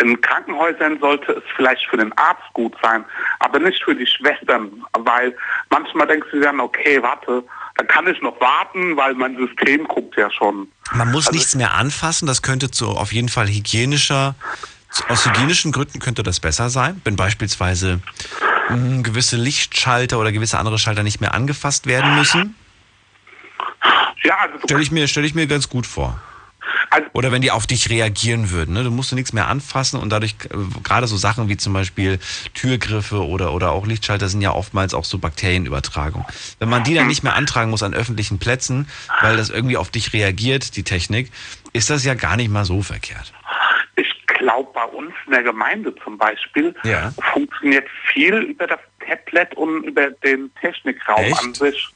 in 0.00 0.18
Krankenhäusern, 0.22 0.98
sollte 0.98 1.32
es 1.32 1.42
vielleicht 1.56 1.86
für 1.90 1.98
den 1.98 2.10
Arzt 2.16 2.42
gut 2.54 2.74
sein, 2.82 3.04
aber 3.40 3.58
nicht 3.58 3.84
für 3.84 3.94
die 3.94 4.06
Schwestern, 4.06 4.70
weil 4.98 5.36
manchmal 5.68 6.06
denkst 6.06 6.28
du 6.32 6.40
dann, 6.40 6.58
okay, 6.58 7.02
warte, 7.02 7.44
dann 7.76 7.86
kann 7.86 8.06
ich 8.06 8.20
noch 8.22 8.40
warten, 8.40 8.96
weil 8.96 9.12
mein 9.14 9.36
System 9.36 9.86
guckt 9.86 10.16
ja 10.16 10.30
schon. 10.30 10.72
Man 10.92 11.10
muss 11.10 11.26
Also 11.26 11.36
nichts 11.36 11.54
mehr 11.54 11.74
anfassen, 11.74 12.26
das 12.26 12.40
könnte 12.40 12.70
zu 12.70 12.88
auf 12.88 13.12
jeden 13.12 13.28
Fall 13.28 13.46
hygienischer, 13.46 14.34
aus 15.08 15.26
hygienischen 15.26 15.72
Gründen 15.72 15.98
könnte 16.00 16.22
das 16.22 16.40
besser 16.40 16.70
sein, 16.70 17.00
wenn 17.04 17.16
beispielsweise 17.16 18.00
mh, 18.68 19.02
gewisse 19.02 19.36
Lichtschalter 19.36 20.18
oder 20.18 20.32
gewisse 20.32 20.58
andere 20.58 20.78
Schalter 20.78 21.02
nicht 21.02 21.20
mehr 21.20 21.34
angefasst 21.34 21.86
werden 21.86 22.16
müssen. 22.16 22.54
Ja, 24.22 24.36
also 24.38 24.58
Stelle 24.64 24.82
ich 24.82 24.90
mir, 24.90 25.08
stelle 25.08 25.26
ich 25.26 25.34
mir 25.34 25.46
ganz 25.46 25.68
gut 25.68 25.86
vor. 25.86 26.20
Oder 27.12 27.30
wenn 27.30 27.42
die 27.42 27.50
auf 27.50 27.66
dich 27.66 27.88
reagieren 27.88 28.50
würden, 28.50 28.74
ne? 28.74 28.82
du 28.82 28.90
musst 28.90 29.12
du 29.12 29.16
nichts 29.16 29.32
mehr 29.32 29.48
anfassen 29.48 29.98
und 29.98 30.10
dadurch 30.10 30.34
äh, 30.50 30.56
gerade 30.82 31.06
so 31.06 31.16
Sachen 31.16 31.48
wie 31.48 31.56
zum 31.56 31.72
Beispiel 31.72 32.18
Türgriffe 32.54 33.24
oder, 33.24 33.52
oder 33.52 33.70
auch 33.70 33.86
Lichtschalter 33.86 34.28
sind 34.28 34.40
ja 34.40 34.52
oftmals 34.52 34.92
auch 34.92 35.04
so 35.04 35.18
Bakterienübertragung. 35.18 36.24
Wenn 36.58 36.68
man 36.68 36.82
die 36.82 36.94
dann 36.94 37.06
nicht 37.06 37.22
mehr 37.22 37.34
antragen 37.34 37.70
muss 37.70 37.82
an 37.82 37.94
öffentlichen 37.94 38.38
Plätzen, 38.38 38.88
weil 39.20 39.36
das 39.36 39.50
irgendwie 39.50 39.76
auf 39.76 39.90
dich 39.90 40.12
reagiert, 40.12 40.76
die 40.76 40.82
Technik, 40.82 41.30
ist 41.72 41.90
das 41.90 42.04
ja 42.04 42.14
gar 42.14 42.36
nicht 42.36 42.50
mal 42.50 42.64
so 42.64 42.82
verkehrt. 42.82 43.32
Ich 43.96 44.19
glaube, 44.40 44.70
bei 44.74 44.84
uns 44.84 45.12
in 45.26 45.32
der 45.32 45.42
Gemeinde 45.42 45.94
zum 46.02 46.18
Beispiel 46.18 46.74
Ja. 46.82 47.12
funktioniert 47.32 47.86
viel 48.12 48.34
über 48.34 48.66
das 48.66 48.80
Tablet 49.06 49.54
und 49.56 49.84
über 49.84 50.10
den 50.10 50.52
Technikraum 50.60 51.24
Echt? 51.24 51.40
an 51.40 51.54
sich. 51.54 51.88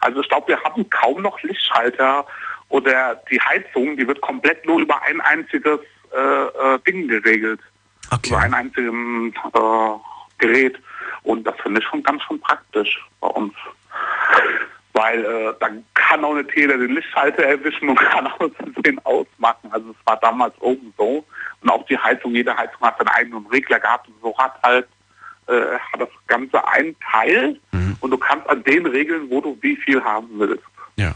Also 0.00 0.20
ich 0.20 0.28
glaube, 0.28 0.48
wir 0.48 0.60
haben 0.64 0.88
kaum 0.90 1.22
noch 1.22 1.40
Lichtschalter 1.42 2.26
oder 2.68 3.22
die 3.30 3.40
Heizung, 3.40 3.96
die 3.96 4.08
wird 4.08 4.20
komplett 4.20 4.66
nur 4.66 4.80
über 4.80 5.00
ein 5.02 5.20
einziges 5.20 5.80
äh, 6.14 6.18
äh, 6.18 6.78
Ding 6.86 7.06
geregelt. 7.08 7.60
Über 8.26 8.38
ein 8.38 8.54
einziges 8.54 8.92
äh, 8.92 10.38
Gerät. 10.38 10.76
Und 11.22 11.44
das 11.44 11.54
finde 11.62 11.80
ich 11.80 11.86
schon 11.86 12.02
ganz 12.02 12.22
schon 12.24 12.40
praktisch 12.40 13.00
bei 13.20 13.28
uns. 13.28 13.54
Weil 14.94 15.24
äh, 15.24 15.54
dann 15.60 15.84
kann 15.94 16.24
auch 16.24 16.34
nicht 16.34 16.50
jeder 16.54 16.76
den 16.76 16.94
Lichtschalter 16.94 17.44
erwischen 17.44 17.88
und 17.88 17.96
kann 18.10 18.26
auch 18.26 18.50
den 18.84 18.98
ausmachen. 19.04 19.70
Also 19.70 19.90
es 19.90 20.06
war 20.06 20.18
damals 20.20 20.54
oben 20.60 20.92
so. 20.98 21.24
Und 21.62 21.70
auch 21.70 21.86
die 21.86 21.98
Heizung, 21.98 22.34
jede 22.34 22.56
Heizung 22.56 22.80
hat 22.82 22.98
seinen 22.98 23.08
eigenen 23.08 23.46
Regler 23.46 23.80
gehabt 23.80 24.08
und 24.08 24.14
so 24.20 24.36
hat 24.36 24.54
halt 24.62 24.86
äh, 25.48 25.78
hat 25.92 26.00
das 26.00 26.08
Ganze 26.26 26.66
ein 26.68 26.94
Teil 27.10 27.58
und 28.02 28.10
du 28.10 28.18
kannst 28.18 28.48
an 28.48 28.62
den 28.64 28.84
regeln, 28.86 29.30
wo 29.30 29.40
du 29.40 29.56
wie 29.60 29.76
viel 29.76 30.02
haben 30.02 30.28
willst. 30.34 30.64
Ja. 30.96 31.14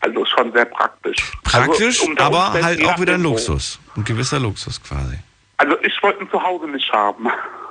Also 0.00 0.24
schon 0.26 0.52
sehr 0.52 0.66
praktisch. 0.66 1.32
Praktisch, 1.42 2.00
also, 2.00 2.10
unter 2.10 2.24
aber 2.24 2.46
Umständen 2.46 2.66
halt 2.66 2.84
auch 2.84 3.00
wieder 3.00 3.14
ein 3.14 3.24
wo. 3.24 3.30
Luxus. 3.30 3.80
Ein 3.96 4.04
gewisser 4.04 4.38
Luxus 4.38 4.82
quasi. 4.82 5.18
Also 5.56 5.76
ich 5.82 6.00
wollte 6.02 6.22
ihn 6.22 6.30
zu 6.30 6.40
Hause 6.40 6.68
nicht 6.68 6.92
haben. 6.92 7.26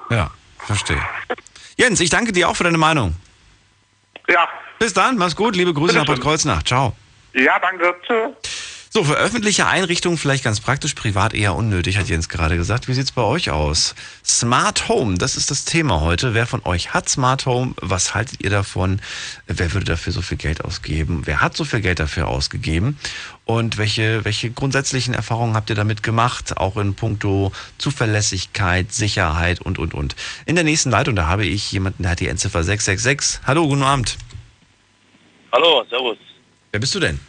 Ja, 0.10 0.32
verstehe. 0.58 1.02
Jens, 1.78 2.00
ich 2.00 2.10
danke 2.10 2.32
dir 2.32 2.50
auch 2.50 2.56
für 2.56 2.64
deine 2.64 2.78
Meinung. 2.78 3.16
Ja. 4.28 4.50
Bis 4.80 4.94
dann, 4.94 5.18
mach's 5.18 5.36
gut, 5.36 5.56
liebe 5.56 5.74
Grüße 5.74 5.96
nach 5.96 6.06
Bad 6.06 6.22
Kreuznach. 6.22 6.64
Ciao. 6.64 6.96
Ja, 7.34 7.60
danke. 7.60 7.96
Tschüss. 8.06 8.66
So, 8.96 9.04
für 9.04 9.16
öffentliche 9.18 9.68
Einrichtungen 9.68 10.18
vielleicht 10.18 10.46
ganz 10.46 10.62
praktisch, 10.62 10.94
privat 10.94 11.34
eher 11.34 11.54
unnötig, 11.54 11.98
hat 11.98 12.08
Jens 12.08 12.30
gerade 12.30 12.56
gesagt. 12.56 12.88
Wie 12.88 12.94
sieht's 12.94 13.12
bei 13.12 13.24
euch 13.24 13.50
aus? 13.50 13.94
Smart 14.26 14.88
Home, 14.88 15.18
das 15.18 15.36
ist 15.36 15.52
das 15.52 15.66
Thema 15.66 16.00
heute. 16.00 16.34
Wer 16.34 16.48
von 16.48 16.64
euch 16.64 16.94
hat 16.94 17.10
Smart 17.10 17.46
Home? 17.46 17.74
Was 17.82 18.16
haltet 18.16 18.42
ihr 18.42 18.50
davon? 18.50 19.02
Wer 19.48 19.74
würde 19.74 19.86
dafür 19.86 20.14
so 20.14 20.22
viel 20.22 20.38
Geld 20.38 20.64
ausgeben? 20.64 21.24
Wer 21.26 21.42
hat 21.42 21.58
so 21.58 21.66
viel 21.66 21.82
Geld 21.82 22.00
dafür 22.00 22.30
ausgegeben? 22.30 22.98
Und 23.44 23.78
welche, 23.78 24.24
welche 24.24 24.50
grundsätzlichen 24.50 25.14
Erfahrungen 25.14 25.56
habt 25.56 25.70
ihr 25.70 25.76
damit 25.76 26.02
gemacht? 26.02 26.56
Auch 26.56 26.78
in 26.78 26.96
puncto 26.96 27.52
Zuverlässigkeit, 27.78 28.94
Sicherheit 28.94 29.60
und, 29.60 29.78
und, 29.78 29.94
und. 29.94 30.16
In 30.46 30.56
der 30.56 30.64
nächsten 30.64 30.90
Leitung, 30.90 31.18
da 31.18 31.28
habe 31.28 31.46
ich 31.46 31.70
jemanden, 31.74 32.04
der 32.04 32.14
hat 32.14 32.22
die 32.22 32.30
Endziffer 32.30 32.64
666. 32.64 33.42
Hallo, 33.46 33.68
guten 33.68 33.84
Abend. 33.84 34.18
Hallo, 35.52 35.84
servus. 35.90 36.18
Wer 36.72 36.80
bist 36.80 36.96
du 36.96 37.00
denn? 37.00 37.20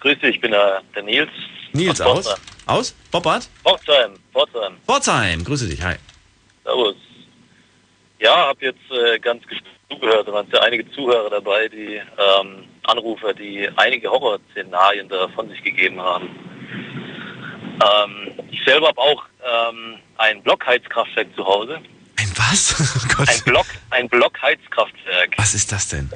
Grüß 0.00 0.18
dich, 0.18 0.36
ich 0.36 0.40
bin 0.40 0.50
der, 0.50 0.82
der 0.94 1.02
Nils. 1.02 1.30
Nils 1.72 2.00
aus 2.00 2.26
aus? 2.26 2.40
Aus? 2.66 2.94
Bobbart? 3.10 3.48
Pforzheim. 3.62 4.14
Pforzheim. 4.32 4.76
Pforzheim, 4.84 5.44
grüße 5.44 5.68
dich, 5.68 5.82
hi. 5.82 5.94
Servus. 6.64 6.96
Ja, 8.18 8.48
habe 8.48 8.64
jetzt 8.64 8.90
äh, 8.90 9.18
ganz 9.18 9.46
gespannt 9.46 9.72
zugehört. 9.90 10.28
Da 10.28 10.32
waren 10.32 10.46
ja 10.52 10.60
einige 10.60 10.90
Zuhörer 10.92 11.30
dabei, 11.30 11.68
die 11.68 11.96
ähm, 11.96 12.64
Anrufer, 12.84 13.34
die 13.34 13.68
einige 13.76 14.10
Horrorszenarien 14.10 15.08
da 15.08 15.28
von 15.28 15.48
sich 15.48 15.62
gegeben 15.62 16.00
haben. 16.00 16.28
Ähm, 17.82 18.32
ich 18.50 18.62
selber 18.64 18.88
habe 18.88 19.00
auch 19.00 19.24
ähm, 19.44 19.96
ein 20.18 20.42
Blockheizkraftwerk 20.42 21.28
zu 21.34 21.44
Hause. 21.44 21.80
Ein 22.16 22.32
was? 22.36 23.02
Oh. 23.18 23.24
Ein 23.28 23.40
Block, 23.44 23.66
ein 23.90 24.08
Blockheizkraftwerk. 24.08 25.34
Was 25.36 25.54
ist 25.54 25.70
das 25.70 25.88
denn? 25.88 26.10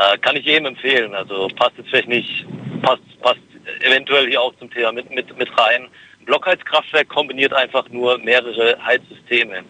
Äh, 0.00 0.18
kann 0.18 0.36
ich 0.36 0.44
jedem 0.46 0.66
empfehlen. 0.66 1.14
Also 1.14 1.48
passt 1.56 1.72
jetzt 1.76 1.90
vielleicht 1.90 2.08
nicht, 2.08 2.46
passt, 2.82 3.02
passt 3.20 3.40
eventuell 3.82 4.28
hier 4.28 4.40
auch 4.40 4.54
zum 4.58 4.70
Thema 4.70 4.92
mit, 4.92 5.10
mit, 5.10 5.36
mit 5.36 5.48
rein. 5.58 5.88
Ein 6.20 6.24
Blockheizkraftwerk 6.26 7.08
kombiniert 7.08 7.52
einfach 7.52 7.88
nur 7.90 8.18
mehrere 8.18 8.76
Heizsysteme. 8.84 9.62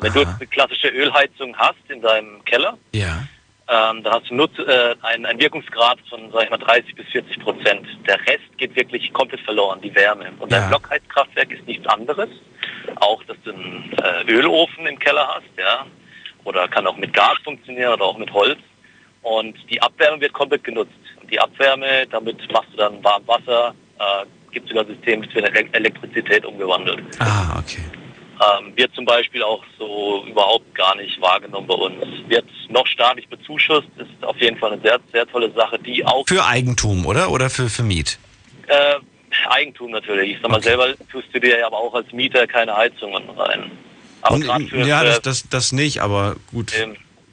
Wenn 0.00 0.12
du 0.12 0.20
jetzt 0.20 0.34
eine 0.38 0.46
klassische 0.46 0.88
Ölheizung 0.88 1.56
hast 1.56 1.78
in 1.88 2.00
deinem 2.00 2.44
Keller, 2.44 2.78
Ja. 2.94 3.24
ähm, 3.68 4.02
dann 4.04 4.12
hast 4.14 4.30
du 4.30 4.34
nur 4.34 4.48
äh, 4.60 4.94
einen, 5.02 5.26
einen 5.26 5.40
Wirkungsgrad 5.40 5.98
von, 6.08 6.30
sag 6.32 6.44
ich 6.44 6.50
mal, 6.50 6.56
30 6.58 6.94
bis 6.94 7.06
40 7.08 7.40
Prozent. 7.40 7.86
Der 8.06 8.18
Rest 8.20 8.46
geht 8.58 8.74
wirklich 8.76 9.12
komplett 9.12 9.40
verloren, 9.40 9.80
die 9.80 9.94
Wärme. 9.94 10.32
Und 10.38 10.52
Ja. 10.52 10.62
ein 10.62 10.68
Blockheizkraftwerk 10.70 11.50
ist 11.52 11.66
nichts 11.66 11.86
anderes. 11.88 12.28
Auch, 13.00 13.22
dass 13.24 13.36
du 13.44 13.52
einen 13.52 13.92
äh, 14.02 14.32
Ölofen 14.32 14.86
im 14.86 14.98
Keller 14.98 15.26
hast, 15.34 15.58
ja. 15.58 15.84
Oder 16.44 16.66
kann 16.68 16.86
auch 16.86 16.96
mit 16.96 17.12
Gas 17.12 17.36
funktionieren 17.44 17.92
oder 17.94 18.04
auch 18.04 18.18
mit 18.18 18.32
Holz. 18.32 18.58
Und 19.22 19.56
die 19.70 19.80
Abwärme 19.82 20.20
wird 20.20 20.32
komplett 20.32 20.64
genutzt. 20.64 20.92
Und 21.20 21.30
die 21.30 21.38
Abwärme, 21.40 22.06
damit 22.10 22.36
machst 22.52 22.72
du 22.72 22.76
dann 22.76 23.02
warm 23.02 23.22
Wasser, 23.26 23.74
äh, 23.98 24.24
gibt 24.52 24.68
sogar 24.68 24.84
System, 24.86 25.22
das 25.22 25.34
wird 25.34 25.48
in 25.48 25.54
Ele- 25.54 25.74
Elektrizität 25.74 26.44
umgewandelt. 26.44 27.02
Ah, 27.18 27.58
okay. 27.58 27.82
Ähm, 28.40 28.72
wird 28.76 28.94
zum 28.94 29.04
Beispiel 29.04 29.42
auch 29.42 29.64
so 29.78 30.24
überhaupt 30.28 30.72
gar 30.74 30.94
nicht 30.96 31.20
wahrgenommen 31.20 31.66
bei 31.66 31.74
uns. 31.74 31.96
Wird 32.28 32.46
noch 32.68 32.86
staatlich 32.86 33.28
bezuschusst, 33.28 33.88
ist 33.96 34.24
auf 34.24 34.36
jeden 34.40 34.56
Fall 34.56 34.72
eine 34.72 34.80
sehr, 34.82 35.00
sehr 35.12 35.26
tolle 35.26 35.50
Sache, 35.52 35.78
die 35.78 36.04
auch 36.06 36.24
Für 36.26 36.44
Eigentum, 36.46 37.04
oder? 37.04 37.30
Oder 37.32 37.50
für, 37.50 37.68
für 37.68 37.82
Miet? 37.82 38.18
äh, 38.68 38.94
Eigentum 39.48 39.90
natürlich. 39.90 40.36
Ich 40.36 40.38
sag 40.40 40.50
mal, 40.50 40.62
selber 40.62 40.94
tust 41.10 41.26
du 41.32 41.40
dir 41.40 41.58
ja 41.58 41.66
aber 41.66 41.78
auch 41.78 41.94
als 41.94 42.10
Mieter 42.12 42.46
keine 42.46 42.76
Heizungen 42.76 43.28
rein. 43.30 43.70
Aber 44.22 44.34
Und, 44.36 44.68
für, 44.70 44.86
ja, 44.86 45.04
das, 45.04 45.20
das, 45.20 45.48
das 45.48 45.72
nicht, 45.72 46.00
aber 46.00 46.36
gut. 46.52 46.72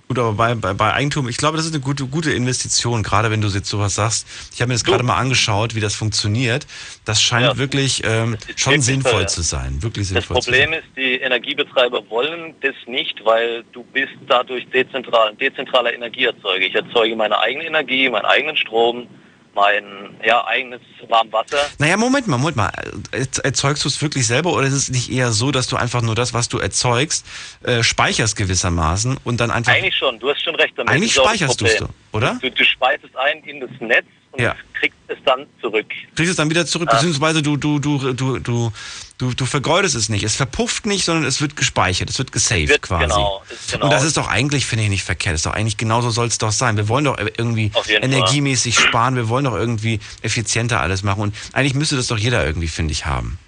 Gut, 0.07 0.19
aber 0.19 0.33
bei, 0.33 0.53
bei, 0.53 0.73
bei 0.73 0.93
Eigentum, 0.93 1.27
ich 1.27 1.37
glaube, 1.37 1.57
das 1.57 1.65
ist 1.65 1.73
eine 1.73 1.81
gute, 1.83 2.05
gute 2.05 2.31
Investition, 2.31 3.01
gerade 3.01 3.31
wenn 3.31 3.41
du 3.41 3.47
jetzt 3.47 3.67
sowas 3.67 3.95
sagst. 3.95 4.27
Ich 4.53 4.61
habe 4.61 4.67
mir 4.69 4.75
das 4.75 4.83
gerade 4.83 5.03
mal 5.03 5.17
angeschaut, 5.17 5.73
wie 5.73 5.79
das 5.79 5.95
funktioniert. 5.95 6.67
Das 7.05 7.21
scheint 7.21 7.45
Ja. 7.45 7.57
wirklich 7.57 8.03
ähm, 8.05 8.37
schon 8.55 8.73
wirklich 8.73 8.85
sinnvoll 8.85 9.21
ja. 9.21 9.27
zu 9.27 9.41
sein. 9.41 9.81
Wirklich 9.81 10.09
Das 10.09 10.25
sinnvoll 10.25 10.41
zu 10.41 10.51
Problem 10.51 10.73
ist, 10.73 10.83
die 10.95 11.15
Energiebetreiber 11.15 12.07
wollen 12.09 12.53
das 12.61 12.75
nicht, 12.85 13.25
weil 13.25 13.63
du 13.71 13.83
bist 13.83 14.13
dadurch 14.27 14.67
dezentral, 14.69 15.33
dezentraler 15.35 15.93
Energieerzeuger. 15.93 16.65
Ich 16.65 16.75
erzeuge 16.75 17.15
meine 17.15 17.39
eigene 17.39 17.65
Energie, 17.65 18.07
meinen 18.07 18.25
eigenen 18.25 18.57
Strom, 18.57 19.07
mein 19.55 19.83
ja, 20.23 20.45
eigenes 20.45 20.81
Warmwasser. 21.07 21.57
Naja, 21.79 21.97
Moment 21.97 22.27
mal, 22.27 22.37
Moment 22.37 22.57
mal. 22.57 22.71
Er- 23.11 23.27
Erzeugst 23.45 23.83
du 23.83 23.87
es 23.89 24.01
wirklich 24.01 24.27
selber 24.27 24.53
oder 24.53 24.67
ist 24.67 24.73
es 24.73 24.89
nicht 24.89 25.09
eher 25.11 25.31
so, 25.31 25.51
dass 25.51 25.67
du 25.67 25.77
einfach 25.77 26.01
nur 26.01 26.13
das, 26.13 26.33
was 26.33 26.49
du 26.49 26.59
erzeugst, 26.59 27.25
äh, 27.63 27.81
speicherst 27.81 28.35
gewissermaßen 28.35 29.17
und 29.23 29.39
dann 29.39 29.49
einfach. 29.51 29.73
Eigentlich 29.73 29.95
schon, 29.95 30.19
du 30.19 30.29
hast 30.29 30.41
schon 30.43 30.55
recht 30.55 30.73
damit. 30.77 30.93
Eigentlich 30.93 31.13
speicherst 31.13 31.57
Problem. 31.59 31.77
doch, 31.79 31.89
oder? 32.11 32.37
Du, 32.41 32.51
du 32.51 32.63
speist 32.65 33.03
es 33.03 33.15
ein 33.15 33.39
in 33.45 33.59
das 33.61 33.69
Netz 33.79 34.05
und 34.31 34.41
Ja. 34.41 34.55
kriegst 34.73 34.97
es 35.07 35.17
dann 35.25 35.45
zurück. 35.61 35.87
kriegst 36.15 36.31
es 36.31 36.35
dann 36.37 36.49
wieder 36.49 36.65
zurück, 36.65 36.89
Ja. 36.91 36.95
beziehungsweise 36.97 37.41
du, 37.41 37.55
du, 37.57 37.79
du, 37.79 38.13
du, 38.13 38.39
du 38.39 38.71
Du, 39.17 39.33
du 39.33 39.45
vergeudest 39.45 39.95
es 39.95 40.09
nicht. 40.09 40.23
Es 40.23 40.35
verpufft 40.35 40.85
nicht, 40.85 41.05
sondern 41.05 41.23
es 41.23 41.39
wird 41.41 41.55
gespeichert, 41.55 42.09
es 42.09 42.17
wird 42.17 42.33
gesaved 42.33 42.69
Wird- 42.69 42.81
quasi. 42.81 43.05
genau, 43.05 43.41
genau. 43.71 43.85
Und 43.85 43.93
das 43.93 44.03
ist 44.03 44.17
doch 44.17 44.27
eigentlich, 44.27 44.65
finde 44.65 44.83
ich, 44.83 44.89
nicht 44.89 45.03
verkehrt. 45.03 45.33
Das 45.35 45.39
ist 45.39 45.45
doch 45.45 45.53
eigentlich 45.53 45.77
genauso 45.77 46.09
soll 46.09 46.27
es 46.27 46.37
doch 46.37 46.51
sein. 46.51 46.75
Wir 46.75 46.89
wollen 46.89 47.05
doch 47.05 47.17
irgendwie 47.17 47.71
energiemäßig 47.87 48.75
sparen, 48.77 49.15
wir 49.15 49.29
wollen 49.29 49.45
doch 49.45 49.55
irgendwie 49.55 49.99
effizienter 50.21 50.81
alles 50.81 51.03
machen. 51.03 51.21
Und 51.21 51.35
eigentlich 51.53 51.75
müsste 51.75 51.95
das 51.95 52.07
doch 52.07 52.17
jeder 52.17 52.45
irgendwie, 52.45 52.67
finde 52.67 52.91
ich, 52.91 53.05
haben. 53.05 53.39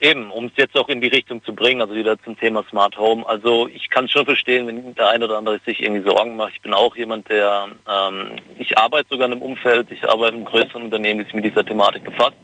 Eben, 0.00 0.32
um 0.32 0.46
es 0.46 0.52
jetzt 0.56 0.74
auch 0.76 0.88
in 0.88 1.00
die 1.00 1.06
Richtung 1.06 1.44
zu 1.44 1.54
bringen, 1.54 1.80
also 1.80 1.94
wieder 1.94 2.20
zum 2.24 2.36
Thema 2.36 2.64
Smart 2.68 2.96
Home. 2.98 3.24
Also 3.28 3.68
ich 3.68 3.88
kann 3.88 4.08
schon 4.08 4.24
verstehen, 4.24 4.66
wenn 4.66 4.92
der 4.96 5.10
eine 5.10 5.26
oder 5.26 5.38
andere 5.38 5.60
sich 5.64 5.80
irgendwie 5.80 6.02
Sorgen 6.02 6.34
macht. 6.34 6.54
Ich 6.56 6.60
bin 6.62 6.74
auch 6.74 6.96
jemand, 6.96 7.28
der, 7.28 7.68
ähm, 7.88 8.32
ich 8.58 8.76
arbeite 8.76 9.08
sogar 9.10 9.26
in 9.28 9.34
einem 9.34 9.42
Umfeld, 9.42 9.86
ich 9.92 10.02
arbeite 10.02 10.34
in 10.34 10.42
einem 10.42 10.44
größeren 10.46 10.82
Unternehmen, 10.82 11.20
das 11.20 11.26
sich 11.28 11.36
mit 11.36 11.44
dieser 11.44 11.64
Thematik 11.64 12.02
befasst, 12.02 12.34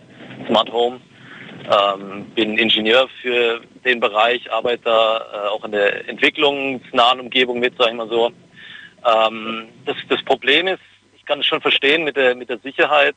Smart 0.47 0.71
Home. 0.71 1.01
Ähm, 1.71 2.25
bin 2.35 2.57
Ingenieur 2.57 3.09
für 3.21 3.61
den 3.85 4.01
Bereich, 4.01 4.51
arbeite 4.51 4.85
da 4.85 5.19
äh, 5.19 5.49
auch 5.49 5.65
in 5.65 5.73
der 5.73 6.09
entwicklungsnahen 6.09 7.21
Umgebung 7.21 7.59
mit, 7.59 7.75
sag 7.77 7.89
ich 7.89 7.95
mal 7.95 8.09
so. 8.09 8.33
Ähm, 9.05 9.69
das, 9.85 9.97
das 10.09 10.23
Problem 10.25 10.67
ist, 10.67 10.81
ich 11.15 11.27
kann 11.27 11.41
es 11.41 11.47
schon 11.47 11.61
verstehen 11.61 12.05
mit 12.05 12.17
der, 12.17 12.35
mit 12.35 12.49
der 12.49 12.59
Sicherheit, 12.59 13.15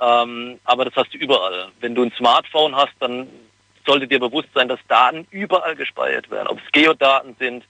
ähm, 0.00 0.58
aber 0.64 0.86
das 0.86 0.96
hast 0.96 1.14
du 1.14 1.18
überall. 1.18 1.68
Wenn 1.80 1.94
du 1.94 2.02
ein 2.02 2.12
Smartphone 2.16 2.74
hast, 2.74 2.94
dann 2.98 3.28
sollte 3.86 4.08
dir 4.08 4.18
bewusst 4.18 4.48
sein, 4.54 4.66
dass 4.66 4.80
Daten 4.88 5.26
überall 5.30 5.76
gespeichert 5.76 6.30
werden. 6.30 6.48
Ob 6.48 6.58
es 6.58 6.72
Geodaten 6.72 7.36
sind, 7.38 7.64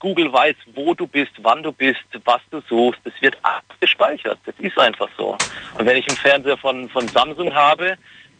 Google 0.00 0.32
weiß, 0.32 0.56
wo 0.74 0.94
du 0.94 1.06
bist, 1.06 1.32
wann 1.42 1.62
du 1.62 1.72
bist, 1.72 2.04
was 2.24 2.40
du 2.50 2.60
suchst. 2.68 3.00
Das 3.04 3.12
wird 3.20 3.36
alles 3.42 3.62
gespeichert. 3.80 4.38
Das 4.44 4.54
ist 4.58 4.78
einfach 4.78 5.08
so. 5.16 5.38
Und 5.74 5.86
wenn 5.86 5.96
ich 5.96 6.06
einen 6.08 6.16
Fernseher 6.16 6.56
von, 6.56 6.88
von 6.88 7.10
Samsung 7.10 7.54
habe, 7.54 7.96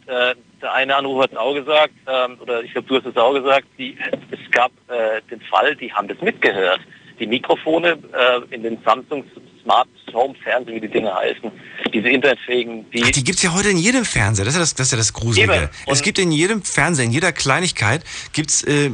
äh, 0.07 0.35
der 0.61 0.73
eine 0.73 0.95
Anrufer 0.95 1.23
hat 1.23 1.31
es 1.31 1.37
auch 1.37 1.53
gesagt, 1.53 1.93
ähm, 2.07 2.37
oder 2.39 2.63
ich 2.63 2.71
glaube, 2.71 2.87
du 2.87 2.95
hast 2.97 3.05
es 3.05 3.17
auch 3.17 3.33
gesagt, 3.33 3.67
die, 3.77 3.97
es 4.31 4.51
gab 4.51 4.71
äh, 4.87 5.21
den 5.29 5.41
Fall, 5.41 5.75
die 5.75 5.91
haben 5.91 6.07
das 6.07 6.19
mitgehört. 6.21 6.81
Die 7.19 7.27
Mikrofone 7.27 7.97
äh, 8.13 8.55
in 8.55 8.63
den 8.63 8.77
Samsung 8.83 9.25
Smart 9.63 9.87
Home 10.13 10.33
Fernsehen, 10.43 10.75
wie 10.75 10.81
die 10.81 10.87
Dinge 10.87 11.13
heißen, 11.13 11.51
diese 11.93 12.09
internetfähigen, 12.09 12.89
die, 12.91 13.03
Ach, 13.03 13.11
die 13.11 13.23
gibt's 13.23 13.43
ja 13.43 13.53
heute 13.53 13.69
in 13.69 13.77
jedem 13.77 14.05
Fernseher. 14.05 14.45
Das 14.45 14.53
ist 14.53 14.57
ja 14.57 14.61
das, 14.61 14.75
das, 14.75 14.87
ist 14.87 14.91
ja 14.91 14.97
das 14.97 15.13
Gruselige. 15.13 15.69
Es 15.85 16.01
gibt 16.01 16.17
in 16.17 16.31
jedem 16.31 16.63
Fernseher, 16.63 17.05
in 17.05 17.11
jeder 17.11 17.31
Kleinigkeit, 17.31 18.03
gibt's, 18.33 18.63
äh, 18.63 18.91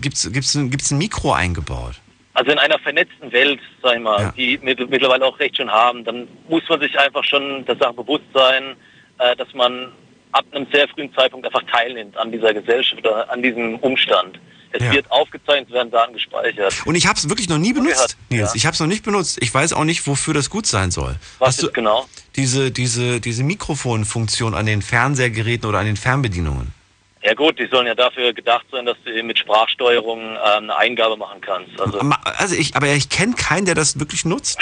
gibt's, 0.00 0.30
gibt's, 0.32 0.54
ein, 0.54 0.70
gibt's 0.70 0.90
ein 0.90 0.98
Mikro 0.98 1.32
eingebaut. 1.32 1.94
Also 2.34 2.52
in 2.52 2.58
einer 2.58 2.78
vernetzten 2.78 3.32
Welt, 3.32 3.60
sag 3.82 3.96
ich 3.96 4.02
mal, 4.02 4.32
die 4.36 4.58
mit, 4.62 4.78
mittlerweile 4.90 5.24
auch 5.24 5.38
recht 5.40 5.56
schon 5.56 5.70
haben, 5.70 6.04
dann 6.04 6.28
muss 6.48 6.62
man 6.68 6.80
sich 6.80 6.98
einfach 6.98 7.24
schon 7.24 7.64
der 7.64 7.76
Sache 7.76 7.94
bewusst 7.94 8.24
sein, 8.34 8.76
äh, 9.18 9.34
dass 9.36 9.52
man 9.54 9.92
ab 10.36 10.44
einem 10.52 10.66
sehr 10.72 10.86
frühen 10.88 11.12
Zeitpunkt 11.14 11.46
einfach 11.46 11.62
teilnimmt 11.70 12.16
an 12.16 12.30
dieser 12.32 12.52
Gesellschaft 12.54 13.00
oder 13.06 13.30
an 13.30 13.42
diesem 13.42 13.76
Umstand. 13.76 14.38
Es 14.72 14.82
Ja. 14.84 14.92
wird 14.92 15.10
aufgezeichnet, 15.10 15.68
es 15.68 15.74
werden 15.74 15.90
Daten 15.90 16.12
gespeichert. 16.12 16.74
Und 16.84 16.96
ich 16.96 17.06
habe 17.06 17.16
es 17.16 17.28
wirklich 17.28 17.48
noch 17.48 17.56
nie 17.58 17.72
benutzt, 17.72 17.94
Gehört, 17.94 18.16
Nils. 18.28 18.48
ja. 18.50 18.56
Ich 18.56 18.66
habe 18.66 18.74
es 18.74 18.80
noch 18.80 18.86
nicht 18.88 19.04
benutzt. 19.04 19.38
Ich 19.40 19.54
weiß 19.54 19.72
auch 19.72 19.84
nicht, 19.84 20.06
wofür 20.06 20.34
das 20.34 20.50
gut 20.50 20.66
sein 20.66 20.90
soll. 20.90 21.14
Was 21.38 21.58
ist 21.62 21.72
genau? 21.72 22.06
diese, 22.34 22.70
diese, 22.70 23.20
diese 23.20 23.42
Mikrofonfunktion 23.44 24.54
an 24.54 24.66
den 24.66 24.82
Fernsehgeräten 24.82 25.68
oder 25.68 25.78
an 25.78 25.86
den 25.86 25.96
Fernbedienungen? 25.96 26.74
Ja 27.22 27.32
gut, 27.34 27.58
die 27.58 27.66
sollen 27.66 27.86
ja 27.86 27.94
dafür 27.94 28.32
gedacht 28.34 28.66
sein, 28.70 28.84
dass 28.86 28.96
du 29.04 29.12
eben 29.12 29.28
mit 29.28 29.38
Sprachsteuerung 29.38 30.36
äh, 30.36 30.38
eine 30.58 30.76
Eingabe 30.76 31.16
machen 31.16 31.40
kannst. 31.40 31.80
Also 31.80 31.98
Also 32.24 32.54
ich, 32.54 32.76
aber 32.76 32.88
ich 32.88 33.08
kenne 33.08 33.34
keinen, 33.34 33.64
der 33.64 33.74
das 33.74 33.98
wirklich 33.98 34.24
nutzt. 34.24 34.58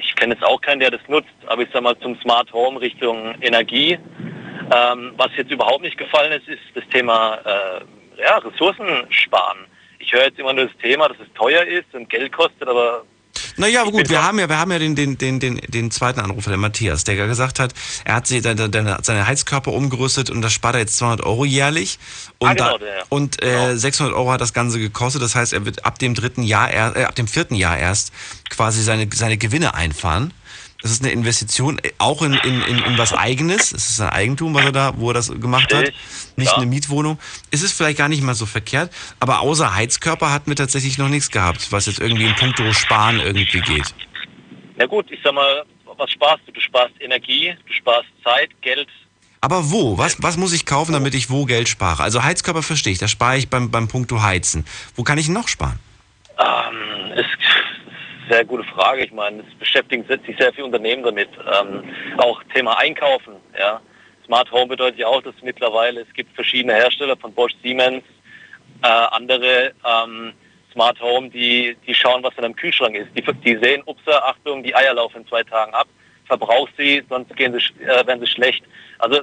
ich 0.00 0.14
kenne 0.16 0.34
jetzt 0.34 0.42
auch 0.44 0.60
keinen, 0.60 0.80
der 0.80 0.90
das 0.90 1.00
nutzt, 1.08 1.28
aber 1.46 1.62
ich 1.62 1.68
sag 1.72 1.82
mal 1.82 1.98
zum 2.00 2.18
Smart 2.20 2.52
Home 2.52 2.80
Richtung 2.80 3.34
Energie. 3.42 3.98
Ähm, 4.72 5.12
was 5.16 5.30
jetzt 5.36 5.50
überhaupt 5.50 5.82
nicht 5.82 5.98
gefallen 5.98 6.32
ist, 6.32 6.48
ist 6.48 6.60
das 6.74 6.84
Thema 6.92 7.34
äh, 7.44 8.20
ja, 8.22 8.38
Ressourcen 8.38 8.86
sparen. 9.10 9.58
Ich 9.98 10.12
höre 10.12 10.24
jetzt 10.24 10.38
immer 10.38 10.52
nur 10.52 10.66
das 10.66 10.76
Thema, 10.80 11.08
dass 11.08 11.18
es 11.18 11.32
teuer 11.34 11.64
ist 11.64 11.92
und 11.92 12.08
Geld 12.08 12.32
kostet, 12.32 12.68
aber 12.68 13.04
Naja, 13.56 13.82
aber 13.82 13.90
gut, 13.90 14.08
wir 14.08 14.22
haben 14.22 14.38
ja, 14.38 14.48
wir 14.48 14.58
haben 14.58 14.70
ja 14.72 14.78
den, 14.78 14.94
den, 14.94 15.18
den, 15.18 15.40
den, 15.40 15.56
den 15.56 15.90
zweiten 15.90 16.20
Anrufer, 16.20 16.50
der 16.50 16.58
Matthias, 16.58 17.04
der 17.04 17.16
gesagt 17.26 17.58
hat, 17.58 17.72
er 18.04 18.14
hat 18.16 18.26
sie- 18.26 18.40
seine, 18.40 18.98
seine, 19.02 19.26
Heizkörper 19.26 19.72
umgerüstet 19.72 20.30
und 20.30 20.40
das 20.42 20.52
spart 20.52 20.74
er 20.76 20.80
jetzt 20.80 20.96
200 20.98 21.26
Euro 21.26 21.44
jährlich. 21.44 21.98
Und, 22.38 22.48
Ah, 22.48 22.54
genau, 22.54 22.78
da, 22.78 22.86
ja. 22.86 23.02
und 23.08 23.42
äh, 23.42 23.76
600 23.76 24.14
Euro 24.14 24.30
hat 24.32 24.40
das 24.40 24.52
Ganze 24.54 24.78
gekostet. 24.78 25.20
Das 25.22 25.34
heißt, 25.34 25.52
er 25.52 25.64
wird 25.66 25.84
ab 25.84 25.98
dem 25.98 26.14
dritten 26.14 26.42
Jahr, 26.42 26.72
äh, 26.72 27.04
ab 27.04 27.14
dem 27.16 27.26
vierten 27.28 27.54
Jahr 27.56 27.76
erst 27.76 28.12
quasi 28.48 28.82
seine, 28.82 29.08
seine 29.12 29.36
Gewinne 29.36 29.74
einfahren. 29.74 30.32
Das 30.82 30.90
ist 30.90 31.02
eine 31.02 31.12
Investition, 31.12 31.78
äh, 31.78 31.90
auch 31.98 32.22
in, 32.22 32.34
in, 32.34 32.62
in, 32.62 32.78
in 32.78 32.98
was 32.98 33.12
Eigenes. 33.12 33.72
Es 33.72 33.90
ist 33.90 33.96
sein 33.96 34.10
Eigentum, 34.10 34.54
was 34.54 34.64
er 34.64 34.72
da, 34.72 34.92
wo 34.96 35.10
er 35.10 35.14
das 35.14 35.28
gemacht 35.28 35.72
hat. 35.74 35.92
Nicht 36.36 36.52
ja. 36.52 36.56
eine 36.56 36.66
Mietwohnung. 36.66 37.18
Ist 37.50 37.62
es 37.62 37.72
vielleicht 37.72 37.98
gar 37.98 38.08
nicht 38.08 38.22
mal 38.22 38.34
so 38.34 38.46
verkehrt. 38.46 38.92
Aber 39.20 39.40
außer 39.40 39.74
Heizkörper 39.74 40.32
hatten 40.32 40.50
wir 40.50 40.56
tatsächlich 40.56 40.98
noch 40.98 41.08
nichts 41.08 41.30
gehabt, 41.30 41.70
was 41.72 41.86
jetzt 41.86 42.00
irgendwie 42.00 42.24
in 42.24 42.34
puncto 42.34 42.72
Sparen 42.72 43.20
irgendwie 43.20 43.60
geht. 43.60 43.94
na 44.76 44.86
gut, 44.86 45.10
ich 45.10 45.20
sag 45.22 45.34
mal, 45.34 45.64
was 45.96 46.10
sparst 46.10 46.40
du? 46.46 46.52
Du 46.52 46.60
sparst 46.60 46.94
Energie, 47.00 47.54
du 47.66 47.72
sparst 47.72 48.08
Zeit, 48.24 48.50
Geld. 48.62 48.88
Aber 49.42 49.70
wo? 49.70 49.96
Was, 49.96 50.22
was 50.22 50.36
muss 50.36 50.52
ich 50.52 50.66
kaufen, 50.66 50.92
damit 50.92 51.14
ich 51.14 51.30
wo 51.30 51.44
Geld 51.46 51.68
spare? 51.68 52.02
Also 52.02 52.22
Heizkörper 52.22 52.62
verstehe 52.62 52.92
ich, 52.92 52.98
da 52.98 53.08
spare 53.08 53.38
ich 53.38 53.48
beim, 53.48 53.70
beim 53.70 53.88
Punkto 53.88 54.22
Heizen. 54.22 54.66
Wo 54.96 55.02
kann 55.02 55.18
ich 55.18 55.28
noch 55.28 55.48
sparen? 55.48 55.78
Ähm, 56.38 57.12
eine 57.12 57.24
sehr 58.30 58.44
gute 58.44 58.64
Frage. 58.64 59.04
Ich 59.04 59.12
meine, 59.12 59.42
es 59.42 59.58
beschäftigen 59.58 60.04
sich 60.06 60.36
sehr 60.38 60.52
viele 60.52 60.66
Unternehmen 60.66 61.02
damit. 61.02 61.28
Ähm, 61.38 61.84
auch 62.18 62.42
Thema 62.54 62.78
Einkaufen. 62.78 63.34
Ja. 63.58 63.80
Smart 64.24 64.50
Home 64.52 64.68
bedeutet 64.68 64.98
ja 64.98 65.06
auch, 65.08 65.22
dass 65.22 65.34
mittlerweile 65.42 66.02
es 66.02 66.12
gibt 66.14 66.34
verschiedene 66.34 66.74
Hersteller 66.74 67.16
von 67.16 67.32
Bosch, 67.34 67.52
Siemens, 67.62 68.04
äh, 68.82 68.86
andere 68.86 69.72
ähm, 69.84 70.32
Smart 70.72 71.00
Home, 71.00 71.28
die, 71.30 71.76
die 71.86 71.94
schauen, 71.94 72.22
was 72.22 72.34
in 72.38 72.44
einem 72.44 72.54
Kühlschrank 72.54 72.94
ist. 72.94 73.08
Die, 73.16 73.22
die 73.22 73.58
sehen, 73.60 73.82
ups, 73.86 74.06
Achtung, 74.06 74.62
die 74.62 74.74
Eier 74.74 74.94
laufen 74.94 75.22
in 75.22 75.26
zwei 75.26 75.42
Tagen 75.42 75.74
ab, 75.74 75.88
verbrauch 76.26 76.68
sie, 76.78 77.02
sonst 77.08 77.34
gehen 77.36 77.52
sie, 77.52 77.82
äh, 77.82 78.06
werden 78.06 78.20
sie 78.20 78.28
schlecht. 78.28 78.62
Also 79.00 79.22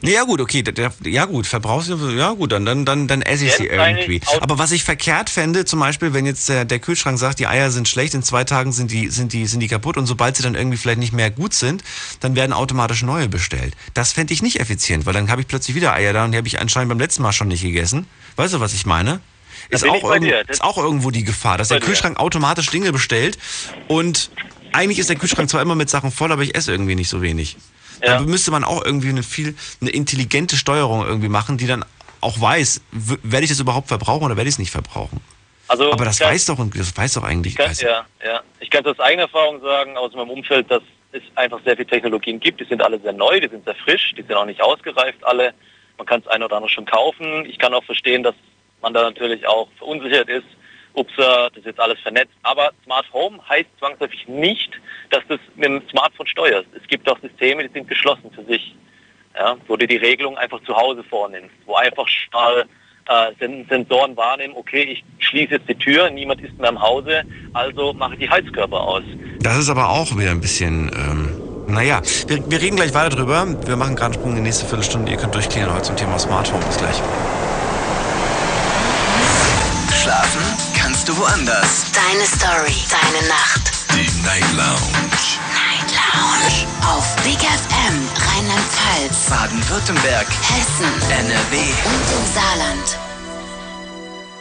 Nee, 0.00 0.12
ja 0.14 0.22
gut, 0.22 0.40
okay, 0.40 0.62
ja 1.04 1.24
gut, 1.24 1.46
verbrauchst 1.46 1.88
du, 1.88 2.10
ja 2.10 2.30
gut, 2.32 2.52
dann, 2.52 2.64
dann, 2.64 2.84
dann, 2.84 3.08
dann 3.08 3.20
esse 3.22 3.46
ich 3.46 3.52
sie 3.54 3.66
irgendwie. 3.66 4.20
Aber 4.42 4.58
was 4.58 4.70
ich 4.70 4.84
verkehrt 4.84 5.28
fände, 5.28 5.64
zum 5.64 5.80
Beispiel, 5.80 6.12
wenn 6.14 6.24
jetzt 6.24 6.48
der, 6.48 6.64
der 6.64 6.78
Kühlschrank 6.78 7.18
sagt, 7.18 7.40
die 7.40 7.48
Eier 7.48 7.70
sind 7.72 7.88
schlecht, 7.88 8.14
in 8.14 8.22
zwei 8.22 8.44
Tagen 8.44 8.72
sind 8.72 8.92
die, 8.92 9.08
sind 9.08 9.32
die, 9.32 9.46
sind 9.46 9.58
die 9.60 9.66
kaputt 9.68 9.96
und 9.96 10.06
sobald 10.06 10.36
sie 10.36 10.42
dann 10.44 10.54
irgendwie 10.54 10.76
vielleicht 10.78 10.98
nicht 11.00 11.12
mehr 11.12 11.30
gut 11.32 11.52
sind, 11.52 11.82
dann 12.20 12.36
werden 12.36 12.52
automatisch 12.52 13.02
neue 13.02 13.28
bestellt. 13.28 13.74
Das 13.94 14.12
fände 14.12 14.32
ich 14.32 14.40
nicht 14.42 14.60
effizient, 14.60 15.04
weil 15.04 15.14
dann 15.14 15.30
habe 15.30 15.40
ich 15.40 15.48
plötzlich 15.48 15.74
wieder 15.74 15.92
Eier 15.94 16.12
da 16.12 16.24
und 16.24 16.32
die 16.32 16.38
habe 16.38 16.46
ich 16.46 16.60
anscheinend 16.60 16.88
beim 16.90 17.00
letzten 17.00 17.22
Mal 17.22 17.32
schon 17.32 17.48
nicht 17.48 17.62
gegessen. 17.62 18.06
Weißt 18.36 18.54
du, 18.54 18.60
was 18.60 18.74
ich 18.74 18.86
meine? 18.86 19.20
Ist 19.68 19.82
auch. 19.90 20.02
Das- 20.46 20.56
ist 20.58 20.62
auch 20.62 20.78
irgendwo 20.78 21.10
die 21.10 21.24
Gefahr, 21.24 21.58
dass 21.58 21.68
der. 21.68 21.78
Kühlschrank 21.86 22.18
automatisch 22.18 22.66
Dinge 22.66 22.92
bestellt 22.92 23.36
und 23.88 24.30
eigentlich 24.72 24.98
ist 25.00 25.08
der 25.08 25.16
Kühlschrank 25.16 25.50
zwar 25.50 25.60
immer 25.60 25.74
mit 25.74 25.90
Sachen 25.90 26.10
voll, 26.12 26.30
aber 26.32 26.42
ich 26.42 26.54
esse 26.54 26.70
irgendwie 26.72 26.94
nicht 26.94 27.08
so 27.08 27.20
wenig. 27.20 27.56
Ja. 28.02 28.14
Dann 28.16 28.26
müsste 28.26 28.50
man 28.50 28.64
auch 28.64 28.84
irgendwie 28.84 29.10
eine 29.10 29.22
viel, 29.22 29.54
eine 29.80 29.90
intelligente 29.90 30.56
Steuerung 30.56 31.06
irgendwie 31.06 31.28
machen, 31.28 31.56
die 31.58 31.66
dann 31.66 31.84
auch 32.20 32.40
weiß, 32.40 32.80
werde 32.90 33.44
ich 33.44 33.50
das 33.50 33.60
überhaupt 33.60 33.88
verbrauchen 33.88 34.24
oder 34.24 34.36
werde 34.36 34.48
ich 34.48 34.54
es 34.54 34.58
nicht 34.58 34.70
verbrauchen? 34.70 35.20
Also 35.68 35.92
aber 35.92 36.04
das 36.04 36.18
kann- 36.18 36.30
weiß 36.30 36.46
doch, 36.46 36.58
das 36.74 36.96
weiß 36.96 37.14
doch 37.14 37.24
eigentlich. 37.24 37.54
Ich 37.54 37.58
kann, 37.58 37.74
ja, 37.80 38.04
ja. 38.24 38.40
Ich 38.60 38.70
kann 38.70 38.84
aus 38.86 38.98
eigener 39.00 39.22
Erfahrung 39.24 39.60
sagen, 39.60 39.96
aus 39.96 40.12
meinem 40.14 40.30
Umfeld, 40.30 40.70
dass 40.70 40.82
es 41.12 41.22
einfach 41.34 41.60
sehr 41.64 41.76
viele 41.76 41.88
Technologien 41.88 42.40
gibt. 42.40 42.60
Die 42.60 42.64
sind 42.64 42.82
alle 42.82 42.98
sehr 43.00 43.12
neu, 43.12 43.40
die 43.40 43.48
sind 43.48 43.64
sehr 43.64 43.74
frisch, 43.76 44.12
die 44.16 44.22
sind 44.22 44.34
auch 44.34 44.46
nicht 44.46 44.60
ausgereift 44.62 45.22
alle. 45.22 45.54
Man 45.98 46.06
kann 46.06 46.20
es 46.20 46.26
ein 46.28 46.42
oder 46.42 46.56
andere 46.56 46.70
schon 46.70 46.84
kaufen. 46.86 47.44
Ich 47.46 47.58
kann 47.58 47.72
auch 47.74 47.84
verstehen, 47.84 48.22
dass 48.22 48.34
man 48.80 48.92
da 48.94 49.02
natürlich 49.02 49.46
auch 49.46 49.68
verunsichert 49.78 50.28
ist. 50.28 50.46
Ups, 50.94 51.12
das 51.16 51.56
ist 51.56 51.66
jetzt 51.66 51.80
alles 51.80 51.98
vernetzt. 52.00 52.32
Aber 52.42 52.72
Smart 52.84 53.06
Home 53.12 53.38
heißt 53.48 53.68
zwangsläufig 53.78 54.28
nicht, 54.28 54.70
dass 55.10 55.20
du 55.28 55.34
es 55.34 55.40
mit 55.56 55.66
dem 55.66 55.82
Smartphone 55.90 56.26
steuerst. 56.26 56.68
Es 56.80 56.86
gibt 56.88 57.10
auch 57.10 57.18
Systeme, 57.20 57.66
die 57.66 57.72
sind 57.72 57.88
geschlossen 57.88 58.30
für 58.34 58.44
sich. 58.44 58.74
Ja, 59.34 59.56
wo 59.66 59.76
du 59.76 59.86
die 59.86 59.96
Regelung 59.96 60.36
einfach 60.36 60.62
zu 60.64 60.76
Hause 60.76 61.02
vornimmst, 61.04 61.54
wo 61.64 61.74
einfach 61.74 62.06
mal 62.34 62.66
äh, 63.08 63.32
Sen- 63.40 63.66
Sensoren 63.66 64.14
wahrnehmen, 64.14 64.52
okay, 64.54 64.82
ich 64.82 65.26
schließe 65.26 65.52
jetzt 65.54 65.66
die 65.66 65.74
Tür, 65.74 66.10
niemand 66.10 66.42
ist 66.42 66.52
mehr 66.58 66.68
im 66.68 66.78
Hause, 66.78 67.22
also 67.54 67.94
mache 67.94 68.12
ich 68.12 68.18
die 68.18 68.28
Heizkörper 68.28 68.78
aus. 68.78 69.02
Das 69.40 69.56
ist 69.56 69.70
aber 69.70 69.88
auch 69.88 70.14
wieder 70.18 70.32
ein 70.32 70.42
bisschen, 70.42 70.90
ähm, 70.94 71.30
naja, 71.66 72.02
wir, 72.26 72.50
wir 72.50 72.60
reden 72.60 72.76
gleich 72.76 72.92
weiter 72.92 73.16
drüber. 73.16 73.46
Wir 73.64 73.76
machen 73.76 73.96
gerade 73.96 74.12
einen 74.12 74.14
Sprung 74.20 74.30
in 74.32 74.36
die 74.36 74.42
nächste 74.42 74.66
Viertelstunde. 74.66 75.10
Ihr 75.10 75.16
könnt 75.16 75.34
durchklären 75.34 75.72
heute 75.72 75.84
zum 75.84 75.96
Thema 75.96 76.18
Smart 76.18 76.52
Home. 76.52 76.62
Bis 76.66 76.76
gleich. 76.76 76.96
Schlafen 79.94 80.51
kannst 81.04 81.08
du 81.08 81.22
woanders. 81.22 81.84
Deine 81.92 82.26
Story, 82.26 82.74
deine 82.88 83.26
Nacht. 83.28 83.72
Die 83.92 84.22
Night 84.22 84.44
Lounge. 84.52 85.40
Night 85.50 85.90
Lounge. 85.90 86.66
Auf 86.86 87.16
Big 87.24 87.38
FM, 87.38 88.08
Rheinland-Pfalz, 88.28 89.30
Baden-Württemberg, 89.30 90.26
Hessen, 90.28 91.10
NRW. 91.10 91.56
und 91.56 92.18
im 92.18 92.34
Saarland. 92.34 93.11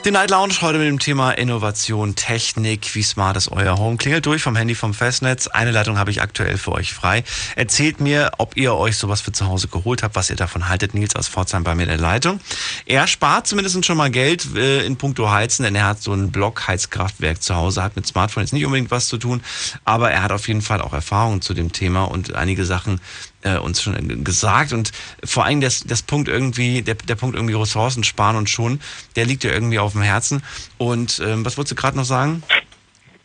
Die 0.04 0.10
Night 0.10 0.32
Lounge 0.32 0.56
heute 0.62 0.80
mit 0.80 0.88
dem 0.88 0.98
Thema 0.98 1.30
Innovation, 1.30 2.16
Technik, 2.16 2.96
wie 2.96 3.04
smart 3.04 3.38
ist 3.38 3.52
euer 3.52 3.78
Home. 3.78 3.98
Klingelt 3.98 4.26
durch 4.26 4.42
vom 4.42 4.56
Handy 4.56 4.74
vom 4.74 4.96
Festnetz. 4.96 5.46
Eine 5.46 5.70
Leitung 5.70 6.00
habe 6.00 6.10
ich 6.10 6.24
aktuell 6.24 6.58
für 6.58 6.72
euch 6.72 6.92
frei. 6.92 7.24
Erzählt 7.56 8.02
mir, 8.02 8.32
ob 8.40 8.58
ihr 8.58 8.74
euch 8.74 8.98
sowas 8.98 9.22
für 9.22 9.32
zu 9.32 9.46
Hause 9.46 9.68
geholt 9.68 10.02
habt, 10.02 10.16
was 10.16 10.32
ihr 10.32 10.36
davon 10.36 10.70
haltet. 10.70 10.96
Nils 10.96 11.16
aus 11.16 11.28
Pforzheim 11.28 11.64
bei 11.64 11.76
mir 11.76 11.84
in 11.84 11.90
der 11.90 12.00
Leitung. 12.00 12.40
Er 12.88 13.06
spart 13.06 13.46
zumindest 13.46 13.86
schon 13.86 13.96
mal 13.96 14.10
Geld 14.10 14.56
äh, 14.56 14.84
in 14.88 14.98
puncto 14.98 15.30
Heizen, 15.30 15.62
denn 15.62 15.76
er 15.76 15.86
hat 15.86 16.02
so 16.02 16.14
ein 16.14 16.32
Blockheizkraftwerk 16.32 17.40
zu 17.44 17.56
Hause, 17.56 17.84
hat 17.84 17.96
mit 17.96 18.08
Smartphone 18.08 18.42
jetzt 18.42 18.54
nicht 18.54 18.66
unbedingt 18.66 18.90
was 18.90 19.08
zu 19.08 19.20
tun, 19.20 19.44
aber 19.86 20.10
er 20.10 20.24
hat 20.24 20.32
auf 20.32 20.48
jeden 20.48 20.64
Fall 20.64 20.82
auch 20.82 20.94
Erfahrung 20.94 21.42
zu 21.42 21.54
dem 21.54 21.74
Thema 21.74 22.06
und 22.06 22.34
einige 22.34 22.66
Sachen 22.66 23.00
äh, 23.44 23.58
uns 23.58 23.82
schon 23.82 24.24
gesagt 24.24 24.74
und 24.74 24.92
vor 25.24 25.46
allem 25.46 25.62
das, 25.62 25.84
das 25.84 26.02
Punkt 26.02 26.28
irgendwie, 26.28 26.82
der, 26.82 26.96
der 26.96 27.16
Punkt 27.16 27.36
irgendwie 27.36 27.56
Ressourcen 27.56 28.04
sparen 28.04 28.36
und 28.36 28.50
schon, 28.50 28.80
der 29.16 29.26
liegt 29.26 29.44
ja 29.44 29.52
irgendwie 29.52 29.80
auf 29.80 29.94
dem 29.94 30.02
Herzen. 30.02 30.44
Und 30.78 31.22
ähm, 31.26 31.46
was 31.46 31.58
wolltest 31.58 31.72
du 31.72 31.82
gerade 31.82 31.98
noch 31.98 32.06
sagen? 32.06 32.44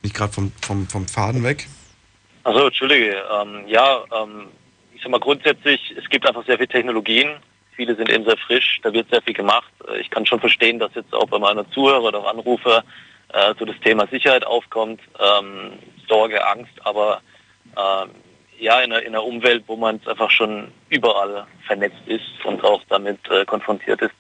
Nicht 0.03 0.15
gerade 0.15 0.33
vom, 0.33 0.53
vom, 0.63 0.87
vom 0.89 1.09
Faden 1.09 1.43
weg. 1.43 1.67
Also 2.45 2.67
entschuldige, 2.67 3.23
ähm, 3.41 3.65
ja, 3.67 4.05
ähm, 4.15 4.47
ich 4.95 5.03
sag 5.03 5.11
mal 5.11 5.21
grundsätzlich, 5.21 5.95
es 5.99 6.09
gibt 6.09 6.27
einfach 6.27 6.47
sehr 6.47 6.57
viele 6.57 6.69
Technologien. 6.69 7.31
Viele 7.75 7.95
sind 7.95 8.09
eben 8.09 8.25
sehr 8.25 8.39
frisch, 8.39 8.81
da 8.83 8.93
wird 8.93 9.11
sehr 9.11 9.21
viel 9.23 9.35
gemacht. 9.35 9.71
Äh, 9.89 10.01
Ich 10.01 10.11
kann 10.11 10.25
schon 10.25 10.41
verstehen, 10.41 10.79
dass 10.79 10.95
jetzt 10.95 11.13
auch 11.13 11.27
bei 11.27 11.39
meiner 11.39 11.69
Zuhörer 11.73 12.05
oder 12.05 12.27
Anrufer 12.27 12.85
äh, 13.33 13.55
so 13.59 13.65
das 13.65 13.79
Thema 13.81 14.07
Sicherheit 14.07 14.47
aufkommt, 14.47 15.01
ähm, 15.19 15.73
Sorge, 16.09 16.47
Angst, 16.47 16.73
aber 16.85 17.21
ähm, 17.77 18.11
ja, 18.59 18.81
in 18.81 18.93
einer, 18.93 19.03
in 19.03 19.09
einer 19.09 19.25
Umwelt, 19.25 19.65
wo 19.67 19.77
man 19.77 20.01
einfach 20.07 20.31
schon 20.31 20.73
überall 20.89 21.47
vernetzt 21.67 22.07
ist 22.07 22.45
und 22.45 22.63
auch 22.65 22.83
damit 22.89 23.19
äh, 23.31 23.45
konfrontiert 23.45 24.03
ist. 24.03 24.15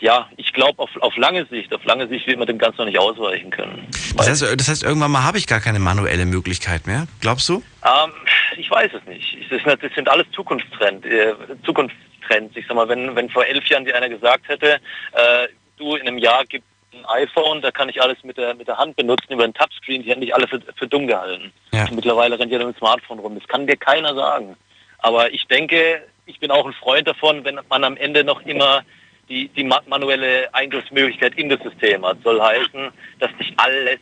Ja, 0.00 0.28
ich 0.36 0.52
glaube, 0.52 0.80
auf, 0.80 0.90
auf 1.00 1.16
lange 1.16 1.46
Sicht, 1.46 1.72
auf 1.72 1.84
lange 1.84 2.08
Sicht 2.08 2.26
wird 2.26 2.36
man 2.36 2.48
dem 2.48 2.58
Ganzen 2.58 2.78
noch 2.78 2.86
nicht 2.86 2.98
ausweichen 2.98 3.50
können. 3.50 3.86
Das 4.16 4.28
heißt, 4.28 4.42
das 4.42 4.68
heißt, 4.68 4.82
irgendwann 4.82 5.12
mal 5.12 5.22
habe 5.22 5.38
ich 5.38 5.46
gar 5.46 5.60
keine 5.60 5.78
manuelle 5.78 6.26
Möglichkeit 6.26 6.88
mehr. 6.88 7.06
Glaubst 7.20 7.48
du? 7.48 7.62
Ähm, 7.84 8.12
ich 8.56 8.68
weiß 8.68 8.90
es 8.94 9.06
nicht. 9.06 9.36
Das, 9.48 9.78
sind 9.94 10.08
alles 10.08 10.26
Zukunftstrends. 10.32 11.06
Äh, 11.06 11.34
Zukunftstrends. 11.64 12.56
Ich 12.56 12.66
sag 12.66 12.74
mal, 12.74 12.88
wenn, 12.88 13.14
wenn 13.14 13.30
vor 13.30 13.46
elf 13.46 13.64
Jahren 13.66 13.84
dir 13.84 13.94
einer 13.94 14.08
gesagt 14.08 14.48
hätte, 14.48 14.80
äh, 15.12 15.48
du 15.76 15.94
in 15.94 16.08
einem 16.08 16.18
Jahr 16.18 16.44
gibt 16.46 16.64
ein 16.94 17.04
iPhone, 17.06 17.62
da 17.62 17.70
kann 17.70 17.88
ich 17.88 18.02
alles 18.02 18.18
mit 18.22 18.36
der 18.36 18.54
mit 18.54 18.68
der 18.68 18.76
Hand 18.76 18.96
benutzen 18.96 19.32
über 19.32 19.44
ein 19.44 19.54
Touchscreen, 19.54 20.02
die 20.02 20.10
hätten 20.10 20.20
dich 20.20 20.34
alle 20.34 20.46
für, 20.46 20.60
für 20.76 20.86
dumm 20.86 21.06
gehalten. 21.06 21.52
Ja. 21.72 21.86
Mittlerweile 21.90 22.38
rennt 22.38 22.52
jeder 22.52 22.66
mit 22.66 22.76
dem 22.76 22.78
Smartphone 22.78 23.18
rum. 23.18 23.38
Das 23.38 23.48
kann 23.48 23.66
dir 23.66 23.76
keiner 23.76 24.14
sagen. 24.14 24.56
Aber 24.98 25.32
ich 25.32 25.46
denke, 25.46 26.02
ich 26.26 26.38
bin 26.38 26.50
auch 26.50 26.66
ein 26.66 26.72
Freund 26.74 27.08
davon, 27.08 27.44
wenn 27.44 27.58
man 27.68 27.84
am 27.84 27.96
Ende 27.96 28.24
noch 28.24 28.42
immer 28.42 28.82
die, 29.28 29.48
die 29.48 29.64
ma- 29.64 29.82
manuelle 29.86 30.52
Eingriffsmöglichkeit 30.54 31.34
in 31.36 31.48
das 31.48 31.60
System 31.62 32.04
hat. 32.04 32.18
Soll 32.22 32.40
heißen, 32.40 32.90
dass 33.18 33.30
nicht 33.38 33.52
alles 33.56 33.98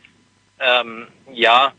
ähm, 0.59 1.07
ja 1.33 1.73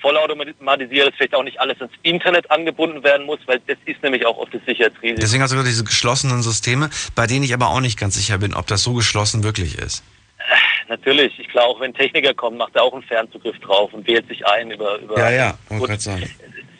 vollautomatisiert 0.00 1.10
ist, 1.10 1.16
vielleicht 1.16 1.34
auch 1.34 1.44
nicht 1.44 1.60
alles 1.60 1.80
ins 1.80 1.92
Internet 2.02 2.50
angebunden 2.50 3.04
werden 3.04 3.24
muss, 3.24 3.38
weil 3.46 3.60
das 3.66 3.76
ist 3.84 4.02
nämlich 4.02 4.26
auch 4.26 4.36
oft 4.36 4.52
das 4.52 4.60
Sicherheitsrisiko. 4.66 5.20
Deswegen 5.20 5.42
hast 5.42 5.52
du 5.52 5.62
diese 5.62 5.84
geschlossenen 5.84 6.42
Systeme, 6.42 6.90
bei 7.14 7.26
denen 7.26 7.44
ich 7.44 7.54
aber 7.54 7.68
auch 7.68 7.80
nicht 7.80 7.98
ganz 7.98 8.14
sicher 8.16 8.38
bin, 8.38 8.54
ob 8.54 8.66
das 8.66 8.82
so 8.82 8.94
geschlossen 8.94 9.44
wirklich 9.44 9.78
ist. 9.78 10.02
Natürlich, 10.88 11.38
ich 11.38 11.48
glaube, 11.48 11.68
auch 11.68 11.80
wenn 11.80 11.94
Techniker 11.94 12.34
kommen, 12.34 12.56
macht 12.56 12.74
er 12.74 12.82
auch 12.82 12.92
einen 12.92 13.02
Fernzugriff 13.02 13.58
drauf 13.60 13.92
und 13.92 14.06
wählt 14.06 14.26
sich 14.28 14.46
ein 14.46 14.70
über... 14.70 14.98
über 14.98 15.18
Ja, 15.18 15.30
ja, 15.30 15.54
wollte 15.68 15.80
Gut, 15.80 15.88
gerade 15.88 16.00
sagen. 16.02 16.30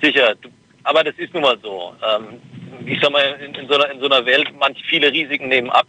Sicher, 0.03 0.35
aber 0.85 1.05
das 1.05 1.15
ist 1.17 1.33
nun 1.33 1.43
mal 1.43 1.59
so. 1.63 1.95
Ähm, 2.05 2.41
ich 2.87 3.01
sag 3.01 3.11
mal, 3.13 3.23
in, 3.45 3.55
in, 3.55 3.69
so 3.69 3.75
einer, 3.75 3.91
in 3.91 4.01
so 4.01 4.07
einer 4.07 4.25
Welt, 4.27 4.49
manch 4.59 4.83
viele 4.89 5.13
Risiken 5.13 5.49
nehmen 5.49 5.71
ab, 5.71 5.87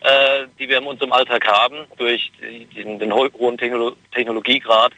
äh, 0.00 0.46
die 0.58 0.68
wir 0.68 0.78
in 0.78 0.84
unserem 0.84 1.12
Alltag 1.12 1.46
haben, 1.46 1.86
durch 1.96 2.30
den, 2.74 2.98
den 2.98 3.12
ho- 3.12 3.30
hohen 3.38 3.56
Technolo 3.56 3.96
Technologiegrad. 4.12 4.92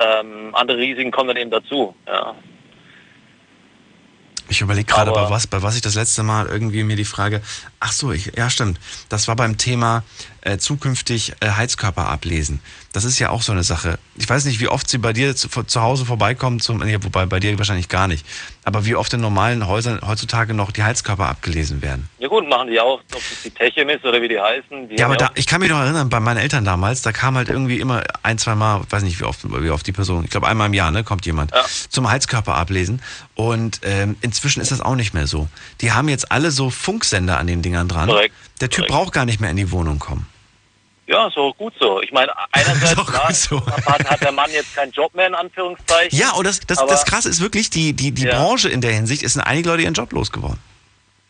Ähm, 0.00 0.54
andere 0.54 0.78
Risiken 0.78 1.10
kommen 1.10 1.28
dann 1.28 1.36
eben 1.36 1.50
dazu. 1.50 1.94
Ja. 2.06 2.34
Ich 4.50 4.62
überlege 4.62 4.86
gerade, 4.86 5.12
bei 5.12 5.28
was, 5.28 5.46
bei 5.46 5.62
was 5.62 5.76
ich 5.76 5.82
das 5.82 5.94
letzte 5.94 6.22
Mal 6.22 6.46
irgendwie 6.46 6.82
mir 6.82 6.96
die 6.96 7.04
Frage, 7.04 7.42
ach 7.80 7.92
so, 7.92 8.12
ich, 8.12 8.32
ja 8.36 8.50
stimmt, 8.50 8.78
das 9.08 9.28
war 9.28 9.36
beim 9.36 9.56
Thema 9.56 10.02
äh, 10.42 10.58
zukünftig 10.58 11.34
äh, 11.40 11.50
Heizkörper 11.50 12.08
ablesen. 12.08 12.60
Das 12.92 13.04
ist 13.04 13.18
ja 13.18 13.30
auch 13.30 13.42
so 13.42 13.52
eine 13.52 13.64
Sache. 13.64 13.98
Ich 14.16 14.28
weiß 14.28 14.46
nicht, 14.46 14.60
wie 14.60 14.68
oft 14.68 14.88
sie 14.88 14.98
bei 14.98 15.12
dir 15.12 15.36
zu, 15.36 15.48
zu 15.48 15.82
Hause 15.82 16.06
vorbeikommen, 16.06 16.58
zum, 16.58 16.78
nee, 16.78 16.96
wobei 17.00 17.26
bei 17.26 17.38
dir 17.38 17.56
wahrscheinlich 17.58 17.88
gar 17.88 18.08
nicht, 18.08 18.24
aber 18.64 18.86
wie 18.86 18.94
oft 18.94 19.12
in 19.12 19.20
normalen 19.20 19.66
Häusern 19.66 20.00
heutzutage 20.06 20.54
noch 20.54 20.70
die 20.70 20.82
Heizkörper 20.82 21.28
abgelesen 21.28 21.82
werden. 21.82 22.08
ja 22.18 22.28
gut, 22.28 22.48
machen 22.48 22.68
die 22.68 22.80
auch, 22.80 23.00
ob 23.00 23.16
es 23.18 23.42
die 23.44 23.50
Techem 23.50 23.88
ist 23.90 24.04
oder 24.04 24.22
wie 24.22 24.28
die 24.28 24.40
heißen. 24.40 24.88
Die 24.88 24.96
Ja, 24.96 25.06
aber 25.06 25.16
da, 25.16 25.30
ich 25.34 25.46
kann 25.46 25.60
mich 25.60 25.70
noch 25.70 25.80
erinnern, 25.80 26.08
bei 26.08 26.20
meinen 26.20 26.38
Eltern 26.38 26.64
damals, 26.64 27.02
da 27.02 27.12
kam 27.12 27.36
halt 27.36 27.48
irgendwie 27.48 27.78
immer 27.78 28.02
ein, 28.22 28.38
zwei 28.38 28.54
Mal, 28.54 28.82
weiß 28.88 29.02
nicht 29.02 29.20
wie 29.20 29.24
oft, 29.24 29.40
wie 29.44 29.70
oft 29.70 29.86
die 29.86 29.92
Person, 29.92 30.24
ich 30.24 30.30
glaube 30.30 30.48
einmal 30.48 30.68
im 30.68 30.74
Jahr, 30.74 30.90
ne, 30.90 31.04
kommt 31.04 31.26
jemand 31.26 31.52
zum 31.88 32.10
Heizkörper 32.10 32.54
ablesen. 32.54 33.02
Und 33.34 33.80
ähm, 33.84 34.16
inzwischen 34.20 34.60
ist 34.60 34.72
das 34.72 34.80
auch 34.80 34.96
nicht 34.96 35.14
mehr 35.14 35.26
so. 35.26 35.48
Die 35.80 35.92
haben 35.92 36.08
jetzt 36.08 36.32
alle 36.32 36.50
so 36.50 36.70
Funksender 36.70 37.38
an 37.38 37.46
den 37.46 37.62
Dingern 37.68 37.88
dran. 37.88 38.08
Korrekt, 38.08 38.34
Der 38.60 38.70
Typ 38.70 38.86
braucht 38.88 39.12
gar 39.12 39.26
nicht 39.26 39.40
mehr 39.40 39.50
in 39.50 39.56
die 39.56 39.70
Wohnung 39.70 39.98
kommen. 39.98 40.26
Ja, 41.06 41.26
ist 41.28 41.36
auch 41.38 41.54
gut 41.56 41.72
so. 41.80 42.02
Ich 42.02 42.12
meine, 42.12 42.30
einerseits 42.52 42.94
klar, 43.06 43.28
hat, 43.86 44.10
hat 44.10 44.20
der 44.22 44.32
Mann 44.32 44.50
jetzt 44.52 44.74
keinen 44.74 44.92
Job 44.92 45.14
mehr, 45.14 45.26
in 45.26 45.34
Anführungszeichen. 45.34 46.18
Ja, 46.18 46.32
und 46.32 46.46
das, 46.46 46.60
das, 46.60 46.78
aber, 46.78 46.90
das 46.90 47.04
Krasse 47.06 47.28
ist 47.30 47.40
wirklich, 47.40 47.70
die, 47.70 47.92
die, 47.94 48.12
die 48.12 48.24
Ja. 48.24 48.38
Branche 48.38 48.68
in 48.68 48.80
der 48.80 48.92
Hinsicht 48.92 49.22
ist 49.22 49.36
in 49.36 49.42
einige 49.42 49.68
Leute 49.70 49.82
ihren 49.84 49.94
Job 49.94 50.12
losgeworden. 50.12 50.58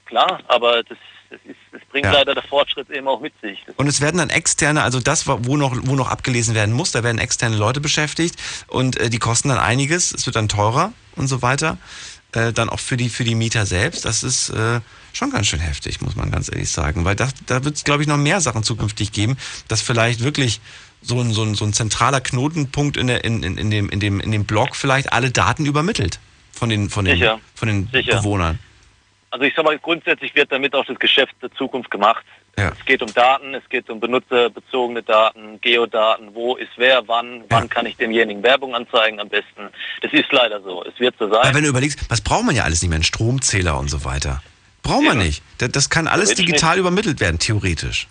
Klar, 0.07 0.41
aber 0.49 0.83
das, 0.83 0.99
das, 1.31 1.39
ist, 1.45 1.57
das 1.71 1.81
bringt 1.93 2.07
Ja. 2.07 2.13
leider 2.13 2.35
der 2.35 2.43
Fortschritt 2.43 2.91
eben 2.91 3.07
auch 3.07 3.21
mit 3.21 3.35
sich. 3.41 3.63
Das 3.67 3.77
Und 3.77 3.87
es 3.87 4.01
werden 4.01 4.19
dann 4.19 4.31
externe, 4.31 4.83
also 4.83 4.99
das, 5.01 5.27
wo 5.29 5.57
noch, 5.57 5.77
wo 5.83 5.95
noch 5.95 6.11
abgelesen 6.11 6.55
werden 6.57 6.75
muss, 6.75 6.91
da 6.91 7.05
werden 7.05 7.19
externe 7.19 7.57
Leute 7.57 7.81
beschäftigt 7.81 8.37
und 8.67 8.97
äh, 8.97 9.11
die 9.11 9.19
kosten 9.19 9.49
dann 9.49 9.59
einiges, 9.59 10.13
es 10.13 10.27
wird 10.27 10.35
dann 10.37 10.49
teurer 10.49 10.93
und 11.15 11.29
so 11.29 11.41
weiter. 11.43 11.79
Äh, 12.33 12.53
dann 12.53 12.69
auch 12.69 12.81
für 12.81 12.97
die, 12.99 13.09
für 13.09 13.25
die 13.25 13.35
Mieter 13.35 13.65
selbst. 13.65 14.05
Das 14.05 14.23
ist 14.23 14.51
äh, 14.51 14.81
schon 15.19 15.31
ganz 15.31 15.49
schön 15.49 15.61
heftig, 15.61 16.01
muss 16.01 16.17
man 16.17 16.31
ganz 16.31 16.49
ehrlich 16.51 16.71
sagen. 16.71 17.05
Weil 17.05 17.17
das, 17.17 17.35
da 17.47 17.65
wird 17.65 17.77
es, 17.77 17.85
glaube 17.85 18.03
ich, 18.03 18.09
noch 18.09 18.17
mehr 18.17 18.41
Sachen 18.41 18.63
zukünftig 18.63 19.13
geben, 19.13 19.37
dass 19.67 19.83
vielleicht 19.83 20.23
wirklich 20.23 20.61
so 21.03 21.21
ein, 21.21 21.33
so 21.33 21.43
ein, 21.43 21.55
so 21.55 21.65
ein 21.65 21.73
zentraler 21.73 22.21
Knotenpunkt 22.21 22.97
in, 22.97 23.09
der, 23.09 23.25
in, 23.25 23.43
in, 23.43 23.59
in, 23.59 23.71
dem, 23.71 23.91
in, 23.91 24.01
dem, 24.01 24.21
in 24.21 24.31
dem 24.31 24.45
Blog 24.45 24.77
vielleicht 24.77 25.13
alle 25.13 25.31
Daten 25.31 25.67
übermittelt 25.67 26.19
von 26.53 26.69
den, 26.69 26.89
von 26.89 27.05
den, 27.05 27.19
Sicher. 27.19 27.41
von 27.55 27.69
den 27.69 27.89
Sicher. 27.93 28.17
Bewohnern. 28.17 28.59
Also 29.31 29.45
ich 29.45 29.55
sag 29.55 29.65
mal, 29.65 29.79
grundsätzlich 29.79 30.35
wird 30.35 30.51
damit 30.51 30.75
auch 30.75 30.87
das 30.87 30.99
Geschäft 30.99 31.35
der 31.43 31.53
Zukunft 31.53 31.91
gemacht. 31.91 32.25
Ja. 32.57 32.73
Es 32.77 32.85
geht 32.87 33.03
um 33.03 33.13
Daten, 33.13 33.55
es 33.55 33.69
geht 33.69 33.89
um 33.91 34.01
benutzerbezogene 34.01 35.03
Daten, 35.03 35.61
Geodaten, 35.61 36.35
wo 36.35 36.57
ist 36.57 36.71
wer, 36.77 37.07
wann, 37.07 37.45
wann 37.51 37.69
kann 37.69 37.87
ich 37.87 37.97
demjenigen 37.97 38.43
Werbung 38.43 38.75
anzeigen 38.75 39.21
am 39.21 39.29
besten. 39.29 39.69
Das 40.01 40.13
ist 40.13 40.33
leider 40.33 40.61
so. 40.63 40.83
Es 40.85 40.99
wird 40.99 41.15
so 41.19 41.29
sein. 41.29 41.41
Aber 41.41 41.55
wenn 41.55 41.63
du 41.63 41.69
überlegst, 41.69 42.11
was 42.11 42.21
braucht 42.21 42.47
man 42.47 42.57
ja 42.57 42.65
alles 42.65 42.83
nicht 42.83 42.89
mehr? 42.89 42.99
Ein 42.99 43.05
Stromzähler 43.05 43.79
und 43.79 43.89
so 43.89 44.05
weiter. 44.05 44.43
Braucht 44.89 45.05
man 45.05 45.19
nicht. 45.19 45.43
Das, 45.59 45.71
das 45.71 45.91
kann 45.91 46.07
alles 46.07 46.35
digital 46.35 46.73
nicht. 46.73 46.81
übermittelt 46.81 47.21
werden, 47.21 47.39
theoretisch. 47.39 48.09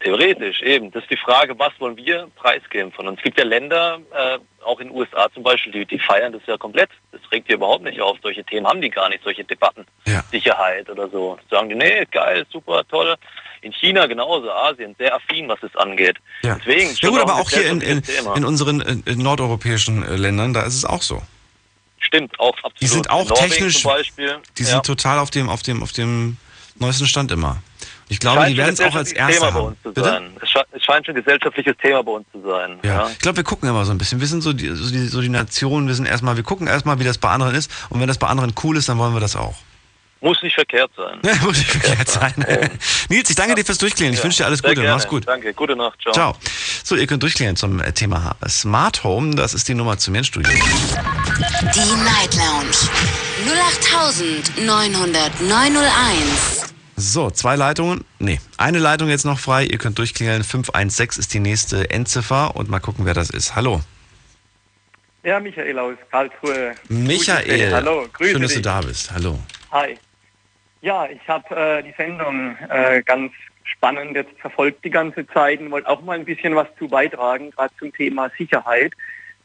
Theoretisch 0.00 0.62
eben. 0.62 0.90
Das 0.92 1.02
ist 1.02 1.10
die 1.10 1.16
Frage, 1.16 1.58
was 1.58 1.72
wollen 1.78 1.96
wir 1.96 2.28
preisgeben 2.36 2.90
von 2.92 3.06
uns? 3.06 3.18
Es 3.18 3.24
gibt 3.24 3.38
ja 3.38 3.44
Länder, 3.44 3.98
äh, 4.12 4.38
auch 4.64 4.80
in 4.80 4.88
den 4.88 4.96
USA 4.96 5.28
zum 5.32 5.42
Beispiel, 5.42 5.72
die, 5.72 5.84
die 5.84 5.98
feiern 5.98 6.32
das 6.32 6.42
ja 6.46 6.56
komplett. 6.56 6.90
Das 7.12 7.20
regt 7.32 7.48
die 7.48 7.52
überhaupt 7.52 7.84
nicht 7.84 8.00
auf. 8.00 8.16
Solche 8.22 8.44
Themen 8.44 8.66
haben 8.66 8.80
die 8.80 8.90
gar 8.90 9.08
nicht, 9.08 9.22
solche 9.22 9.44
Debatten. 9.44 9.84
Sicherheit 10.30 10.88
oder 10.88 11.08
so. 11.08 11.38
Sagen 11.50 11.68
die, 11.68 11.74
nee, 11.74 12.06
geil, 12.10 12.46
super, 12.50 12.82
toll. 12.88 13.14
In 13.62 13.72
China 13.72 14.06
genauso, 14.06 14.50
Asien, 14.50 14.94
sehr 14.98 15.14
affin, 15.14 15.48
was 15.48 15.62
es 15.62 15.74
angeht. 15.76 16.16
Ja. 16.42 16.56
Deswegen, 16.58 16.90
Ja 16.94 17.08
gut, 17.10 17.20
aber 17.20 17.34
auch 17.34 17.50
hier 17.50 17.66
in, 17.66 17.80
in, 17.82 18.02
in 18.36 18.44
unseren 18.44 18.80
äh, 18.80 19.10
in 19.10 19.18
nordeuropäischen 19.22 20.02
äh, 20.02 20.16
Ländern, 20.16 20.54
da 20.54 20.62
ist 20.62 20.74
es 20.74 20.84
auch 20.84 21.02
so. 21.02 21.22
Stimmt, 22.00 22.38
auch 22.40 22.56
absolut. 22.56 22.80
Die 22.80 22.86
sind 22.86 23.10
auch 23.10 23.28
Norwegen 23.28 23.50
technisch, 23.50 23.82
die 24.58 24.62
ja. 24.62 24.68
sind 24.68 24.86
total 24.86 25.18
auf 25.18 25.30
dem, 25.30 25.48
auf 25.48 25.62
dem, 25.62 25.82
auf 25.82 25.92
dem 25.92 26.36
neuesten 26.78 27.06
Stand 27.06 27.30
immer. 27.30 27.62
Ich 28.08 28.18
glaube, 28.18 28.40
Scheint 28.40 28.52
die 28.52 28.56
werden 28.56 28.74
es 28.74 28.80
auch 28.80 28.94
als 28.96 29.12
Erste 29.12 29.34
Thema 29.34 29.50
bei 29.52 29.54
haben. 29.54 29.66
uns 29.66 29.82
zu 29.84 29.92
Bitte? 29.92 30.08
sein. 30.08 30.36
Es, 30.42 30.50
sche 30.50 30.64
es 30.72 30.82
scheint 30.84 31.06
schon 31.06 31.14
ein 31.14 31.22
gesellschaftliches 31.22 31.76
Thema 31.80 32.02
bei 32.02 32.10
uns 32.10 32.26
zu 32.32 32.42
sein. 32.42 32.80
Ja. 32.82 33.08
Ich 33.08 33.18
glaube, 33.20 33.36
wir 33.36 33.44
gucken 33.44 33.68
immer 33.68 33.84
so 33.84 33.92
ein 33.92 33.98
bisschen. 33.98 34.18
Wir 34.18 34.26
sind 34.26 34.42
so 34.42 34.52
die, 34.52 34.68
so 34.70 34.90
die, 34.90 35.06
so 35.06 35.20
die 35.20 35.28
Nation, 35.28 35.86
wir 35.86 35.94
sind 35.94 36.06
erstmal, 36.06 36.36
wir 36.36 36.42
gucken 36.42 36.66
erstmal, 36.66 36.98
wie 36.98 37.04
das 37.04 37.18
bei 37.18 37.28
anderen 37.30 37.54
ist. 37.54 37.70
Und 37.88 38.00
wenn 38.00 38.08
das 38.08 38.18
bei 38.18 38.26
anderen 38.26 38.52
cool 38.64 38.76
ist, 38.76 38.88
dann 38.88 38.98
wollen 38.98 39.14
wir 39.14 39.20
das 39.20 39.36
auch. 39.36 39.54
Muss 40.22 40.42
nicht 40.42 40.54
verkehrt 40.54 40.90
sein. 40.96 41.18
Ja, 41.24 41.34
muss 41.42 41.56
nicht 41.58 41.70
verkehrt 41.70 42.08
sein. 42.08 42.34
Nils, 43.08 43.30
ich 43.30 43.36
danke 43.36 43.54
dir 43.54 43.64
fürs 43.64 43.78
Durchklären. 43.78 44.12
Ich 44.12 44.18
Ja, 44.18 44.24
wünsche 44.24 44.38
dir 44.38 44.46
alles 44.46 44.58
sehr 44.60 44.70
Gute. 44.70 44.82
gerne. 44.82 44.96
Mach's 44.96 45.08
gut. 45.08 45.26
Danke, 45.26 45.54
gute 45.54 45.74
Nacht. 45.76 45.98
Ciao. 46.02 46.12
Ciao. 46.12 46.36
So, 46.84 46.94
ihr 46.96 47.06
könnt 47.06 47.22
durchklären 47.22 47.56
zum 47.56 47.80
äh, 47.80 47.92
Thema 47.92 48.36
Smart 48.46 49.02
Home. 49.02 49.34
Das 49.34 49.54
ist 49.54 49.66
die 49.68 49.74
Nummer 49.74 49.96
zu 49.96 50.10
mir 50.10 50.18
ins 50.18 50.26
Studio. 50.26 50.52
Die 50.52 51.94
Night 52.04 52.34
Lounge 52.36 52.76
0890901. 55.30 56.70
So, 56.96 57.30
zwei 57.30 57.56
Leitungen. 57.56 58.04
Nee, 58.18 58.40
eine 58.58 58.78
Leitung 58.78 59.08
jetzt 59.08 59.24
noch 59.24 59.38
frei. 59.38 59.64
Ihr 59.64 59.78
könnt 59.78 59.98
durchklingeln. 59.98 60.44
516 60.44 61.20
ist 61.20 61.32
die 61.32 61.40
nächste 61.40 61.88
Endziffer 61.90 62.54
und 62.56 62.68
mal 62.68 62.80
gucken, 62.80 63.06
wer 63.06 63.14
das 63.14 63.30
ist. 63.30 63.56
Hallo. 63.56 63.80
Ja, 65.22 65.40
Michael 65.40 65.78
aus 65.78 65.96
Karlsruhe. 66.10 66.74
Michael. 66.88 67.44
Grüße 67.46 67.56
dich. 67.64 67.72
Hallo, 67.72 68.06
grüße 68.12 68.30
Schön, 68.32 68.42
dass 68.42 68.50
du 68.52 68.56
dich. 68.58 68.64
da 68.64 68.80
bist. 68.82 69.10
Hallo. 69.12 69.38
Hi. 69.72 69.98
Ja, 70.82 71.06
ich 71.06 71.26
habe 71.28 71.54
äh, 71.54 71.82
die 71.82 71.94
Sendung 71.96 72.56
äh, 72.68 73.02
ganz 73.02 73.32
spannend 73.64 74.16
jetzt 74.16 74.38
verfolgt 74.40 74.84
die 74.84 74.90
ganze 74.90 75.26
Zeit 75.28 75.60
und 75.60 75.70
wollte 75.70 75.88
auch 75.88 76.00
mal 76.00 76.18
ein 76.18 76.24
bisschen 76.24 76.56
was 76.56 76.68
zu 76.78 76.88
beitragen, 76.88 77.50
gerade 77.50 77.74
zum 77.78 77.92
Thema 77.92 78.30
Sicherheit. 78.36 78.94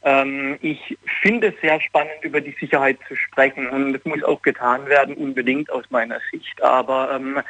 Ähm, 0.02 0.56
ich 0.62 0.96
finde 1.22 1.48
es 1.48 1.60
sehr 1.60 1.80
spannend, 1.80 2.22
über 2.22 2.40
die 2.40 2.56
Sicherheit 2.58 2.98
zu 3.06 3.16
sprechen 3.16 3.68
und 3.68 3.94
es 3.94 4.04
muss 4.04 4.22
auch 4.22 4.40
getan 4.42 4.86
werden, 4.86 5.14
unbedingt 5.14 5.70
aus 5.70 5.84
meiner 5.90 6.20
Sicht. 6.30 6.62
Aber 6.62 7.14
ähm, 7.14 7.40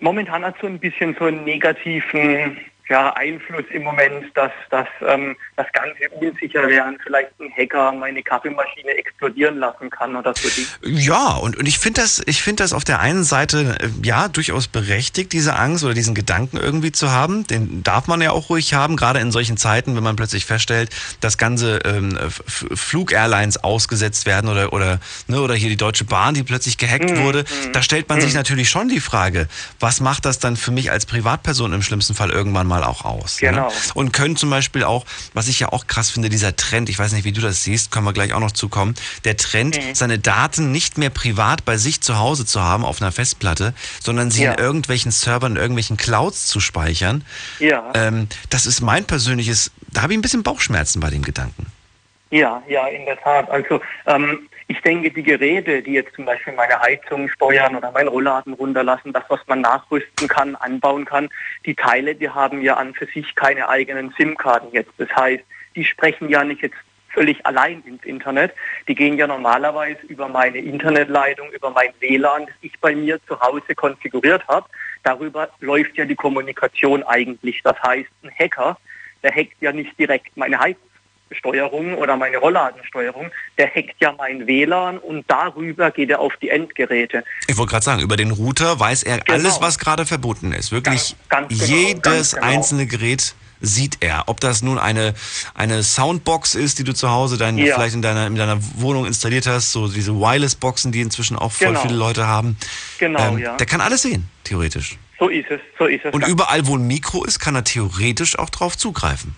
momentan 0.00 0.44
hat 0.44 0.56
so 0.60 0.66
ein 0.66 0.78
bisschen 0.78 1.16
so 1.18 1.24
einen 1.24 1.44
negativen 1.44 2.58
ja, 2.88 3.12
Einfluss 3.14 3.64
im 3.70 3.82
Moment, 3.82 4.26
dass, 4.34 4.52
dass 4.70 4.88
ähm, 5.06 5.36
das 5.56 5.66
Ganze 5.72 6.08
unsicher 6.10 6.62
und 6.62 7.00
vielleicht 7.02 7.30
ein 7.40 7.50
Hacker 7.56 7.92
meine 7.92 8.22
Kaffeemaschine 8.22 8.90
explodieren 8.92 9.58
lassen 9.58 9.90
kann 9.90 10.14
oder 10.14 10.34
so. 10.36 10.48
Ja, 10.84 11.34
und, 11.36 11.56
und 11.56 11.66
ich 11.66 11.78
finde 11.78 12.02
das, 12.02 12.22
ich 12.26 12.42
finde 12.42 12.62
das 12.62 12.72
auf 12.72 12.84
der 12.84 13.00
einen 13.00 13.24
Seite 13.24 13.76
äh, 13.80 13.88
ja 14.02 14.28
durchaus 14.28 14.68
berechtigt, 14.68 15.32
diese 15.32 15.56
Angst 15.56 15.84
oder 15.84 15.94
diesen 15.94 16.14
Gedanken 16.14 16.58
irgendwie 16.58 16.92
zu 16.92 17.10
haben. 17.10 17.46
Den 17.46 17.82
darf 17.82 18.06
man 18.06 18.20
ja 18.20 18.32
auch 18.32 18.50
ruhig 18.50 18.74
haben, 18.74 18.96
gerade 18.96 19.20
in 19.20 19.32
solchen 19.32 19.56
Zeiten, 19.56 19.96
wenn 19.96 20.02
man 20.02 20.16
plötzlich 20.16 20.44
feststellt, 20.44 20.90
dass 21.20 21.38
ganze 21.38 21.78
ähm, 21.84 22.18
Flug-Airlines 22.28 23.64
ausgesetzt 23.64 24.26
werden 24.26 24.50
oder, 24.50 24.72
oder, 24.72 25.00
ne, 25.26 25.40
oder 25.40 25.54
hier 25.54 25.70
die 25.70 25.76
Deutsche 25.76 26.04
Bahn, 26.04 26.34
die 26.34 26.42
plötzlich 26.42 26.76
gehackt 26.76 27.10
mhm. 27.10 27.22
wurde. 27.22 27.44
Da 27.72 27.82
stellt 27.82 28.08
man 28.08 28.18
mhm. 28.18 28.22
sich 28.22 28.34
natürlich 28.34 28.68
schon 28.68 28.88
die 28.88 29.00
Frage, 29.00 29.48
was 29.80 30.00
macht 30.00 30.26
das 30.26 30.38
dann 30.38 30.56
für 30.56 30.70
mich 30.70 30.90
als 30.90 31.06
Privatperson 31.06 31.72
im 31.72 31.82
schlimmsten 31.82 32.14
Fall 32.14 32.30
irgendwann 32.30 32.66
mal 32.66 32.74
mal 32.74 32.84
auch 32.84 33.04
aus. 33.04 33.40
Ne? 33.40 33.50
Genau. 33.50 33.68
Ne? 33.68 33.74
Und 33.94 34.12
können 34.12 34.36
zum 34.36 34.50
Beispiel 34.50 34.84
auch, 34.84 35.04
was 35.32 35.43
ich 35.48 35.60
ja 35.60 35.72
auch 35.72 35.86
krass 35.86 36.10
finde, 36.10 36.28
dieser 36.28 36.56
Trend, 36.56 36.88
ich 36.88 36.98
weiß 36.98 37.12
nicht, 37.12 37.24
wie 37.24 37.32
du 37.32 37.40
das 37.40 37.62
siehst, 37.64 37.90
können 37.90 38.04
wir 38.04 38.12
gleich 38.12 38.32
auch 38.32 38.40
noch 38.40 38.52
zukommen, 38.52 38.94
der 39.24 39.36
Trend, 39.36 39.76
mhm. 39.76 39.94
seine 39.94 40.18
Daten 40.18 40.72
nicht 40.72 40.98
mehr 40.98 41.10
privat 41.10 41.64
bei 41.64 41.76
sich 41.76 42.00
zu 42.00 42.18
Hause 42.18 42.46
zu 42.46 42.62
haben 42.62 42.84
auf 42.84 43.00
einer 43.00 43.12
Festplatte, 43.12 43.74
sondern 44.02 44.30
sie 44.30 44.44
ja. 44.44 44.52
in 44.52 44.58
irgendwelchen 44.58 45.10
Servern, 45.10 45.52
in 45.52 45.58
irgendwelchen 45.58 45.96
Clouds 45.96 46.46
zu 46.46 46.60
speichern. 46.60 47.24
Ja. 47.58 47.92
Ähm, 47.94 48.28
das 48.50 48.66
ist 48.66 48.80
mein 48.80 49.04
persönliches, 49.04 49.70
da 49.92 50.02
habe 50.02 50.12
ich 50.12 50.18
ein 50.18 50.22
bisschen 50.22 50.42
Bauchschmerzen 50.42 51.00
bei 51.00 51.10
dem 51.10 51.22
Gedanken. 51.22 51.66
Ja, 52.30 52.62
ja, 52.68 52.86
in 52.88 53.04
der 53.04 53.20
Tat. 53.20 53.48
Also 53.50 53.80
ähm, 54.06 54.48
ich 54.66 54.80
denke, 54.80 55.10
die 55.10 55.22
Geräte, 55.22 55.82
die 55.82 55.92
jetzt 55.92 56.14
zum 56.14 56.24
Beispiel 56.24 56.54
meine 56.54 56.80
Heizung 56.80 57.28
steuern 57.28 57.76
oder 57.76 57.92
meinen 57.92 58.08
Rollladen 58.08 58.54
runterlassen, 58.54 59.12
das, 59.12 59.24
was 59.28 59.40
man 59.46 59.60
nachrüsten 59.60 60.28
kann, 60.28 60.56
anbauen 60.56 61.04
kann, 61.04 61.28
die 61.66 61.74
Teile, 61.74 62.14
die 62.14 62.30
haben 62.30 62.62
ja 62.62 62.76
an 62.76 62.94
für 62.94 63.06
sich 63.06 63.34
keine 63.34 63.68
eigenen 63.68 64.14
SIM-Karten 64.16 64.68
jetzt. 64.72 64.92
Das 64.96 65.08
heißt, 65.14 65.44
die 65.76 65.84
sprechen 65.84 66.28
ja 66.28 66.44
nicht 66.44 66.62
jetzt 66.62 66.76
völlig 67.08 67.44
allein 67.46 67.82
ins 67.86 68.04
Internet. 68.04 68.52
Die 68.88 68.94
gehen 68.94 69.16
ja 69.16 69.26
normalerweise 69.26 70.00
über 70.06 70.28
meine 70.28 70.58
Internetleitung, 70.58 71.50
über 71.52 71.70
mein 71.70 71.90
WLAN, 72.00 72.46
das 72.46 72.54
ich 72.62 72.78
bei 72.80 72.94
mir 72.94 73.24
zu 73.26 73.38
Hause 73.40 73.74
konfiguriert 73.74 74.46
habe. 74.48 74.66
Darüber 75.04 75.48
läuft 75.60 75.96
ja 75.96 76.04
die 76.04 76.16
Kommunikation 76.16 77.02
eigentlich. 77.04 77.62
Das 77.62 77.80
heißt, 77.82 78.10
ein 78.22 78.30
Hacker, 78.36 78.76
der 79.22 79.30
hackt 79.34 79.60
ja 79.60 79.72
nicht 79.72 79.96
direkt 79.98 80.36
meine 80.36 80.58
Heizung 80.58 80.88
Steuerung 81.32 81.94
oder 81.94 82.16
meine 82.16 82.38
Rollladensteuerung, 82.38 83.30
der 83.58 83.68
hackt 83.68 83.96
ja 84.00 84.12
mein 84.16 84.46
WLAN 84.46 84.98
und 84.98 85.24
darüber 85.28 85.90
geht 85.90 86.10
er 86.10 86.20
auf 86.20 86.32
die 86.40 86.50
Endgeräte. 86.50 87.24
Ich 87.48 87.56
wollte 87.56 87.72
gerade 87.72 87.84
sagen, 87.84 88.02
über 88.02 88.16
den 88.16 88.30
Router 88.30 88.78
weiß 88.78 89.02
er 89.02 89.18
genau. 89.18 89.38
alles, 89.38 89.60
was 89.60 89.78
gerade 89.78 90.06
verboten 90.06 90.52
ist. 90.52 90.72
Wirklich 90.72 91.16
ganz, 91.28 91.48
ganz 91.48 91.66
genau, 91.66 91.78
jedes 91.78 92.32
genau. 92.32 92.46
einzelne 92.46 92.86
Gerät 92.86 93.34
sieht 93.60 93.98
er. 94.00 94.24
Ob 94.26 94.40
das 94.40 94.62
nun 94.62 94.78
eine, 94.78 95.14
eine 95.54 95.82
Soundbox 95.82 96.54
ist, 96.54 96.78
die 96.78 96.84
du 96.84 96.92
zu 96.92 97.10
Hause 97.10 97.38
dein, 97.38 97.56
ja. 97.58 97.74
vielleicht 97.74 97.94
in 97.94 98.02
deiner, 98.02 98.26
in 98.26 98.36
deiner 98.36 98.58
Wohnung 98.76 99.06
installiert 99.06 99.46
hast, 99.46 99.72
so 99.72 99.88
diese 99.88 100.14
Wireless-Boxen, 100.14 100.92
die 100.92 101.00
inzwischen 101.00 101.36
auch 101.38 101.52
voll 101.52 101.68
genau. 101.68 101.80
viele 101.80 101.94
Leute 101.94 102.26
haben. 102.26 102.56
Genau, 102.98 103.28
ähm, 103.28 103.38
ja. 103.38 103.56
Der 103.56 103.66
kann 103.66 103.80
alles 103.80 104.02
sehen, 104.02 104.28
theoretisch. 104.44 104.98
So 105.18 105.28
ist 105.28 105.50
es, 105.50 105.60
so 105.78 105.86
ist 105.86 106.04
es. 106.04 106.12
Und 106.12 106.26
überall, 106.26 106.66
wo 106.66 106.76
ein 106.76 106.86
Mikro 106.86 107.24
ist, 107.24 107.38
kann 107.38 107.54
er 107.54 107.64
theoretisch 107.64 108.38
auch 108.38 108.50
drauf 108.50 108.76
zugreifen. 108.76 109.34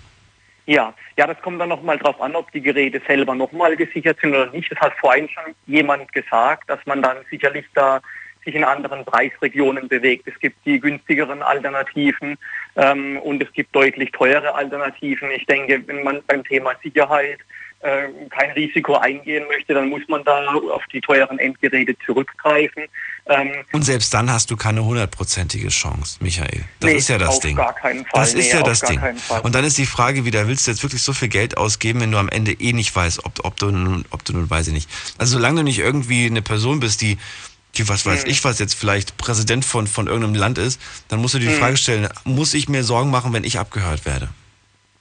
Ja, 0.67 0.93
ja, 1.17 1.27
das 1.27 1.41
kommt 1.43 1.61
dann 1.61 1.69
nochmal 1.69 1.97
drauf 1.97 2.21
an, 2.21 2.35
ob 2.35 2.51
die 2.51 2.61
Geräte 2.61 3.01
selber 3.07 3.35
nochmal 3.35 3.77
gesichert 3.77 4.19
sind 4.21 4.35
oder 4.35 4.51
nicht. 4.51 4.71
Das 4.71 4.81
hat 4.81 4.93
vorhin 4.99 5.29
schon 5.29 5.55
jemand 5.67 6.12
gesagt, 6.12 6.69
dass 6.69 6.81
man 6.87 7.03
dann 7.03 7.19
sicherlich 7.31 7.64
da 7.75 8.01
sich 8.45 8.55
in 8.55 8.64
anderen 8.64 9.05
Preisregionen 9.05 9.89
bewegt. 9.89 10.27
Es 10.27 10.39
gibt 10.41 10.57
die 10.64 10.81
günstigeren 10.81 11.43
Alternativen 11.43 12.37
ähm, 12.77 13.19
und 13.19 13.43
es 13.43 13.53
gibt 13.53 13.75
deutlich 13.75 14.11
teure 14.12 14.55
Alternativen. 14.55 15.31
Ich 15.33 15.47
denke, 15.47 15.83
wenn 15.87 16.03
man 16.03 16.23
beim 16.27 16.43
Thema 16.45 16.73
Sicherheit 16.83 17.39
äh, 17.87 18.09
kein 18.30 18.51
Risiko 18.51 18.97
eingehen 18.97 19.47
möchte, 19.47 19.72
dann 19.72 19.89
muss 19.89 20.03
man 20.09 20.24
da 20.24 20.45
auf 20.47 20.82
die 20.93 21.01
teuren 21.01 21.39
Endgeräte 21.39 21.97
zurückgreifen. 22.05 22.84
Ähm, 23.26 23.53
und 23.72 23.82
selbst 23.82 24.12
dann 24.12 24.30
hast 24.30 24.51
du 24.51 24.57
keine 24.57 24.84
hundertprozentige 24.84 25.68
Chance, 25.68 26.18
Michael. 26.20 26.64
Das 26.80 26.91
nee, 26.91 26.97
ist 26.97 27.09
ja 27.09 27.18
das 27.18 27.28
auf 27.28 27.41
Ding. 27.41 27.57
Gar 27.57 27.74
keinen 27.74 28.05
Fall. 28.05 28.20
Das 28.20 28.34
ist 28.34 28.53
nee, 28.53 28.59
ja 28.59 28.62
das 28.64 28.80
Ding. 28.80 29.01
Und 29.43 29.55
dann 29.55 29.64
ist 29.64 29.78
die 29.78 29.87
Frage 29.87 30.24
wieder, 30.24 30.49
willst 30.49 30.66
du 30.66 30.72
jetzt 30.72 30.82
wirklich 30.82 31.03
so 31.03 31.12
viel 31.12 31.28
Geld 31.28 31.57
ausgeben, 31.57 32.01
wenn 32.01 32.11
du 32.11 32.18
am 32.18 32.28
Ende 32.28 32.53
eh 32.53 32.72
nicht 32.72 32.95
weißt, 32.95 33.24
ob, 33.24 33.45
ob 33.45 33.57
du 33.57 33.70
nun, 33.70 34.05
ob 34.11 34.24
du 34.24 34.32
nun 34.32 34.51
weiß 34.51 34.66
ich 34.68 34.74
nicht. 34.74 34.91
Also 35.18 35.34
solange 35.34 35.61
du 35.61 35.62
nicht 35.62 35.78
irgendwie 35.78 36.26
eine 36.26 36.43
Person 36.43 36.80
bist, 36.80 37.03
die 37.03 37.18
die, 37.76 37.89
was 37.89 38.07
weiß 38.07 38.22
hm. 38.22 38.30
ich, 38.30 38.43
was 38.43 38.59
jetzt 38.59 38.74
vielleicht 38.74 39.18
Präsident 39.18 39.64
von, 39.64 39.87
von 39.87 40.07
irgendeinem 40.07 40.34
Land 40.34 40.57
ist, 40.57 40.80
dann 41.09 41.20
musst 41.20 41.34
du 41.34 41.39
dir 41.39 41.49
die 41.49 41.53
hm. 41.53 41.61
Frage 41.61 41.76
stellen, 41.76 42.09
muss 42.24 42.55
ich 42.55 42.68
mir 42.68 42.82
Sorgen 42.82 43.11
machen, 43.11 43.32
wenn 43.34 43.45
ich 43.45 43.59
abgehört 43.59 44.07
werde? 44.07 44.28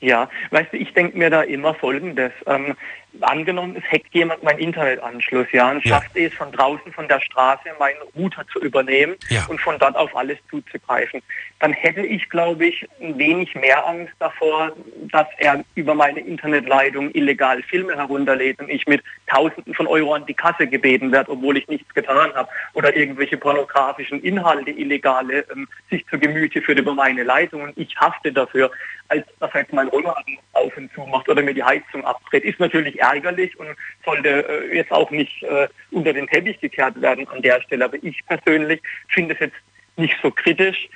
Ja, 0.05 0.29
weißt 0.51 0.71
du, 0.71 0.77
ich 0.77 0.93
denke 0.93 1.17
mir 1.17 1.31
da 1.31 1.41
immer 1.41 1.73
Folgendes. 1.73 2.31
Ähm, 2.45 2.75
angenommen, 3.21 3.75
es 3.77 3.91
hackt 3.91 4.13
jemand 4.13 4.43
meinen 4.43 4.59
Internetanschluss, 4.59 5.47
ja, 5.51 5.71
und 5.71 5.85
schafft 5.85 6.15
ja. 6.15 6.27
es 6.27 6.33
von 6.33 6.51
draußen 6.51 6.91
von 6.93 7.07
der 7.07 7.19
Straße 7.21 7.69
meinen 7.79 7.97
Router 8.15 8.45
zu 8.51 8.59
übernehmen 8.59 9.15
ja. 9.29 9.45
und 9.47 9.59
von 9.61 9.77
dort 9.79 9.95
auf 9.95 10.15
alles 10.15 10.37
zuzugreifen, 10.49 11.21
dann 11.59 11.73
hätte 11.73 12.01
ich, 12.01 12.29
glaube 12.29 12.65
ich, 12.65 12.87
ein 13.01 13.17
wenig 13.17 13.55
mehr 13.55 13.85
Angst 13.87 14.13
davor, 14.19 14.71
dass 15.11 15.27
er 15.37 15.63
über 15.75 15.95
meine 15.95 16.19
Internetleitung 16.19 17.11
illegal 17.13 17.61
Filme 17.63 17.95
herunterlädt 17.95 18.59
und 18.59 18.69
ich 18.69 18.85
mit 18.87 19.01
Tausenden 19.27 19.73
von 19.73 19.87
Euro 19.87 20.13
an 20.13 20.25
die 20.25 20.33
Kasse 20.33 20.67
gebeten 20.67 21.11
werde, 21.11 21.31
obwohl 21.31 21.57
ich 21.57 21.67
nichts 21.67 21.93
getan 21.93 22.33
habe 22.35 22.49
oder 22.73 22.95
irgendwelche 22.95 23.37
pornografischen 23.37 24.21
Inhalte 24.21 24.71
illegale 24.71 25.45
ähm, 25.51 25.67
sich 25.89 26.05
zu 26.07 26.19
Gemüte 26.19 26.61
führt 26.61 26.79
über 26.79 26.93
meine 26.93 27.23
Leitung 27.23 27.63
und 27.63 27.77
ich 27.77 27.95
hafte 27.97 28.31
dafür, 28.31 28.69
als 29.07 29.25
dass 29.39 29.51
er 29.53 29.61
jetzt 29.61 29.73
mein 29.73 29.87
Rollladen 29.87 30.37
auf 30.53 30.75
und 30.77 30.91
zu 30.93 31.01
macht 31.01 31.29
oder 31.29 31.41
mir 31.41 31.53
die 31.53 31.63
Heizung 31.63 32.03
abdreht, 32.05 32.43
ist 32.43 32.59
natürlich 32.59 33.03
ärgerlich 33.11 33.57
und 33.59 33.67
sollte 34.03 34.47
äh, 34.47 34.75
jetzt 34.75 34.91
auch 34.91 35.11
nicht 35.11 35.43
äh, 35.43 35.67
unter 35.91 36.13
den 36.13 36.27
Teppich 36.27 36.59
gekehrt 36.59 37.01
werden 37.01 37.27
an 37.27 37.41
der 37.41 37.61
Stelle. 37.61 37.85
Aber 37.85 37.97
ich 38.01 38.19
persönlich 38.25 38.81
finde 39.07 39.33
es 39.33 39.39
jetzt 39.39 39.57
nicht 39.97 40.15
so 40.21 40.31
kritisch. 40.31 40.89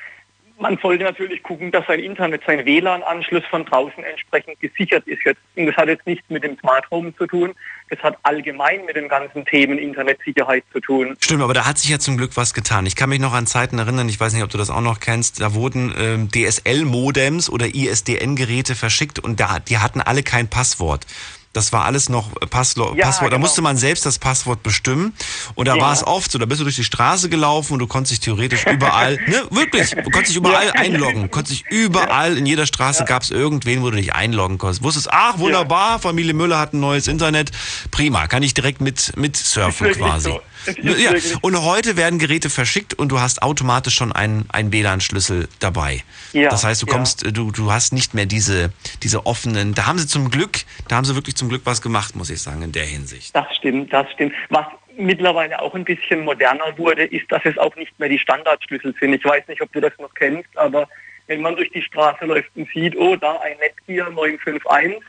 Man 0.62 0.78
sollte 0.82 1.05
natürlich 1.05 1.41
gucken, 1.41 1.72
dass 1.72 1.88
sein 1.88 2.01
Internet, 2.01 2.41
sein 2.45 2.66
WLAN-Anschluss 2.66 3.45
von 3.49 3.64
draußen 3.64 4.03
entsprechend 4.03 4.60
gesichert 4.60 5.07
ist. 5.07 5.24
Jetzt, 5.24 5.39
und 5.55 5.68
das 5.68 5.76
hat 5.78 5.88
jetzt 5.88 6.05
nichts 6.05 6.30
mit 6.30 6.43
dem 6.43 6.60
Smart 6.60 6.89
Home 6.91 7.16
zu 7.16 7.28
tun. 7.28 7.53
Das 7.89 7.99
hat 7.99 8.18
allgemein 8.24 8.84
mit 8.86 8.97
den 8.97 9.07
ganzen 9.07 9.45
Themen 9.45 9.78
Internetsicherheit 9.80 10.66
zu 10.74 10.82
tun. 10.82 11.16
Stimmt, 11.22 11.43
aber 11.43 11.53
da 11.53 11.66
hat 11.66 11.78
sich 11.78 11.89
ja 11.89 11.97
zum 11.97 12.18
Glück 12.18 12.36
was 12.36 12.53
getan. 12.53 12.86
Ich 12.86 12.97
kann 12.97 13.07
mich 13.07 13.22
noch 13.22 13.34
an 13.34 13.47
Zeiten 13.47 13.80
erinnern, 13.80 14.10
ich 14.10 14.20
weiß 14.20 14.34
nicht, 14.34 14.43
ob 14.43 14.49
du 14.49 14.57
das 14.57 14.70
auch 14.70 14.82
noch 14.82 14.99
kennst, 14.99 15.39
da 15.39 15.53
wurden 15.53 15.95
ähm, 15.97 16.30
DSL-Modems 16.30 17.49
oder 17.49 17.74
ISDN-Geräte 17.74 18.76
verschickt 18.76 19.18
und 19.18 19.39
da, 19.39 19.60
die 19.60 19.78
hatten 19.78 20.01
alle 20.01 20.24
kein 20.24 20.49
Passwort. 20.49 21.05
Das 21.52 21.74
war 21.74 21.86
alles 21.86 22.10
noch 22.10 22.30
Passlo 22.52 22.93
ja, 22.95 23.06
Passwort. 23.06 23.32
Da 23.32 23.38
genau. 23.38 23.47
musste 23.47 23.62
man 23.62 23.76
selbst 23.76 24.06
das 24.06 24.20
Passwort 24.20 24.62
bestimmen. 24.62 25.14
Und 25.56 25.68
da 25.68 25.76
ja. 25.76 25.82
war 25.82 25.93
es 25.93 26.06
oft 26.06 26.32
so, 26.32 26.38
da 26.38 26.45
bist 26.45 26.60
du 26.60 26.64
durch 26.64 26.76
die 26.76 26.84
Straße 26.84 27.28
gelaufen 27.28 27.74
und 27.74 27.80
du 27.80 27.88
konntest 27.88 28.12
dich 28.12 28.20
theoretisch 28.20 28.66
überall, 28.68 29.16
ne, 29.28 29.43
wirklich, 29.50 29.89
du 29.89 30.04
konntest 30.04 30.30
dich 30.30 30.36
überall 30.36 30.68
ja. 30.68 30.74
einloggen. 30.74 31.32
Konntest 31.32 31.60
dich 31.60 31.66
überall, 31.72 32.38
in 32.38 32.45
jeder 32.45 32.68
Straße 32.68 33.04
gab 33.06 33.24
es 33.24 33.32
irgendwen, 33.32 33.82
wo 33.82 33.89
du 33.89 33.97
dich 33.97 34.14
einloggen 34.14 34.60
konntest. 34.60 34.84
Wusstest, 34.84 35.12
ach, 35.12 35.39
wunderbar, 35.39 36.00
Familie 36.00 36.34
Müller 36.34 36.60
hat 36.60 36.74
ein 36.74 36.80
neues 36.80 37.08
Internet. 37.08 37.52
Prima, 37.89 38.28
kann 38.28 38.43
ich 38.43 38.54
direkt 38.54 38.80
mit, 38.80 39.18
mit 39.18 39.36
surfen 39.36 39.91
quasi. 39.93 40.30
So. 40.30 40.41
Ja, 40.84 41.14
und 41.41 41.62
heute 41.62 41.95
werden 41.95 42.20
Geräte 42.20 42.50
verschickt 42.50 42.93
und 42.93 43.10
du 43.10 43.20
hast 43.20 43.41
automatisch 43.41 43.95
schon 43.95 44.12
einen, 44.12 44.45
einen 44.50 44.72
WLAN-Schlüssel 44.72 45.47
dabei. 45.60 46.04
Ja, 46.34 46.50
das 46.50 46.64
heißt, 46.64 46.82
du 46.82 46.86
kommst, 46.86 47.24
ja. 47.24 47.32
du, 47.32 47.52
du 47.52 47.72
hast 47.72 47.93
nicht 47.93 48.14
mehr 48.14 48.26
diese, 48.26 48.72
diese 49.02 49.26
offenen, 49.26 49.74
da 49.74 49.86
haben 49.86 49.97
sie 50.00 50.08
zum 50.08 50.30
Glück, 50.30 50.66
da 50.88 50.97
haben 50.97 51.06
sie 51.06 51.16
wirklich 51.16 51.36
zum 51.40 51.50
Glück 51.50 51.62
was 51.66 51.82
gemacht, 51.82 52.16
muss 52.16 52.30
ich 52.30 52.42
sagen, 52.42 52.62
in 52.62 52.72
der 52.72 52.84
Hinsicht. 52.86 53.36
Das 53.36 53.48
stimmt, 53.56 53.92
das 53.92 54.12
stimmt. 54.12 54.34
Was 54.50 54.68
mittlerweile 54.98 55.62
auch 55.62 55.74
ein 55.74 55.86
bisschen 55.86 56.26
moderner 56.26 56.78
wurde, 56.78 57.06
ist, 57.06 57.32
dass 57.32 57.44
es 57.46 57.58
auch 57.58 57.76
nicht 57.78 57.98
mehr 57.98 58.10
die 58.10 58.20
Standardschlüssel 58.20 58.94
sind. 59.00 59.14
Ich 59.14 59.24
weiß 59.24 59.48
nicht, 59.48 59.62
ob 59.62 59.72
du 59.72 59.80
das 59.80 59.94
noch 59.98 60.14
kennst, 60.14 60.50
aber 60.58 60.88
wenn 61.28 61.42
man 61.42 61.56
durch 61.56 61.72
die 61.72 61.82
Straße 61.82 62.26
läuft 62.26 62.50
und 62.56 62.68
sieht, 62.74 62.98
oh, 62.98 63.16
da 63.16 63.38
ein 63.38 63.58
Netgear 63.60 64.10
951, 64.10 65.02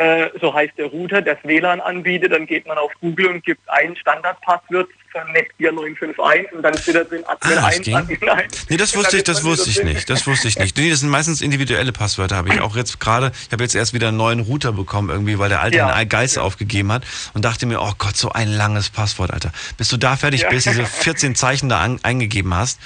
äh, 0.00 0.30
so 0.40 0.54
heißt 0.54 0.72
der 0.78 0.86
Router, 0.86 1.20
der 1.20 1.34
das 1.34 1.44
WLAN 1.44 1.80
anbietet, 1.80 2.32
dann 2.32 2.46
geht 2.46 2.66
man 2.66 2.78
auf 2.78 2.90
Google 3.02 3.26
und 3.26 3.44
gibt 3.44 3.60
ein 3.68 3.94
Standardpasswort 3.96 4.88
von 5.12 5.32
Netgear 5.32 5.72
951 5.72 6.52
und 6.52 6.62
dann 6.62 6.78
steht 6.78 6.94
da 6.94 7.04
drin 7.04 7.22
Admin 7.26 7.58
Ah, 7.58 7.62
das 7.66 7.76
1, 7.76 7.82
ging? 7.82 7.96
Admin 7.96 8.28
1. 8.28 8.66
Nee, 8.70 8.76
das 8.76 8.96
wusste 8.96 9.16
ich, 9.18 9.24
das 9.24 9.44
wusste 9.44 9.68
ich 9.68 9.82
nicht. 9.82 10.08
Das 10.08 10.26
wusste 10.26 10.48
ich 10.48 10.58
nicht. 10.58 10.76
Nee, 10.78 10.88
das 10.88 11.00
sind 11.00 11.08
meistens 11.10 11.42
individuelle 11.42 11.92
Passwörter, 11.92 12.36
habe 12.36 12.48
ich 12.48 12.60
auch 12.60 12.76
jetzt 12.76 12.98
gerade. 13.00 13.32
Ich 13.46 13.52
habe 13.52 13.62
jetzt 13.62 13.74
erst 13.74 13.92
wieder 13.92 14.08
einen 14.08 14.16
neuen 14.16 14.40
Router 14.40 14.72
bekommen, 14.72 15.10
irgendwie, 15.10 15.38
weil 15.38 15.48
der 15.48 15.60
alte 15.60 15.76
Ja. 15.78 15.88
einen 15.88 16.08
Geist 16.08 16.38
aufgegeben 16.38 16.92
hat 16.92 17.02
und 17.34 17.44
dachte 17.44 17.66
mir, 17.66 17.80
oh 17.82 17.92
Gott, 17.98 18.16
so 18.16 18.30
ein 18.30 18.48
langes 18.48 18.88
Passwort, 18.88 19.32
Alter. 19.32 19.52
Bis 19.76 19.88
du 19.88 19.96
da 19.96 20.16
fertig 20.16 20.42
Ja. 20.42 20.48
bist, 20.48 20.66
diese 20.66 20.86
14 20.86 21.34
Zeichen 21.34 21.68
da 21.68 21.80
an, 21.80 21.98
eingegeben 22.04 22.54
hast, 22.54 22.78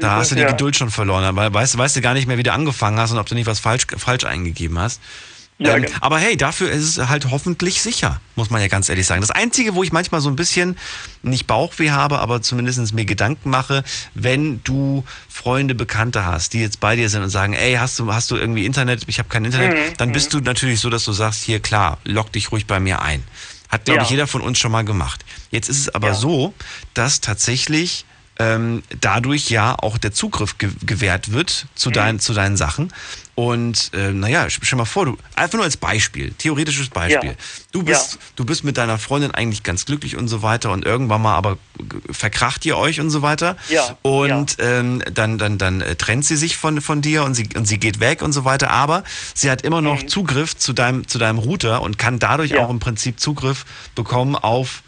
da 0.00 0.16
hast 0.16 0.32
du 0.32 0.34
die 0.34 0.42
ja. 0.42 0.48
Geduld 0.50 0.76
schon 0.76 0.90
verloren, 0.90 1.34
weil 1.36 1.54
weißt, 1.54 1.78
weißt 1.78 1.96
du 1.96 2.00
gar 2.00 2.14
nicht 2.14 2.26
mehr, 2.26 2.36
wie 2.38 2.42
du 2.42 2.52
angefangen 2.52 2.98
hast 2.98 3.12
und 3.12 3.18
ob 3.18 3.26
du 3.26 3.34
nicht 3.36 3.46
was 3.46 3.60
falsch, 3.60 3.86
falsch 3.96 4.24
eingegeben 4.24 4.78
hast. 4.78 5.00
Ja, 5.60 5.74
ähm, 5.74 5.82
genau. 5.82 5.96
aber 6.00 6.18
hey, 6.18 6.36
dafür 6.36 6.70
ist 6.70 6.84
es 6.98 7.08
halt 7.08 7.30
hoffentlich 7.30 7.82
sicher, 7.82 8.20
muss 8.36 8.48
man 8.50 8.60
ja 8.60 8.68
ganz 8.68 8.88
ehrlich 8.88 9.06
sagen. 9.06 9.20
Das 9.20 9.32
Einzige, 9.32 9.74
wo 9.74 9.82
ich 9.82 9.90
manchmal 9.90 10.20
so 10.20 10.28
ein 10.28 10.36
bisschen 10.36 10.78
nicht 11.22 11.46
Bauchweh 11.48 11.90
habe, 11.90 12.20
aber 12.20 12.40
zumindest 12.42 12.92
mir 12.94 13.04
Gedanken 13.04 13.50
mache, 13.50 13.82
wenn 14.14 14.62
du 14.62 15.04
Freunde, 15.28 15.74
Bekannte 15.74 16.24
hast, 16.24 16.52
die 16.52 16.60
jetzt 16.60 16.78
bei 16.78 16.94
dir 16.94 17.08
sind 17.08 17.22
und 17.22 17.30
sagen, 17.30 17.54
ey, 17.54 17.74
hast 17.74 17.98
du, 17.98 18.12
hast 18.14 18.30
du 18.30 18.36
irgendwie 18.36 18.66
Internet? 18.66 19.02
Ich 19.08 19.18
habe 19.18 19.28
kein 19.28 19.44
Internet. 19.44 19.72
Mhm, 19.72 19.96
Dann 19.96 20.12
bist 20.12 20.32
du 20.32 20.38
natürlich 20.40 20.78
so, 20.78 20.90
dass 20.90 21.04
du 21.04 21.12
sagst, 21.12 21.42
hier 21.42 21.58
klar, 21.60 21.98
log 22.04 22.30
dich 22.32 22.52
ruhig 22.52 22.66
bei 22.66 22.78
mir 22.78 23.02
ein. 23.02 23.24
Hat, 23.68 23.84
glaube 23.84 23.98
Ja. 23.98 24.04
ich, 24.04 24.10
jeder 24.10 24.26
von 24.28 24.40
uns 24.40 24.58
schon 24.58 24.70
mal 24.72 24.84
gemacht. 24.84 25.24
Jetzt 25.50 25.68
ist 25.68 25.78
es 25.78 25.88
aber 25.94 26.14
so, 26.14 26.54
dass 26.94 27.20
tatsächlich 27.20 28.04
ähm, 28.38 28.82
dadurch 29.00 29.50
ja 29.50 29.74
auch 29.78 29.98
der 29.98 30.12
Zugriff 30.12 30.58
ge 30.58 30.70
gewährt 30.84 31.32
wird 31.32 31.64
Mhm. 31.64 31.68
zu, 31.76 31.90
dein, 31.90 32.20
zu 32.20 32.32
deinen 32.34 32.56
Sachen. 32.56 32.92
Und 33.34 33.92
äh, 33.94 34.10
naja, 34.10 34.50
stell 34.50 34.76
mal 34.76 34.84
vor, 34.84 35.04
du, 35.04 35.16
einfach 35.36 35.54
nur 35.54 35.64
als 35.64 35.76
Beispiel, 35.76 36.32
theoretisches 36.38 36.88
Beispiel. 36.88 37.30
Ja. 37.30 37.36
Du, 37.70 37.84
bist, 37.84 38.18
du 38.34 38.44
bist 38.44 38.64
mit 38.64 38.76
deiner 38.76 38.98
Freundin 38.98 39.30
eigentlich 39.30 39.62
ganz 39.62 39.86
glücklich 39.86 40.16
und 40.16 40.26
so 40.26 40.42
weiter 40.42 40.72
und 40.72 40.84
irgendwann 40.84 41.22
mal 41.22 41.36
aber 41.36 41.56
verkracht 42.10 42.66
ihr 42.66 42.76
euch 42.76 43.00
und 43.00 43.10
so 43.10 43.22
weiter. 43.22 43.56
Ja, 43.68 43.96
Und 44.02 44.56
Ähm, 44.58 45.02
dann, 45.12 45.38
dann, 45.38 45.56
dann 45.58 45.80
äh, 45.82 45.94
trennt 45.94 46.24
sie 46.24 46.36
sich 46.36 46.56
von, 46.56 46.80
von 46.80 47.00
dir 47.00 47.22
und 47.22 47.34
sie, 47.34 47.48
und 47.54 47.66
sie 47.66 47.78
geht 47.78 48.00
weg 48.00 48.22
und 48.22 48.32
so 48.32 48.44
weiter. 48.44 48.70
Aber 48.70 49.04
sie 49.34 49.50
hat 49.50 49.62
immer 49.62 49.80
noch 49.80 50.04
Zugriff 50.06 50.56
zu 50.56 50.72
deinem, 50.72 51.06
zu 51.06 51.18
deinem 51.18 51.38
Router 51.38 51.82
und 51.82 51.96
kann 51.98 52.18
dadurch 52.18 52.50
Mhm. 52.50 52.56
Ja. 52.56 52.64
auch 52.66 52.70
im 52.70 52.80
Prinzip 52.80 53.20
Zugriff 53.20 53.64
bekommen 53.94 54.34
auf 54.34 54.82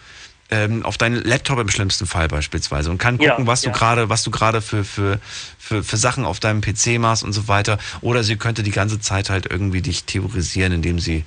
ähm, 0.51 0.85
auf 0.85 0.99
deinen 0.99 1.23
Laptop 1.25 1.59
im 1.59 1.69
schlimmsten 1.69 2.07
Fall 2.07 2.29
beispielsweise 2.29 2.91
und 2.91 2.99
kann 2.99 3.19
Ja, 3.19 3.31
gucken, 3.31 3.47
was 3.47 3.61
du 3.63 3.69
ja. 3.69 3.73
gerade, 3.73 4.09
was 4.09 4.23
du 4.25 4.31
gerade 4.31 4.61
für, 4.61 4.85
für, 4.85 5.21
für, 5.59 5.83
für 5.85 5.97
Sachen 5.97 6.25
auf 6.25 6.41
deinem 6.41 6.61
PC 6.61 6.99
machst 6.99 7.23
und 7.23 7.33
so 7.33 7.47
weiter. 7.49 7.79
Oder 8.01 8.25
sie 8.25 8.37
könnte 8.37 8.63
die 8.63 8.71
ganze 8.73 8.99
Zeit 9.01 9.31
halt 9.31 9.47
irgendwie 9.51 9.81
dich 9.83 10.05
terrorisieren, 10.05 10.73
indem 10.73 10.99
sie 10.99 11.25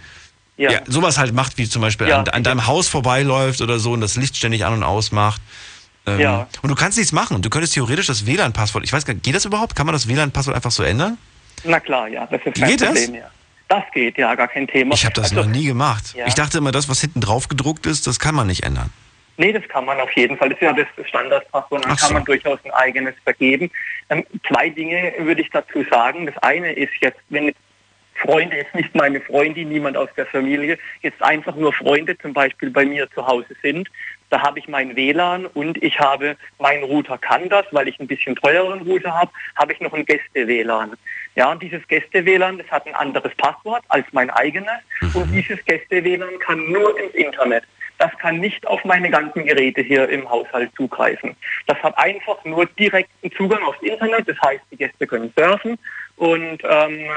Ja. 0.58 0.72
ja. 0.72 0.80
sowas 0.88 1.18
halt 1.18 1.34
macht, 1.34 1.58
wie 1.58 1.68
zum 1.70 1.82
Beispiel 1.82 2.08
Ja, 2.10 2.20
an, 2.20 2.28
an 2.28 2.44
deinem 2.44 2.68
Haus 2.68 2.88
vorbeiläuft 2.88 3.62
oder 3.62 3.80
so 3.80 3.94
und 3.94 4.02
das 4.02 4.16
Licht 4.18 4.36
ständig 4.36 4.66
an 4.66 4.74
und 4.74 4.84
aus 4.84 5.12
macht. 5.12 5.42
Ähm, 6.06 6.20
Ja. 6.20 6.48
Und 6.62 6.70
du 6.70 6.76
kannst 6.76 6.98
nichts 6.98 7.14
machen. 7.14 7.42
Du 7.42 7.50
könntest 7.50 7.74
theoretisch 7.76 8.08
das 8.08 8.26
WLAN-Passwort, 8.26 8.84
ich 8.84 8.92
weiß 8.92 9.06
gar 9.06 9.14
nicht, 9.14 9.24
geht 9.24 9.36
das 9.36 9.46
überhaupt? 9.46 9.76
Kann 9.76 9.86
man 9.86 9.94
das 9.94 10.08
WLAN-Passwort 10.08 10.56
einfach 10.56 10.72
so 10.72 10.84
ändern? 10.84 11.18
Na 11.64 11.80
klar, 11.80 12.10
ja, 12.10 12.26
das 12.28 12.42
ist 12.46 12.60
kein 12.60 12.70
Geht 12.70 12.82
das? 12.82 12.90
Problem. 12.90 13.16
Ja. 13.16 13.30
Das 13.70 13.84
geht, 13.94 14.18
ja, 14.18 14.36
gar 14.36 14.50
kein 14.50 14.68
Thema. 14.68 14.94
Ich 14.94 15.06
habe 15.06 15.16
das 15.16 15.32
Also, 15.32 15.36
noch 15.38 15.46
nie 15.48 15.64
gemacht. 15.64 16.14
Ja. 16.16 16.28
Ich 16.28 16.34
dachte 16.36 16.58
immer, 16.58 16.72
das, 16.74 16.90
was 16.90 17.00
hinten 17.00 17.22
drauf 17.22 17.48
gedruckt 17.48 17.86
ist, 17.86 18.06
das 18.06 18.20
kann 18.20 18.36
man 18.36 18.46
nicht 18.48 18.64
ändern. 18.64 18.90
Nee, 19.38 19.52
das 19.52 19.68
kann 19.68 19.86
man 19.86 20.00
auf 20.00 20.12
jeden 20.14 20.38
Fall. 20.38 20.50
Das 20.50 20.58
ist 20.60 20.64
ja 20.64 20.74
das 20.74 21.08
Standardpasswort. 21.08 21.86
Dann 21.86 21.96
so. 21.96 22.06
kann 22.06 22.14
man 22.14 22.26
durchaus 22.26 22.60
ein 22.64 22.72
eigenes 22.72 23.16
vergeben. 23.24 23.72
Ähm, 24.10 24.26
zwei 24.48 24.70
Dinge 24.70 25.14
würde 25.20 25.42
ich 25.42 25.50
dazu 25.50 25.84
sagen. 25.90 26.28
Das 26.28 26.38
eine 26.38 26.74
ist 26.74 26.94
jetzt, 27.02 27.20
wenn 27.30 27.46
jetzt 27.46 27.60
Freunde, 28.16 28.58
jetzt 28.58 28.76
nicht 28.76 28.94
meine 28.96 29.20
Freundin, 29.20 29.70
niemand 29.70 29.98
aus 29.98 30.10
der 30.16 30.26
Familie, 30.28 30.78
jetzt 31.02 31.22
einfach 31.22 31.56
nur 31.56 31.74
Freunde 31.74 32.18
zum 32.18 32.34
Beispiel 32.34 32.70
bei 32.70 32.86
mir 32.86 33.10
zu 33.12 33.26
Hause 33.26 33.56
sind, 33.62 33.90
da 34.30 34.42
habe 34.42 34.60
ich 34.60 34.68
mein 34.68 34.96
WLAN 34.96 35.46
und 35.46 35.82
ich 35.84 36.00
habe, 36.00 36.36
mein 36.58 36.84
Router 36.84 37.18
kann 37.18 37.50
das, 37.50 37.66
weil 37.72 37.88
ich 37.88 38.00
ein 38.00 38.08
bisschen 38.08 38.36
teureren 38.36 38.82
Router 38.82 39.14
habe, 39.14 39.32
habe 39.56 39.74
ich 39.74 39.80
noch 39.80 39.94
ein 39.94 40.06
Gäste-WLAN. 40.06 40.94
Ja, 41.36 41.52
und 41.52 41.62
dieses 41.62 41.88
Gäste-WLAN, 41.88 42.58
das 42.58 42.68
hat 42.72 42.88
ein 42.88 42.96
anderes 42.96 43.34
Passwort 43.36 43.84
als 43.90 44.06
mein 44.12 44.30
eigenes 44.30 44.80
und 45.14 45.32
dieses 45.32 45.64
Gäste-WLAN 45.66 46.40
kann 46.40 46.72
nur 46.72 47.00
ins 47.00 47.14
Internet. 47.14 47.64
Das 48.04 48.12
kann 48.18 48.42
nicht 48.42 48.68
auf 48.68 48.84
meine 48.84 49.10
ganzen 49.10 49.46
Geräte 49.46 49.82
hier 49.82 50.10
im 50.10 50.30
Haushalt 50.30 50.72
zugreifen. 50.76 51.38
Das 51.68 51.82
hat 51.82 51.98
einfach 51.98 52.44
nur 52.44 52.66
direkten 52.66 53.32
Zugang 53.32 53.64
aufs 53.64 53.82
Internet. 53.82 54.28
Das 54.28 54.36
heißt, 54.42 54.62
die 54.72 54.76
Gäste 54.76 55.08
können 55.08 55.32
surfen 55.38 55.80
und 56.18 56.58
ähm, 56.70 57.08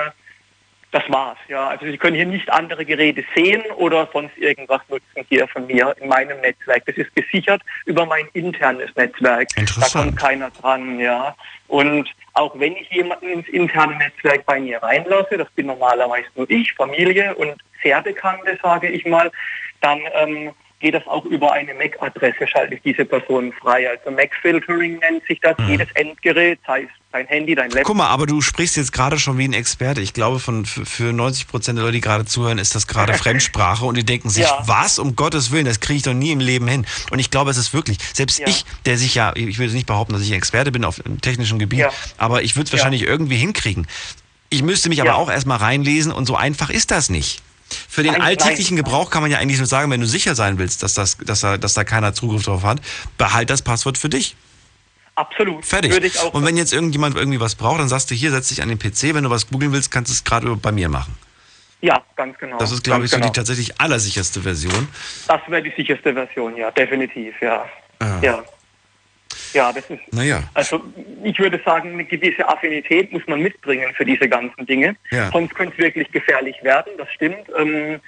das 0.93 1.03
war's. 1.09 1.39
Ja, 1.49 1.70
also 1.70 1.87
Sie 1.87 1.99
können 1.99 2.14
hier 2.14 2.24
nicht 2.24 2.49
andere 2.53 2.84
Geräte 2.84 3.24
sehen 3.34 3.64
oder 3.78 4.09
sonst 4.12 4.39
irgendwas 4.39 4.80
nutzen 4.89 5.26
hier 5.28 5.49
von 5.49 5.66
mir 5.66 5.93
in 6.01 6.09
meinem 6.09 6.41
Netzwerk. 6.41 6.87
Das 6.87 6.97
ist 6.97 7.12
gesichert 7.16 7.62
über 7.87 8.07
mein 8.07 8.28
internes 8.34 8.95
Netzwerk. 8.95 9.49
Da 9.57 9.89
kommt 9.93 10.16
keiner 10.16 10.53
dran. 10.53 11.01
Ja, 11.01 11.34
und 11.66 12.09
auch 12.34 12.57
wenn 12.61 12.76
ich 12.76 12.89
jemanden 12.91 13.26
ins 13.26 13.49
interne 13.49 13.97
Netzwerk 13.97 14.47
bei 14.47 14.61
mir 14.61 14.80
reinlasse, 14.80 15.37
das 15.37 15.51
bin 15.51 15.66
normalerweise 15.66 16.28
nur 16.37 16.49
ich, 16.49 16.72
Familie 16.74 17.34
und 17.34 17.57
sehr 17.82 18.01
Bekannte, 18.03 18.57
sage 18.62 18.89
ich 18.89 19.05
mal, 19.05 19.32
dann 19.80 19.99
ähm, 20.14 20.53
geht 20.81 20.95
das 20.95 21.07
auch 21.07 21.24
über 21.24 21.53
eine 21.53 21.72
MAC-Adresse, 21.74 22.47
schalte 22.47 22.74
ich 22.74 22.83
diese 22.83 23.05
Person 23.05 23.53
frei. 23.53 23.89
Also 23.89 24.11
MAC-Filtering 24.11 24.99
nennt 24.99 25.27
sich 25.27 25.41
das. 25.41 25.57
Jedes 25.66 25.89
Endgerät, 25.95 26.59
sei 26.66 26.83
es 26.83 26.89
dein 27.12 27.27
Handy, 27.29 27.55
dein 27.55 27.70
Laptop. 27.70 27.85
Guck 27.87 27.97
mal, 27.97 28.09
aber 28.09 28.27
du 28.27 28.43
sprichst 28.43 28.77
jetzt 28.77 28.93
gerade 28.93 29.18
schon 29.18 29.39
wie 29.39 29.49
ein 29.49 29.55
Experte. 29.55 30.03
Ich 30.03 30.12
glaube, 30.12 30.39
von, 30.39 30.66
für, 30.66 30.85
für 30.85 31.12
90 31.14 31.49
Prozent 31.49 31.79
der 31.79 31.85
Leute, 31.85 31.95
die 31.95 32.01
gerade 32.03 32.27
zuhören, 32.27 32.59
ist 32.59 32.74
das 32.74 32.87
gerade 32.87 33.14
Fremdsprache 33.18 33.87
und 33.87 33.97
die 33.97 34.05
denken 34.05 34.29
sich, 34.29 34.45
Ja. 34.45 34.62
was, 34.66 34.99
um 34.99 35.16
Gottes 35.16 35.51
Willen, 35.51 35.64
das 35.64 35.81
kriege 35.81 35.97
ich 35.97 36.03
doch 36.03 36.12
nie 36.12 36.31
im 36.33 36.41
Leben 36.41 36.68
hin. 36.68 36.85
Und 37.11 37.20
ich 37.20 37.31
glaube, 37.31 37.51
es 37.51 37.57
ist 37.57 37.72
wirklich, 37.72 37.97
selbst 38.12 38.39
Ja. 38.39 38.47
ich, 38.49 38.66
der 38.85 38.99
sich 38.99 39.14
ja, 39.14 39.33
ich 39.35 39.59
will 39.59 39.70
nicht 39.70 39.87
behaupten, 39.87 40.12
dass 40.12 40.22
ich 40.22 40.31
ein 40.31 40.37
Experte 40.37 40.72
bin 40.72 40.85
auf 40.85 40.97
dem 40.97 41.20
technischen 41.22 41.59
Gebiet, 41.59 41.81
Ja. 41.81 41.91
aber 42.18 42.43
ich 42.43 42.55
würde 42.57 42.66
es 42.66 42.72
wahrscheinlich 42.72 43.03
irgendwie 43.03 43.37
hinkriegen. 43.37 43.87
Ich 44.51 44.62
müsste 44.62 44.91
mich 44.91 45.01
aber 45.01 45.16
auch 45.16 45.31
erstmal 45.31 45.57
reinlesen 45.59 46.12
und 46.12 46.27
so 46.27 46.37
einfach 46.37 46.68
ist 46.70 46.91
das 46.91 47.09
nicht. 47.09 47.43
Für 47.69 48.03
den 48.03 48.21
alltäglichen. 48.21 48.77
Gebrauch 48.77 49.11
kann 49.11 49.23
man 49.23 49.31
ja 49.31 49.39
eigentlich 49.39 49.59
nur 49.59 49.67
sagen, 49.67 49.91
wenn 49.91 50.01
du 50.01 50.07
sicher 50.07 50.35
sein 50.35 50.59
willst, 50.59 50.83
dass, 50.83 50.95
das, 50.95 51.19
dass, 51.19 51.41
da, 51.41 51.57
dass 51.57 51.75
da 51.75 51.85
keiner 51.85 52.14
Zugriff 52.14 52.45
drauf 52.45 52.62
hat, 52.62 52.81
behalt 53.19 53.51
das 53.51 53.62
Passwort 53.62 53.99
für 53.99 54.09
dich. 54.09 54.37
Absolut. 55.14 55.64
Fertig. 55.64 55.93
Würde 55.93 56.07
ich 56.07 56.19
auch 56.21 56.35
Und 56.35 56.45
wenn 56.45 56.57
jetzt 56.57 56.73
irgendjemand 56.73 57.17
irgendwie 57.17 57.41
was 57.41 57.55
braucht, 57.55 57.81
dann 57.81 57.89
sagst 57.89 58.11
du 58.11 58.14
hier, 58.14 58.31
setz 58.31 58.49
dich 58.49 58.62
an 58.62 58.69
den 58.69 58.79
PC, 58.79 59.14
wenn 59.14 59.25
du 59.25 59.31
was 59.31 59.49
googeln 59.49 59.73
willst, 59.73 59.91
kannst 59.91 60.11
du 60.11 60.14
es 60.14 60.25
gerade 60.25 60.55
bei 60.57 60.73
mir 60.73 60.89
machen. 60.89 61.17
Ja, 61.81 62.03
ganz 62.17 62.39
genau. 62.39 62.59
Das 62.59 62.71
ist, 62.71 62.85
glaube 62.85 63.05
ich, 63.05 63.11
so 63.11 63.17
genau. 63.17 63.29
die 63.29 63.33
tatsächlich 63.33 63.81
allersicherste 63.81 64.43
Version. 64.43 64.89
Das 65.29 65.41
wäre 65.47 65.62
die 65.62 65.73
sicherste 65.77 66.12
Version, 66.12 66.57
ja, 66.57 66.71
definitiv, 66.71 67.35
ja. 67.41 67.67
Ah. 67.99 68.19
Ja. 68.23 68.45
Ja, 69.53 69.72
das 69.72 69.89
ist. 69.91 70.01
Naja. 70.12 70.43
Also 70.55 70.82
ich 71.22 71.39
würde 71.39 71.61
sagen, 71.64 71.93
eine 71.93 72.05
gewisse 72.05 72.49
Affinität 72.49 73.12
muss 73.12 73.22
man 73.26 73.41
mitbringen 73.41 73.93
für 73.95 74.05
diese 74.05 74.28
ganzen 74.28 74.66
Dinge. 74.66 74.97
Ja. 75.11 75.30
Sonst 75.30 75.55
könnte 75.55 75.74
es 75.76 75.78
wirklich 75.78 76.11
gefährlich 76.11 76.57
werden, 76.62 76.93
das 76.99 77.11
stimmt. 77.12 77.49
Ähm, 77.59 78.01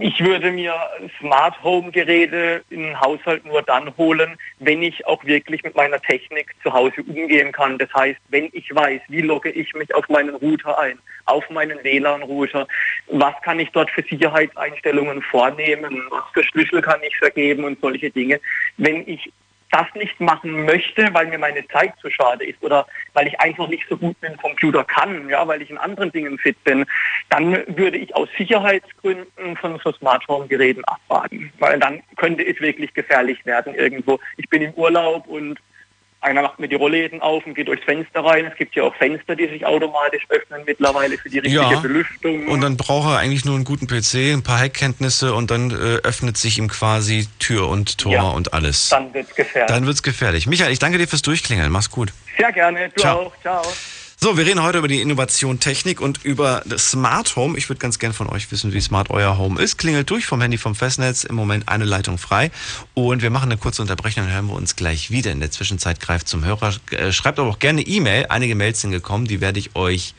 ich 0.00 0.18
würde 0.24 0.50
mir 0.50 0.74
Smart 1.20 1.62
Home 1.62 1.92
Geräte 1.92 2.64
in 2.70 2.82
den 2.82 3.00
Haushalt 3.00 3.44
nur 3.46 3.62
dann 3.62 3.96
holen, 3.96 4.36
wenn 4.58 4.82
ich 4.82 5.06
auch 5.06 5.24
wirklich 5.24 5.62
mit 5.62 5.76
meiner 5.76 6.00
Technik 6.00 6.52
zu 6.64 6.72
Hause 6.72 7.02
umgehen 7.06 7.52
kann. 7.52 7.78
Das 7.78 7.92
heißt, 7.94 8.18
wenn 8.28 8.48
ich 8.52 8.74
weiß, 8.74 9.00
wie 9.08 9.20
logge 9.20 9.50
ich 9.50 9.72
mich 9.74 9.94
auf 9.94 10.08
meinen 10.08 10.34
Router 10.34 10.78
ein, 10.80 10.98
auf 11.26 11.48
meinen 11.50 11.82
WLAN-Router, 11.84 12.66
was 13.06 13.34
kann 13.42 13.60
ich 13.60 13.70
dort 13.70 13.90
für 13.90 14.02
Sicherheitseinstellungen 14.02 15.22
vornehmen, 15.22 16.02
was 16.10 16.24
für 16.32 16.42
Schlüssel 16.42 16.82
kann 16.82 17.00
ich 17.06 17.16
vergeben 17.16 17.62
und 17.62 17.80
solche 17.80 18.10
Dinge. 18.10 18.40
Wenn 18.78 19.06
ich 19.06 19.32
das 19.70 19.86
nicht 19.94 20.18
machen 20.20 20.64
möchte, 20.64 21.08
weil 21.12 21.26
mir 21.26 21.38
meine 21.38 21.66
Zeit 21.68 21.92
zu 22.00 22.10
schade 22.10 22.44
ist 22.44 22.62
oder 22.62 22.86
weil 23.14 23.28
ich 23.28 23.38
einfach 23.40 23.68
nicht 23.68 23.84
so 23.88 23.96
gut 23.96 24.16
mit 24.20 24.32
dem 24.32 24.38
Computer 24.38 24.84
kann, 24.84 25.28
ja, 25.28 25.46
weil 25.46 25.62
ich 25.62 25.70
in 25.70 25.78
anderen 25.78 26.12
Dingen 26.12 26.38
fit 26.38 26.62
bin, 26.64 26.86
dann 27.28 27.52
würde 27.76 27.98
ich 27.98 28.14
aus 28.14 28.28
Sicherheitsgründen 28.36 29.56
von 29.56 29.78
so 29.84 29.92
Smart 29.92 30.26
Home 30.28 30.46
Geräten 30.46 30.84
abraten, 30.84 31.52
weil 31.58 31.78
dann 31.78 32.02
könnte 32.16 32.46
es 32.46 32.60
wirklich 32.60 32.94
gefährlich 32.94 33.44
werden 33.44 33.74
irgendwo. 33.74 34.18
Ich 34.36 34.48
bin 34.48 34.62
im 34.62 34.72
Urlaub 34.74 35.26
und 35.26 35.58
einer 36.20 36.42
macht 36.42 36.58
mir 36.58 36.68
die 36.68 36.74
Rollläden 36.74 37.20
auf 37.22 37.46
und 37.46 37.54
geht 37.54 37.68
durchs 37.68 37.84
Fenster 37.84 38.24
rein. 38.24 38.46
Es 38.46 38.56
gibt 38.56 38.74
ja 38.74 38.82
auch 38.82 38.94
Fenster, 38.96 39.36
die 39.36 39.46
sich 39.48 39.64
automatisch 39.64 40.24
öffnen 40.28 40.62
mittlerweile 40.66 41.16
für 41.16 41.30
die 41.30 41.38
richtige 41.38 41.62
Ja. 41.62 41.78
Belüftung. 41.80 42.48
Und 42.48 42.60
dann 42.60 42.76
braucht 42.76 43.08
er 43.08 43.18
eigentlich 43.18 43.44
nur 43.44 43.54
einen 43.54 43.64
guten 43.64 43.86
PC, 43.86 44.32
ein 44.34 44.42
paar 44.42 44.58
Hackkenntnisse 44.58 45.32
und 45.34 45.50
dann 45.50 45.70
äh, 45.70 45.74
öffnet 46.02 46.36
sich 46.36 46.58
ihm 46.58 46.68
quasi 46.68 47.28
Tür 47.38 47.68
und 47.68 47.98
Tor 47.98 48.12
Ja. 48.12 48.22
und 48.30 48.52
alles. 48.52 48.88
Dann 48.88 49.14
wird's 49.14 49.34
gefährlich. 49.34 49.68
Dann 49.74 49.86
wird's 49.86 50.02
gefährlich. 50.02 50.46
Michael, 50.46 50.72
ich 50.72 50.78
danke 50.78 50.98
dir 50.98 51.06
fürs 51.06 51.22
Durchklingeln. 51.22 51.70
Mach's 51.70 51.90
gut. 51.90 52.12
Sehr 52.36 52.52
gerne. 52.52 52.88
Du 52.94 53.00
Ciao. 53.00 53.18
auch. 53.26 53.32
Ciao. 53.42 53.62
So, 54.20 54.36
wir 54.36 54.46
reden 54.46 54.64
heute 54.64 54.78
über 54.78 54.88
die 54.88 55.00
Innovation 55.00 55.60
Technik 55.60 56.00
und 56.00 56.24
über 56.24 56.62
das 56.66 56.90
Smart 56.90 57.36
Home. 57.36 57.56
Ich 57.56 57.68
würde 57.68 57.78
ganz 57.78 58.00
gern 58.00 58.12
von 58.12 58.28
euch 58.28 58.50
wissen, 58.50 58.72
wie 58.72 58.80
smart 58.80 59.10
euer 59.10 59.38
Home 59.38 59.62
ist. 59.62 59.78
Klingelt 59.78 60.10
durch 60.10 60.26
vom 60.26 60.40
Handy 60.40 60.58
vom 60.58 60.74
Festnetz. 60.74 61.22
Im 61.22 61.36
Moment 61.36 61.68
eine 61.68 61.84
Leitung 61.84 62.18
frei. 62.18 62.50
Und 62.94 63.22
wir 63.22 63.30
machen 63.30 63.48
eine 63.48 63.60
kurze 63.60 63.80
Unterbrechung 63.80 64.24
und 64.24 64.32
hören 64.32 64.48
wir 64.48 64.54
uns 64.54 64.74
gleich 64.74 65.12
wieder. 65.12 65.30
In 65.30 65.38
der 65.38 65.52
Zwischenzeit 65.52 66.00
greift 66.00 66.26
zum 66.26 66.44
Hörer. 66.44 66.74
Äh, 66.90 67.12
Schreibt 67.12 67.38
aber 67.38 67.48
auch 67.48 67.60
gerne 67.60 67.80
E-Mail. 67.80 68.26
Einige 68.28 68.56
Mails 68.56 68.80
sind 68.80 68.90
gekommen. 68.90 69.28
Die 69.28 69.40
werde 69.40 69.60
ich 69.60 69.76
euch 69.76 70.14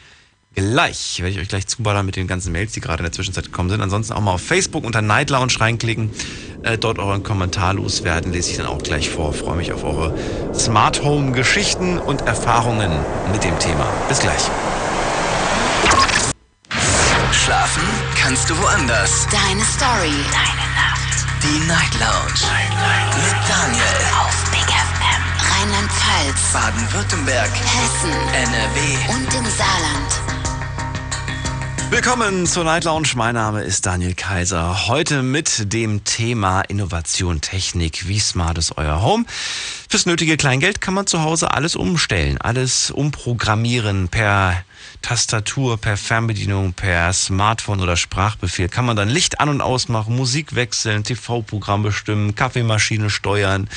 gleich. 0.56 1.20
Werde 1.20 1.32
ich 1.32 1.40
euch 1.40 1.48
gleich 1.48 1.68
zuballern 1.68 2.06
mit 2.06 2.16
den 2.16 2.28
ganzen 2.28 2.52
Mails, 2.52 2.74
die 2.74 2.82
gerade 2.82 3.00
in 3.00 3.06
der 3.06 3.12
Zwischenzeit 3.12 3.46
gekommen 3.46 3.70
sind. 3.70 3.82
Ansonsten 3.82 4.14
auch 4.14 4.22
mal 4.22 4.34
auf 4.34 4.42
Facebook 4.42 4.84
unter 4.84 5.02
Night 5.02 5.30
Lounge 5.30 5.54
reinklicken, 5.60 6.12
äh, 6.64 6.78
dort 6.78 7.00
euren 7.00 7.24
Kommentar 7.24 7.74
loswerden, 7.74 8.32
lese 8.32 8.52
ich 8.52 8.58
dann 8.58 8.66
auch 8.66 8.82
gleich 8.82 9.10
vor. 9.10 9.34
Freue 9.34 9.58
mich 9.58 9.72
auf 9.72 9.84
eure 9.84 10.14
Smart 10.54 11.04
Home 11.04 11.32
Geschichten 11.32 11.98
und 11.98 12.22
Erfahrungen 12.22 12.92
mit 13.32 13.44
dem 13.44 13.58
Thema. 13.60 13.86
Bis 14.08 14.20
gleich. 14.20 14.42
Schlafen 17.32 17.84
kannst 18.16 18.50
du 18.50 18.58
woanders. 18.60 19.28
Deine 19.32 19.64
Story. 19.64 20.14
Deine 20.32 20.68
Nacht. 20.76 21.26
Die 21.42 21.68
Night 21.68 21.94
Lounge. 22.00 22.40
Night, 22.46 22.70
Night. 22.78 23.16
Mit 23.18 23.50
Daniel. 23.50 24.00
Auf 24.22 24.52
Big 24.52 24.70
FM. 24.70 25.24
Rheinland-Pfalz. 25.52 26.54
Baden-Württemberg. 26.54 27.50
Hessen. 27.50 28.12
NRW. 28.34 29.14
Und 29.14 29.34
im 29.34 29.46
Saarland. 29.46 30.39
Willkommen 31.92 32.46
zur 32.46 32.66
Night 32.66 32.84
Lounge. 32.84 33.10
Mein 33.16 33.34
Name 33.34 33.64
ist 33.64 33.88
Daniel 33.88 34.14
Kaiser. 34.14 34.88
Heute 34.88 35.24
mit 35.24 35.74
dem 35.74 36.04
Thema 36.04 36.62
Innovation, 36.62 37.42
Technik. 37.42 38.08
Wie 38.08 38.20
smart 38.20 38.60
ist 38.60 38.78
euer 38.78 39.02
Home? 39.02 39.26
Fürs 39.90 40.06
nötige 40.06 40.38
Kleingeld 40.38 40.82
kann 40.82 40.94
man 40.94 41.08
zu 41.08 41.24
Hause 41.24 41.52
alles 41.52 41.76
umstellen, 41.76 42.38
alles 42.38 42.92
umprogrammieren 42.92 44.08
per 44.08 44.64
Tastatur, 45.02 45.78
per 45.78 45.98
Fernbedienung, 45.98 46.74
per 46.74 47.12
Smartphone 47.12 47.82
oder 47.82 47.98
Sprachbefehl. 47.98 48.70
Kann 48.70 48.86
man 48.86 48.96
dann 48.96 49.10
Licht 49.10 49.40
an 49.40 49.50
und 49.50 49.62
ausmachen, 49.62 50.16
Musik 50.16 50.54
wechseln, 50.54 51.04
TV-Programm 51.04 51.82
bestimmen, 51.82 52.36
Kaffeemaschine 52.36 53.10
steuern. 53.10 53.68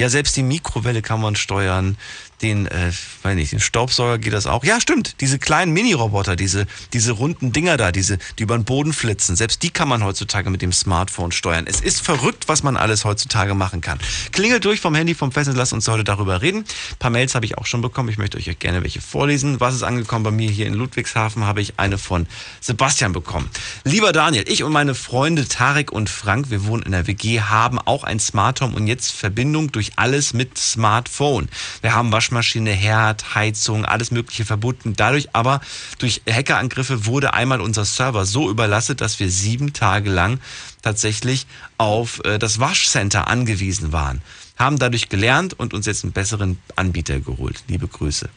Ja, 0.00 0.08
selbst 0.08 0.34
die 0.34 0.42
Mikrowelle 0.42 1.02
kann 1.02 1.20
man 1.20 1.36
steuern 1.36 1.98
den, 2.42 2.66
äh, 2.66 2.90
weiß 3.22 3.34
nicht, 3.34 3.52
den 3.52 3.60
Staubsauger 3.60 4.18
geht 4.18 4.32
das 4.32 4.46
auch. 4.46 4.64
Ja, 4.64 4.80
stimmt. 4.80 5.16
Diese 5.20 5.38
kleinen 5.38 5.72
Mini-Roboter, 5.72 6.36
diese, 6.36 6.66
diese 6.92 7.12
runden 7.12 7.52
Dinger 7.52 7.76
da, 7.76 7.92
diese, 7.92 8.18
die 8.38 8.44
über 8.44 8.56
den 8.56 8.64
Boden 8.64 8.92
flitzen. 8.92 9.36
Selbst 9.36 9.62
die 9.62 9.70
kann 9.70 9.88
man 9.88 10.02
heutzutage 10.02 10.48
mit 10.50 10.62
dem 10.62 10.72
Smartphone 10.72 11.32
steuern. 11.32 11.66
Es 11.66 11.80
ist 11.80 12.00
verrückt, 12.00 12.48
was 12.48 12.62
man 12.62 12.76
alles 12.76 13.04
heutzutage 13.04 13.54
machen 13.54 13.80
kann. 13.80 13.98
Klingelt 14.32 14.64
durch 14.64 14.80
vom 14.80 14.94
Handy, 14.94 15.14
vom 15.14 15.32
Festnetz, 15.32 15.56
lasst 15.56 15.72
uns 15.72 15.86
heute 15.88 16.04
darüber 16.04 16.40
reden. 16.42 16.60
Ein 16.60 16.98
paar 16.98 17.10
Mails 17.10 17.34
habe 17.34 17.44
ich 17.44 17.58
auch 17.58 17.66
schon 17.66 17.82
bekommen. 17.82 18.08
Ich 18.08 18.18
möchte 18.18 18.38
euch 18.38 18.58
gerne 18.58 18.82
welche 18.82 19.00
vorlesen. 19.00 19.60
Was 19.60 19.74
ist 19.74 19.82
angekommen 19.82 20.24
bei 20.24 20.30
mir 20.30 20.50
hier 20.50 20.66
in 20.66 20.74
Ludwigshafen? 20.74 21.44
Habe 21.44 21.60
ich 21.60 21.74
eine 21.78 21.98
von 21.98 22.26
Sebastian 22.60 23.12
bekommen. 23.12 23.50
Lieber 23.84 24.12
Daniel, 24.12 24.44
ich 24.48 24.64
und 24.64 24.72
meine 24.72 24.94
Freunde 24.94 25.46
Tarek 25.46 25.92
und 25.92 26.08
Frank, 26.08 26.50
wir 26.50 26.64
wohnen 26.64 26.82
in 26.82 26.92
der 26.92 27.06
WG, 27.06 27.40
haben 27.40 27.78
auch 27.78 28.04
ein 28.04 28.18
Smart 28.18 28.60
Home 28.60 28.74
und 28.74 28.86
jetzt 28.86 29.12
Verbindung 29.12 29.72
durch 29.72 29.89
alles 29.96 30.32
mit 30.32 30.58
Smartphone. 30.58 31.48
Wir 31.82 31.94
haben 31.94 32.12
Waschmaschine, 32.12 32.70
Herd, 32.70 33.34
Heizung, 33.34 33.84
alles 33.84 34.10
Mögliche 34.10 34.44
verbunden. 34.44 34.94
Dadurch 34.96 35.34
aber 35.34 35.60
durch 35.98 36.22
Hackerangriffe 36.28 37.06
wurde 37.06 37.34
einmal 37.34 37.60
unser 37.60 37.84
Server 37.84 38.26
so 38.26 38.50
überlastet, 38.50 39.00
dass 39.00 39.20
wir 39.20 39.30
sieben 39.30 39.72
Tage 39.72 40.10
lang 40.10 40.40
tatsächlich 40.82 41.46
auf 41.78 42.24
äh, 42.24 42.38
das 42.38 42.60
Waschcenter 42.60 43.28
angewiesen 43.28 43.92
waren. 43.92 44.22
Haben 44.56 44.78
dadurch 44.78 45.08
gelernt 45.08 45.58
und 45.58 45.74
uns 45.74 45.86
jetzt 45.86 46.04
einen 46.04 46.12
besseren 46.12 46.58
Anbieter 46.76 47.20
geholt. 47.20 47.64
Liebe 47.68 47.88
Grüße. 47.88 48.28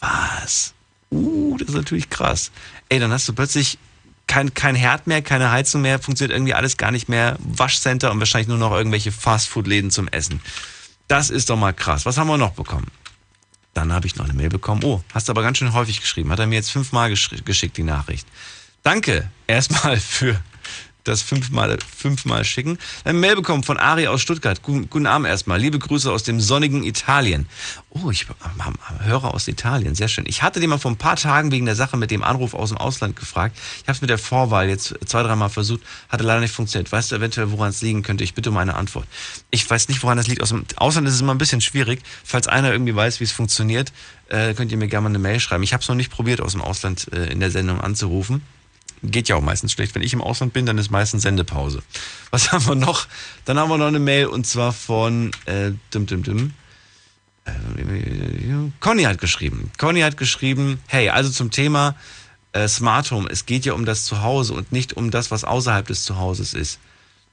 Was? 0.00 0.74
Uh, 1.10 1.56
das 1.58 1.68
ist 1.68 1.74
natürlich 1.74 2.10
krass. 2.10 2.50
Ey, 2.88 2.98
dann 2.98 3.12
hast 3.12 3.28
du 3.28 3.32
plötzlich 3.32 3.78
kein, 4.30 4.54
kein 4.54 4.76
Herd 4.76 5.08
mehr, 5.08 5.22
keine 5.22 5.50
Heizung 5.50 5.82
mehr, 5.82 5.98
funktioniert 5.98 6.36
irgendwie 6.36 6.54
alles 6.54 6.76
gar 6.76 6.92
nicht 6.92 7.08
mehr. 7.08 7.36
Waschcenter 7.40 8.12
und 8.12 8.20
wahrscheinlich 8.20 8.46
nur 8.46 8.58
noch 8.58 8.70
irgendwelche 8.70 9.10
Fastfood-Läden 9.10 9.90
zum 9.90 10.06
Essen. 10.06 10.40
Das 11.10 11.28
ist 11.28 11.50
doch 11.50 11.56
mal 11.56 11.72
krass. 11.72 12.06
Was 12.06 12.18
haben 12.18 12.28
wir 12.28 12.38
noch 12.38 12.52
bekommen? 12.52 12.86
Dann 13.74 13.92
habe 13.92 14.06
ich 14.06 14.14
noch 14.14 14.26
eine 14.26 14.32
Mail 14.32 14.48
bekommen. 14.48 14.84
Oh, 14.84 15.02
hast 15.12 15.26
du 15.26 15.32
aber 15.32 15.42
ganz 15.42 15.58
schön 15.58 15.72
häufig 15.72 16.00
geschrieben. 16.00 16.30
Hat 16.30 16.38
er 16.38 16.46
mir 16.46 16.54
jetzt 16.54 16.70
fünfmal 16.70 17.10
geschickt, 17.10 17.76
die 17.76 17.82
Nachricht. 17.82 18.28
Danke 18.84 19.28
erstmal 19.48 19.96
für 20.00 20.40
das 21.04 21.22
fünfmal, 21.22 21.78
fünfmal 21.96 22.44
schicken. 22.44 22.78
Eine 23.04 23.18
Mail 23.18 23.36
bekommen 23.36 23.62
von 23.62 23.78
Ari 23.78 24.06
aus 24.06 24.20
Stuttgart. 24.20 24.62
Guten, 24.62 24.90
guten 24.90 25.06
Abend 25.06 25.26
erstmal. 25.26 25.60
Liebe 25.60 25.78
Grüße 25.78 26.10
aus 26.10 26.22
dem 26.22 26.40
sonnigen 26.40 26.82
Italien. 26.84 27.46
Oh, 27.90 28.10
ich 28.10 28.26
höre 29.00 29.34
aus 29.34 29.48
Italien. 29.48 29.94
Sehr 29.94 30.08
schön. 30.08 30.24
Ich 30.26 30.42
hatte 30.42 30.60
den 30.60 30.70
mal 30.70 30.78
vor 30.78 30.90
ein 30.90 30.96
paar 30.96 31.16
Tagen 31.16 31.50
wegen 31.50 31.66
der 31.66 31.76
Sache 31.76 31.96
mit 31.96 32.10
dem 32.10 32.22
Anruf 32.22 32.54
aus 32.54 32.70
dem 32.70 32.78
Ausland 32.78 33.16
gefragt. 33.16 33.56
Ich 33.78 33.82
habe 33.82 33.92
es 33.92 34.00
mit 34.00 34.10
der 34.10 34.18
Vorwahl 34.18 34.68
jetzt 34.68 34.94
zwei, 35.06 35.22
dreimal 35.22 35.50
versucht. 35.50 35.80
Hatte 36.08 36.24
leider 36.24 36.40
nicht 36.40 36.54
funktioniert. 36.54 36.92
Weißt 36.92 37.10
du 37.10 37.16
eventuell, 37.16 37.50
woran 37.50 37.70
es 37.70 37.82
liegen 37.82 38.02
könnte? 38.02 38.24
Ich 38.24 38.34
bitte 38.34 38.50
um 38.50 38.56
eine 38.56 38.74
Antwort. 38.74 39.06
Ich 39.50 39.68
weiß 39.68 39.88
nicht, 39.88 40.02
woran 40.02 40.18
es 40.18 40.26
liegt. 40.26 40.42
Aus 40.42 40.50
dem 40.50 40.64
Ausland 40.76 41.08
ist 41.08 41.14
es 41.14 41.20
immer 41.20 41.34
ein 41.34 41.38
bisschen 41.38 41.60
schwierig. 41.60 42.00
Falls 42.24 42.46
einer 42.46 42.72
irgendwie 42.72 42.94
weiß, 42.94 43.20
wie 43.20 43.24
es 43.24 43.32
funktioniert, 43.32 43.92
äh, 44.28 44.54
könnt 44.54 44.70
ihr 44.70 44.78
mir 44.78 44.88
gerne 44.88 45.04
mal 45.04 45.08
eine 45.08 45.18
Mail 45.18 45.40
schreiben. 45.40 45.62
Ich 45.62 45.72
habe 45.72 45.82
es 45.82 45.88
noch 45.88 45.96
nicht 45.96 46.10
probiert, 46.10 46.40
aus 46.40 46.52
dem 46.52 46.62
Ausland 46.62 47.12
äh, 47.12 47.26
in 47.32 47.40
der 47.40 47.50
Sendung 47.50 47.80
anzurufen. 47.80 48.42
Geht 49.02 49.28
ja 49.28 49.36
auch 49.36 49.42
meistens 49.42 49.72
schlecht. 49.72 49.94
Wenn 49.94 50.02
ich 50.02 50.12
im 50.12 50.20
Ausland 50.20 50.52
bin, 50.52 50.66
dann 50.66 50.76
ist 50.78 50.90
meistens 50.90 51.22
Sendepause. 51.22 51.82
Was 52.30 52.52
haben 52.52 52.66
wir 52.66 52.74
noch? 52.74 53.06
Dann 53.44 53.58
haben 53.58 53.70
wir 53.70 53.78
noch 53.78 53.86
eine 53.86 53.98
Mail 53.98 54.26
und 54.26 54.46
zwar 54.46 54.72
von 54.72 55.30
äh, 55.46 55.72
dim, 55.94 56.06
dim, 56.06 56.22
dim. 56.22 56.54
Äh, 57.44 57.52
Conny 58.80 59.04
hat 59.04 59.18
geschrieben. 59.18 59.70
Conny 59.78 60.00
hat 60.00 60.16
geschrieben, 60.16 60.80
hey, 60.86 61.08
also 61.08 61.30
zum 61.30 61.50
Thema 61.50 61.96
äh, 62.52 62.68
Smart 62.68 63.10
Home. 63.10 63.28
Es 63.30 63.46
geht 63.46 63.64
ja 63.64 63.72
um 63.72 63.84
das 63.84 64.04
Zuhause 64.04 64.54
und 64.54 64.72
nicht 64.72 64.96
um 64.96 65.10
das, 65.10 65.30
was 65.30 65.44
außerhalb 65.44 65.86
des 65.86 66.04
Zuhauses 66.04 66.54
ist. 66.54 66.78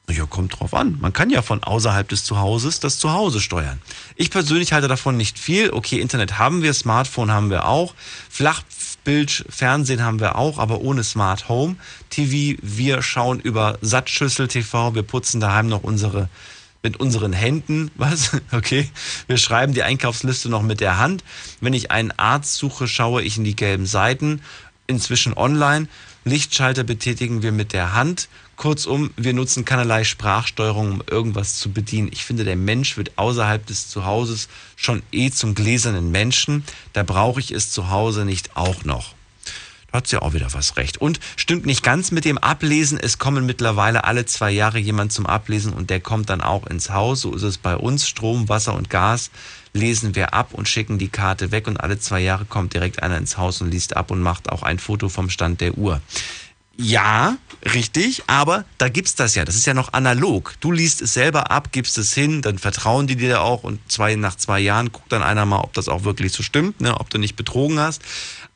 Ja, 0.10 0.26
kommt 0.26 0.58
drauf 0.58 0.74
an. 0.74 0.98
Man 1.02 1.12
kann 1.12 1.30
ja 1.30 1.42
von 1.42 1.64
außerhalb 1.64 2.08
des 2.08 2.24
Zuhauses 2.24 2.80
das 2.80 2.98
Zuhause 2.98 3.42
steuern. 3.42 3.82
Ich 4.16 4.32
persönlich 4.32 4.72
halte 4.72 4.88
davon 4.88 5.18
nicht 5.18 5.38
viel. 5.38 5.72
Okay, 5.72 6.00
Internet 6.00 6.40
haben 6.40 6.62
wir, 6.62 6.74
Smartphone 6.74 7.30
haben 7.32 7.50
wir 7.50 7.66
auch, 7.66 7.94
Flachbild, 8.30 9.46
Fernsehen 9.50 10.02
haben 10.02 10.22
wir 10.22 10.38
auch, 10.38 10.60
aber 10.60 10.80
ohne 10.80 11.04
Smart 11.04 11.50
Home 11.50 11.76
TV. 12.10 12.58
Wir 12.64 13.02
schauen 13.02 13.42
über 13.42 13.78
Sattschüssel 13.82 14.48
TV, 14.48 14.96
wir 14.96 15.04
putzen 15.04 15.42
daheim 15.42 15.68
noch 15.68 15.84
unsere 15.84 16.30
mit 16.84 17.00
unseren 17.02 17.34
Händen, 17.34 17.92
was? 17.96 18.32
Okay. 18.54 18.90
Wir 19.28 19.38
schreiben 19.38 19.74
die 19.74 19.84
Einkaufsliste 19.84 20.48
noch 20.48 20.62
mit 20.62 20.80
der 20.80 20.98
Hand. 20.98 21.26
Wenn 21.60 21.74
ich 21.74 21.92
einen 21.92 22.12
Arzt 22.12 22.56
suche, 22.56 22.88
schaue 22.88 23.24
ich 23.24 23.38
in 23.38 23.44
die 23.44 23.58
gelben 23.58 23.86
Seiten, 23.86 24.42
inzwischen 24.86 25.34
online. 25.34 25.90
Lichtschalter 26.24 26.86
betätigen 26.86 27.42
wir 27.42 27.52
mit 27.52 27.74
der 27.74 27.94
Hand. 27.94 28.30
Kurzum, 28.58 29.12
wir 29.16 29.34
nutzen 29.34 29.66
keinerlei 29.66 30.04
Sprachsteuerung, 30.04 30.94
um 30.94 31.04
irgendwas 31.08 31.58
zu 31.58 31.72
bedienen. 31.72 32.10
Ich 32.12 32.26
finde, 32.26 32.44
der 32.44 32.56
Mensch 32.56 32.98
wird 32.98 33.12
außerhalb 33.16 33.64
des 33.64 33.88
Zuhauses 33.88 34.50
schon 34.76 35.04
eh 35.12 35.30
zum 35.30 35.54
gläsernen 35.54 36.10
Menschen. 36.10 36.64
Da 36.92 37.04
brauche 37.04 37.40
ich 37.40 37.52
es 37.52 37.70
zu 37.72 37.92
Hause 37.92 38.26
nicht 38.26 38.58
auch 38.58 38.84
noch. 38.84 39.14
Da 39.92 40.00
hat 40.00 40.08
sie 40.08 40.20
auch 40.20 40.34
wieder 40.34 40.52
was 40.54 40.76
recht. 40.76 40.98
Und 40.98 41.20
stimmt 41.36 41.68
nicht 41.68 41.84
ganz 41.84 42.10
mit 42.10 42.26
dem 42.26 42.40
Ablesen. 42.40 43.00
Es 43.00 43.20
kommen 43.20 43.46
mittlerweile 43.46 44.06
alle 44.06 44.26
zwei 44.26 44.50
Jahre 44.50 44.80
jemand 44.80 45.14
zum 45.14 45.28
Ablesen 45.28 45.72
und 45.72 45.92
der 45.92 46.00
kommt 46.00 46.32
dann 46.32 46.42
auch 46.42 46.66
ins 46.66 46.90
Haus. 46.90 47.22
So 47.22 47.36
ist 47.36 47.44
es 47.44 47.60
bei 47.60 47.78
uns. 47.78 48.08
Strom, 48.08 48.50
Wasser 48.50 48.74
und 48.74 48.90
Gas 48.90 49.30
lesen 49.74 50.16
wir 50.16 50.34
ab 50.34 50.54
und 50.54 50.68
schicken 50.68 50.98
die 50.98 51.10
Karte 51.10 51.52
weg 51.52 51.68
und 51.68 51.78
alle 51.80 52.00
zwei 52.00 52.22
Jahre 52.22 52.46
kommt 52.46 52.74
direkt 52.74 53.04
einer 53.04 53.18
ins 53.18 53.38
Haus 53.38 53.62
und 53.62 53.70
liest 53.70 53.96
ab 53.96 54.10
und 54.10 54.22
macht 54.22 54.50
auch 54.50 54.64
ein 54.64 54.80
Foto 54.80 55.10
vom 55.10 55.30
Stand 55.30 55.62
der 55.62 55.78
Uhr. 55.78 56.02
Ja, 56.80 57.38
richtig, 57.74 58.24
aber 58.28 58.64
da 58.78 58.88
gibt's 58.88 59.16
das 59.16 59.34
ja. 59.34 59.46
Das 59.46 59.56
ist 59.56 59.66
ja 59.66 59.74
noch 59.74 59.94
analog. 59.94 60.54
Du 60.60 60.72
liest 60.72 61.02
es 61.02 61.14
selber 61.14 61.50
ab, 61.50 61.72
gibst 61.72 61.98
es 61.98 62.14
hin, 62.14 62.44
dann 62.44 62.60
vertrauen 62.60 63.08
die 63.08 63.16
dir 63.16 63.42
auch 63.42 63.64
und 63.64 63.80
zwei, 63.92 64.16
nach 64.16 64.36
zwei 64.36 64.60
Jahren 64.60 64.92
guckt 64.92 65.12
dann 65.12 65.24
einer 65.24 65.46
mal, 65.48 65.62
ob 65.62 65.74
das 65.74 65.90
auch 65.90 66.04
wirklich 66.04 66.34
so 66.34 66.44
stimmt, 66.44 66.80
ne, 66.80 67.00
ob 67.00 67.10
du 67.10 67.18
nicht 67.18 67.36
betrogen 67.36 67.80
hast. 67.80 68.04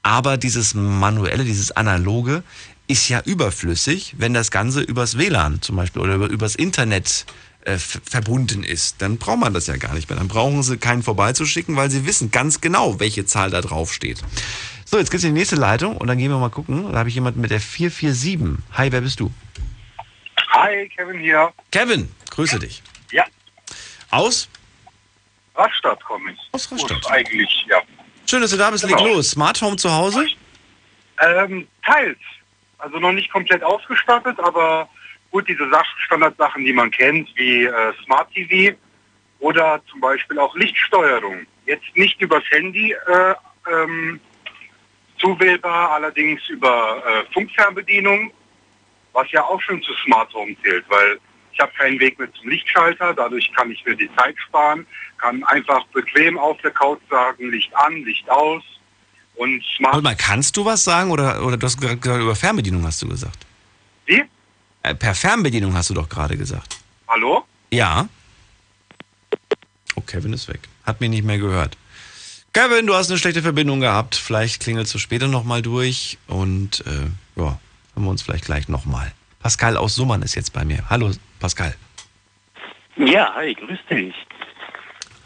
Aber 0.03 0.37
dieses 0.37 0.75
manuelle, 0.75 1.43
dieses 1.43 1.71
analoge 1.71 2.43
ist 2.87 3.09
ja 3.09 3.21
überflüssig, 3.25 4.15
wenn 4.17 4.35
das 4.35 4.51
Ganze 4.51 4.81
übers 4.81 5.17
WLAN 5.17 5.61
zum 5.61 5.75
Beispiel 5.75 6.01
oder 6.01 6.15
übers 6.15 6.55
Internet 6.55 7.25
äh, 7.61 7.77
verbunden 7.77 8.63
ist. 8.63 9.01
Dann 9.01 9.17
braucht 9.17 9.39
man 9.39 9.53
das 9.53 9.67
ja 9.67 9.77
gar 9.77 9.93
nicht 9.93 10.09
mehr. 10.09 10.17
Dann 10.17 10.27
brauchen 10.27 10.61
sie 10.61 10.77
keinen 10.77 11.01
vorbeizuschicken, 11.01 11.75
weil 11.75 11.89
sie 11.89 12.05
wissen 12.05 12.29
ganz 12.29 12.61
genau, 12.61 12.99
welche 12.99 13.25
Zahl 13.25 13.49
da 13.49 13.61
drauf 13.61 13.93
steht. 13.93 14.21
So, 14.91 14.97
jetzt 14.97 15.09
geht's 15.09 15.23
in 15.23 15.33
die 15.33 15.39
nächste 15.39 15.55
Leitung 15.55 15.95
und 15.95 16.07
dann 16.07 16.17
gehen 16.17 16.29
wir 16.29 16.37
mal 16.37 16.49
gucken. 16.49 16.91
Da 16.91 16.99
habe 16.99 17.07
ich 17.07 17.15
jemanden 17.15 17.39
mit 17.39 17.49
der 17.49 17.61
447. 17.61 18.61
Hi, 18.77 18.91
wer 18.91 18.99
bist 18.99 19.21
du? 19.21 19.31
Hi, 20.49 20.89
Kevin 20.89 21.17
hier. 21.21 21.53
Kevin, 21.71 22.11
grüße 22.29 22.59
dich. 22.59 22.83
Ja. 23.09 23.23
Aus? 24.09 24.49
Rastatt 25.55 26.03
komme 26.03 26.33
ich. 26.33 26.39
Aus 26.51 26.69
Rastatt. 26.69 26.91
Und 26.91 27.09
eigentlich, 27.09 27.65
ja. 27.69 27.77
Schön, 28.29 28.41
dass 28.41 28.51
du 28.51 28.57
da 28.57 28.69
bist. 28.69 28.83
Leg 28.83 28.97
Genau. 28.97 29.13
los. 29.13 29.31
Smart 29.31 29.61
Home 29.61 29.77
zu 29.77 29.89
Hause? 29.89 30.27
Ähm, 31.21 31.65
teils. 31.85 32.19
Also 32.77 32.99
noch 32.99 33.13
nicht 33.13 33.31
komplett 33.31 33.63
ausgestattet, 33.63 34.37
aber 34.41 34.89
gut, 35.31 35.47
diese 35.47 35.69
Sach 35.69 35.85
Standardsachen, 36.05 36.65
die 36.65 36.73
man 36.73 36.91
kennt, 36.91 37.29
wie 37.35 37.63
äh, 37.63 37.93
Smart 38.03 38.29
TV 38.33 38.75
oder 39.39 39.81
zum 39.89 40.01
Beispiel 40.01 40.37
auch 40.37 40.53
Lichtsteuerung. 40.57 41.47
Jetzt 41.65 41.85
nicht 41.95 42.19
übers 42.19 42.43
Handy 42.49 42.91
äh, 42.91 43.35
ähm, 43.71 44.19
zuwählbar, 45.21 45.91
allerdings 45.91 46.41
über 46.49 47.03
äh, 47.05 47.33
Funkfernbedienung, 47.33 48.31
was 49.13 49.31
ja 49.31 49.43
auch 49.43 49.61
schon 49.61 49.81
zu 49.83 49.93
Smart 50.03 50.33
Home 50.33 50.55
zählt, 50.63 50.85
weil 50.89 51.19
ich 51.53 51.59
habe 51.59 51.71
keinen 51.77 51.99
Weg 51.99 52.17
mehr 52.17 52.31
zum 52.33 52.49
Lichtschalter, 52.49 53.13
dadurch 53.13 53.51
kann 53.53 53.71
ich 53.71 53.85
mir 53.85 53.95
die 53.95 54.09
Zeit 54.15 54.35
sparen, 54.47 54.85
kann 55.17 55.43
einfach 55.45 55.85
bequem 55.87 56.37
auf 56.37 56.59
der 56.61 56.71
Couch 56.71 57.01
sagen, 57.09 57.51
Licht 57.51 57.73
an, 57.75 57.93
Licht 58.03 58.29
aus. 58.29 58.63
Und 59.35 59.63
Smart 59.77 59.93
Warte 59.93 60.03
mal, 60.03 60.15
kannst 60.15 60.57
du 60.57 60.65
was 60.65 60.83
sagen 60.83 61.09
oder, 61.09 61.45
oder 61.45 61.57
du 61.57 61.65
hast 61.65 61.79
gesagt, 61.79 62.05
über 62.05 62.35
Fernbedienung 62.35 62.85
hast 62.85 63.01
du 63.01 63.07
gesagt? 63.07 63.45
Wie? 64.05 64.23
Äh, 64.83 64.95
per 64.95 65.15
Fernbedienung 65.15 65.73
hast 65.73 65.89
du 65.89 65.93
doch 65.93 66.09
gerade 66.09 66.37
gesagt. 66.37 66.77
Hallo? 67.07 67.45
Ja. 67.71 68.07
Oh, 69.95 70.01
Kevin 70.01 70.33
ist 70.33 70.47
weg. 70.47 70.59
Hat 70.83 70.99
mich 70.99 71.09
nicht 71.09 71.23
mehr 71.23 71.37
gehört. 71.37 71.77
Kevin, 72.53 72.85
du 72.85 72.95
hast 72.95 73.09
eine 73.09 73.17
schlechte 73.17 73.41
Verbindung 73.41 73.79
gehabt. 73.79 74.15
Vielleicht 74.15 74.61
klingelst 74.61 74.93
du 74.93 74.97
später 74.97 75.27
nochmal 75.27 75.61
durch 75.61 76.17
und 76.27 76.83
äh, 76.85 77.39
ja, 77.39 77.59
hören 77.93 78.03
wir 78.03 78.09
uns 78.09 78.21
vielleicht 78.21 78.45
gleich 78.45 78.67
nochmal. 78.67 79.13
Pascal 79.39 79.77
aus 79.77 79.95
Summern 79.95 80.21
ist 80.21 80.35
jetzt 80.35 80.51
bei 80.51 80.65
mir. 80.65 80.83
Hallo, 80.89 81.11
Pascal. 81.39 81.73
Ja, 82.97 83.33
hi, 83.35 83.53
grüß 83.53 83.79
dich. 83.89 84.13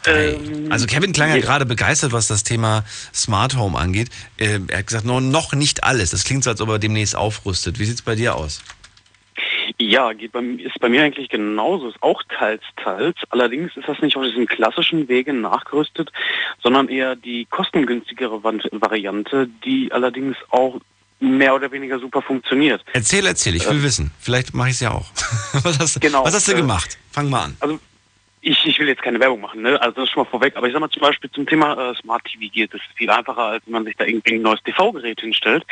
Ähm, 0.06 0.68
Also 0.70 0.86
Kevin 0.86 1.12
klang 1.12 1.30
ja 1.30 1.38
gerade 1.38 1.66
begeistert, 1.66 2.12
was 2.12 2.28
das 2.28 2.44
Thema 2.44 2.84
Smart 3.12 3.56
Home 3.56 3.76
angeht. 3.76 4.08
Äh, 4.36 4.60
er 4.68 4.78
hat 4.78 4.86
gesagt, 4.86 5.04
no, 5.04 5.18
noch 5.20 5.52
nicht 5.52 5.82
alles. 5.82 6.10
Das 6.10 6.22
klingt 6.22 6.44
so, 6.44 6.50
als 6.50 6.60
ob 6.60 6.68
er 6.68 6.78
demnächst 6.78 7.16
aufrüstet. 7.16 7.80
Wie 7.80 7.86
sieht's 7.86 8.02
bei 8.02 8.14
dir 8.14 8.36
aus? 8.36 8.62
Ja, 9.78 10.12
geht 10.14 10.32
bei, 10.32 10.40
ist 10.40 10.78
bei 10.80 10.88
mir 10.88 11.02
eigentlich 11.02 11.28
genauso. 11.28 11.88
Ist 11.88 12.02
auch 12.02 12.22
teils, 12.38 12.62
teils. 12.82 13.16
Allerdings 13.28 13.76
ist 13.76 13.86
das 13.86 14.00
nicht 14.00 14.16
auf 14.16 14.24
diesen 14.24 14.46
klassischen 14.46 15.06
Wege 15.08 15.34
nachgerüstet, 15.34 16.10
sondern 16.62 16.88
eher 16.88 17.14
die 17.14 17.44
kostengünstigere 17.50 18.42
Variante, 18.42 19.48
die 19.64 19.92
allerdings 19.92 20.36
auch 20.50 20.80
mehr 21.20 21.54
oder 21.54 21.70
weniger 21.72 21.98
super 21.98 22.22
funktioniert. 22.22 22.82
Erzähl, 22.92 23.26
erzähl, 23.26 23.54
ich 23.56 23.68
will 23.68 23.80
Äh, 23.80 23.82
wissen. 23.82 24.10
Vielleicht 24.18 24.54
mache 24.54 24.68
ich 24.68 24.74
es 24.74 24.80
ja 24.80 24.92
auch. 24.92 25.06
was 25.62 25.78
hast, 25.78 26.00
Genau, 26.00 26.24
was 26.24 26.34
hast 26.34 26.48
du 26.48 26.52
äh, 26.52 26.56
gemacht? 26.56 26.98
Fang 27.10 27.28
mal 27.28 27.44
an. 27.44 27.56
Also 27.60 27.78
ich, 28.46 28.64
ich 28.64 28.78
will 28.78 28.86
jetzt 28.86 29.02
keine 29.02 29.18
Werbung 29.18 29.40
machen, 29.40 29.62
ne? 29.62 29.80
Also 29.80 29.96
das 29.96 30.04
ist 30.04 30.10
schon 30.10 30.22
mal 30.22 30.30
vorweg. 30.30 30.56
Aber 30.56 30.68
ich 30.68 30.72
sag 30.72 30.80
mal 30.80 30.88
zum 30.88 31.02
Beispiel 31.02 31.28
zum 31.32 31.46
Thema 31.46 31.90
äh, 31.90 31.94
Smart 31.96 32.24
TV 32.24 32.52
geht 32.52 32.72
es 32.72 32.80
viel 32.94 33.10
einfacher, 33.10 33.42
als 33.42 33.62
wenn 33.66 33.72
man 33.72 33.84
sich 33.84 33.96
da 33.96 34.04
irgendwie 34.04 34.34
ein 34.34 34.42
neues 34.42 34.62
TV-Gerät 34.62 35.20
hinstellt. 35.20 35.64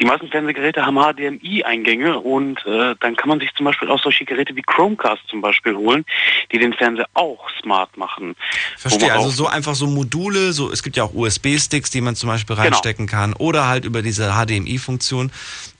Die 0.00 0.04
meisten 0.04 0.28
Fernsehgeräte 0.28 0.84
haben 0.84 0.96
HDMI-Eingänge 0.96 2.18
und 2.18 2.58
äh, 2.66 2.96
dann 2.98 3.14
kann 3.14 3.28
man 3.28 3.38
sich 3.38 3.54
zum 3.54 3.66
Beispiel 3.66 3.88
auch 3.88 4.02
solche 4.02 4.24
Geräte 4.24 4.56
wie 4.56 4.62
Chromecast 4.62 5.22
zum 5.28 5.40
Beispiel 5.40 5.76
holen, 5.76 6.04
die 6.50 6.58
den 6.58 6.72
Fernseher 6.72 7.06
auch 7.14 7.48
smart 7.62 7.96
machen. 7.96 8.34
Verstehe, 8.76 9.12
also 9.12 9.30
so 9.30 9.46
einfach 9.46 9.76
so 9.76 9.86
Module, 9.86 10.52
so 10.52 10.72
es 10.72 10.82
gibt 10.82 10.96
ja 10.96 11.04
auch 11.04 11.14
USB-Sticks, 11.14 11.90
die 11.90 12.00
man 12.00 12.16
zum 12.16 12.28
Beispiel 12.28 12.56
Genau. 12.56 12.64
reinstecken 12.64 13.06
kann, 13.06 13.34
oder 13.34 13.68
halt 13.68 13.84
über 13.84 14.02
diese 14.02 14.32
HDMI-Funktion 14.32 15.30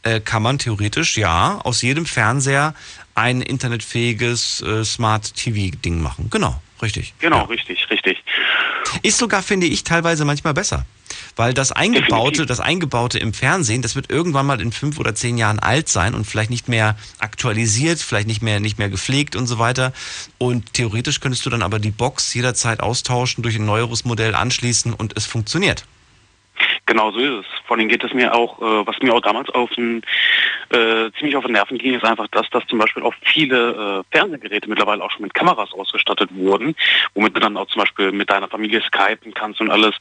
äh, 0.09 0.21
kann 0.21 0.43
man 0.43 0.59
theoretisch 0.59 1.17
ja 1.17 1.61
aus 1.65 1.83
jedem 1.83 2.07
Fernseher 2.07 2.75
ein 3.15 3.43
internetfähiges 3.43 4.63
äh, 4.63 4.85
Smart 4.85 5.35
TV-Ding 5.35 6.01
machen. 6.01 6.29
Genau, 6.31 6.61
richtig. 6.81 7.15
Genau, 7.19 7.45
richtig, 7.45 7.89
richtig. 7.91 8.23
Ist 9.03 9.19
sogar, 9.19 9.43
finde 9.43 9.67
ich, 9.67 9.85
teilweise 9.85 10.25
manchmal 10.25 10.55
besser. 10.55 10.87
Weil 11.37 11.55
das 11.55 11.73
Eingebaute, 11.73 12.47
das 12.47 12.61
Eingebaute 12.61 13.19
im 13.19 13.33
Fernsehen, 13.33 13.83
das 13.83 13.97
wird 13.97 14.11
irgendwann 14.11 14.47
mal 14.47 14.61
in 14.61 14.73
fünf 14.73 14.99
oder 14.99 15.15
zehn 15.15 15.39
Jahren 15.39 15.59
alt 15.59 15.89
sein 15.89 16.15
und 16.15 16.27
vielleicht 16.27 16.51
nicht 16.51 16.69
mehr 16.69 16.97
aktualisiert, 17.19 18.01
vielleicht 18.01 18.27
nicht 18.27 18.43
mehr, 18.43 18.61
nicht 18.61 18.79
mehr 18.79 18.89
gepflegt 18.89 19.37
und 19.37 19.47
so 19.47 19.59
weiter. 19.59 19.93
Und 20.39 20.73
theoretisch 20.75 21.21
könntest 21.21 21.45
du 21.47 21.51
dann 21.51 21.63
aber 21.63 21.79
die 21.79 21.91
Box 21.91 22.35
jederzeit 22.35 22.81
austauschen, 22.81 23.43
durch 23.43 23.57
ein 23.57 23.67
neueres 23.67 24.05
Modell 24.05 24.35
anschließen 24.35 24.93
und 24.93 25.17
es 25.17 25.27
funktioniert. 25.27 25.85
Genau 26.87 27.11
so 27.11 27.19
ist 27.19 27.45
es. 27.45 27.47
Vor 27.67 27.77
allem 27.77 27.89
geht 27.89 28.03
es 28.03 28.15
mir 28.15 28.35
auch, 28.35 28.61
äh, 28.61 28.87
was 28.87 28.99
mir 29.01 29.15
auch 29.15 29.21
damals 29.21 29.51
auf 29.51 29.71
den, 29.71 30.03
äh, 30.71 31.11
ziemlich 31.19 31.37
auf 31.37 31.45
den 31.45 31.53
Nerven 31.53 31.79
ging, 31.79 31.95
ist 31.95 32.05
einfach 32.05 32.29
das, 32.31 32.49
dass 32.51 32.67
zum 32.67 32.79
Beispiel 32.79 33.03
auch 33.03 33.15
viele 33.23 34.05
äh, 34.11 34.17
Fernsehgeräte 34.17 34.69
mittlerweile 34.69 35.05
auch 35.05 35.11
schon 35.11 35.23
mit 35.23 35.35
Kameras 35.35 35.73
ausgestattet 35.73 36.31
wurden, 36.33 36.75
womit 37.15 37.37
du 37.37 37.41
dann 37.41 37.57
auch 37.57 37.67
zum 37.67 37.81
Beispiel 37.81 38.13
mit 38.13 38.31
deiner 38.31 38.49
Familie 38.49 38.81
skypen 38.81 39.35
kannst 39.35 39.61
und 39.61 39.71
alles. 39.71 39.95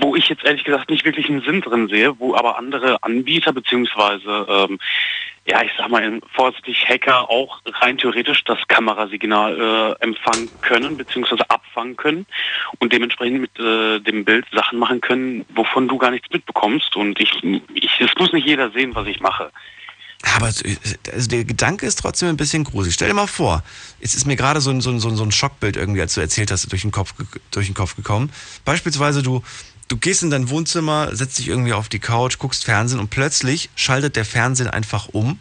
Wo 0.00 0.16
ich 0.16 0.28
jetzt 0.28 0.44
ehrlich 0.44 0.64
gesagt 0.64 0.90
nicht 0.90 1.04
wirklich 1.04 1.28
einen 1.28 1.42
Sinn 1.42 1.60
drin 1.60 1.88
sehe, 1.88 2.18
wo 2.18 2.34
aber 2.34 2.58
andere 2.58 3.02
Anbieter 3.02 3.52
beziehungsweise 3.52 4.46
ähm, 4.48 4.78
ja, 5.44 5.62
ich 5.62 5.72
sag 5.76 5.88
mal 5.88 6.20
vorsichtig 6.34 6.88
Hacker 6.88 7.28
auch 7.28 7.60
rein 7.66 7.98
theoretisch 7.98 8.44
das 8.44 8.58
Kamerasignal 8.68 9.96
äh, 10.00 10.04
empfangen 10.04 10.48
können 10.60 10.96
beziehungsweise 10.96 11.48
abfangen 11.50 11.96
können 11.96 12.26
und 12.78 12.92
dementsprechend 12.92 13.40
mit 13.40 13.58
äh, 13.58 13.98
dem 13.98 14.24
Bild 14.24 14.46
Sachen 14.52 14.78
machen 14.78 15.00
können, 15.00 15.44
wovon 15.54 15.88
du 15.88 15.98
gar 15.98 16.12
nichts 16.12 16.30
mitbekommst. 16.30 16.94
Und 16.96 17.18
ich, 17.18 17.42
ich 17.74 18.00
es 18.00 18.14
muss 18.18 18.32
nicht 18.32 18.46
jeder 18.46 18.70
sehen, 18.70 18.94
was 18.94 19.06
ich 19.08 19.20
mache. 19.20 19.50
Aber 20.36 20.48
äh, 20.48 20.76
also 21.12 21.28
der 21.28 21.44
Gedanke 21.44 21.86
ist 21.86 21.98
trotzdem 21.98 22.28
ein 22.28 22.36
bisschen 22.36 22.64
gruselig. 22.64 22.94
Stell 22.94 23.08
dir 23.08 23.14
mal 23.14 23.26
vor, 23.26 23.62
es 24.00 24.14
ist 24.14 24.26
mir 24.26 24.36
gerade 24.36 24.60
so 24.60 24.70
ein, 24.70 24.80
so, 24.80 24.90
ein, 24.90 25.00
so 25.00 25.22
ein 25.22 25.32
Schockbild 25.32 25.76
irgendwie, 25.76 26.00
als 26.00 26.14
du 26.14 26.20
erzählt 26.20 26.50
hast, 26.50 26.70
durch 26.70 26.82
den 26.82 26.92
Kopf, 26.92 27.14
durch 27.50 27.66
den 27.66 27.74
Kopf 27.74 27.96
gekommen. 27.96 28.30
Beispielsweise 28.64 29.22
du, 29.22 29.42
du 29.88 29.96
gehst 29.96 30.22
in 30.22 30.30
dein 30.30 30.48
Wohnzimmer, 30.48 31.14
setzt 31.14 31.38
dich 31.38 31.48
irgendwie 31.48 31.72
auf 31.72 31.88
die 31.88 31.98
Couch, 31.98 32.38
guckst 32.38 32.64
Fernsehen 32.64 33.00
und 33.00 33.10
plötzlich 33.10 33.70
schaltet 33.74 34.16
der 34.16 34.24
Fernsehen 34.24 34.68
einfach 34.68 35.08
um 35.08 35.38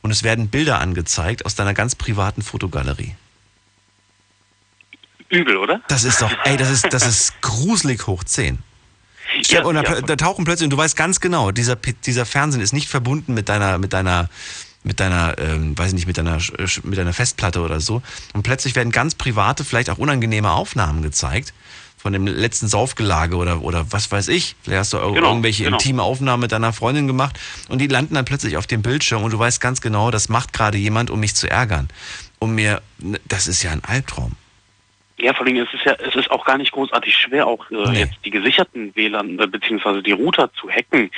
und 0.00 0.10
es 0.10 0.22
werden 0.22 0.48
Bilder 0.48 0.80
angezeigt 0.80 1.46
aus 1.46 1.54
deiner 1.54 1.74
ganz 1.74 1.94
privaten 1.94 2.42
Fotogalerie. 2.42 3.14
Übel, 5.30 5.56
oder? 5.56 5.80
Das 5.88 6.04
ist 6.04 6.22
doch, 6.22 6.30
ey, 6.44 6.56
das 6.56 6.70
ist, 6.70 6.92
das 6.92 7.06
ist 7.06 7.40
gruselig 7.40 8.06
hoch 8.06 8.22
10. 8.22 8.58
Ja, 9.50 9.64
und 9.64 9.74
da, 9.74 9.82
ja. 9.82 10.00
da 10.00 10.16
tauchen 10.16 10.44
plötzlich, 10.44 10.66
und 10.66 10.70
du 10.70 10.76
weißt 10.76 10.96
ganz 10.96 11.20
genau, 11.20 11.50
dieser, 11.50 11.76
dieser 11.76 12.26
Fernsehen 12.26 12.60
ist 12.62 12.72
nicht 12.72 12.88
verbunden 12.88 13.34
mit 13.34 13.48
deiner, 13.48 13.78
mit 13.78 13.92
deiner, 13.92 14.28
mit 14.82 15.00
deiner, 15.00 15.38
ähm, 15.38 15.76
weiß 15.78 15.88
ich 15.88 15.94
nicht, 15.94 16.06
mit 16.06 16.18
deiner, 16.18 16.38
Sch- 16.38 16.80
mit 16.84 16.98
deiner 16.98 17.12
Festplatte 17.12 17.60
oder 17.60 17.80
so. 17.80 18.02
Und 18.34 18.42
plötzlich 18.42 18.74
werden 18.76 18.92
ganz 18.92 19.14
private, 19.14 19.64
vielleicht 19.64 19.90
auch 19.90 19.98
unangenehme 19.98 20.50
Aufnahmen 20.50 21.02
gezeigt. 21.02 21.52
Von 21.96 22.12
dem 22.12 22.26
letzten 22.26 22.68
Saufgelage 22.68 23.34
oder, 23.36 23.62
oder 23.62 23.86
was 23.90 24.12
weiß 24.12 24.28
ich. 24.28 24.56
Vielleicht 24.62 24.80
hast 24.80 24.92
du 24.92 24.98
Genau, 25.14 25.28
irgendwelche 25.30 25.64
genau. 25.64 25.78
intime 25.78 26.02
Aufnahmen 26.02 26.42
mit 26.42 26.52
deiner 26.52 26.74
Freundin 26.74 27.06
gemacht 27.06 27.40
und 27.70 27.78
die 27.78 27.86
landen 27.86 28.12
dann 28.14 28.26
plötzlich 28.26 28.58
auf 28.58 28.66
dem 28.66 28.82
Bildschirm 28.82 29.22
und 29.22 29.30
du 29.32 29.38
weißt 29.38 29.58
ganz 29.58 29.80
genau, 29.80 30.10
das 30.10 30.28
macht 30.28 30.52
gerade 30.52 30.76
jemand, 30.76 31.08
um 31.08 31.18
mich 31.18 31.34
zu 31.34 31.48
ärgern. 31.50 31.88
Um 32.40 32.54
mir, 32.54 32.82
das 33.26 33.46
ist 33.46 33.62
ja 33.62 33.70
ein 33.70 33.82
Albtraum. 33.84 34.32
Ja, 35.18 35.32
vor 35.32 35.46
allem 35.46 35.56
ist 35.56 35.72
es 35.72 35.84
ja, 35.84 35.92
es 35.92 36.14
ist 36.16 36.30
auch 36.30 36.44
gar 36.44 36.58
nicht 36.58 36.72
großartig 36.72 37.16
schwer, 37.16 37.46
auch 37.46 37.70
äh, 37.70 37.98
jetzt 37.98 38.14
die 38.24 38.30
gesicherten 38.30 38.94
WLAN 38.96 39.38
äh, 39.38 39.46
beziehungsweise 39.46 40.02
die 40.02 40.12
Router 40.12 40.52
zu 40.54 40.68
hacken. 40.68 41.10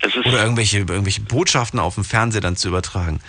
Es 0.00 0.14
ist 0.14 0.26
Oder 0.26 0.42
irgendwelche, 0.42 0.78
irgendwelche 0.78 1.22
Botschaften 1.22 1.80
auf 1.80 1.94
dem 1.94 2.04
Fernseher 2.04 2.42
dann 2.42 2.56
zu 2.56 2.68
übertragen. 2.68 3.20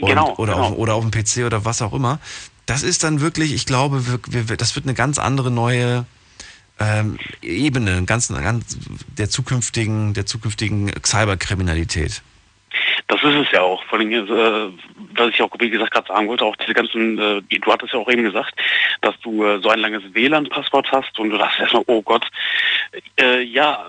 Und, 0.00 0.08
Genau, 0.08 0.34
Oder, 0.36 0.54
genau. 0.54 0.66
Auf, 0.66 0.76
oder 0.76 0.94
auf 0.94 1.08
dem 1.08 1.10
PC 1.10 1.44
oder 1.44 1.64
was 1.64 1.82
auch 1.82 1.92
immer. 1.92 2.18
Das 2.66 2.82
ist 2.82 3.02
dann 3.04 3.20
wirklich, 3.20 3.52
ich 3.52 3.66
glaube, 3.66 4.06
wir, 4.06 4.48
wir, 4.48 4.56
das 4.56 4.74
wird 4.74 4.86
eine 4.86 4.94
ganz 4.94 5.18
andere 5.18 5.50
neue 5.50 6.06
ähm, 6.78 7.18
Ebene, 7.42 8.04
ganz, 8.04 8.28
ganz 8.28 8.78
der 9.16 9.28
zukünftigen, 9.28 10.14
der 10.14 10.26
zukünftigen 10.26 10.92
Cyberkriminalität. 11.04 12.22
Das 13.08 13.22
ist 13.22 13.34
es 13.34 13.50
ja 13.52 13.62
auch. 13.62 13.82
Vor 13.84 13.98
allem, 13.98 14.12
äh, 14.12 14.72
was 15.14 15.30
ich 15.30 15.42
auch, 15.42 15.50
wie 15.58 15.70
gesagt, 15.70 15.92
gerade 15.92 16.08
sagen 16.08 16.28
wollte, 16.28 16.44
auch 16.44 16.56
diese 16.56 16.74
ganzen, 16.74 17.18
äh, 17.18 17.40
du 17.40 17.72
hattest 17.72 17.94
ja 17.94 17.98
auch 17.98 18.10
eben 18.10 18.22
gesagt, 18.22 18.54
dass 19.00 19.18
du 19.20 19.44
äh, 19.44 19.60
so 19.60 19.70
ein 19.70 19.80
langes 19.80 20.02
WLAN-Passwort 20.12 20.92
hast 20.92 21.18
und 21.18 21.30
du 21.30 21.38
dachtest 21.38 21.60
erstmal, 21.60 21.84
oh 21.86 22.02
Gott, 22.02 22.26
äh, 23.18 23.42
ja, 23.42 23.86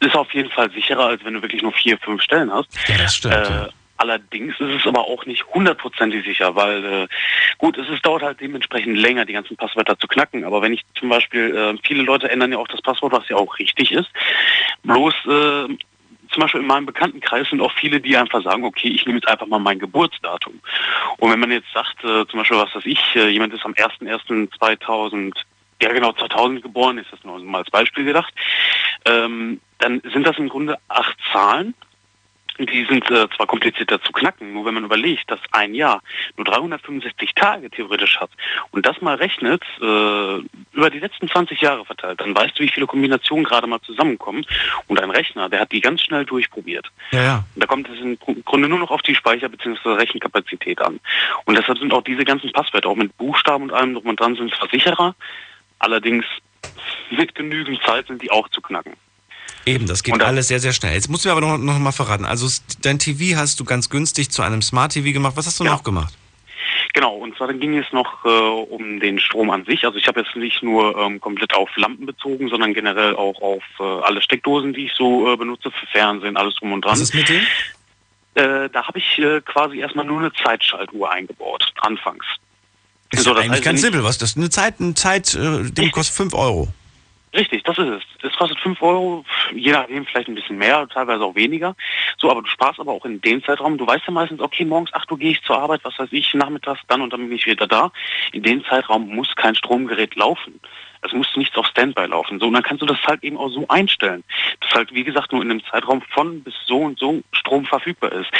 ist 0.00 0.16
auf 0.16 0.32
jeden 0.34 0.50
Fall 0.50 0.70
sicherer, 0.72 1.06
als 1.06 1.24
wenn 1.24 1.34
du 1.34 1.42
wirklich 1.42 1.62
nur 1.62 1.72
vier, 1.72 1.96
fünf 1.98 2.20
Stellen 2.22 2.52
hast. 2.52 2.68
Ja, 2.88 2.98
das 2.98 3.14
stimmt. 3.14 3.34
Äh, 3.34 3.68
Allerdings 3.98 4.54
ist 4.60 4.80
es 4.80 4.86
aber 4.86 5.00
auch 5.00 5.26
nicht 5.26 5.44
hundertprozentig 5.48 6.24
sicher, 6.24 6.54
weil 6.54 6.84
äh, 6.84 7.08
gut, 7.58 7.76
es 7.78 7.88
ist, 7.88 8.06
dauert 8.06 8.22
halt 8.22 8.40
dementsprechend 8.40 8.96
länger, 8.96 9.24
die 9.24 9.32
ganzen 9.32 9.56
Passwörter 9.56 9.98
zu 9.98 10.06
knacken. 10.06 10.44
Aber 10.44 10.62
wenn 10.62 10.72
ich 10.72 10.84
zum 10.94 11.08
Beispiel, 11.08 11.54
äh, 11.54 11.76
viele 11.84 12.04
Leute 12.04 12.30
ändern 12.30 12.52
ja 12.52 12.58
auch 12.58 12.68
das 12.68 12.80
Passwort, 12.80 13.12
was 13.12 13.28
ja 13.28 13.34
auch 13.34 13.58
richtig 13.58 13.90
ist. 13.90 14.08
Bloß 14.84 15.14
äh, 15.26 15.76
zum 16.30 16.42
Beispiel 16.42 16.60
in 16.60 16.66
meinem 16.66 16.86
Bekanntenkreis 16.86 17.48
sind 17.48 17.60
auch 17.60 17.72
viele, 17.72 18.00
die 18.00 18.16
einfach 18.16 18.42
sagen, 18.42 18.64
okay, 18.64 18.88
ich 18.88 19.06
nehme 19.06 19.18
jetzt 19.18 19.28
einfach 19.28 19.46
mal 19.46 19.58
mein 19.58 19.78
Geburtsdatum. 19.78 20.60
Und 21.18 21.30
wenn 21.30 21.40
man 21.40 21.50
jetzt 21.50 21.72
sagt, 21.72 22.02
äh, 22.04 22.26
zum 22.26 22.38
Beispiel, 22.38 22.58
was 22.58 22.74
weiß 22.74 22.86
ich, 22.86 23.00
äh, 23.16 23.28
jemand 23.28 23.54
ist 23.54 23.64
am 23.64 23.72
01.01.2000, 23.72 25.34
ja 25.82 25.92
genau, 25.92 26.12
2000 26.12 26.62
geboren, 26.62 26.98
ist 26.98 27.12
das 27.12 27.22
nur 27.24 27.38
mal 27.40 27.58
als 27.58 27.70
Beispiel 27.70 28.04
gedacht, 28.04 28.32
ähm, 29.04 29.60
dann 29.78 30.00
sind 30.12 30.26
das 30.26 30.38
im 30.38 30.48
Grunde 30.48 30.78
acht 30.88 31.16
Zahlen, 31.32 31.74
die 32.58 32.86
sind 32.88 33.10
äh, 33.10 33.28
zwar 33.36 33.46
komplizierter 33.46 34.02
zu 34.02 34.12
knacken, 34.12 34.52
nur 34.52 34.64
wenn 34.64 34.74
man 34.74 34.84
überlegt, 34.84 35.30
dass 35.30 35.40
ein 35.52 35.74
Jahr 35.74 36.02
nur 36.36 36.44
365 36.44 37.34
Tage 37.34 37.70
theoretisch 37.70 38.18
hat 38.18 38.30
und 38.70 38.84
das 38.84 39.00
mal 39.00 39.16
rechnet, 39.16 39.62
äh, 39.80 40.38
über 40.72 40.90
die 40.90 40.98
letzten 40.98 41.28
20 41.28 41.60
Jahre 41.60 41.84
verteilt, 41.84 42.20
dann 42.20 42.34
weißt 42.34 42.58
du, 42.58 42.64
wie 42.64 42.68
viele 42.68 42.86
Kombinationen 42.86 43.44
gerade 43.44 43.66
mal 43.66 43.80
zusammenkommen. 43.80 44.44
Und 44.86 45.00
ein 45.00 45.10
Rechner, 45.10 45.48
der 45.48 45.60
hat 45.60 45.72
die 45.72 45.80
ganz 45.80 46.02
schnell 46.02 46.24
durchprobiert. 46.24 46.90
Ja, 47.12 47.22
ja. 47.22 47.44
Und 47.54 47.62
da 47.62 47.66
kommt 47.66 47.88
es 47.88 48.00
im 48.00 48.18
Grunde 48.44 48.68
nur 48.68 48.78
noch 48.78 48.90
auf 48.90 49.02
die 49.02 49.14
Speicher- 49.14 49.48
bzw. 49.48 49.90
Rechenkapazität 49.90 50.80
an. 50.80 51.00
Und 51.44 51.56
deshalb 51.56 51.78
sind 51.78 51.92
auch 51.92 52.02
diese 52.02 52.24
ganzen 52.24 52.52
Passwörter, 52.52 52.88
auch 52.88 52.96
mit 52.96 53.16
Buchstaben 53.16 53.64
und 53.64 53.72
allem 53.72 53.94
drum 53.94 54.06
und 54.06 54.20
dran, 54.20 54.36
sind 54.36 54.52
zwar 54.54 54.68
sicherer, 54.68 55.14
allerdings 55.78 56.24
mit 57.10 57.34
genügend 57.34 57.80
Zeit 57.82 58.06
sind 58.06 58.22
die 58.22 58.30
auch 58.30 58.48
zu 58.48 58.60
knacken. 58.60 58.94
Eben, 59.68 59.86
das 59.86 60.02
geht 60.02 60.20
alles 60.22 60.48
sehr, 60.48 60.60
sehr 60.60 60.72
schnell. 60.72 60.94
Jetzt 60.94 61.08
musst 61.08 61.24
du 61.24 61.28
mir 61.28 61.32
aber 61.32 61.40
noch, 61.40 61.58
noch 61.58 61.78
mal 61.78 61.92
verraten. 61.92 62.24
Also 62.24 62.48
dein 62.82 62.98
TV 62.98 63.36
hast 63.38 63.60
du 63.60 63.64
ganz 63.64 63.90
günstig 63.90 64.30
zu 64.30 64.42
einem 64.42 64.62
Smart 64.62 64.92
TV 64.92 65.12
gemacht. 65.12 65.36
Was 65.36 65.46
hast 65.46 65.60
du 65.60 65.64
noch 65.64 65.82
gemacht? 65.82 66.14
Genau, 66.94 67.14
und 67.14 67.36
zwar 67.36 67.52
ging 67.52 67.76
es 67.76 67.86
noch 67.92 68.24
äh, 68.24 68.28
um 68.28 68.98
den 69.00 69.20
Strom 69.20 69.50
an 69.50 69.64
sich. 69.64 69.84
Also 69.84 69.98
ich 69.98 70.08
habe 70.08 70.20
jetzt 70.20 70.34
nicht 70.36 70.62
nur 70.62 70.96
ähm, 70.98 71.20
komplett 71.20 71.54
auf 71.54 71.68
Lampen 71.76 72.06
bezogen, 72.06 72.48
sondern 72.48 72.72
generell 72.74 73.14
auch 73.14 73.40
auf 73.40 73.62
äh, 73.78 73.82
alle 73.82 74.22
Steckdosen, 74.22 74.72
die 74.72 74.86
ich 74.86 74.92
so 74.94 75.32
äh, 75.32 75.36
benutze, 75.36 75.70
für 75.70 75.86
Fernsehen, 75.86 76.36
alles 76.36 76.54
drum 76.56 76.72
und 76.72 76.84
dran. 76.84 76.92
Was 76.92 77.00
ist 77.00 77.14
mit 77.14 77.28
dem? 77.28 77.42
Äh, 78.34 78.68
da 78.70 78.86
habe 78.86 78.98
ich 78.98 79.18
äh, 79.18 79.40
quasi 79.42 79.78
erstmal 79.78 80.06
nur 80.06 80.20
eine 80.20 80.32
Zeitschaltuhr 80.32 81.10
eingebaut, 81.10 81.64
anfangs. 81.80 82.24
Ist 83.12 83.22
So, 83.22 83.30
ja 83.30 83.34
das 83.34 83.44
eigentlich 83.44 83.52
heißt, 83.52 83.64
ganz 83.64 83.80
simpel. 83.80 84.04
Was 84.04 84.18
das 84.18 84.36
eine 84.36 84.50
Zeit, 84.50 84.80
ein 84.80 84.96
Zeit, 84.96 85.34
äh, 85.34 85.70
Ding 85.70 85.90
kostet 85.90 86.16
5 86.16 86.34
Euro. 86.34 86.68
Richtig, 87.34 87.62
das 87.64 87.76
ist 87.78 87.88
es. 87.88 88.02
Es 88.22 88.36
kostet 88.36 88.58
5 88.60 88.80
Euro, 88.80 89.24
je 89.52 89.72
nachdem 89.72 90.06
vielleicht 90.06 90.28
ein 90.28 90.34
bisschen 90.34 90.56
mehr, 90.56 90.88
teilweise 90.88 91.24
auch 91.24 91.34
weniger. 91.34 91.76
So, 92.16 92.30
aber 92.30 92.42
du 92.42 92.48
sparst 92.48 92.80
aber 92.80 92.92
auch 92.92 93.04
in 93.04 93.20
dem 93.20 93.42
Zeitraum. 93.44 93.76
Du 93.76 93.86
weißt 93.86 94.04
ja 94.06 94.12
meistens, 94.12 94.40
okay, 94.40 94.64
morgens 94.64 94.92
8 94.94 95.10
Uhr 95.12 95.18
gehe 95.18 95.32
ich 95.32 95.42
zur 95.42 95.58
Arbeit, 95.58 95.80
was 95.84 95.98
weiß 95.98 96.08
ich, 96.12 96.32
nachmittags 96.34 96.80
dann 96.88 97.02
und 97.02 97.12
dann 97.12 97.28
bin 97.28 97.36
ich 97.36 97.46
wieder 97.46 97.66
da. 97.66 97.92
In 98.32 98.42
dem 98.42 98.64
Zeitraum 98.64 99.08
muss 99.14 99.34
kein 99.36 99.54
Stromgerät 99.54 100.14
laufen. 100.16 100.60
Es 101.02 101.12
muss 101.12 101.28
nichts 101.36 101.56
auf 101.56 101.66
Standby 101.66 102.06
laufen. 102.06 102.40
So, 102.40 102.46
und 102.46 102.54
dann 102.54 102.62
kannst 102.62 102.82
du 102.82 102.86
das 102.86 103.00
halt 103.04 103.22
eben 103.22 103.36
auch 103.36 103.50
so 103.50 103.66
einstellen. 103.68 104.24
Dass 104.60 104.70
halt, 104.72 104.92
wie 104.92 105.04
gesagt, 105.04 105.32
nur 105.32 105.42
in 105.42 105.50
einem 105.50 105.64
Zeitraum 105.64 106.02
von 106.10 106.42
bis 106.42 106.54
so 106.66 106.78
und 106.78 106.98
so 106.98 107.22
Strom 107.32 107.66
verfügbar 107.66 108.12
ist. 108.12 108.30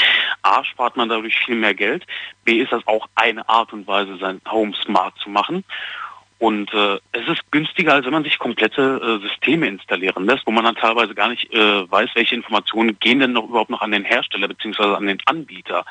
A, 0.41 0.63
spart 0.63 0.97
man 0.97 1.09
dadurch 1.09 1.37
viel 1.37 1.55
mehr 1.55 1.73
Geld. 1.73 2.05
B, 2.43 2.59
ist 2.59 2.71
das 2.71 2.85
auch 2.87 3.07
eine 3.15 3.47
Art 3.47 3.71
und 3.71 3.87
Weise, 3.87 4.17
sein 4.17 4.41
Home 4.49 4.73
smart 4.83 5.17
zu 5.19 5.29
machen. 5.29 5.63
Und 6.39 6.73
äh, 6.73 6.99
es 7.11 7.27
ist 7.27 7.51
günstiger, 7.51 7.93
als 7.93 8.05
wenn 8.05 8.13
man 8.13 8.23
sich 8.23 8.39
komplette 8.39 8.81
äh, 9.21 9.27
Systeme 9.27 9.67
installieren 9.67 10.25
lässt, 10.25 10.47
wo 10.47 10.51
man 10.51 10.63
dann 10.63 10.75
teilweise 10.75 11.13
gar 11.13 11.27
nicht 11.27 11.53
äh, 11.53 11.91
weiß, 11.91 12.11
welche 12.13 12.35
Informationen 12.35 12.97
gehen 12.99 13.19
denn 13.19 13.33
noch 13.33 13.49
überhaupt 13.49 13.69
noch 13.69 13.81
an 13.81 13.91
den 13.91 14.05
Hersteller 14.05 14.47
beziehungsweise 14.47 14.95
an 14.95 15.07
den 15.07 15.19
Anbieter, 15.25 15.85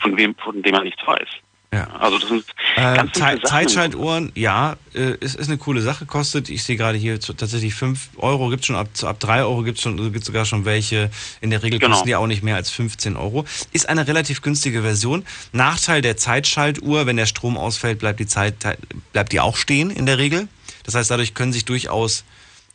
von 0.00 0.16
wem, 0.16 0.34
von 0.34 0.60
dem 0.60 0.72
man 0.72 0.82
nichts 0.82 1.06
weiß. 1.06 1.28
Ja. 1.72 1.88
Also 1.98 2.18
das 2.18 2.28
sind 2.28 2.44
Äh, 2.76 2.96
ganz 2.96 3.16
Sachen. 3.18 3.40
Zeitschaltuhren, 3.44 4.30
ja, 4.34 4.76
äh, 4.94 5.12
ist, 5.20 5.36
ist 5.36 5.48
eine 5.48 5.56
coole 5.56 5.80
Sache, 5.80 6.04
kostet, 6.04 6.50
ich 6.50 6.64
sehe 6.64 6.76
gerade 6.76 6.98
hier 6.98 7.18
tatsächlich 7.18 7.74
5 7.74 8.10
Euro, 8.16 8.48
gibt 8.50 8.66
schon 8.66 8.76
ab, 8.76 8.88
ab 9.02 9.18
3 9.20 9.42
Euro 9.42 9.62
gibt 9.62 9.78
es 9.78 9.82
schon, 9.82 10.12
gibt 10.12 10.24
sogar 10.24 10.44
schon 10.44 10.64
welche, 10.66 11.10
in 11.40 11.48
der 11.50 11.62
Regel 11.62 11.78
Genau. 11.78 11.92
kosten 11.94 12.08
die 12.08 12.14
auch 12.16 12.26
nicht 12.26 12.42
mehr 12.42 12.56
als 12.56 12.70
15 12.70 13.16
Euro. 13.16 13.46
Ist 13.72 13.88
eine 13.88 14.06
relativ 14.06 14.42
günstige 14.42 14.82
Version. 14.82 15.24
Nachteil 15.52 16.02
der 16.02 16.16
Zeitschaltuhr, 16.18 17.06
wenn 17.06 17.16
der 17.16 17.26
Strom 17.26 17.56
ausfällt, 17.56 17.98
bleibt 18.00 18.20
die 18.20 18.26
Zeit, 18.26 18.54
bleibt 19.12 19.32
die 19.32 19.40
auch 19.40 19.56
stehen 19.56 19.90
in 19.90 20.04
der 20.06 20.18
Regel. 20.18 20.48
Das 20.84 20.94
heißt, 20.94 21.10
dadurch 21.10 21.32
können 21.34 21.52
sich 21.54 21.64
durchaus, 21.64 22.24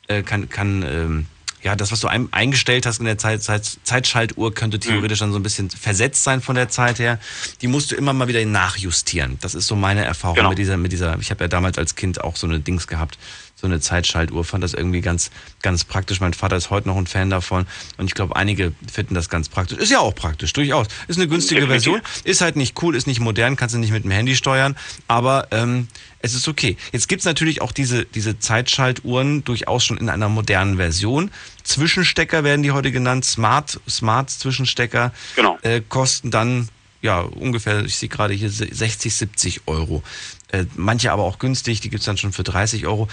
äh, 0.08 0.24
kann, 0.24 0.50
kann, 0.50 0.84
ähm, 0.84 1.26
ja, 1.64 1.76
das, 1.76 1.92
was 1.92 2.00
du 2.00 2.08
ein, 2.08 2.28
eingestellt 2.32 2.86
hast 2.86 3.00
in 3.00 3.06
der 3.06 3.18
Zeit, 3.18 3.42
Zeit, 3.44 3.80
Zeitschaltuhr, 3.84 4.54
könnte 4.54 4.80
theoretisch 4.80 5.20
dann 5.20 5.32
so 5.32 5.40
ein 5.40 5.44
bisschen 5.44 5.70
versetzt 5.70 6.24
sein 6.24 6.42
von 6.42 6.56
der 6.56 6.70
Zeit 6.70 7.00
her. 7.00 7.20
Die 7.62 7.68
musst 7.68 7.92
du 7.92 7.96
immer 7.96 8.14
mal 8.14 8.28
wieder 8.28 8.44
nachjustieren. 8.46 9.38
Das 9.42 9.56
ist 9.56 9.68
so 9.68 9.76
meine 9.76 10.06
Erfahrung 10.06 10.36
Genau. 10.36 10.50
mit 10.50 10.58
dieser, 10.60 10.78
mit 10.78 10.92
dieser, 10.92 11.18
ich 11.20 11.32
habe 11.32 11.44
ja 11.44 11.48
damals 11.48 11.78
als 11.78 11.96
Kind 11.96 12.24
auch 12.24 12.36
so 12.36 12.48
eine 12.48 12.60
Dings 12.60 12.88
gehabt, 12.88 13.18
so 13.60 13.66
eine 13.66 13.80
Zeitschaltuhr, 13.80 14.44
fand 14.46 14.64
das 14.64 14.76
irgendwie 14.76 15.02
ganz, 15.02 15.32
ganz 15.64 15.84
praktisch. 15.84 16.20
Mein 16.20 16.34
Vater 16.34 16.56
ist 16.56 16.70
heute 16.70 16.88
noch 16.88 16.96
ein 16.96 17.08
Fan 17.08 17.32
davon 17.32 17.66
und 17.98 18.06
ich 18.06 18.14
glaube, 18.14 18.36
einige 18.36 18.72
finden 18.92 19.16
das 19.16 19.30
ganz 19.30 19.50
praktisch. 19.50 19.80
Ist 19.80 19.90
ja 19.90 20.00
auch 20.00 20.14
praktisch, 20.14 20.54
durchaus. 20.54 20.88
Ist 21.08 21.18
eine 21.18 21.28
günstige 21.28 21.62
Definitiv. 21.62 21.92
Version, 21.94 22.02
ist 22.24 22.42
halt 22.42 22.56
nicht 22.56 22.80
cool, 22.84 22.96
ist 22.96 23.08
nicht 23.08 23.20
modern, 23.20 23.56
kannst 23.56 23.74
du 23.74 23.80
nicht 23.80 23.92
mit 23.92 24.04
dem 24.04 24.12
Handy 24.12 24.36
steuern, 24.36 24.78
aber 25.08 25.48
ähm, 25.50 25.88
es 26.20 26.36
ist 26.36 26.48
okay. 26.48 26.78
Jetzt 26.92 27.08
gibt's 27.08 27.26
natürlich 27.26 27.62
auch 27.62 27.72
diese, 27.72 28.06
diese 28.06 28.38
Zeitschaltuhren 28.38 29.44
durchaus 29.44 29.84
schon 29.84 29.98
in 29.98 30.10
einer 30.10 30.30
modernen 30.30 30.78
Version. 30.78 31.32
Zwischenstecker 31.64 32.44
werden 32.44 32.62
die 32.62 32.72
heute 32.72 32.92
genannt, 32.92 33.26
Smart, 33.26 33.80
Smart 33.90 34.30
Zwischenstecker, 34.30 35.12
Genau. 35.36 35.58
äh, 35.64 35.82
kosten 35.88 36.30
dann 36.30 36.70
ja 37.02 37.22
ungefähr, 37.22 37.86
ich 37.86 37.98
sehe 37.98 38.10
gerade 38.10 38.34
hier 38.34 38.50
60, 38.50 39.16
70 39.16 39.62
Euro. 39.68 40.04
Äh, 40.52 40.66
manche 40.76 41.12
aber 41.12 41.24
auch 41.24 41.40
günstig, 41.40 41.82
die 41.82 41.90
gibt's 41.90 42.06
dann 42.06 42.18
schon 42.18 42.34
für 42.34 42.44
30 42.44 42.86
Euro. 42.88 43.08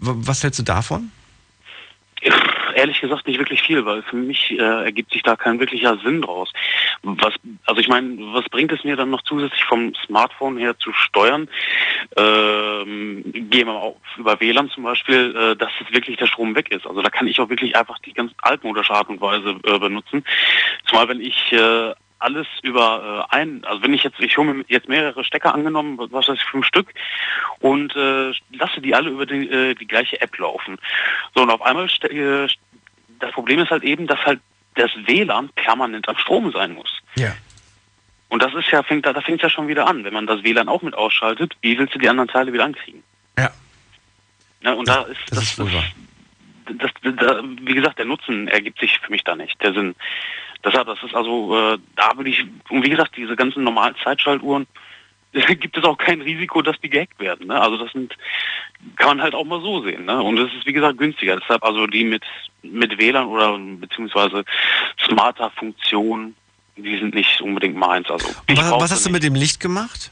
Was 0.00 0.42
hältst 0.42 0.58
du 0.58 0.62
davon? 0.62 1.10
Ehrlich 2.74 3.00
gesagt 3.00 3.26
nicht 3.26 3.38
wirklich 3.38 3.62
viel, 3.62 3.84
weil 3.84 4.02
für 4.02 4.16
mich 4.16 4.52
äh, 4.52 4.84
ergibt 4.84 5.12
sich 5.12 5.22
da 5.22 5.36
kein 5.36 5.58
wirklicher 5.58 5.98
Sinn 6.04 6.22
draus. 6.22 6.52
Was, 7.02 7.34
also 7.66 7.80
ich 7.80 7.88
meine, 7.88 8.16
was 8.32 8.44
bringt 8.48 8.72
es 8.72 8.84
mir 8.84 8.96
dann 8.96 9.10
noch 9.10 9.22
zusätzlich 9.22 9.64
vom 9.64 9.92
Smartphone 10.06 10.58
her 10.58 10.78
zu 10.78 10.92
steuern? 10.92 11.48
Ähm, 12.16 13.22
gehen 13.24 13.66
wir 13.66 13.74
auf, 13.74 13.96
über 14.16 14.38
WLAN 14.38 14.70
zum 14.70 14.84
Beispiel, 14.84 15.34
äh, 15.34 15.56
dass 15.56 15.70
jetzt 15.80 15.92
wirklich 15.92 16.16
der 16.18 16.26
Strom 16.26 16.54
weg 16.54 16.70
ist. 16.70 16.86
Also 16.86 17.02
da 17.02 17.10
kann 17.10 17.26
ich 17.26 17.40
auch 17.40 17.48
wirklich 17.48 17.74
einfach 17.76 17.98
die 18.00 18.12
ganz 18.12 18.32
altmodische 18.42 18.94
Art 18.94 19.08
und 19.08 19.20
Weise 19.20 19.56
äh, 19.64 19.78
benutzen. 19.78 20.24
Zumal 20.86 21.08
wenn 21.08 21.20
ich 21.20 21.52
äh, 21.52 21.94
alles 22.20 22.46
über 22.62 23.26
äh, 23.30 23.34
ein, 23.34 23.64
also 23.64 23.82
wenn 23.82 23.94
ich 23.94 24.04
jetzt, 24.04 24.20
ich 24.20 24.36
hole 24.36 24.52
mir 24.52 24.64
jetzt 24.68 24.88
mehrere 24.88 25.24
Stecker 25.24 25.54
angenommen, 25.54 25.98
was 25.98 26.28
weiß 26.28 26.36
ich, 26.36 26.44
fünf 26.44 26.66
Stück, 26.66 26.92
und 27.60 27.96
äh, 27.96 28.32
lasse 28.52 28.80
die 28.80 28.94
alle 28.94 29.10
über 29.10 29.26
die, 29.26 29.48
äh, 29.48 29.74
die 29.74 29.88
gleiche 29.88 30.20
App 30.20 30.36
laufen. 30.38 30.78
So, 31.34 31.42
und 31.42 31.50
auf 31.50 31.62
einmal, 31.62 31.86
äh, 31.86 32.48
das 33.18 33.32
Problem 33.32 33.60
ist 33.60 33.70
halt 33.70 33.82
eben, 33.82 34.06
dass 34.06 34.24
halt 34.24 34.40
das 34.74 34.90
WLAN 35.06 35.48
permanent 35.56 36.08
am 36.08 36.16
Strom 36.16 36.52
sein 36.52 36.74
muss. 36.74 37.00
Ja. 37.16 37.34
Und 38.28 38.42
das 38.42 38.54
ist 38.54 38.70
ja, 38.70 38.82
fängt 38.82 39.04
da, 39.06 39.12
da 39.12 39.20
fängt 39.20 39.42
ja 39.42 39.50
schon 39.50 39.66
wieder 39.66 39.88
an. 39.88 40.04
Wenn 40.04 40.14
man 40.14 40.26
das 40.26 40.42
WLAN 40.44 40.68
auch 40.68 40.82
mit 40.82 40.94
ausschaltet, 40.94 41.56
wie 41.62 41.76
willst 41.78 41.94
du 41.94 41.98
die 41.98 42.08
anderen 42.08 42.28
Teile 42.28 42.52
wieder 42.52 42.64
ankriegen? 42.64 43.02
Ja. 43.36 43.50
Na, 44.60 44.74
und 44.74 44.88
da 44.88 45.02
ist 45.02 45.18
Das 45.30 45.42
ist 45.42 45.58
wohl 45.58 45.72
wahr. 45.72 45.84
das, 46.78 46.90
da, 47.02 47.42
wie 47.62 47.74
gesagt, 47.74 47.98
der 47.98 48.06
Nutzen 48.06 48.46
ergibt 48.46 48.78
sich 48.78 48.98
für 49.00 49.10
mich 49.10 49.24
da 49.24 49.34
nicht, 49.34 49.60
der 49.62 49.72
Sinn. 49.72 49.94
Deshalb, 50.64 50.86
das 50.86 51.02
ist 51.02 51.14
also, 51.14 51.56
äh, 51.56 51.78
da 51.96 52.16
würde 52.16 52.30
ich, 52.30 52.44
und 52.68 52.84
wie 52.84 52.90
gesagt, 52.90 53.16
diese 53.16 53.36
ganzen 53.36 53.64
normalen 53.64 53.94
Zeitschaltuhren, 54.02 54.66
gibt 55.32 55.76
es 55.76 55.84
auch 55.84 55.96
kein 55.96 56.20
Risiko, 56.20 56.60
dass 56.60 56.80
die 56.80 56.90
gehackt 56.90 57.18
werden. 57.20 57.46
Ne? 57.46 57.60
Also 57.60 57.76
das 57.76 57.92
sind, 57.92 58.16
kann 58.96 59.08
man 59.08 59.22
halt 59.22 59.34
auch 59.34 59.44
mal 59.44 59.60
so 59.60 59.82
sehen. 59.82 60.04
Ne? 60.04 60.20
Und 60.20 60.38
es 60.38 60.52
ist, 60.54 60.66
wie 60.66 60.72
gesagt, 60.72 60.98
günstiger. 60.98 61.36
Deshalb 61.36 61.62
also 61.62 61.86
die 61.86 62.04
mit, 62.04 62.24
mit 62.62 62.98
WLAN 62.98 63.26
oder 63.26 63.56
beziehungsweise 63.58 64.44
smarter 65.06 65.50
Funktion, 65.50 66.34
die 66.76 66.98
sind 66.98 67.14
nicht 67.14 67.40
unbedingt 67.40 67.76
meins. 67.76 68.10
Also 68.10 68.26
Was, 68.48 68.70
was 68.70 68.90
hast 68.90 69.06
du 69.06 69.10
mit 69.10 69.22
dem 69.22 69.34
Licht 69.34 69.60
gemacht? 69.60 70.10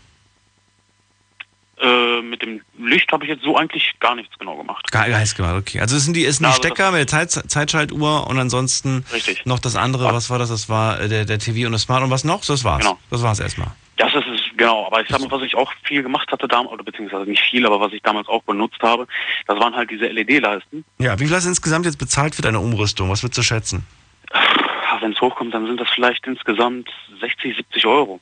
Äh, 1.81 2.23
mit 2.23 2.43
dem 2.43 2.61
Licht 2.79 3.11
habe 3.13 3.25
ich 3.25 3.31
jetzt 3.31 3.45
so 3.45 3.57
eigentlich 3.57 3.95
gar 4.01 4.15
nichts 4.15 4.37
genau 4.39 4.57
gemacht. 4.57 4.91
Gar 4.91 5.09
nichts 5.09 5.35
gemacht, 5.35 5.55
okay. 5.57 5.81
Also 5.81 5.97
es 5.97 6.05
sind 6.05 6.15
die, 6.15 6.23
ist 6.23 6.41
ein 6.41 6.45
Ja, 6.45 6.51
also 6.51 6.63
Stecker 6.63 6.91
mit 6.91 7.01
der 7.01 7.07
Zeit, 7.07 7.31
Zeitschaltuhr 7.31 8.27
und 8.27 8.39
ansonsten 8.39 9.05
Richtig. 9.13 9.47
noch 9.47 9.59
das 9.59 9.77
andere, 9.77 10.13
was 10.13 10.31
war 10.31 10.39
das? 10.39 10.49
Das 10.49 10.69
war 10.69 11.01
äh, 11.01 11.09
der, 11.09 11.25
der 11.25 11.39
TV 11.39 11.67
und 11.67 11.73
das 11.73 11.83
Smart 11.83 12.03
und 12.03 12.11
was 12.11 12.25
noch? 12.25 12.45
Das 12.45 12.65
war's. 12.65 12.83
Genau. 12.83 12.99
Das 13.11 13.23
war's 13.23 13.41
erstmal. 13.41 13.69
Das 13.97 14.15
ist 14.15 14.27
es, 14.27 14.41
genau. 14.57 14.87
Aber 14.87 15.01
ich 15.01 15.09
sag 15.09 15.21
mal, 15.21 15.31
was 15.31 15.43
ich 15.43 15.55
auch 15.57 15.73
viel 15.83 16.03
gemacht 16.03 16.31
hatte 16.31 16.47
damals, 16.47 16.73
oder 16.73 16.85
beziehungsweise 16.85 17.29
nicht 17.29 17.43
viel, 17.43 17.67
aber 17.67 17.81
was 17.81 17.93
ich 17.93 18.03
damals 18.03 18.29
auch 18.29 18.43
benutzt 18.43 18.81
habe, 18.83 19.07
das 19.47 19.59
waren 19.59 19.75
halt 19.75 19.91
diese 19.91 20.07
LED-Leisten. 20.07 20.85
Ja, 20.99 21.19
wie 21.19 21.27
viel 21.27 21.35
hast 21.35 21.45
du 21.45 21.49
insgesamt 21.51 21.85
jetzt 21.87 21.99
bezahlt 21.99 22.35
für 22.35 22.43
deine 22.43 22.61
Umrüstung? 22.61 23.11
Was 23.11 23.23
würdest 23.23 23.39
du 23.39 23.43
schätzen? 23.43 23.87
Wenn 25.01 25.13
es 25.13 25.21
hochkommt, 25.21 25.55
dann 25.55 25.67
sind 25.67 25.81
das 25.81 25.89
vielleicht 25.95 26.27
insgesamt 26.27 26.91
60, 27.21 27.57
70 27.57 27.87
Euro. 27.87 28.21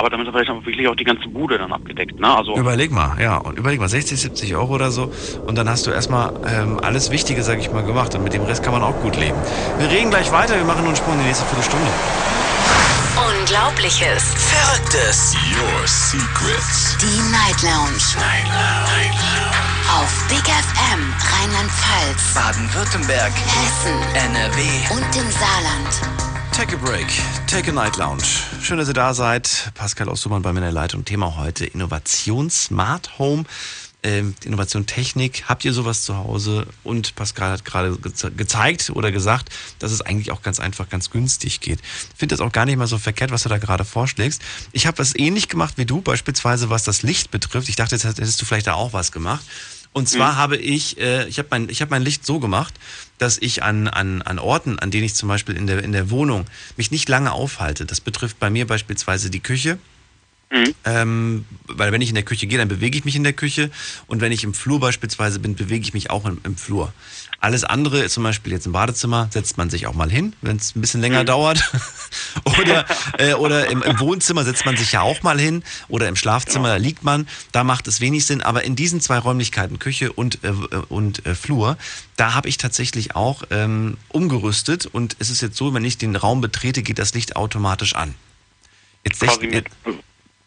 Aber 0.00 0.08
damit 0.08 0.28
habe 0.28 0.40
ich 0.40 0.46
dann 0.46 0.64
wirklich 0.64 0.88
auch 0.88 0.96
die 0.96 1.04
ganze 1.04 1.28
Bude 1.28 1.58
dann 1.58 1.74
abgedeckt. 1.74 2.18
Ne? 2.18 2.34
Also 2.34 2.56
Überleg 2.56 2.90
mal, 2.90 3.20
ja, 3.20 3.36
und 3.36 3.58
überleg 3.58 3.78
mal, 3.78 3.88
60, 3.88 4.18
70 4.18 4.56
Euro 4.56 4.74
oder 4.74 4.90
so. 4.90 5.10
Und 5.46 5.58
dann 5.58 5.68
hast 5.68 5.86
du 5.86 5.90
erstmal 5.90 6.32
ähm, 6.46 6.80
alles 6.80 7.10
Wichtige, 7.10 7.42
sag 7.42 7.58
ich 7.58 7.70
mal, 7.70 7.84
gemacht. 7.84 8.14
Und 8.14 8.24
mit 8.24 8.32
dem 8.32 8.44
Rest 8.44 8.62
kann 8.62 8.72
man 8.72 8.82
auch 8.82 8.98
gut 9.02 9.18
leben. 9.18 9.36
Wir 9.78 9.90
reden 9.90 10.08
gleich 10.08 10.32
weiter, 10.32 10.56
wir 10.56 10.64
machen 10.64 10.78
nun 10.78 10.86
einen 10.86 10.96
Sprung 10.96 11.12
in 11.16 11.20
die 11.20 11.26
nächste 11.26 11.44
Viertelstunde. 11.44 11.86
Unglaubliches. 13.28 14.24
Verrücktes. 14.48 15.36
Your 15.52 15.86
secrets. 15.86 16.96
Die 17.02 17.20
Night 17.30 17.60
Lounge. 17.60 18.00
Night 18.16 18.48
Lounge. 18.48 20.00
Auf 20.00 20.28
Big 20.30 20.48
FM 20.48 21.12
Rheinland-Pfalz, 21.28 22.32
Baden-Württemberg. 22.32 23.32
Hessen 23.34 24.00
NRW. 24.14 24.62
und 24.94 25.16
im 25.16 25.30
Saarland. 25.30 26.39
Take 26.52 26.74
a 26.74 26.78
break, 26.78 27.06
take 27.46 27.68
a 27.70 27.72
night 27.72 27.96
lounge. 27.96 28.22
Schön, 28.62 28.78
dass 28.78 28.88
ihr 28.88 28.94
da 28.94 29.14
seid. 29.14 29.72
Pascal 29.74 30.08
Ostermann 30.08 30.42
bei 30.42 30.52
mir 30.52 30.58
in 30.58 30.64
der 30.64 30.72
Leitung. 30.72 31.04
Thema 31.04 31.36
heute 31.36 31.64
Innovation, 31.64 32.50
Smart 32.50 33.18
Home, 33.18 33.44
ähm, 34.02 34.34
Innovation 34.44 34.84
Technik. 34.86 35.44
Habt 35.48 35.64
ihr 35.64 35.72
sowas 35.72 36.02
zu 36.04 36.16
Hause? 36.16 36.66
Und 36.84 37.14
Pascal 37.14 37.52
hat 37.52 37.64
gerade 37.64 37.96
ge 37.96 38.12
gezeigt 38.36 38.90
oder 38.90 39.10
gesagt, 39.10 39.48
dass 39.78 39.90
es 39.92 40.02
eigentlich 40.02 40.30
auch 40.32 40.42
ganz 40.42 40.60
einfach, 40.60 40.88
ganz 40.90 41.10
günstig 41.10 41.60
geht. 41.60 41.80
Ich 41.80 42.18
finde 42.18 42.34
das 42.36 42.40
auch 42.40 42.52
gar 42.52 42.66
nicht 42.66 42.76
mal 42.76 42.86
so 42.86 42.98
verkehrt, 42.98 43.30
was 43.30 43.44
du 43.44 43.48
da 43.48 43.58
gerade 43.58 43.84
vorschlägst. 43.86 44.42
Ich 44.72 44.86
habe 44.86 44.98
was 44.98 45.16
ähnlich 45.16 45.48
gemacht 45.48 45.74
wie 45.78 45.86
du, 45.86 46.02
beispielsweise 46.02 46.68
was 46.68 46.84
das 46.84 47.02
Licht 47.02 47.30
betrifft. 47.30 47.68
Ich 47.70 47.76
dachte, 47.76 47.94
jetzt 47.94 48.04
hättest 48.04 48.40
du 48.40 48.44
vielleicht 48.44 48.66
da 48.66 48.74
auch 48.74 48.92
was 48.92 49.12
gemacht. 49.12 49.44
Und 49.92 50.08
zwar 50.08 50.32
Mhm. 50.34 50.36
habe 50.36 50.56
ich, 50.56 50.98
äh, 50.98 51.26
ich 51.26 51.38
habe 51.38 51.48
mein, 51.50 51.68
ich 51.68 51.80
habe 51.80 51.90
mein 51.90 52.02
Licht 52.02 52.24
so 52.24 52.38
gemacht, 52.38 52.74
dass 53.20 53.38
ich 53.38 53.62
an, 53.62 53.88
an, 53.88 54.22
an 54.22 54.38
Orten, 54.38 54.78
an 54.78 54.90
denen 54.90 55.04
ich 55.04 55.14
zum 55.14 55.28
Beispiel 55.28 55.56
in 55.56 55.66
der, 55.66 55.82
in 55.84 55.92
der 55.92 56.10
Wohnung 56.10 56.46
mich 56.76 56.90
nicht 56.90 57.08
lange 57.08 57.32
aufhalte. 57.32 57.84
Das 57.84 58.00
betrifft 58.00 58.38
bei 58.38 58.50
mir 58.50 58.66
beispielsweise 58.66 59.30
die 59.30 59.40
Küche. 59.40 59.78
Ähm, 60.84 61.44
weil 61.66 61.92
wenn 61.92 62.00
ich 62.00 62.08
in 62.08 62.16
der 62.16 62.24
Küche 62.24 62.48
gehe, 62.48 62.58
dann 62.58 62.66
bewege 62.66 62.98
ich 62.98 63.04
mich 63.04 63.14
in 63.14 63.22
der 63.22 63.32
Küche 63.32 63.70
und 64.08 64.20
wenn 64.20 64.32
ich 64.32 64.42
im 64.42 64.52
Flur 64.52 64.80
beispielsweise 64.80 65.38
bin, 65.38 65.54
bewege 65.54 65.82
ich 65.82 65.94
mich 65.94 66.10
auch 66.10 66.24
im, 66.24 66.40
im 66.42 66.56
Flur. 66.56 66.92
Alles 67.40 67.64
andere, 67.64 68.06
zum 68.10 68.22
Beispiel 68.22 68.52
jetzt 68.52 68.66
im 68.66 68.72
Badezimmer, 68.72 69.28
setzt 69.32 69.56
man 69.56 69.70
sich 69.70 69.86
auch 69.86 69.94
mal 69.94 70.10
hin, 70.10 70.34
wenn 70.42 70.58
es 70.58 70.76
ein 70.76 70.82
bisschen 70.82 71.00
länger 71.00 71.24
dauert. 71.24 71.72
oder 72.44 72.84
äh, 73.18 73.32
oder 73.32 73.68
im, 73.68 73.82
im 73.82 73.98
Wohnzimmer 73.98 74.44
setzt 74.44 74.66
man 74.66 74.76
sich 74.76 74.92
ja 74.92 75.00
auch 75.00 75.22
mal 75.22 75.40
hin 75.40 75.62
oder 75.88 76.06
im 76.08 76.16
Schlafzimmer 76.16 76.68
da 76.68 76.76
liegt 76.76 77.02
man. 77.02 77.26
Da 77.52 77.64
macht 77.64 77.88
es 77.88 78.02
wenig 78.02 78.26
Sinn. 78.26 78.42
Aber 78.42 78.64
in 78.64 78.76
diesen 78.76 79.00
zwei 79.00 79.18
Räumlichkeiten, 79.18 79.78
Küche 79.78 80.12
und, 80.12 80.44
äh, 80.44 80.50
und 80.90 81.24
äh, 81.24 81.34
Flur, 81.34 81.78
da 82.16 82.34
habe 82.34 82.48
ich 82.48 82.58
tatsächlich 82.58 83.16
auch 83.16 83.44
ähm, 83.50 83.96
umgerüstet. 84.08 84.84
Und 84.84 85.16
es 85.18 85.30
ist 85.30 85.40
jetzt 85.40 85.56
so, 85.56 85.72
wenn 85.72 85.84
ich 85.84 85.96
den 85.96 86.16
Raum 86.16 86.42
betrete, 86.42 86.82
geht 86.82 86.98
das 86.98 87.14
Licht 87.14 87.36
automatisch 87.36 87.94
an. 87.94 88.14
Jetzt, 89.02 89.20
Quasi 89.20 89.46
mit, 89.46 89.66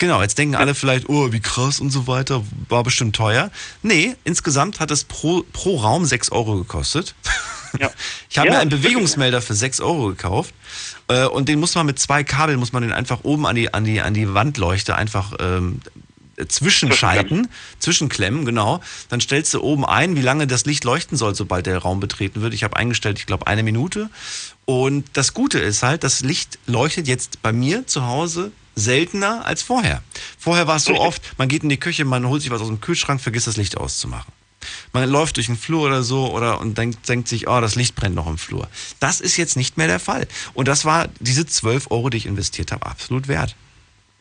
Genau, 0.03 0.21
jetzt 0.21 0.37
denken 0.37 0.55
alle 0.55 0.75
vielleicht, 0.75 1.07
oh, 1.07 1.31
wie 1.31 1.39
krass 1.39 1.79
und 1.79 1.89
so 1.89 2.07
weiter, 2.07 2.43
war 2.67 2.83
bestimmt 2.83 3.15
teuer. 3.15 3.51
Nee, 3.83 4.17
insgesamt 4.25 4.81
hat 4.81 4.91
es 4.91 5.05
pro, 5.05 5.45
pro 5.53 5.77
Raum 5.77 6.03
6 6.03 6.29
Euro 6.33 6.57
gekostet. 6.57 7.15
Ja. 7.79 7.89
Ich 8.29 8.37
habe 8.37 8.49
Ja, 8.49 8.53
mir 8.53 8.59
einen 8.59 8.69
Bewegungsmelder 8.69 9.41
für 9.41 9.55
6 9.55 9.79
Euro 9.81 10.09
gekauft. 10.09 10.53
Äh, 11.07 11.25
und 11.25 11.49
den 11.49 11.59
muss 11.59 11.73
man 11.73 11.87
mit 11.87 11.97
zwei 11.97 12.23
Kabeln, 12.23 12.59
muss 12.59 12.71
man 12.71 12.83
den 12.83 12.91
einfach 12.91 13.23
oben 13.23 13.47
an 13.47 13.55
die, 13.55 13.73
an 13.73 13.83
die, 13.83 13.99
an 13.99 14.13
die 14.13 14.31
Wandleuchte 14.31 14.95
einfach 14.95 15.33
ähm, 15.39 15.79
zwischenschalten, 16.47 17.47
zwischenklemmen, 17.79 18.45
genau. 18.45 18.79
Dann 19.09 19.21
stellst 19.21 19.55
du 19.55 19.61
oben 19.61 19.85
ein, 19.85 20.15
wie 20.15 20.21
lange 20.21 20.45
das 20.45 20.65
Licht 20.65 20.83
leuchten 20.83 21.17
soll, 21.17 21.33
sobald 21.33 21.65
der 21.65 21.79
Raum 21.79 21.99
betreten 21.99 22.41
wird. 22.41 22.53
Ich 22.53 22.63
habe 22.63 22.75
eingestellt, 22.75 23.17
ich 23.17 23.25
glaube, 23.25 23.47
eine 23.47 23.63
Minute. 23.63 24.11
Und 24.65 25.05
das 25.13 25.33
Gute 25.33 25.57
ist 25.57 25.81
halt, 25.81 26.03
das 26.03 26.21
Licht 26.21 26.59
leuchtet 26.67 27.07
jetzt 27.07 27.41
bei 27.41 27.53
mir 27.53 27.87
zu 27.87 28.05
Hause 28.05 28.51
seltener 28.75 29.45
als 29.45 29.61
vorher. 29.61 30.03
Vorher 30.37 30.67
war 30.67 30.77
es 30.77 30.85
so 30.85 30.95
oft, 30.95 31.21
man 31.37 31.47
geht 31.47 31.63
in 31.63 31.69
die 31.69 31.79
Küche, 31.79 32.05
man 32.05 32.27
holt 32.27 32.41
sich 32.41 32.51
was 32.51 32.61
aus 32.61 32.67
dem 32.67 32.81
Kühlschrank, 32.81 33.21
vergisst 33.21 33.47
das 33.47 33.57
Licht 33.57 33.77
auszumachen. 33.77 34.31
Man 34.93 35.09
läuft 35.09 35.37
durch 35.37 35.47
den 35.47 35.57
Flur 35.57 35.83
oder 35.83 36.03
so 36.03 36.31
oder 36.31 36.59
und 36.61 36.77
denkt, 36.77 37.07
denkt 37.09 37.27
sich, 37.27 37.47
oh, 37.47 37.59
das 37.59 37.75
Licht 37.75 37.95
brennt 37.95 38.15
noch 38.15 38.27
im 38.27 38.37
Flur. 38.37 38.67
Das 38.99 39.19
ist 39.21 39.37
jetzt 39.37 39.57
nicht 39.57 39.77
mehr 39.77 39.87
der 39.87 39.99
Fall. 39.99 40.27
Und 40.53 40.67
das 40.67 40.85
war 40.85 41.09
diese 41.19 41.45
12 41.45 41.91
Euro, 41.91 42.09
die 42.09 42.17
ich 42.17 42.25
investiert 42.25 42.71
habe, 42.71 42.85
absolut 42.85 43.27
wert. 43.27 43.55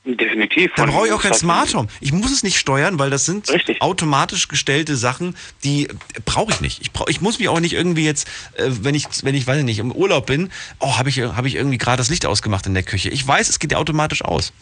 Definitiv. 0.05 0.73
Da 0.75 0.83
Von- 0.83 0.91
brauche 0.93 1.07
ich 1.07 1.13
auch 1.13 1.23
kein 1.23 1.35
Smart 1.35 1.73
Home. 1.75 1.87
Ich 2.01 2.13
muss 2.13 2.33
es 2.33 2.43
nicht 2.43 2.59
steuern, 2.59 2.99
weil 2.99 3.11
das 3.11 3.25
sind 3.25 3.49
automatisch 3.81 4.49
gestellte 4.49 4.97
Sachen, 4.97 5.37
die 5.63 5.87
äh, 5.87 5.95
brauche 6.25 6.51
ich 6.53 6.61
nicht. 6.61 6.83
Ich, 6.83 6.91
brauch, 6.91 7.07
ich 7.07 7.21
muss 7.21 7.39
mich 7.39 7.49
auch 7.49 7.61
nicht 7.61 7.73
irgendwie 7.73 8.05
jetzt, 8.05 8.27
äh, 8.57 8.69
wenn 8.69 8.97
ich, 8.97 9.07
wenn 9.23 9.37
ich, 9.37 9.47
weiß 9.47 9.59
ich 9.59 9.65
nicht, 9.65 9.79
im 9.79 9.93
Urlaub 9.93 10.27
bin, 10.27 10.51
oh, 10.81 10.99
habe 10.99 11.09
ich, 11.09 11.21
hab 11.21 11.45
ich 11.45 11.55
irgendwie 11.55 11.79
gerade 11.79 11.99
das 11.99 12.11
Licht 12.11 12.27
ausgemacht 12.27 12.67
in 12.67 12.75
der 12.75 12.83
Küche. 12.83 13.11
Ich 13.11 13.27
weiß, 13.27 13.49
es 13.49 13.61
geht 13.61 13.71
ja 13.71 13.79
automatisch 13.79 14.25
aus. 14.25 14.53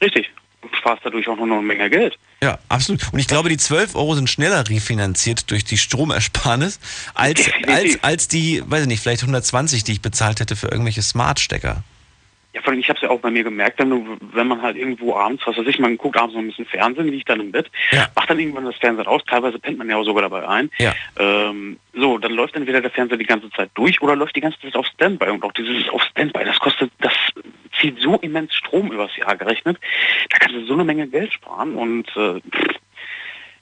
Richtig. 0.00 0.30
Du 0.62 0.68
sparst 0.76 1.04
dadurch 1.04 1.26
auch 1.26 1.36
noch 1.36 1.44
eine 1.44 1.62
Menge 1.62 1.90
Geld. 1.90 2.16
Ja, 2.40 2.58
absolut. 2.68 3.12
Und 3.12 3.18
ich 3.18 3.26
glaube, 3.26 3.48
die 3.48 3.56
12 3.56 3.96
Euro 3.96 4.14
sind 4.14 4.30
schneller 4.30 4.68
refinanziert 4.68 5.50
durch 5.50 5.64
die 5.64 5.78
Stromersparnis 5.78 6.78
als, 7.14 7.50
als, 7.66 7.98
als 8.04 8.28
die, 8.28 8.62
weiß 8.64 8.82
ich 8.82 8.88
nicht, 8.88 9.02
vielleicht 9.02 9.22
120, 9.22 9.82
die 9.82 9.92
ich 9.92 10.00
bezahlt 10.00 10.38
hätte 10.38 10.54
für 10.54 10.68
irgendwelche 10.68 11.02
Smart-Stecker. 11.02 11.82
Ja, 12.52 12.62
vor 12.62 12.72
allem, 12.72 12.80
ich 12.80 12.88
habe 12.88 12.96
es 12.96 13.02
ja 13.02 13.10
auch 13.10 13.20
bei 13.20 13.30
mir 13.30 13.44
gemerkt, 13.44 13.78
wenn, 13.78 13.90
du, 13.90 14.16
wenn 14.32 14.48
man 14.48 14.60
halt 14.60 14.76
irgendwo 14.76 15.14
abends, 15.14 15.46
was 15.46 15.56
weiß 15.56 15.66
ich, 15.68 15.78
man 15.78 15.96
guckt 15.96 16.16
abends 16.16 16.34
noch 16.34 16.42
ein 16.42 16.48
bisschen 16.48 16.66
Fernsehen, 16.66 17.08
liegt 17.08 17.28
dann 17.28 17.40
im 17.40 17.52
Bett, 17.52 17.70
macht 18.16 18.28
dann 18.28 18.40
irgendwann 18.40 18.64
das 18.64 18.76
Fernsehen 18.76 19.06
aus, 19.06 19.22
teilweise 19.24 19.60
pennt 19.60 19.78
man 19.78 19.88
ja 19.88 19.96
auch 19.96 20.04
sogar 20.04 20.22
dabei 20.22 20.48
ein. 20.48 20.68
Ja. 20.78 20.92
Ähm, 21.16 21.78
so, 21.94 22.18
dann 22.18 22.32
läuft 22.32 22.56
entweder 22.56 22.80
der 22.80 22.90
Fernseher 22.90 23.18
die 23.18 23.26
ganze 23.26 23.50
Zeit 23.50 23.70
durch 23.74 24.02
oder 24.02 24.16
läuft 24.16 24.34
die 24.34 24.40
ganze 24.40 24.60
Zeit 24.60 24.74
auf 24.74 24.86
Standby. 24.86 25.30
Und 25.30 25.44
auch 25.44 25.52
dieses 25.52 25.88
auf 25.90 26.02
Standby, 26.02 26.44
das 26.44 26.58
kostet, 26.58 26.90
das 27.00 27.12
zieht 27.80 28.00
so 28.00 28.16
immens 28.16 28.54
Strom 28.54 28.90
übers 28.90 29.16
Jahr 29.16 29.36
gerechnet. 29.36 29.78
Da 30.30 30.38
kannst 30.38 30.56
du 30.56 30.64
so 30.66 30.74
eine 30.74 30.84
Menge 30.84 31.06
Geld 31.06 31.32
sparen 31.32 31.74
und 31.74 32.08
äh, 32.16 32.40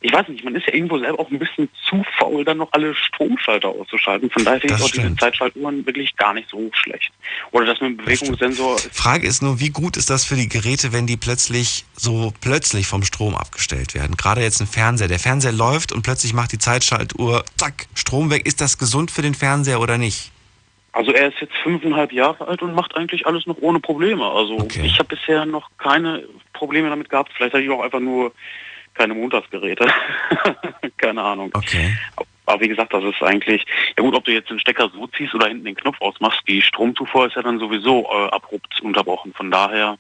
ich 0.01 0.13
weiß 0.13 0.29
nicht, 0.29 0.45
man 0.45 0.55
ist 0.55 0.67
ja 0.67 0.75
irgendwo 0.75 0.99
selber 0.99 1.19
auch 1.19 1.31
ein 1.31 1.41
bisschen 1.41 1.69
zu 1.89 2.05
faul, 2.17 2.45
dann 2.45 2.59
noch 2.59 2.73
alle 2.73 2.95
Stromschalter 2.95 3.69
auszuschalten. 3.69 4.31
Von 4.31 4.45
daher 4.45 4.61
finde 4.61 4.75
ich 4.75 4.81
Das 4.81 4.87
auch 4.89 4.93
diese 4.93 5.03
stimmt. 5.03 5.21
Zeitschaltuhren 5.21 5.87
wirklich 5.87 6.17
gar 6.17 6.35
nicht 6.35 6.49
so 6.49 6.71
schlecht. 6.73 7.11
Oder 7.51 7.67
das 7.67 7.81
mit 7.81 7.91
dem 7.91 7.97
Bewegungssensor 7.97 8.79
Frage 8.93 9.27
ist 9.27 9.43
nur, 9.43 9.59
wie 9.59 9.71
gut 9.71 9.97
ist 9.97 10.09
das 10.09 10.25
für 10.25 10.37
die 10.37 10.49
Geräte, 10.49 10.93
wenn 10.93 11.09
die 11.09 11.17
plötzlich 11.17 11.85
so 11.97 12.33
plötzlich 12.41 12.87
vom 12.87 13.03
Strom 13.03 13.35
abgestellt 13.35 13.95
werden? 13.95 14.17
Gerade 14.17 14.41
jetzt 14.41 14.61
ein 14.61 14.69
Fernseher. 14.69 15.09
Der 15.09 15.19
Fernseher 15.19 15.53
läuft 15.53 15.91
und 15.93 16.03
plötzlich 16.03 16.33
macht 16.33 16.53
die 16.53 16.59
Zeitschaltuhr, 16.59 17.45
zack, 17.57 17.87
Strom 17.95 18.31
weg. 18.31 18.47
Ist 18.47 18.61
das 18.61 18.79
gesund 18.79 19.11
für 19.11 19.23
den 19.23 19.35
Fernseher 19.35 19.81
oder 19.81 19.99
nicht? 19.99 20.31
Also 20.93 21.13
er 21.13 21.29
ist 21.29 21.41
jetzt 21.41 21.55
fünfeinhalb 21.63 22.13
Jahre 22.13 22.47
alt 22.47 22.63
und 22.63 22.75
macht 22.75 22.97
eigentlich 22.97 23.27
alles 23.27 23.47
noch 23.47 23.57
ohne 23.61 23.79
Probleme. 23.81 24.25
Also 24.25 24.67
ich 24.83 24.99
habe 24.99 25.09
bisher 25.09 25.45
noch 25.45 25.71
keine 25.79 26.25
Probleme 26.53 26.89
damit 26.89 27.11
gehabt. 27.11 27.33
Vielleicht 27.37 27.55
hatte 27.55 27.65
ich 27.65 27.71
auch 27.71 27.83
einfach 27.83 28.01
nur 28.01 28.33
keine 28.99 29.15
Montagsgeräte. 29.15 29.87
keine 30.99 31.23
Ahnung. 31.23 31.51
Okay. 31.55 31.97
Aber 32.47 32.61
wie 32.61 32.69
gesagt, 32.69 32.93
das 32.93 33.05
ist 33.05 33.23
eigentlich, 33.23 33.65
ja 33.97 34.03
gut, 34.03 34.15
ob 34.15 34.25
du 34.25 34.33
jetzt 34.33 34.51
den 34.51 34.59
Stecker 34.59 34.91
so 34.93 35.07
ziehst 35.09 35.35
oder 35.35 35.49
hinten 35.49 35.65
den 35.65 35.75
Knopf 35.75 36.01
ausmachst, 36.01 36.41
die 36.49 36.63
Stromzufuhr 36.63 37.27
ist 37.27 37.37
ja 37.37 37.43
dann 37.43 37.59
sowieso 37.59 38.05
äh, 38.11 38.29
abrupt 38.31 38.81
unterbrochen. 38.81 39.33
Von 39.35 39.51
daher 39.51 39.99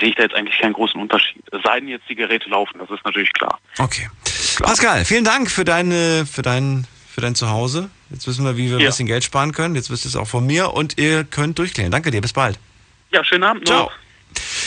sehe 0.00 0.10
ich 0.10 0.14
da 0.14 0.22
jetzt 0.22 0.34
eigentlich 0.34 0.58
keinen 0.58 0.74
großen 0.74 1.00
Unterschied. 1.00 1.42
Es 1.52 1.62
sei 1.62 1.80
denn 1.80 1.88
jetzt 1.88 2.08
die 2.08 2.14
Geräte 2.14 2.48
laufen, 2.48 2.78
das 2.78 2.90
ist 2.90 3.04
natürlich 3.04 3.32
klar. 3.32 3.58
Okay. 3.78 4.08
Pascal, 4.62 5.04
vielen 5.04 5.24
Dank 5.24 5.50
für 5.50 5.64
deine, 5.64 6.26
für 6.26 6.42
dein, 6.42 6.86
für 7.12 7.20
dein 7.20 7.34
Zuhause. 7.34 7.90
Jetzt 8.10 8.26
wissen 8.28 8.44
wir, 8.44 8.56
wie 8.56 8.68
wir 8.70 8.76
ein 8.76 8.80
Ja. 8.82 8.88
bisschen 8.90 9.06
Geld 9.06 9.24
sparen 9.24 9.52
können. 9.52 9.74
Jetzt 9.74 9.90
wisst 9.90 10.04
ihr 10.04 10.10
es 10.10 10.16
auch 10.16 10.28
von 10.28 10.46
mir 10.46 10.74
und 10.74 10.98
ihr 10.98 11.24
könnt 11.24 11.58
durchklären. 11.58 11.90
Danke 11.90 12.10
dir, 12.10 12.20
bis 12.20 12.32
bald. 12.32 12.58
Ja, 13.10 13.24
schönen 13.24 13.44
Abend 13.44 13.66
Ciao. 13.66 13.84
noch. 13.84 13.92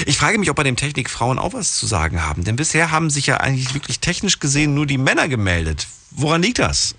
Ich 0.06 0.18
frage 0.18 0.38
mich, 0.38 0.50
ob 0.50 0.56
bei 0.56 0.64
dem 0.64 0.76
Technikfrauen 0.76 1.40
auch 1.40 1.54
was 1.54 1.78
zu 1.78 1.88
sagen 1.88 2.24
haben. 2.24 2.44
Denn 2.44 2.56
bisher 2.56 2.92
haben 2.92 3.10
sich 3.10 3.28
ja 3.28 3.38
eigentlich 3.38 3.74
wirklich 3.74 4.00
technisch 4.00 4.40
gesehen 4.40 4.74
nur 4.74 4.86
die 4.86 4.98
Männer 4.98 5.28
gemeldet. 5.28 5.88
Woran 6.12 6.42
liegt 6.42 6.60
das? 6.60 6.96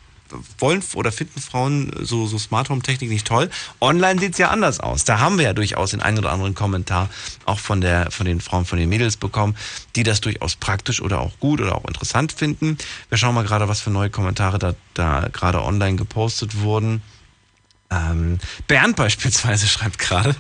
Wollen 0.59 0.83
oder 0.95 1.13
finden 1.13 1.41
Frauen 1.41 1.93
so, 2.01 2.27
so 2.27 2.39
Smart 2.39 2.71
Home 2.71 2.81
Technik 2.81 3.11
nicht 3.11 3.27
toll? 3.27 3.51
Online 3.81 4.19
sieht 4.19 4.33
es 4.33 4.39
ja 4.39 4.49
anders 4.49 4.81
aus. 4.81 5.05
Da 5.05 5.19
haben 5.19 5.37
wir 5.37 5.45
ja 5.45 5.53
durchaus 5.53 5.91
den 5.91 6.01
einen 6.01 6.19
oder 6.19 6.33
anderen 6.33 6.55
Kommentar 6.55 7.11
auch 7.45 7.59
von, 7.59 7.83
der, 7.83 8.11
von 8.11 8.25
den 8.25 8.41
Frauen, 8.41 8.65
von 8.65 8.79
den 8.79 8.89
Mädels 8.89 9.19
bekommen, 9.19 9.55
die 9.95 10.05
das 10.05 10.23
durchaus 10.23 10.57
praktisch 10.57 11.03
oder 11.03 11.21
auch 11.21 11.39
gut 11.39 11.61
oder 11.61 11.75
auch 11.77 11.85
interessant 11.85 12.33
finden. 12.33 12.79
Wir 13.11 13.19
schauen 13.19 13.35
mal 13.35 13.45
gerade, 13.45 13.69
was 13.69 13.83
für 13.83 13.91
neue 13.91 14.09
Kommentare 14.09 14.59
da, 14.59 14.75
da 14.95 15.29
gerade 15.31 15.63
online 15.63 15.97
gepostet 15.97 16.61
wurden. 16.61 17.03
Ähm, 17.93 18.39
Bernd 18.69 18.97
beispielsweise 18.97 19.67
schreibt 19.69 19.99
gerade, 19.99 20.35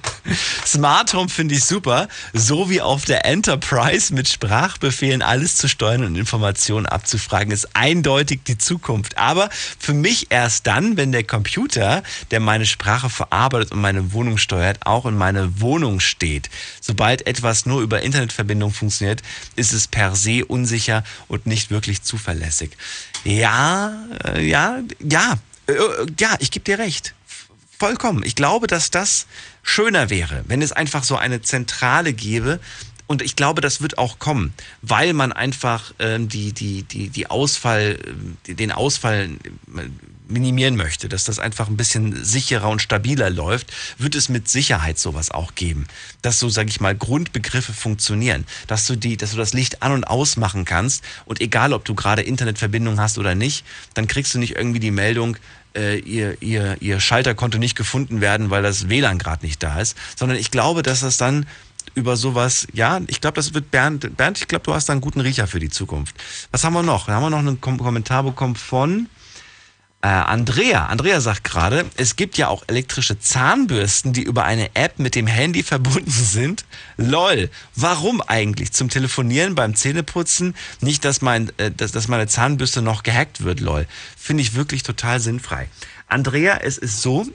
Smart 0.66 1.12
Home 1.12 1.28
finde 1.28 1.54
ich 1.54 1.64
super, 1.64 2.08
so 2.32 2.70
wie 2.70 2.80
auf 2.80 3.04
der 3.04 3.26
Enterprise 3.26 4.14
mit 4.14 4.28
Sprachbefehlen 4.28 5.20
alles 5.20 5.56
zu 5.56 5.68
steuern 5.68 6.04
und 6.04 6.16
Informationen 6.16 6.86
abzufragen, 6.86 7.52
ist 7.52 7.76
eindeutig 7.76 8.40
die 8.46 8.56
Zukunft. 8.56 9.18
Aber 9.18 9.50
für 9.78 9.92
mich 9.92 10.28
erst 10.30 10.66
dann, 10.66 10.96
wenn 10.96 11.12
der 11.12 11.24
Computer, 11.24 12.02
der 12.30 12.40
meine 12.40 12.64
Sprache 12.64 13.10
verarbeitet 13.10 13.72
und 13.72 13.80
meine 13.80 14.12
Wohnung 14.12 14.38
steuert, 14.38 14.86
auch 14.86 15.04
in 15.04 15.16
meine 15.16 15.60
Wohnung 15.60 16.00
steht. 16.00 16.48
Sobald 16.80 17.26
etwas 17.26 17.66
nur 17.66 17.82
über 17.82 18.02
Internetverbindung 18.02 18.72
funktioniert, 18.72 19.22
ist 19.56 19.72
es 19.72 19.88
per 19.88 20.16
se 20.16 20.44
unsicher 20.46 21.04
und 21.28 21.46
nicht 21.46 21.70
wirklich 21.70 22.02
zuverlässig. 22.02 22.70
Ja, 23.24 23.92
äh, 24.24 24.42
ja, 24.42 24.80
ja, 25.00 25.38
äh, 25.66 25.72
äh, 25.72 26.06
ja, 26.18 26.36
ich 26.40 26.50
gebe 26.50 26.64
dir 26.64 26.78
recht. 26.78 27.14
Vollkommen. 27.82 28.22
Ich 28.22 28.36
glaube, 28.36 28.68
dass 28.68 28.92
das 28.92 29.26
schöner 29.64 30.08
wäre, 30.08 30.44
wenn 30.46 30.62
es 30.62 30.70
einfach 30.70 31.02
so 31.02 31.16
eine 31.16 31.42
Zentrale 31.42 32.12
gäbe. 32.12 32.60
Und 33.08 33.22
ich 33.22 33.34
glaube, 33.34 33.60
das 33.60 33.80
wird 33.80 33.98
auch 33.98 34.20
kommen, 34.20 34.54
weil 34.82 35.12
man 35.14 35.32
einfach 35.32 35.92
ähm, 35.98 36.28
die, 36.28 36.52
die, 36.52 36.84
die, 36.84 37.08
die 37.08 37.26
Ausfall, 37.26 37.98
ähm, 38.06 38.36
den 38.46 38.70
Ausfall 38.70 39.30
äh, 39.76 39.88
minimieren 40.28 40.76
möchte, 40.76 41.08
dass 41.08 41.24
das 41.24 41.40
einfach 41.40 41.66
ein 41.66 41.76
bisschen 41.76 42.24
sicherer 42.24 42.68
und 42.68 42.80
stabiler 42.80 43.30
läuft, 43.30 43.72
wird 43.98 44.14
es 44.14 44.28
mit 44.28 44.48
Sicherheit 44.48 45.00
sowas 45.00 45.32
auch 45.32 45.56
geben. 45.56 45.88
Dass 46.22 46.38
so, 46.38 46.48
sage 46.48 46.68
ich 46.68 46.80
mal, 46.80 46.94
Grundbegriffe 46.94 47.72
funktionieren, 47.72 48.46
dass 48.68 48.86
du 48.86 48.94
die, 48.94 49.16
dass 49.16 49.32
du 49.32 49.36
das 49.36 49.54
Licht 49.54 49.82
an 49.82 49.90
und 49.90 50.04
ausmachen 50.04 50.64
kannst 50.64 51.02
und 51.24 51.40
egal, 51.40 51.72
ob 51.72 51.84
du 51.84 51.96
gerade 51.96 52.22
Internetverbindung 52.22 53.00
hast 53.00 53.18
oder 53.18 53.34
nicht, 53.34 53.64
dann 53.94 54.06
kriegst 54.06 54.32
du 54.34 54.38
nicht 54.38 54.54
irgendwie 54.54 54.80
die 54.80 54.92
Meldung, 54.92 55.36
äh, 55.76 55.98
ihr, 55.98 56.40
ihr, 56.42 56.76
ihr 56.80 57.00
Schalter 57.00 57.34
konnte 57.34 57.58
nicht 57.58 57.76
gefunden 57.76 58.20
werden, 58.20 58.50
weil 58.50 58.62
das 58.62 58.88
WLAN 58.88 59.18
gerade 59.18 59.44
nicht 59.44 59.62
da 59.62 59.80
ist, 59.80 59.96
sondern 60.16 60.38
ich 60.38 60.50
glaube, 60.50 60.82
dass 60.82 61.00
das 61.00 61.16
dann 61.16 61.46
über 61.94 62.16
sowas, 62.16 62.66
ja, 62.72 63.00
ich 63.08 63.20
glaube, 63.20 63.34
das 63.34 63.54
wird 63.54 63.70
Bernd, 63.70 64.16
Bernd, 64.16 64.38
ich 64.38 64.48
glaube, 64.48 64.64
du 64.64 64.74
hast 64.74 64.88
da 64.88 64.92
einen 64.92 65.00
guten 65.00 65.20
Riecher 65.20 65.46
für 65.46 65.60
die 65.60 65.68
Zukunft. 65.68 66.14
Was 66.50 66.64
haben 66.64 66.72
wir 66.72 66.82
noch? 66.82 67.06
Da 67.06 67.14
haben 67.14 67.22
wir 67.22 67.30
noch 67.30 67.38
einen 67.38 67.60
Kom 67.60 67.78
Kommentar 67.78 68.22
bekommen 68.22 68.56
von 68.56 69.08
äh, 70.02 70.08
Andrea. 70.08 70.86
Andrea 70.86 71.20
sagt 71.20 71.44
gerade, 71.44 71.86
es 71.96 72.16
gibt 72.16 72.36
ja 72.36 72.48
auch 72.48 72.64
elektrische 72.66 73.18
Zahnbürsten, 73.18 74.12
die 74.12 74.22
über 74.22 74.44
eine 74.44 74.74
App 74.74 74.98
mit 74.98 75.14
dem 75.14 75.26
Handy 75.26 75.62
verbunden 75.62 76.10
sind. 76.10 76.64
Lol. 76.96 77.50
Warum 77.74 78.20
eigentlich? 78.20 78.72
Zum 78.72 78.90
Telefonieren 78.90 79.54
beim 79.54 79.74
Zähneputzen? 79.74 80.54
Nicht, 80.80 81.04
dass, 81.04 81.22
mein, 81.22 81.50
äh, 81.58 81.70
dass, 81.70 81.92
dass 81.92 82.08
meine 82.08 82.26
Zahnbürste 82.26 82.82
noch 82.82 83.04
gehackt 83.04 83.44
wird, 83.44 83.60
lol. 83.60 83.86
Finde 84.16 84.42
ich 84.42 84.54
wirklich 84.54 84.82
total 84.82 85.20
sinnfrei. 85.20 85.68
Andrea, 86.08 86.58
es 86.62 86.78
ist 86.78 87.00
so, 87.00 87.26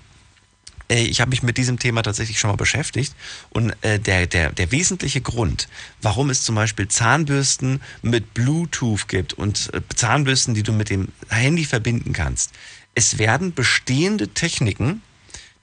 ich 0.95 1.19
habe 1.19 1.29
mich 1.29 1.43
mit 1.43 1.57
diesem 1.57 1.79
Thema 1.79 2.01
tatsächlich 2.01 2.39
schon 2.39 2.49
mal 2.49 2.55
beschäftigt 2.55 3.13
und 3.49 3.73
äh, 3.81 3.99
der, 3.99 4.27
der, 4.27 4.51
der 4.51 4.71
wesentliche 4.71 5.21
Grund, 5.21 5.67
warum 6.01 6.29
es 6.29 6.43
zum 6.43 6.55
Beispiel 6.55 6.87
Zahnbürsten 6.87 7.81
mit 8.01 8.33
Bluetooth 8.33 9.07
gibt 9.07 9.33
und 9.33 9.69
äh, 9.73 9.81
Zahnbürsten, 9.93 10.53
die 10.53 10.63
du 10.63 10.71
mit 10.71 10.89
dem 10.89 11.09
Handy 11.29 11.65
verbinden 11.65 12.13
kannst, 12.13 12.51
es 12.95 13.17
werden 13.17 13.53
bestehende 13.53 14.29
Techniken, 14.29 15.01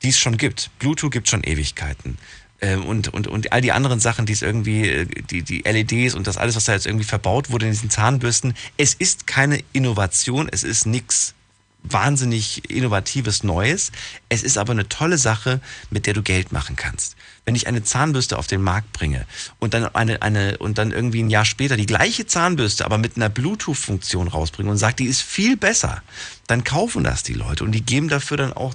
die 0.02 0.10
es 0.10 0.18
schon 0.18 0.36
gibt. 0.36 0.70
Bluetooth 0.78 1.10
gibt 1.10 1.28
schon 1.28 1.42
Ewigkeiten. 1.42 2.18
ähm, 2.60 2.84
und, 2.84 3.09
und, 3.09 3.26
und 3.26 3.52
all 3.52 3.60
die 3.60 3.72
anderen 3.72 4.01
Sachen, 4.01 4.26
die 4.26 4.32
es 4.32 4.42
irgendwie, 4.42 4.88
äh, 4.88 5.06
die, 5.06 5.42
die 5.42 5.62
LEDs 5.62 6.14
und 6.14 6.26
das 6.26 6.36
alles, 6.36 6.55
was 6.56 6.64
da 6.66 6.72
jetzt 6.72 6.86
irgendwie 6.86 7.06
verbaut 7.06 7.51
wurde 7.51 7.66
in 7.66 7.72
diesen 7.72 7.90
Zahnbürsten, 7.90 8.55
es 8.76 8.94
ist 8.94 9.26
keine 9.26 9.62
Innovation, 9.72 10.48
es 10.51 10.64
ist 10.64 10.86
nichts 10.86 11.34
wahnsinnig 11.85 12.69
innovatives 12.70 13.44
Neues. 13.44 13.93
Es 14.28 14.43
ist 14.43 14.59
aber 14.59 14.73
eine 14.73 14.89
tolle 14.89 15.19
Sache, 15.19 15.61
mit 15.90 16.06
der 16.06 16.15
du 16.15 16.23
Geld 16.23 16.51
machen 16.51 16.77
kannst. 16.77 17.15
Wenn 17.44 17.55
ich 17.55 17.66
eine 17.66 17.85
Zahnbürste 17.85 18.39
auf 18.39 18.47
den 18.47 18.62
Markt 18.62 18.93
bringe 18.93 19.27
und 19.59 19.74
dann 19.74 19.94
eine, 19.94 20.23
eine, 20.23 20.59
und 20.59 20.78
dann 20.78 20.90
irgendwie 20.90 21.23
ein 21.23 21.31
Jahr 21.31 21.44
später 21.44 21.77
die 21.77 21.86
gleiche 21.86 22.27
Zahnbürste, 22.27 22.85
aber 22.85 22.98
mit 22.98 23.16
einer 23.16 23.28
Bluetooth-Funktion 23.28 24.28
rausbringe 24.28 24.70
und 24.70 24.78
sage, 24.78 24.97
die 24.97 25.06
ist 25.06 25.23
viel 25.23 25.56
besser, 25.56 26.02
dann 26.47 26.65
kaufen 26.65 27.05
das 27.05 27.23
die 27.23 27.35
Leute 27.35 27.65
und 27.65 27.73
die 27.73 27.85
geben 27.85 28.09
dafür 28.09 28.39
dann 28.39 28.52
auch 28.52 28.74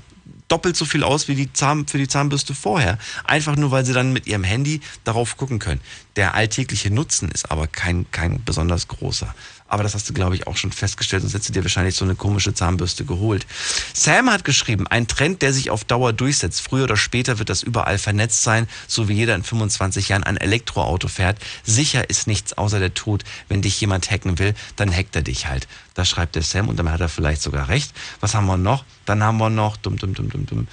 doppelt 0.49 0.75
so 0.75 0.85
viel 0.85 1.03
aus 1.03 1.27
wie 1.27 1.35
die 1.35 1.53
Zahn, 1.53 1.87
für 1.87 1.97
die 1.97 2.07
Zahnbürste 2.07 2.53
vorher. 2.53 2.97
Einfach 3.23 3.55
nur, 3.55 3.71
weil 3.71 3.85
sie 3.85 3.93
dann 3.93 4.11
mit 4.11 4.27
ihrem 4.27 4.43
Handy 4.43 4.81
darauf 5.03 5.37
gucken 5.37 5.59
können. 5.59 5.79
Der 6.15 6.33
alltägliche 6.33 6.91
Nutzen 6.91 7.29
ist 7.29 7.51
aber 7.51 7.67
kein, 7.67 8.09
kein 8.11 8.43
besonders 8.43 8.87
großer. 8.87 9.33
Aber 9.69 9.83
das 9.83 9.93
hast 9.93 10.09
du, 10.09 10.13
glaube 10.13 10.35
ich, 10.35 10.47
auch 10.47 10.57
schon 10.57 10.71
festgestellt, 10.71 11.21
sonst 11.21 11.33
hättest 11.33 11.49
du 11.49 11.53
dir 11.53 11.63
wahrscheinlich 11.63 11.95
so 11.95 12.03
eine 12.03 12.15
komische 12.15 12.53
Zahnbürste 12.53 13.05
geholt. 13.05 13.45
Sam 13.93 14.29
hat 14.29 14.43
geschrieben, 14.43 14.87
ein 14.87 15.07
Trend, 15.07 15.41
der 15.41 15.53
sich 15.53 15.69
auf 15.69 15.83
Dauer 15.83 16.11
durchsetzt. 16.11 16.61
Früher 16.61 16.85
oder 16.85 16.97
später 16.97 17.39
wird 17.39 17.49
das 17.49 17.63
überall 17.63 17.99
vernetzt 17.99 18.43
sein, 18.43 18.67
so 18.87 19.07
wie 19.07 19.13
jeder 19.13 19.35
in 19.35 19.43
25 19.43 20.09
Jahren 20.09 20.23
ein 20.23 20.37
Elektroauto 20.37 21.07
fährt. 21.07 21.37
Sicher 21.63 22.09
ist 22.09 22.27
nichts 22.27 22.57
außer 22.57 22.79
der 22.79 22.95
Tod. 22.95 23.23
Wenn 23.47 23.61
dich 23.61 23.79
jemand 23.79 24.09
hacken 24.09 24.39
will, 24.39 24.55
dann 24.75 24.93
hackt 24.93 25.15
er 25.15 25.21
dich 25.21 25.47
halt. 25.47 25.67
Da 25.93 26.03
schreibt 26.03 26.35
der 26.35 26.43
Sam 26.43 26.67
und 26.67 26.77
dann 26.77 26.91
hat 26.91 27.01
er 27.01 27.09
vielleicht 27.09 27.41
sogar 27.41 27.69
recht. 27.69 27.93
Was 28.21 28.33
haben 28.33 28.47
wir 28.47 28.57
noch? 28.57 28.83
Dann 29.05 29.23
haben 29.23 29.37
wir 29.37 29.49
noch, 29.49 29.77
dumm, 29.77 29.97
dumm, 29.97 30.13
dumm, 30.13 30.29
dumm, 30.29 30.45
dumm. 30.45 30.67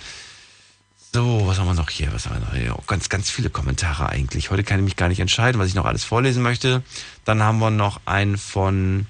So, 1.16 1.46
was 1.46 1.58
haben 1.58 1.66
wir 1.66 1.72
noch 1.72 1.88
hier? 1.88 2.12
Was 2.12 2.26
haben 2.26 2.40
wir 2.40 2.46
noch 2.46 2.54
hier? 2.54 2.76
Oh, 2.76 2.82
ganz, 2.86 3.08
ganz 3.08 3.30
viele 3.30 3.48
Kommentare 3.48 4.10
eigentlich. 4.10 4.50
Heute 4.50 4.62
kann 4.62 4.80
ich 4.80 4.84
mich 4.84 4.96
gar 4.96 5.08
nicht 5.08 5.18
entscheiden, 5.18 5.58
was 5.58 5.68
ich 5.68 5.74
noch 5.74 5.86
alles 5.86 6.04
vorlesen 6.04 6.42
möchte. 6.42 6.82
Dann 7.24 7.42
haben 7.42 7.58
wir 7.58 7.70
noch 7.70 8.02
einen 8.04 8.36
von 8.36 9.06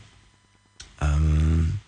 ähm, 1.02 1.80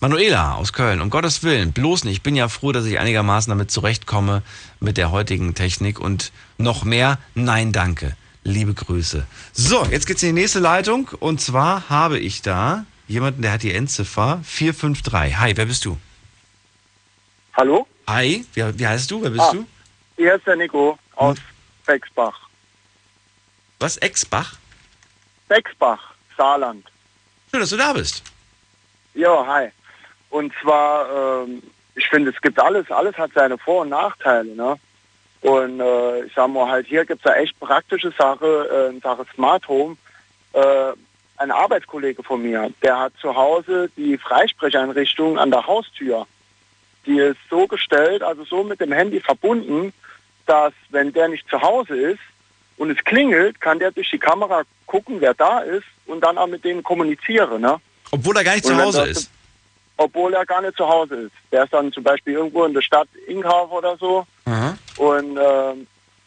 Manuela 0.00 0.54
aus 0.54 0.72
Köln. 0.72 1.02
Um 1.02 1.10
Gottes 1.10 1.42
Willen, 1.42 1.72
bloß 1.72 2.04
nicht. 2.04 2.14
Ich 2.14 2.22
bin 2.22 2.36
ja 2.36 2.48
froh, 2.48 2.72
dass 2.72 2.86
ich 2.86 2.98
einigermaßen 2.98 3.50
damit 3.50 3.70
zurechtkomme 3.70 4.42
mit 4.80 4.96
der 4.96 5.10
heutigen 5.10 5.54
Technik 5.54 6.00
und 6.00 6.32
noch 6.56 6.84
mehr. 6.84 7.18
Nein, 7.34 7.72
danke. 7.72 8.16
Liebe 8.44 8.72
Grüße. 8.72 9.26
So, 9.52 9.84
jetzt 9.90 10.06
geht's 10.06 10.22
in 10.22 10.34
die 10.34 10.40
nächste 10.40 10.60
Leitung 10.60 11.10
und 11.20 11.42
zwar 11.42 11.90
habe 11.90 12.18
ich 12.18 12.40
da 12.40 12.86
jemanden, 13.08 13.42
der 13.42 13.52
hat 13.52 13.62
die 13.62 13.74
Endziffer 13.74 14.40
453. 14.42 15.36
Hi, 15.38 15.54
wer 15.54 15.66
bist 15.66 15.84
du? 15.84 15.98
Hallo? 17.52 17.86
Hi, 18.08 18.44
wie, 18.54 18.78
wie 18.78 18.86
heißt 18.86 19.10
du? 19.10 19.22
Wer 19.22 19.30
bist 19.30 19.42
ah, 19.42 19.52
du? 19.52 19.66
Hier 20.16 20.34
ist 20.36 20.46
der 20.46 20.56
Nico 20.56 20.96
aus 21.16 21.38
Bexbach. 21.84 22.48
Was? 23.80 23.96
Exbach? 23.96 24.56
Bexbach, 25.48 26.14
Saarland. 26.36 26.86
Schön, 27.50 27.60
dass 27.60 27.70
du 27.70 27.76
da 27.76 27.92
bist. 27.92 28.22
Ja, 29.14 29.44
hi. 29.46 29.70
Und 30.30 30.52
zwar, 30.62 31.42
ähm, 31.44 31.62
ich 31.94 32.08
finde, 32.08 32.30
es 32.30 32.40
gibt 32.40 32.60
alles, 32.60 32.90
alles 32.90 33.16
hat 33.16 33.32
seine 33.34 33.58
Vor- 33.58 33.82
und 33.82 33.88
Nachteile, 33.88 34.54
ne? 34.54 34.76
Und 35.40 35.80
äh, 35.80 36.24
ich 36.24 36.32
sag 36.34 36.48
mal 36.48 36.68
halt, 36.68 36.86
hier 36.86 37.04
gibt 37.04 37.24
es 37.24 37.30
ja 37.30 37.36
echt 37.36 37.58
praktische 37.60 38.12
Sache 38.16 38.68
äh, 38.70 38.94
in 38.94 39.00
Sache 39.00 39.24
Smart 39.34 39.66
Home. 39.68 39.96
Äh, 40.52 40.92
ein 41.38 41.50
Arbeitskollege 41.50 42.22
von 42.22 42.42
mir, 42.42 42.72
der 42.82 42.98
hat 42.98 43.12
zu 43.20 43.34
Hause 43.34 43.90
die 43.96 44.16
Freisprecheinrichtung 44.16 45.38
an 45.38 45.50
der 45.50 45.66
Haustür. 45.66 46.26
Die 47.06 47.18
ist 47.18 47.38
so 47.48 47.66
gestellt, 47.66 48.22
also 48.22 48.44
so 48.44 48.64
mit 48.64 48.80
dem 48.80 48.92
Handy 48.92 49.20
verbunden, 49.20 49.92
dass 50.46 50.72
wenn 50.90 51.12
der 51.12 51.28
nicht 51.28 51.48
zu 51.48 51.60
Hause 51.60 51.94
ist 51.96 52.20
und 52.76 52.90
es 52.90 53.04
klingelt, 53.04 53.60
kann 53.60 53.78
der 53.78 53.92
durch 53.92 54.10
die 54.10 54.18
Kamera 54.18 54.62
gucken, 54.86 55.20
wer 55.20 55.34
da 55.34 55.60
ist 55.60 55.86
und 56.06 56.20
dann 56.22 56.38
auch 56.38 56.46
mit 56.46 56.64
denen 56.64 56.82
kommunizieren. 56.82 57.60
Ne? 57.60 57.76
Obwohl 58.10 58.36
er 58.36 58.44
gar 58.44 58.54
nicht 58.54 58.66
zu 58.66 58.76
Hause 58.76 59.00
das- 59.06 59.08
ist. 59.18 59.30
Obwohl 59.98 60.34
er 60.34 60.44
gar 60.44 60.60
nicht 60.60 60.76
zu 60.76 60.86
Hause 60.86 61.14
ist. 61.14 61.32
Der 61.50 61.64
ist 61.64 61.72
dann 61.72 61.90
zum 61.90 62.02
Beispiel 62.02 62.34
irgendwo 62.34 62.64
in 62.64 62.74
der 62.74 62.82
Stadt 62.82 63.08
Inkauf 63.26 63.72
oder 63.72 63.96
so. 63.96 64.26
Aha. 64.44 64.76
Und 64.98 65.38
ähm, 65.38 65.86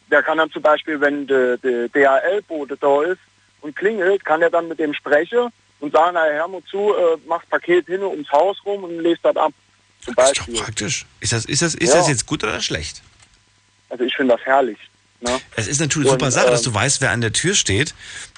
der 0.10 0.24
kann 0.24 0.40
dann 0.40 0.50
zum 0.50 0.64
Beispiel, 0.64 1.00
wenn 1.00 1.28
der 1.28 1.58
de 1.58 1.88
DHL-Bote 1.90 2.78
da 2.78 3.04
ist 3.04 3.20
und 3.62 3.76
klingelt, 3.76 4.26
kann 4.26 4.42
er 4.42 4.50
dann 4.50 4.70
mit 4.70 4.80
dem 4.80 4.96
sprechen 4.96 5.50
und 5.82 5.94
sagen, 5.94 6.14
na 6.16 6.48
mal 6.48 6.64
zu, 6.64 6.96
äh, 6.96 7.18
mach 7.28 7.44
Paket 7.50 7.86
hin 7.86 8.02
ums 8.02 8.32
Haus 8.32 8.58
rum 8.66 8.86
und 8.86 9.00
lest 9.02 9.24
das 9.24 9.36
ab. 9.36 9.54
Zum 10.04 10.16
Beispiel. 10.16 10.56
Praktisch. 10.56 11.06
Ist 11.20 11.34
das, 11.34 11.46
ist 11.46 11.62
das, 11.62 11.76
ist 11.76 11.90
Ja. 11.90 11.98
das 12.00 12.08
jetzt 12.08 12.26
gut 12.26 12.44
oder 12.44 12.62
schlecht? 12.62 13.02
Also 13.90 14.04
ich 14.04 14.16
finde 14.16 14.36
das 14.36 14.46
herrlich. 14.46 14.78
Ne? 15.22 15.40
Es 15.56 15.68
ist 15.68 15.80
natürlich 15.82 16.08
eine 16.08 16.14
Und, 16.14 16.20
super 16.22 16.32
Sache, 16.32 16.48
dass 16.52 16.62
ähm, 16.66 16.72
du 16.74 16.80
weißt, 16.80 17.02
wer 17.02 17.12
an 17.12 17.22
der 17.22 17.34
Tür 17.34 17.54
steht. 17.56 17.94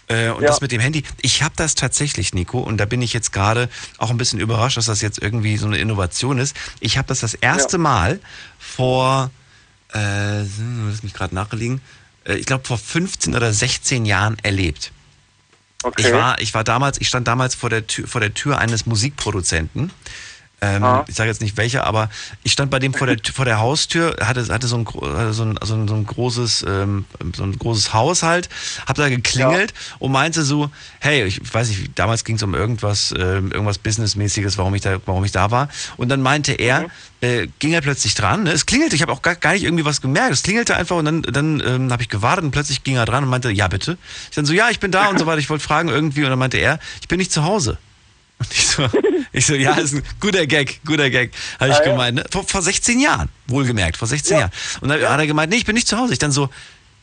Äh, 0.07 0.29
und 0.29 0.41
Ja. 0.41 0.47
das 0.47 0.61
mit 0.61 0.71
dem 0.71 0.81
Handy. 0.81 1.03
Ich 1.21 1.43
habe 1.43 1.53
das 1.55 1.75
tatsächlich, 1.75 2.33
Nico, 2.33 2.59
und 2.59 2.77
da 2.77 2.85
bin 2.85 3.01
ich 3.01 3.13
jetzt 3.13 3.31
gerade 3.31 3.69
auch 3.97 4.09
ein 4.09 4.17
bisschen 4.17 4.39
überrascht, 4.39 4.77
dass 4.77 4.85
das 4.87 5.01
jetzt 5.01 5.19
irgendwie 5.21 5.57
so 5.57 5.67
eine 5.67 5.77
Innovation 5.77 6.39
ist. 6.39 6.55
Ich 6.79 6.97
habe 6.97 7.07
das 7.07 7.19
das 7.19 7.33
erste 7.35 7.77
Ja. 7.77 7.83
Mal 7.83 8.19
vor, 8.59 9.29
äh, 9.93 10.39
lass 10.39 11.03
mich 11.03 11.13
gerade 11.13 11.35
nachliegen, 11.35 11.81
äh, 12.25 12.35
ich 12.35 12.45
glaube 12.47 12.65
vor 12.65 12.77
15 12.79 13.35
oder 13.35 13.53
16 13.53 14.05
Jahren 14.05 14.37
erlebt. 14.41 14.91
Okay. 15.83 16.07
Ich 16.07 16.13
war, 16.13 16.39
ich 16.41 16.53
war 16.53 16.63
damals, 16.63 16.99
ich 16.99 17.07
stand 17.07 17.27
damals 17.27 17.55
vor 17.55 17.69
der 17.69 17.85
Tür, 17.87 18.07
vor 18.07 18.21
der 18.21 18.33
Tür 18.33 18.57
eines 18.59 18.85
Musikproduzenten. 18.85 19.91
Ähm, 20.63 20.83
Ah. 20.83 21.03
Ich 21.07 21.15
sage 21.15 21.27
jetzt 21.29 21.41
nicht 21.41 21.57
welcher, 21.57 21.85
aber 21.87 22.09
ich 22.43 22.51
stand 22.51 22.69
bei 22.69 22.77
dem 22.77 22.93
vor 22.93 23.07
der, 23.07 23.17
vor 23.33 23.45
der 23.45 23.59
Haustür, 23.59 24.15
hatte, 24.21 24.47
hatte 24.47 24.67
so 24.67 24.77
ein, 24.77 24.85
so 25.33 25.43
ein, 25.43 25.57
so 25.61 25.73
ein, 25.73 25.87
so 25.87 25.95
ein 25.95 26.05
großes, 26.05 26.65
ähm, 26.67 27.05
so 27.35 27.43
ein 27.43 27.57
großes 27.57 27.93
Haus 27.93 28.21
halt, 28.21 28.47
hab 28.85 28.95
da 28.95 29.09
geklingelt 29.09 29.73
und 29.97 30.11
meinte 30.11 30.43
so, 30.43 30.69
hey, 30.99 31.23
ich 31.25 31.41
weiß 31.51 31.69
nicht, 31.69 31.97
damals 31.97 32.23
ging 32.23 32.35
es 32.35 32.43
um 32.43 32.53
irgendwas, 32.53 33.11
ähm, 33.17 33.51
irgendwas 33.51 33.79
Businessmäßiges, 33.79 34.59
warum 34.59 34.75
ich 34.75 34.81
da, 34.81 34.99
warum 35.07 35.25
ich 35.25 35.31
da 35.31 35.49
war. 35.49 35.67
Und 35.97 36.09
dann 36.09 36.21
meinte 36.21 36.53
er, 36.53 36.85
äh, 37.21 37.47
ging 37.57 37.73
er 37.73 37.81
plötzlich 37.81 38.13
dran, 38.13 38.43
ne? 38.43 38.51
es 38.51 38.67
klingelte, 38.67 38.95
ich 38.95 39.01
habe 39.01 39.11
auch 39.11 39.23
gar, 39.23 39.35
gar 39.35 39.53
nicht 39.53 39.63
irgendwie 39.63 39.85
was 39.85 40.01
gemerkt, 40.01 40.31
es 40.31 40.43
klingelte 40.43 40.75
einfach 40.75 40.97
und 40.97 41.05
dann, 41.05 41.21
dann 41.23 41.63
ähm, 41.65 41.91
habe 41.91 42.03
ich 42.03 42.09
gewartet 42.09 42.43
und 42.43 42.51
plötzlich 42.51 42.83
ging 42.83 42.97
er 42.97 43.05
dran 43.05 43.23
und 43.23 43.29
meinte, 43.31 43.49
ja 43.51 43.67
bitte. 43.67 43.97
Ich 44.29 44.35
dann 44.35 44.45
so, 44.45 44.53
ja, 44.53 44.69
ich 44.69 44.79
bin 44.79 44.91
da 44.91 45.07
und 45.07 45.17
so 45.17 45.25
weiter, 45.25 45.39
ich 45.39 45.49
wollte 45.49 45.63
fragen 45.63 45.89
irgendwie 45.89 46.23
und 46.23 46.29
dann 46.29 46.39
meinte 46.39 46.57
er, 46.57 46.79
ich 47.01 47.07
bin 47.07 47.17
nicht 47.17 47.31
zu 47.31 47.43
Hause. 47.43 47.77
Und 48.41 48.51
ich 48.51 48.67
so, 48.67 48.89
ich 49.33 49.45
so, 49.45 49.53
ja, 49.53 49.73
ist 49.75 49.93
ein 49.93 50.03
guter 50.19 50.47
Gag, 50.47 50.81
guter 50.85 51.09
Gag, 51.11 51.31
habe 51.59 51.69
ich 51.71 51.77
Ah, 51.77 51.83
ja. 51.85 51.91
gemeint. 51.91 52.15
Ne? 52.15 52.25
Vor, 52.31 52.43
vor 52.47 52.61
16 52.63 52.99
Jahren, 52.99 53.29
wohlgemerkt, 53.47 53.97
vor 53.97 54.07
16 54.07 54.37
Jahren. 54.39 54.51
Und 54.81 54.89
dann 54.89 54.99
hat 55.07 55.19
er 55.19 55.27
gemeint, 55.27 55.51
nee, 55.51 55.57
ich 55.57 55.65
bin 55.65 55.75
nicht 55.75 55.87
zu 55.87 55.97
Hause. 55.97 56.13
Ich 56.13 56.19
dann 56.19 56.31
so, 56.31 56.49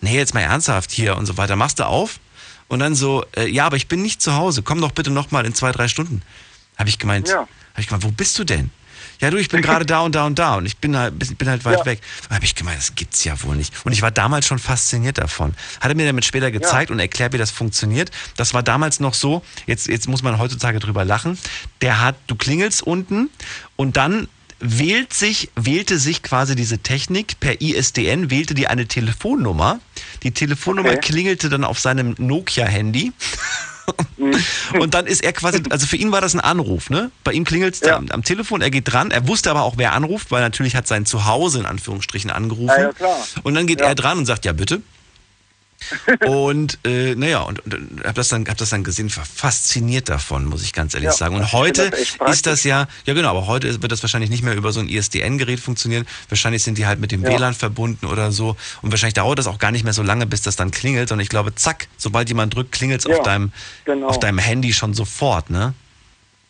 nee, 0.00 0.16
jetzt 0.16 0.34
mal 0.34 0.40
ernsthaft 0.40 0.90
hier 0.90 1.16
und 1.16 1.26
so 1.26 1.36
weiter. 1.36 1.54
Machst 1.54 1.78
du 1.78 1.86
auf? 1.86 2.18
Und 2.66 2.80
dann 2.80 2.94
so, 2.96 3.24
äh, 3.36 3.46
ja, 3.48 3.66
aber 3.66 3.76
ich 3.76 3.86
bin 3.88 4.02
nicht 4.02 4.20
zu 4.20 4.34
Hause. 4.34 4.62
Komm 4.62 4.80
doch 4.80 4.90
bitte 4.92 5.10
nochmal 5.10 5.46
in 5.46 5.54
zwei, 5.54 5.70
drei 5.72 5.86
Stunden. 5.88 6.22
Habe 6.76 6.88
ich 6.88 6.98
gemeint, 6.98 7.28
Ja. 7.28 7.36
habe 7.38 7.48
ich 7.78 7.86
gemeint, 7.86 8.02
wo 8.04 8.10
bist 8.10 8.38
du 8.38 8.44
denn? 8.44 8.70
Ja, 9.20 9.30
du, 9.30 9.36
ich 9.36 9.48
bin 9.48 9.62
gerade 9.62 9.84
da 9.86 10.00
und 10.00 10.14
da 10.14 10.26
und 10.26 10.38
da 10.38 10.54
und 10.56 10.66
ich 10.66 10.76
bin 10.76 10.96
halt, 10.96 11.18
bin 11.38 11.48
halt 11.48 11.64
weit 11.64 11.80
Ja. 11.80 11.86
weg. 11.86 12.00
Habe 12.30 12.44
ich 12.44 12.54
gemeint, 12.54 12.78
das 12.78 12.94
gibt's 12.94 13.24
ja 13.24 13.40
wohl 13.42 13.56
nicht. 13.56 13.74
Und 13.84 13.92
ich 13.92 14.02
war 14.02 14.10
damals 14.10 14.46
schon 14.46 14.58
fasziniert 14.58 15.18
davon. 15.18 15.54
Hat 15.80 15.90
er 15.90 15.94
mir 15.96 16.06
damit 16.06 16.24
später 16.24 16.50
gezeigt 16.50 16.90
und 16.90 16.98
erklärt, 17.00 17.32
wie 17.32 17.38
das 17.38 17.50
funktioniert. 17.50 18.10
Das 18.36 18.54
war 18.54 18.62
damals 18.62 19.00
noch 19.00 19.14
so, 19.14 19.42
jetzt, 19.66 19.88
jetzt 19.88 20.08
muss 20.08 20.22
man 20.22 20.38
heutzutage 20.38 20.78
drüber 20.78 21.04
lachen. 21.04 21.38
Der 21.80 22.00
hat, 22.00 22.16
du 22.26 22.34
klingelst 22.36 22.82
unten 22.82 23.30
und 23.76 23.96
dann 23.96 24.28
wählt 24.60 25.12
sich, 25.14 25.50
wählte 25.54 25.98
sich 26.00 26.22
quasi 26.24 26.56
diese 26.56 26.78
Technik 26.78 27.38
per 27.38 27.60
ISDN, 27.60 28.28
wählte 28.30 28.54
die 28.54 28.66
eine 28.66 28.86
Telefonnummer. 28.86 29.78
Die 30.24 30.32
Telefonnummer 30.32 30.90
Okay. 30.90 31.00
klingelte 31.00 31.48
dann 31.48 31.62
auf 31.64 31.78
seinem 31.78 32.16
Nokia-Handy. 32.18 33.12
Und 34.80 34.94
dann 34.94 35.06
ist 35.06 35.22
er 35.22 35.32
quasi, 35.32 35.62
also 35.70 35.86
für 35.86 35.96
ihn 35.96 36.12
war 36.12 36.20
das 36.20 36.34
ein 36.34 36.40
Anruf, 36.40 36.90
ne? 36.90 37.10
Bei 37.24 37.32
ihm 37.32 37.44
klingelt 37.44 37.74
es 37.74 37.82
am, 37.82 38.08
am 38.10 38.22
Telefon, 38.22 38.60
er 38.60 38.70
geht 38.70 38.92
dran, 38.92 39.10
er 39.10 39.26
wusste 39.28 39.50
aber 39.50 39.62
auch, 39.62 39.74
wer 39.76 39.92
anruft, 39.92 40.30
weil 40.30 40.42
natürlich 40.42 40.76
hat 40.76 40.86
sein 40.86 41.06
Zuhause 41.06 41.60
in 41.60 41.66
Anführungsstrichen 41.66 42.30
angerufen. 42.30 42.68
Ja, 42.68 42.82
ja, 42.82 42.92
klar. 42.92 43.16
Und 43.42 43.54
dann 43.54 43.66
geht 43.66 43.80
er 43.80 43.94
dran 43.94 44.18
und 44.18 44.26
sagt, 44.26 44.44
ja 44.44 44.52
bitte. 44.52 44.82
und 46.26 46.78
äh, 46.84 47.14
naja, 47.14 47.40
und, 47.42 47.60
und 47.64 48.02
hab 48.04 48.14
das 48.14 48.28
dann 48.28 48.46
hab 48.48 48.56
das 48.56 48.70
dann 48.70 48.84
gesehen, 48.84 49.14
war 49.16 49.24
fasziniert 49.24 50.08
davon, 50.08 50.44
muss 50.44 50.62
ich 50.62 50.72
ganz 50.72 50.94
ehrlich 50.94 51.06
Ja, 51.10 51.12
sagen. 51.12 51.36
Und 51.36 51.52
heute 51.52 51.90
das 51.90 52.16
ist 52.30 52.46
das 52.46 52.64
ja, 52.64 52.88
ja 53.06 53.14
genau, 53.14 53.30
aber 53.30 53.46
heute 53.46 53.80
wird 53.82 53.92
das 53.92 54.02
wahrscheinlich 54.02 54.30
nicht 54.30 54.42
mehr 54.42 54.54
über 54.54 54.72
so 54.72 54.80
ein 54.80 54.88
ISDN-Gerät 54.88 55.60
funktionieren. 55.60 56.06
Wahrscheinlich 56.28 56.62
sind 56.62 56.78
die 56.78 56.86
halt 56.86 57.00
mit 57.00 57.12
dem 57.12 57.22
Ja. 57.22 57.30
WLAN 57.30 57.54
verbunden 57.54 58.06
oder 58.06 58.32
so. 58.32 58.56
Und 58.82 58.90
wahrscheinlich 58.90 59.14
dauert 59.14 59.38
das 59.38 59.46
auch 59.46 59.58
gar 59.58 59.70
nicht 59.70 59.84
mehr 59.84 59.92
so 59.92 60.02
lange, 60.02 60.26
bis 60.26 60.42
das 60.42 60.56
dann 60.56 60.70
klingelt. 60.70 61.12
Und 61.12 61.20
ich 61.20 61.28
glaube, 61.28 61.54
zack, 61.54 61.88
sobald 61.96 62.28
jemand 62.28 62.54
drückt, 62.54 62.72
klingelt 62.72 63.00
es 63.00 63.06
Ja, 63.06 63.16
auf 63.16 63.22
deinem 63.22 63.52
genau. 63.84 64.08
auf 64.08 64.18
deinem 64.18 64.38
Handy 64.38 64.72
schon 64.72 64.94
sofort, 64.94 65.50
ne? 65.50 65.74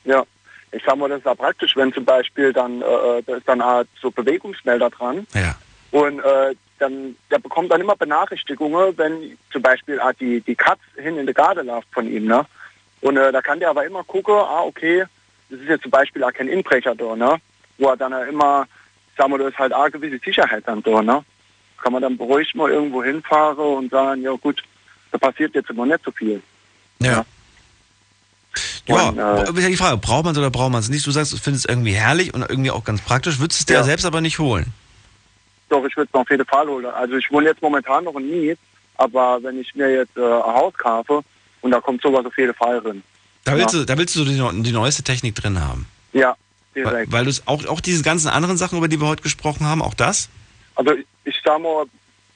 Ja, 0.04 0.24
ich 0.72 0.82
sag 0.86 0.96
mal, 0.96 1.08
das 1.08 1.18
ist 1.18 1.26
ja 1.26 1.34
praktisch, 1.34 1.76
wenn 1.76 1.92
zum 1.92 2.04
Beispiel 2.04 2.52
dann, 2.52 2.80
äh, 2.82 3.22
da 3.26 3.36
ist 3.36 3.46
dann 3.48 3.62
halt 3.62 3.88
so 4.00 4.10
Bewegungsmelder 4.10 4.90
dran. 4.90 5.26
Ja. 5.34 5.56
Und 5.90 6.20
äh, 6.20 6.54
dann, 6.78 7.16
der 7.30 7.38
bekommt 7.38 7.70
dann 7.70 7.80
immer 7.80 7.96
Benachrichtigungen, 7.96 8.96
wenn 8.96 9.36
zum 9.52 9.62
Beispiel 9.62 10.00
ah, 10.00 10.12
die, 10.12 10.40
die 10.40 10.54
Katz 10.54 10.80
hin 10.96 11.18
in 11.18 11.26
die 11.26 11.34
Garde 11.34 11.62
läuft 11.62 11.88
von 11.92 12.10
ihm, 12.10 12.26
ne? 12.26 12.46
Und 13.00 13.16
äh, 13.16 13.30
da 13.30 13.40
kann 13.42 13.60
der 13.60 13.70
aber 13.70 13.86
immer 13.86 14.02
gucken, 14.04 14.34
ah, 14.34 14.62
okay, 14.62 15.04
das 15.50 15.60
ist 15.60 15.68
jetzt 15.68 15.82
zum 15.82 15.90
Beispiel 15.90 16.24
auch 16.24 16.32
kein 16.32 16.48
Inbrecher 16.48 16.94
da, 16.94 17.14
ne? 17.16 17.36
Wo 17.78 17.88
er 17.88 17.96
dann 17.96 18.12
immer, 18.28 18.66
sagen 19.16 19.32
wir, 19.32 19.38
da 19.38 19.48
ist 19.48 19.58
halt 19.58 19.72
auch 19.72 19.90
gewisse 19.90 20.18
Sicherheit 20.24 20.64
dann 20.66 20.82
da, 20.82 21.02
ne? 21.02 21.24
kann 21.82 21.92
man 21.92 22.02
dann 22.02 22.16
beruhigt 22.16 22.54
mal 22.54 22.70
irgendwo 22.70 23.02
hinfahren 23.02 23.56
und 23.58 23.90
sagen, 23.90 24.22
ja 24.22 24.32
gut, 24.32 24.62
da 25.12 25.18
passiert 25.18 25.54
jetzt 25.54 25.70
immer 25.70 25.86
nicht 25.86 26.04
so 26.04 26.10
viel. 26.10 26.42
Ja. 27.00 27.24
Ja, 28.86 29.08
Und, 29.08 29.18
äh, 29.18 29.60
ja 29.62 29.68
die 29.68 29.76
Frage, 29.76 29.98
braucht 29.98 30.24
man 30.24 30.32
es 30.32 30.38
oder 30.38 30.50
braucht 30.50 30.72
man 30.72 30.80
es 30.80 30.88
nicht? 30.88 31.06
Du 31.06 31.10
sagst, 31.10 31.32
du 31.32 31.36
findest 31.36 31.66
es 31.66 31.68
irgendwie 31.70 31.92
herrlich 31.92 32.34
und 32.34 32.40
irgendwie 32.48 32.70
auch 32.70 32.84
ganz 32.84 33.00
praktisch, 33.00 33.38
würdest 33.38 33.60
es 33.60 33.66
dir 33.66 33.74
Ja. 33.74 33.84
selbst 33.84 34.04
aber 34.06 34.20
nicht 34.20 34.38
holen. 34.38 34.72
Doch, 35.68 35.84
ich 35.84 35.96
würde 35.96 36.08
es 36.12 36.18
auf 36.18 36.30
jeden 36.30 36.46
Fall 36.46 36.66
holen. 36.66 36.86
Also 36.86 37.16
ich 37.16 37.30
wohne 37.30 37.46
jetzt 37.48 37.60
momentan 37.62 38.04
noch 38.04 38.14
in 38.16 38.30
Nied, 38.30 38.58
aber 38.96 39.42
wenn 39.42 39.60
ich 39.60 39.74
mir 39.74 39.90
jetzt 39.90 40.16
äh, 40.16 40.20
ein 40.22 40.42
Haus 40.54 40.74
kaufe 40.74 41.20
und 41.60 41.70
da 41.70 41.80
kommt 41.80 42.00
sowas 42.02 42.24
auf 42.24 42.36
jeden 42.38 42.54
Fall 42.54 42.80
drin. 42.80 43.02
Da 43.44 43.56
willst, 43.56 43.74
Ja. 43.74 43.80
du, 43.80 43.86
da 43.86 43.98
willst 43.98 44.16
du 44.16 44.24
die, 44.24 44.62
die 44.62 44.72
neueste 44.72 45.02
Technik 45.02 45.34
drin 45.34 45.60
haben. 45.60 45.86
Ja, 46.12 46.34
Weil, 46.74 46.84
direkt. 46.84 47.12
weil 47.12 47.24
du 47.24 47.30
es 47.30 47.46
auch, 47.46 47.64
auch 47.66 47.80
diese 47.80 48.02
ganzen 48.02 48.28
anderen 48.28 48.56
Sachen, 48.56 48.78
über 48.78 48.88
die 48.88 49.00
wir 49.00 49.06
heute 49.08 49.22
gesprochen 49.22 49.66
haben, 49.66 49.82
auch 49.82 49.94
das? 49.94 50.28
Also 50.74 50.92
ich, 50.92 51.06
ich 51.24 51.40
sag 51.44 51.60
mal, 51.60 51.84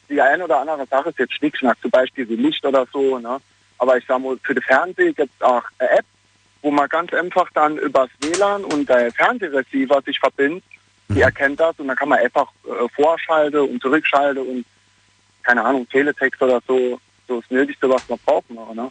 die 0.09 0.21
eine 0.21 0.45
oder 0.45 0.61
andere 0.61 0.87
Sache 0.87 1.09
ist 1.11 1.19
jetzt 1.19 1.35
Schnickschnack, 1.35 1.79
zum 1.81 1.91
Beispiel 1.91 2.29
wie 2.29 2.37
Licht 2.37 2.65
oder 2.67 2.87
so, 2.93 3.19
ne? 3.19 3.39
Aber 3.79 3.97
ich 3.97 4.05
sag 4.07 4.21
mal, 4.21 4.37
für 4.43 4.55
den 4.55 4.63
Fernseher 4.63 5.13
gibt 5.13 5.31
es 5.35 5.43
auch 5.43 5.63
eine 5.79 5.91
App, 5.91 6.05
wo 6.61 6.71
man 6.71 6.89
ganz 6.89 7.13
einfach 7.13 7.49
dann 7.55 7.79
übers 7.79 8.11
WLAN 8.21 8.65
und 8.65 8.89
der 8.89 9.11
Fernsehreceiver 9.13 10.03
sich 10.03 10.19
verbindet, 10.21 10.63
die 11.09 11.21
erkennt 11.21 11.61
das 11.61 11.79
und 11.79 11.89
dann 11.89 11.97
kann 11.97 12.09
man 12.09 12.19
einfach 12.19 12.49
äh, 12.65 12.89
vorschalten 12.95 13.61
und 13.61 13.83
zurückschalten 13.83 14.47
und 14.47 14.65
keine 15.43 15.65
Ahnung, 15.65 15.89
Teletext 15.89 16.41
oder 16.41 16.61
so, 16.67 17.01
so 17.29 17.41
das 17.41 17.51
Nötigste, 17.51 17.89
was 17.89 18.09
man 18.09 18.19
braucht, 18.25 18.49
machen, 18.51 18.77
ne? 18.77 18.91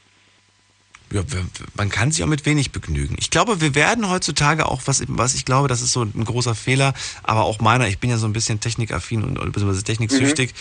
Ja, 1.13 1.23
man 1.75 1.89
kann 1.89 2.09
sich 2.09 2.23
auch 2.23 2.27
mit 2.27 2.45
wenig 2.45 2.71
begnügen. 2.71 3.17
Ich 3.19 3.29
glaube, 3.29 3.59
wir 3.59 3.75
werden 3.75 4.09
heutzutage 4.09 4.65
auch, 4.65 4.83
was, 4.85 5.03
was 5.09 5.33
ich 5.35 5.43
glaube, 5.43 5.67
das 5.67 5.81
ist 5.81 5.91
so 5.91 6.03
ein 6.03 6.23
großer 6.23 6.55
Fehler, 6.55 6.93
aber 7.23 7.43
auch 7.43 7.59
meiner, 7.59 7.85
ich 7.89 7.99
bin 7.99 8.09
ja 8.09 8.17
so 8.17 8.27
ein 8.27 8.31
bisschen 8.33 8.61
technikaffin 8.61 9.21
und 9.23 9.51
beziehungsweise 9.51 9.83
techniksüchtig. 9.83 10.53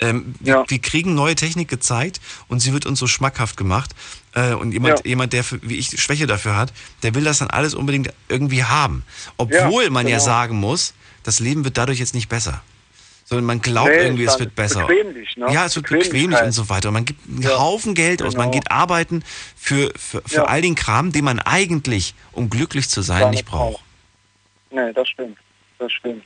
Ähm, 0.00 0.34
wir, 0.40 0.64
wir 0.66 0.78
kriegen 0.78 1.14
neue 1.14 1.34
Technik 1.34 1.68
gezeigt 1.68 2.22
und 2.48 2.60
sie 2.60 2.72
wird 2.72 2.86
uns 2.86 2.98
so 2.98 3.06
schmackhaft 3.06 3.58
gemacht. 3.58 3.94
Äh, 4.34 4.54
und 4.54 4.72
jemand, 4.72 5.00
Ja. 5.00 5.04
jemand, 5.04 5.34
der 5.34 5.44
für, 5.44 5.60
wie 5.62 5.76
ich 5.76 6.00
Schwäche 6.00 6.26
dafür 6.26 6.56
hat, 6.56 6.72
der 7.02 7.14
will 7.14 7.24
das 7.24 7.40
dann 7.40 7.50
alles 7.50 7.74
unbedingt 7.74 8.10
irgendwie 8.30 8.64
haben. 8.64 9.04
Obwohl 9.36 9.84
Ja, 9.84 9.90
man 9.90 10.06
ja 10.08 10.16
genau. 10.16 10.24
sagen 10.24 10.56
muss, 10.58 10.94
das 11.28 11.40
Leben 11.40 11.64
wird 11.64 11.76
dadurch 11.76 11.98
jetzt 11.98 12.14
nicht 12.14 12.28
besser. 12.28 12.62
Sondern 13.26 13.44
man 13.44 13.60
glaubt 13.60 13.90
Nee, 13.90 13.98
irgendwie, 13.98 14.24
es 14.24 14.38
wird 14.38 14.54
besser. 14.54 14.86
bequemlich, 14.86 15.36
ne? 15.36 15.52
Ja, 15.52 15.66
es 15.66 15.76
wird 15.76 15.90
bequemlich 15.90 16.40
und 16.40 16.52
so 16.52 16.70
weiter. 16.70 16.88
Und 16.88 16.94
man 16.94 17.04
gibt 17.04 17.20
einen 17.28 17.46
Haufen 17.58 17.94
Geld 17.94 18.22
aus. 18.22 18.34
Man 18.34 18.50
genau. 18.50 18.62
geht 18.62 18.70
arbeiten 18.72 19.22
für, 19.54 19.92
für, 19.96 20.22
für 20.26 20.36
Ja. 20.36 20.44
all 20.44 20.62
den 20.62 20.74
Kram, 20.74 21.12
den 21.12 21.24
man 21.26 21.38
eigentlich, 21.38 22.14
um 22.32 22.48
glücklich 22.48 22.88
zu 22.88 23.02
sein, 23.02 23.28
nicht 23.30 23.44
braucht. 23.44 23.82
Nee, 24.70 24.92
das 24.94 25.06
stimmt. 25.10 25.36
Das 25.78 25.92
stimmt. 25.92 26.24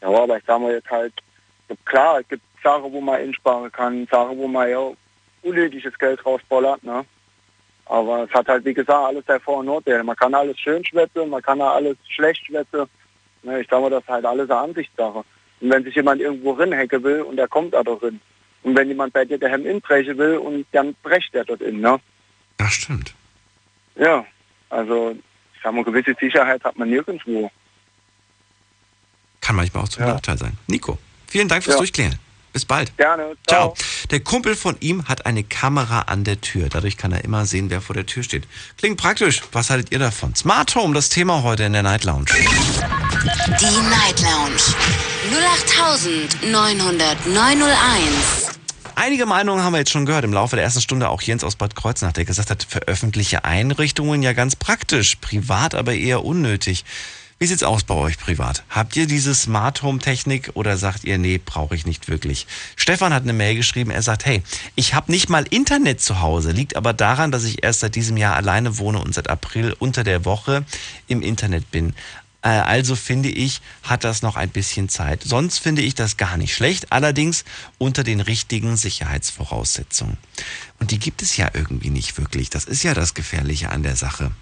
Ja, 0.00 0.08
aber 0.08 0.36
ich 0.38 0.44
sag 0.46 0.60
mal 0.60 0.70
jetzt 0.72 0.88
halt, 0.90 1.12
klar, 1.84 2.20
es 2.20 2.28
gibt 2.28 2.42
Sachen, 2.62 2.92
wo 2.92 3.00
man 3.00 3.20
insparen 3.20 3.70
kann, 3.72 4.06
Sachen, 4.08 4.38
wo 4.38 4.46
man 4.46 4.70
ja 4.70 4.78
unnötiges 5.42 5.98
Geld 5.98 6.24
rausbollert, 6.24 6.84
ne? 6.84 7.04
Aber 7.86 8.24
es 8.24 8.30
hat 8.30 8.46
halt, 8.46 8.64
wie 8.64 8.74
gesagt, 8.74 8.92
alles 9.08 9.24
der 9.24 9.40
Vor- 9.40 9.58
und 9.58 9.66
Nachteile. 9.66 10.04
Man 10.04 10.14
kann 10.14 10.34
alles 10.34 10.58
schön 10.60 10.84
schwätzen, 10.84 11.28
man 11.30 11.42
kann 11.42 11.60
alles 11.60 11.96
schlecht 12.08 12.44
schwätzen. 12.46 12.84
Ne, 13.42 13.60
ich 13.60 13.70
mal, 13.70 13.90
das 13.90 14.02
ist 14.02 14.08
halt 14.08 14.24
alles 14.24 14.50
eine 14.50 14.60
Ansichtssache. 14.60 15.24
Und 15.60 15.70
wenn 15.70 15.84
sich 15.84 15.94
jemand 15.94 16.20
irgendwo 16.20 16.52
rinhacken 16.52 17.02
will 17.02 17.22
und 17.22 17.36
der 17.36 17.48
kommt 17.48 17.74
da 17.74 17.82
doch 17.82 18.02
rein. 18.02 18.20
Und 18.62 18.76
wenn 18.76 18.88
jemand 18.88 19.12
bei 19.12 19.24
dir 19.24 19.38
daheim 19.38 19.64
inbrechen 19.66 20.18
will 20.18 20.36
und 20.38 20.66
dann 20.72 20.94
brecht 21.02 21.34
er 21.34 21.44
dort 21.44 21.60
in, 21.60 21.80
ne? 21.80 21.98
Das 22.56 22.72
stimmt. 22.72 23.14
Ja, 23.94 24.24
also 24.68 25.16
ich 25.54 25.60
sag 25.62 25.72
mal, 25.72 25.84
gewisse 25.84 26.14
Sicherheit 26.20 26.62
hat 26.64 26.76
man 26.76 26.90
nirgendwo. 26.90 27.50
Kann 29.40 29.56
manchmal 29.56 29.84
auch 29.84 29.88
zum 29.88 30.04
Ja. 30.04 30.12
Nachteil 30.14 30.36
sein. 30.38 30.58
Nico, 30.66 30.98
vielen 31.26 31.48
Dank 31.48 31.62
fürs 31.64 31.74
Ja. 31.76 31.78
Durchklären. 31.78 32.18
Bis 32.58 32.64
bald. 32.64 32.96
Gerne. 32.96 33.36
Ciao. 33.46 33.74
Der 34.10 34.18
Kumpel 34.18 34.56
von 34.56 34.76
ihm 34.80 35.06
hat 35.06 35.26
eine 35.26 35.44
Kamera 35.44 36.00
an 36.00 36.24
der 36.24 36.40
Tür. 36.40 36.68
Dadurch 36.68 36.96
kann 36.96 37.12
er 37.12 37.22
immer 37.22 37.46
sehen, 37.46 37.70
wer 37.70 37.80
vor 37.80 37.94
der 37.94 38.04
Tür 38.04 38.24
steht. 38.24 38.48
Klingt 38.78 38.96
praktisch. 38.96 39.42
Was 39.52 39.70
haltet 39.70 39.92
ihr 39.92 40.00
davon? 40.00 40.34
Smart 40.34 40.74
Home, 40.74 40.92
das 40.92 41.08
Thema 41.08 41.44
heute 41.44 41.62
in 41.62 41.72
der 41.72 41.84
Night 41.84 42.02
Lounge. 42.02 42.24
Die 42.34 43.80
Night 43.88 44.20
Lounge 44.22 44.56
0890901. 46.42 46.48
Einige 48.96 49.26
Meinungen 49.26 49.62
haben 49.62 49.74
wir 49.74 49.78
jetzt 49.78 49.92
schon 49.92 50.04
gehört. 50.04 50.24
Im 50.24 50.32
Laufe 50.32 50.56
der 50.56 50.64
ersten 50.64 50.80
Stunde 50.80 51.10
auch 51.10 51.22
Jens 51.22 51.44
aus 51.44 51.54
Bad 51.54 51.76
Kreuznach, 51.76 52.12
der 52.12 52.24
gesagt 52.24 52.50
hat, 52.50 52.66
für 52.68 52.88
öffentliche 52.88 53.44
Einrichtungen 53.44 54.20
ja 54.20 54.32
ganz 54.32 54.56
praktisch, 54.56 55.14
privat 55.20 55.76
aber 55.76 55.94
eher 55.94 56.24
unnötig. 56.24 56.84
Wie 57.40 57.46
sieht's 57.46 57.62
aus 57.62 57.84
bei 57.84 57.94
euch 57.94 58.18
privat? 58.18 58.64
Habt 58.68 58.96
ihr 58.96 59.06
diese 59.06 59.32
Smart 59.32 59.82
Home 59.82 60.00
Technik 60.00 60.50
oder 60.54 60.76
sagt 60.76 61.04
ihr, 61.04 61.18
nee, 61.18 61.38
brauche 61.38 61.76
ich 61.76 61.86
nicht 61.86 62.08
wirklich? 62.08 62.48
Stefan 62.74 63.14
hat 63.14 63.22
eine 63.22 63.32
Mail 63.32 63.54
geschrieben, 63.54 63.92
er 63.92 64.02
sagt, 64.02 64.26
hey, 64.26 64.42
ich 64.74 64.94
habe 64.94 65.12
nicht 65.12 65.28
mal 65.28 65.44
Internet 65.48 66.00
zu 66.00 66.20
Hause, 66.20 66.50
liegt 66.50 66.74
aber 66.74 66.92
daran, 66.92 67.30
dass 67.30 67.44
ich 67.44 67.62
erst 67.62 67.78
seit 67.78 67.94
diesem 67.94 68.16
Jahr 68.16 68.34
alleine 68.34 68.78
wohne 68.78 68.98
und 68.98 69.14
seit 69.14 69.30
April 69.30 69.72
unter 69.78 70.02
der 70.02 70.24
Woche 70.24 70.64
im 71.06 71.22
Internet 71.22 71.70
bin. 71.70 71.94
Äh, 72.42 72.48
Also 72.48 72.96
finde 72.96 73.28
ich, 73.28 73.60
hat 73.84 74.02
das 74.02 74.22
noch 74.22 74.34
ein 74.34 74.50
bisschen 74.50 74.88
Zeit. 74.88 75.22
Sonst 75.22 75.58
finde 75.58 75.82
ich 75.82 75.94
das 75.94 76.16
gar 76.16 76.38
nicht 76.38 76.52
schlecht, 76.52 76.90
allerdings 76.90 77.44
unter 77.78 78.02
den 78.02 78.18
richtigen 78.18 78.76
Sicherheitsvoraussetzungen. 78.76 80.16
Und 80.80 80.90
die 80.90 80.98
gibt 80.98 81.22
es 81.22 81.36
ja 81.36 81.48
irgendwie 81.54 81.90
nicht 81.90 82.18
wirklich. 82.18 82.50
Das 82.50 82.64
ist 82.64 82.82
ja 82.82 82.94
das 82.94 83.14
Gefährliche 83.14 83.70
an 83.70 83.84
der 83.84 83.94
Sache. 83.94 84.32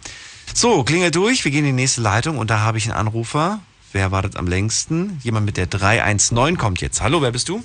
So, 0.55 0.85
klingelt 0.85 1.15
durch, 1.15 1.45
wir 1.45 1.53
gehen 1.53 1.65
in 1.65 1.77
die 1.77 1.83
nächste 1.83 2.01
Leitung 2.01 2.39
und 2.39 2.51
da 2.51 2.61
habe 2.61 2.79
ich 2.79 2.85
einen 2.87 2.99
Anrufer. 2.99 3.61
Wer 3.93 4.11
wartet 4.11 4.37
am 4.37 4.47
längsten? 4.47 5.21
Jemand 5.23 5.47
mit 5.47 5.57
der 5.57 5.67
319 5.67 6.57
kommt 6.57 6.81
jetzt. 6.81 7.01
Hallo, 7.03 7.23
wer 7.23 7.31
bist 7.33 7.49
du? 7.49 7.63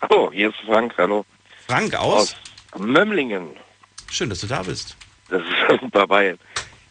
Hallo, 0.00 0.30
hier 0.32 0.48
ist 0.48 0.58
Frank, 0.66 0.94
hallo. 0.98 1.24
Frank 1.66 1.94
aus? 1.94 2.36
Mömlingen. 2.76 3.48
Schön, 4.10 4.28
dass 4.30 4.40
du 4.40 4.46
da 4.46 4.62
bist. 4.62 4.96
Das 5.28 5.42
ist 5.42 5.80
super 5.80 6.06
Bayern. 6.06 6.38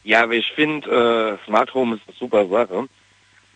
Ja, 0.03 0.29
ich 0.29 0.51
finde, 0.51 1.39
äh, 1.41 1.45
Smart 1.45 1.73
Home 1.73 1.95
ist 1.95 2.01
eine 2.07 2.17
super 2.17 2.47
Sache, 2.47 2.87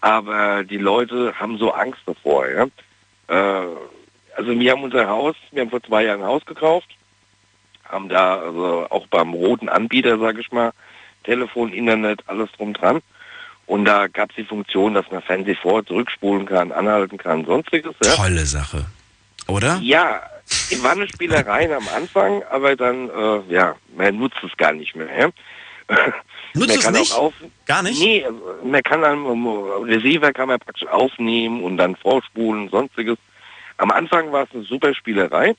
aber 0.02 0.64
die 0.64 0.78
Leute 0.78 1.34
haben 1.38 1.58
so 1.58 1.72
Angst 1.72 2.02
davor, 2.06 2.48
ja. 2.48 2.68
Äh, 3.28 3.68
also 4.36 4.58
wir 4.58 4.72
haben 4.72 4.84
unser 4.84 5.08
Haus, 5.10 5.36
wir 5.52 5.62
haben 5.62 5.70
vor 5.70 5.84
zwei 5.84 6.06
Jahren 6.06 6.22
ein 6.22 6.28
Haus 6.28 6.46
gekauft, 6.46 6.88
haben 7.84 8.08
da 8.08 8.40
also 8.40 8.88
auch 8.90 9.08
beim 9.08 9.34
roten 9.34 9.68
Anbieter, 9.68 10.20
sage 10.20 10.42
ich 10.42 10.52
mal, 10.52 10.72
Telefon, 11.28 11.74
Internet, 11.74 12.22
alles 12.28 12.50
drum 12.58 12.74
dran. 12.74 13.02
Und 13.68 13.84
da 13.84 14.08
gab 14.08 14.30
es 14.30 14.38
die 14.38 14.46
Funktion, 14.46 14.94
dass 14.94 15.12
man 15.12 15.22
Fernseh 15.22 15.56
vor, 15.56 15.86
zurückspulen 15.86 16.46
kann, 16.46 16.72
anhalten 16.72 17.18
kann, 17.18 17.46
sonstiges. 17.46 17.94
Ja. 18.02 18.16
Tolle 18.16 18.46
Sache. 18.46 18.86
Oder? 19.48 19.80
Ja, 19.84 20.22
es 20.46 20.82
war 20.82 20.92
eine 20.92 21.08
Spielerei 21.10 21.76
am 21.76 21.88
Anfang, 21.96 22.44
aber 22.50 22.78
dann, 22.78 23.10
äh, 23.10 23.54
ja, 23.54 23.76
man 23.96 24.18
nutzt 24.18 24.38
es 24.42 24.56
gar 24.56 24.72
nicht 24.72 24.96
mehr. 24.96 25.10
Ja? 25.20 25.30
Nutzt 26.54 26.78
es 26.78 26.92
nicht? 26.92 27.14
Auf, 27.14 27.34
Gar 27.66 27.84
nicht? 27.84 28.00
Nee, 28.00 28.26
man 28.64 28.82
kann 28.84 29.02
dann, 29.02 29.26
Receiver 29.84 30.32
kann 30.32 30.48
man 30.48 30.60
praktisch 30.60 30.88
aufnehmen 30.88 31.62
und 31.62 31.78
dann 31.78 31.96
vorspulen 31.98 32.64
und 32.64 32.72
sonstiges. 32.72 33.18
Am 33.78 33.92
Anfang 33.92 34.32
war 34.32 34.44
es 34.44 34.56
eine 34.56 34.64
super 34.64 34.96
Spielerei, 34.96 35.56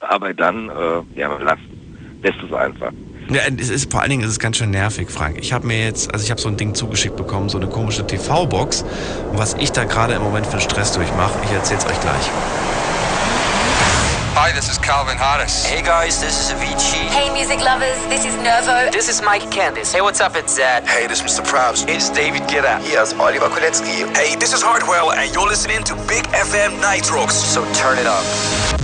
aber 0.00 0.34
dann, 0.34 0.68
äh, 0.68 1.18
ja, 1.18 1.28
man 1.28 1.58
lässt 2.22 2.42
es 2.42 2.52
einfach. 2.52 2.92
Ja, 3.30 3.42
es 3.58 3.70
ist 3.70 3.90
vor 3.90 4.02
allen 4.02 4.10
Dingen 4.10 4.22
ist 4.22 4.30
es 4.30 4.38
ganz 4.38 4.58
schön 4.58 4.70
nervig, 4.70 5.08
Frank. 5.10 5.38
Ich 5.38 5.52
habe 5.52 5.66
mir 5.66 5.82
jetzt, 5.82 6.12
also 6.12 6.24
ich 6.24 6.30
habe 6.30 6.40
so 6.40 6.48
ein 6.48 6.56
Ding 6.56 6.74
zugeschickt 6.74 7.16
bekommen, 7.16 7.48
so 7.48 7.56
eine 7.56 7.68
komische 7.68 8.06
TV-Box. 8.06 8.84
Und 9.30 9.38
was 9.38 9.54
ich 9.54 9.72
da 9.72 9.84
gerade 9.84 10.14
im 10.14 10.22
Moment 10.22 10.46
für 10.46 10.52
einen 10.52 10.60
Stress 10.60 10.92
durchmache, 10.92 11.32
ich 11.44 11.50
erzähl's 11.50 11.86
euch 11.86 11.98
gleich. 12.00 12.30
Hi, 14.36 14.52
this 14.52 14.68
is 14.68 14.78
Calvin 14.78 15.16
Harris. 15.16 15.64
Hey 15.64 15.80
guys, 15.80 16.20
this 16.20 16.38
is 16.38 16.52
Avicii. 16.52 17.08
Hey, 17.08 17.30
music 17.30 17.64
lovers, 17.64 17.96
this 18.10 18.26
is 18.26 18.36
Nervo. 18.42 18.90
This 18.90 19.08
is 19.08 19.22
Mike 19.22 19.48
Candice. 19.50 19.94
Hey, 19.94 20.02
what's 20.02 20.20
up? 20.20 20.36
It's 20.36 20.54
Zed. 20.56 20.84
Hey, 20.84 21.06
this 21.06 21.22
is 21.22 21.38
Mr. 21.38 21.42
Probs. 21.46 21.88
It's 21.88 22.10
David 22.10 22.42
Guetta. 22.42 22.78
Here's 22.82 23.14
Oliver 23.14 23.48
Kolecki. 23.48 24.04
Hey, 24.14 24.36
this 24.36 24.52
is 24.52 24.60
Hardwell, 24.60 25.12
and 25.12 25.32
you're 25.32 25.48
listening 25.48 25.82
to 25.84 25.94
Big 26.08 26.24
FM 26.34 26.78
Night 26.82 27.10
Rocks. 27.10 27.36
So 27.36 27.64
turn 27.72 27.96
it 27.96 28.06
up. 28.06 28.83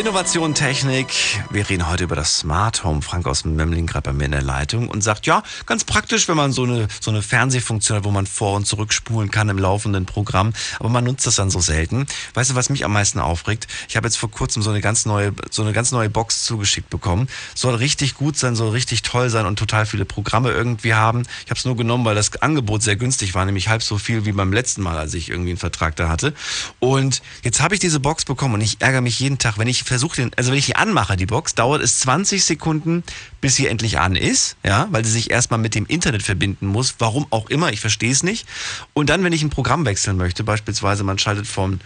Innovation, 0.00 0.54
Technik. 0.54 1.08
Wir 1.50 1.68
reden 1.68 1.86
heute 1.86 2.04
über 2.04 2.16
das 2.16 2.38
Smart 2.38 2.84
Home. 2.84 3.02
Frank 3.02 3.26
aus 3.26 3.44
Memling 3.44 3.86
gerade 3.86 4.08
bei 4.08 4.12
mir 4.14 4.24
in 4.24 4.30
der 4.30 4.40
Leitung 4.40 4.88
und 4.88 5.02
sagt, 5.02 5.26
ja, 5.26 5.42
ganz 5.66 5.84
praktisch, 5.84 6.26
wenn 6.26 6.38
man 6.38 6.52
so 6.52 6.62
eine, 6.62 6.88
so 7.02 7.10
eine 7.10 7.20
Fernsehfunktion 7.20 7.98
hat, 7.98 8.04
wo 8.04 8.10
man 8.10 8.26
vor- 8.26 8.56
und 8.56 8.66
zurückspulen 8.66 9.30
kann 9.30 9.50
im 9.50 9.58
laufenden 9.58 10.06
Programm. 10.06 10.54
Aber 10.78 10.88
man 10.88 11.04
nutzt 11.04 11.26
das 11.26 11.34
dann 11.34 11.50
so 11.50 11.60
selten. 11.60 12.06
Weißt 12.32 12.48
du, 12.48 12.54
was 12.54 12.70
mich 12.70 12.86
am 12.86 12.94
meisten 12.94 13.18
aufregt? 13.18 13.66
Ich 13.90 13.96
habe 13.98 14.06
jetzt 14.06 14.16
vor 14.16 14.30
kurzem 14.30 14.62
so 14.62 14.70
eine 14.70 14.80
ganz 14.80 15.04
neue, 15.04 15.34
so 15.50 15.60
eine 15.60 15.74
ganz 15.74 15.92
neue 15.92 16.08
Box 16.08 16.44
zugeschickt 16.44 16.88
bekommen. 16.88 17.28
Soll 17.54 17.74
richtig 17.74 18.14
gut 18.14 18.38
sein, 18.38 18.56
soll 18.56 18.70
richtig 18.70 19.02
toll 19.02 19.28
sein 19.28 19.44
und 19.44 19.58
total 19.58 19.84
viele 19.84 20.06
Programme 20.06 20.50
irgendwie 20.50 20.94
haben. 20.94 21.24
Ich 21.44 21.50
habe 21.50 21.58
es 21.58 21.66
nur 21.66 21.76
genommen, 21.76 22.06
weil 22.06 22.14
das 22.14 22.40
Angebot 22.40 22.82
sehr 22.82 22.96
günstig 22.96 23.34
war, 23.34 23.44
nämlich 23.44 23.68
halb 23.68 23.82
so 23.82 23.98
viel 23.98 24.24
wie 24.24 24.32
beim 24.32 24.54
letzten 24.54 24.80
Mal, 24.80 24.96
als 24.96 25.12
ich 25.12 25.28
irgendwie 25.28 25.50
einen 25.50 25.58
Vertrag 25.58 25.94
da 25.96 26.08
hatte. 26.08 26.32
Und 26.78 27.20
jetzt 27.42 27.60
habe 27.60 27.74
ich 27.74 27.80
diese 27.80 28.00
Box 28.00 28.24
bekommen 28.24 28.54
und 28.54 28.62
ich 28.62 28.80
ärgere 28.80 29.02
mich 29.02 29.20
jeden 29.20 29.36
Tag, 29.36 29.58
wenn 29.58 29.68
ich 29.68 29.89
versuche 29.90 30.16
den, 30.16 30.30
also 30.36 30.52
wenn 30.52 30.58
ich 30.58 30.66
die 30.66 30.76
anmache, 30.76 31.16
die 31.16 31.26
Box, 31.26 31.56
dauert 31.56 31.82
es 31.82 31.98
20 32.00 32.44
Sekunden, 32.44 33.02
bis 33.40 33.56
sie 33.56 33.66
endlich 33.66 33.98
an 33.98 34.14
ist, 34.14 34.56
ja, 34.64 34.86
weil 34.92 35.04
sie 35.04 35.10
sich 35.10 35.32
erstmal 35.32 35.58
mit 35.58 35.74
dem 35.74 35.84
Internet 35.84 36.22
verbinden 36.22 36.66
muss, 36.66 36.94
warum 37.00 37.26
auch 37.30 37.50
immer, 37.50 37.72
ich 37.72 37.80
verstehe 37.80 38.12
es 38.12 38.22
nicht. 38.22 38.46
Und 38.94 39.10
dann, 39.10 39.24
wenn 39.24 39.32
ich 39.32 39.42
ein 39.42 39.50
Programm 39.50 39.84
wechseln 39.84 40.16
möchte, 40.16 40.44
beispielsweise 40.44 41.02
man 41.02 41.18
schaltet 41.18 41.48
von, 41.48 41.80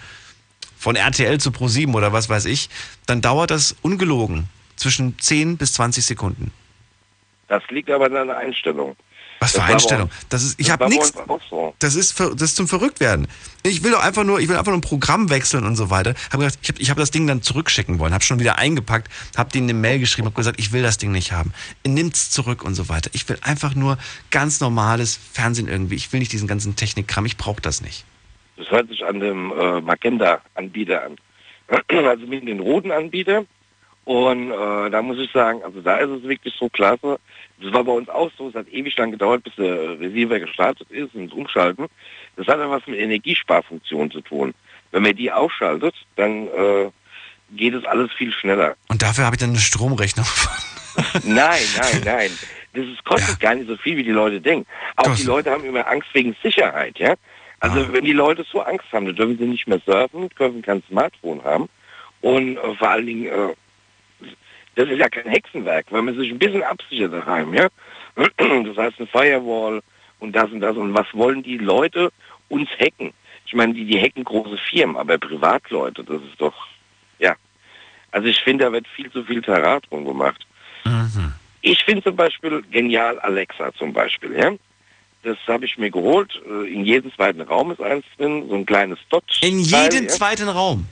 von 0.76 0.96
RTL 0.96 1.40
zu 1.40 1.48
Pro7 1.48 1.94
oder 1.94 2.12
was 2.12 2.28
weiß 2.28 2.44
ich, 2.44 2.68
dann 3.06 3.22
dauert 3.22 3.50
das 3.50 3.74
ungelogen 3.80 4.48
zwischen 4.76 5.18
10 5.18 5.56
bis 5.56 5.72
20 5.72 6.04
Sekunden. 6.04 6.52
Das 7.48 7.62
liegt 7.70 7.90
aber 7.90 8.06
an 8.06 8.28
der 8.28 8.36
Einstellung. 8.36 8.96
Was 9.40 9.52
für 9.52 9.58
Das 9.58 9.70
Einstellung? 9.70 10.04
uns- 10.04 10.26
Das 10.28 10.42
ist, 10.42 10.58
ich 10.60 10.70
habe 10.70 10.88
nichts. 10.88 11.12
so. 11.50 11.74
Das 11.78 11.94
ist, 11.96 12.18
das 12.18 12.40
ist 12.42 12.56
zum 12.56 12.66
Verrücktwerden. 12.68 13.26
Ich 13.62 13.82
will 13.82 13.90
doch 13.90 14.02
einfach 14.02 14.24
nur, 14.24 14.40
ich 14.40 14.48
will 14.48 14.56
einfach 14.56 14.70
nur 14.72 14.78
ein 14.78 14.82
Programm 14.82 15.28
wechseln 15.30 15.64
und 15.64 15.76
so 15.76 15.90
weiter. 15.90 16.14
Hab 16.30 16.40
gedacht, 16.40 16.58
ich 16.62 16.68
habe 16.68 16.80
ich 16.80 16.90
hab 16.90 16.96
das 16.96 17.10
Ding 17.10 17.26
dann 17.26 17.42
zurückschicken 17.42 17.98
wollen, 17.98 18.14
habe 18.14 18.24
schon 18.24 18.38
wieder 18.40 18.58
eingepackt, 18.58 19.10
habe 19.36 19.50
denen 19.50 19.68
eine 19.68 19.78
Mail 19.78 19.98
geschrieben, 19.98 20.26
habe 20.26 20.36
gesagt, 20.36 20.58
ich 20.58 20.72
will 20.72 20.82
das 20.82 20.98
Ding 20.98 21.12
nicht 21.12 21.32
haben. 21.32 21.52
Nimmt's 21.86 22.30
zurück 22.30 22.62
und 22.64 22.74
so 22.74 22.88
weiter. 22.88 23.10
Ich 23.12 23.28
will 23.28 23.38
einfach 23.42 23.74
nur 23.74 23.98
ganz 24.30 24.60
normales 24.60 25.18
Fernsehen 25.32 25.68
irgendwie. 25.68 25.96
Ich 25.96 26.12
will 26.12 26.20
nicht 26.20 26.32
diesen 26.32 26.48
ganzen 26.48 26.76
Technikkram. 26.76 27.26
Ich 27.26 27.36
brauche 27.36 27.60
das 27.60 27.80
nicht. 27.82 28.04
Das 28.56 28.70
hört 28.70 28.88
sich 28.88 29.04
an 29.04 29.20
dem 29.20 29.52
äh, 29.52 29.80
Magenta-Anbieter 29.80 31.02
an. 31.04 31.16
Also 32.06 32.26
mit 32.26 32.46
den 32.46 32.60
roten 32.60 32.92
Anbieter. 32.92 33.44
Und 34.04 34.50
äh, 34.52 34.90
da 34.90 35.00
muss 35.00 35.18
ich 35.18 35.30
sagen, 35.32 35.62
also 35.64 35.80
da 35.80 35.96
ist 35.96 36.10
es 36.10 36.22
wirklich 36.24 36.54
so 36.58 36.68
klasse. 36.68 37.18
Das 37.60 37.72
war 37.72 37.84
bei 37.84 37.92
uns 37.92 38.08
auch 38.08 38.30
so, 38.36 38.48
es 38.48 38.54
hat 38.54 38.68
ewig 38.68 38.96
lang 38.96 39.10
gedauert, 39.12 39.44
bis 39.44 39.54
der 39.56 39.98
Receiver 40.00 40.40
gestartet 40.40 40.90
ist 40.90 41.14
und 41.14 41.32
Umschalten. 41.32 41.86
Das 42.36 42.46
hat 42.46 42.58
ja 42.58 42.68
was 42.68 42.86
mit 42.86 42.98
Energiesparfunktion 42.98 44.10
zu 44.10 44.20
tun. 44.20 44.54
Wenn 44.90 45.02
man 45.02 45.14
die 45.16 45.30
ausschaltet, 45.30 45.94
dann 46.16 46.48
äh, 46.48 46.90
geht 47.52 47.74
es 47.74 47.84
alles 47.84 48.12
viel 48.12 48.32
schneller. 48.32 48.76
Und 48.88 49.02
dafür 49.02 49.24
habe 49.24 49.36
ich 49.36 49.40
dann 49.40 49.50
eine 49.50 49.58
Stromrechnung. 49.58 50.26
Nein, 51.24 51.62
nein, 51.76 52.02
nein. 52.04 52.30
Das 52.72 52.84
ist, 52.86 53.04
kostet 53.04 53.40
gar 53.40 53.54
nicht 53.54 53.68
so 53.68 53.76
viel, 53.76 53.96
wie 53.96 54.04
die 54.04 54.10
Leute 54.10 54.40
denken. 54.40 54.66
Auch 54.96 55.14
die 55.14 55.24
Leute 55.24 55.50
haben 55.50 55.64
immer 55.64 55.86
Angst 55.86 56.08
wegen 56.12 56.36
Sicherheit, 56.42 56.98
ja. 56.98 57.14
Also 57.60 57.92
wenn 57.92 58.04
die 58.04 58.12
Leute 58.12 58.44
so 58.50 58.60
Angst 58.60 58.86
haben, 58.92 59.06
dann 59.06 59.16
dürfen 59.16 59.38
sie 59.38 59.46
nicht 59.46 59.66
mehr 59.66 59.80
surfen, 59.86 60.28
dürfen 60.38 60.60
kein 60.60 60.82
Smartphone 60.88 61.42
haben. 61.44 61.68
Und 62.20 62.56
äh, 62.56 62.74
vor 62.74 62.90
allen 62.90 63.06
Dingen, 63.06 63.26
äh, 63.26 63.54
das 64.74 64.88
ist 64.88 64.98
ja 64.98 65.08
kein 65.08 65.26
Hexenwerk, 65.26 65.86
wenn 65.90 66.04
man 66.04 66.16
sich 66.16 66.30
ein 66.30 66.38
bisschen 66.38 66.62
absichert 66.62 67.12
daheim, 67.12 67.54
ja. 67.54 67.68
Das 68.16 68.76
heißt 68.76 68.98
eine 68.98 69.06
Firewall 69.08 69.82
und 70.20 70.32
das 70.34 70.50
und 70.50 70.60
das. 70.60 70.76
Und 70.76 70.94
was 70.94 71.06
wollen 71.12 71.42
die 71.42 71.58
Leute 71.58 72.10
uns 72.48 72.68
hacken? 72.78 73.12
Ich 73.46 73.54
meine, 73.54 73.74
die, 73.74 73.84
die 73.84 74.00
hacken 74.00 74.24
große 74.24 74.56
Firmen, 74.70 74.96
aber 74.96 75.18
Privatleute, 75.18 76.02
das 76.04 76.22
ist 76.22 76.38
doch, 76.40 76.54
ja. 77.18 77.34
Also 78.12 78.28
ich 78.28 78.38
finde, 78.40 78.64
da 78.64 78.72
wird 78.72 78.86
viel 78.88 79.10
zu 79.10 79.24
viel 79.24 79.42
Terrat 79.42 79.84
drum 79.90 80.04
gemacht. 80.04 80.46
Ich 81.62 81.82
finde 81.84 82.02
zum 82.02 82.16
Beispiel 82.16 82.62
genial 82.70 83.18
Alexa 83.20 83.72
zum 83.74 83.92
Beispiel, 83.92 84.36
ja. 84.36 84.52
Das 85.22 85.38
habe 85.46 85.64
ich 85.64 85.78
mir 85.78 85.90
geholt. 85.90 86.40
Äh, 86.46 86.72
In 86.72 86.84
jedem 86.84 87.10
zweiten 87.14 87.40
Raum 87.40 87.70
ist 87.70 87.80
eins 87.80 88.04
drin, 88.18 88.46
so 88.48 88.54
ein 88.54 88.66
kleines 88.66 88.98
Dot. 89.08 89.24
In 89.42 89.58
jedem 89.58 90.08
zweiten 90.10 90.48
Raum? 90.48 90.86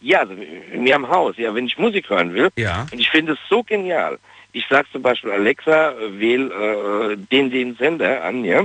Ja, 0.00 0.20
also 0.20 0.34
in 0.34 0.82
mir 0.82 0.96
am 0.96 1.08
Haus. 1.08 1.36
Ja, 1.36 1.54
wenn 1.54 1.66
ich 1.66 1.78
Musik 1.78 2.08
hören 2.08 2.34
will. 2.34 2.50
Ja. 2.56 2.86
Und 2.92 2.98
ich 2.98 3.10
finde 3.10 3.32
es 3.32 3.38
so 3.48 3.62
genial. 3.62 4.18
Ich 4.52 4.66
sage 4.68 4.88
zum 4.92 5.02
Beispiel 5.02 5.30
Alexa, 5.30 5.92
äh, 5.92 6.18
wähl 6.18 6.50
äh, 6.50 7.16
den, 7.16 7.50
den 7.50 7.74
Sender 7.76 8.24
an, 8.24 8.44
ja. 8.44 8.64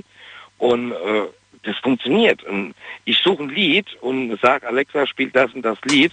Und 0.58 0.92
äh, 0.92 1.28
das 1.64 1.78
funktioniert. 1.78 2.44
Und 2.44 2.74
ich 3.06 3.18
suche 3.20 3.44
ein 3.44 3.50
Lied 3.50 3.88
und 4.02 4.40
sage, 4.42 4.68
Alexa 4.68 5.08
spielt 5.08 5.36
das 5.36 5.54
und 5.54 5.64
das 5.64 5.78
Lied. 5.84 6.12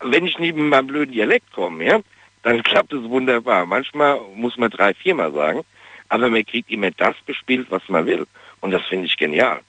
Wenn 0.00 0.26
ich 0.26 0.38
neben 0.38 0.68
meinem 0.68 0.86
blöden 0.86 1.12
Dialekt 1.12 1.52
komme, 1.52 1.84
ja, 1.84 2.00
dann 2.42 2.62
klappt 2.64 2.92
es 2.92 3.02
wunderbar. 3.02 3.66
Manchmal 3.66 4.20
muss 4.34 4.56
man 4.56 4.70
drei, 4.70 4.94
viermal 4.94 5.32
sagen, 5.32 5.62
aber 6.08 6.28
man 6.28 6.46
kriegt 6.46 6.70
immer 6.70 6.90
das 6.92 7.16
gespielt, 7.26 7.66
was 7.70 7.82
man 7.88 8.06
will. 8.06 8.26
Und 8.60 8.70
das 8.70 8.84
finde 8.86 9.06
ich 9.06 9.16
genial. 9.16 9.60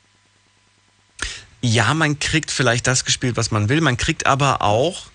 Ja, 1.62 1.94
man 1.94 2.20
kriegt 2.20 2.52
vielleicht 2.52 2.88
das 2.88 3.06
gespielt, 3.06 3.36
was 3.38 3.52
man 3.52 3.70
will. 3.70 3.82
Man 3.82 3.98
kriegt 3.98 4.26
aber 4.26 4.62
auch 4.62 5.08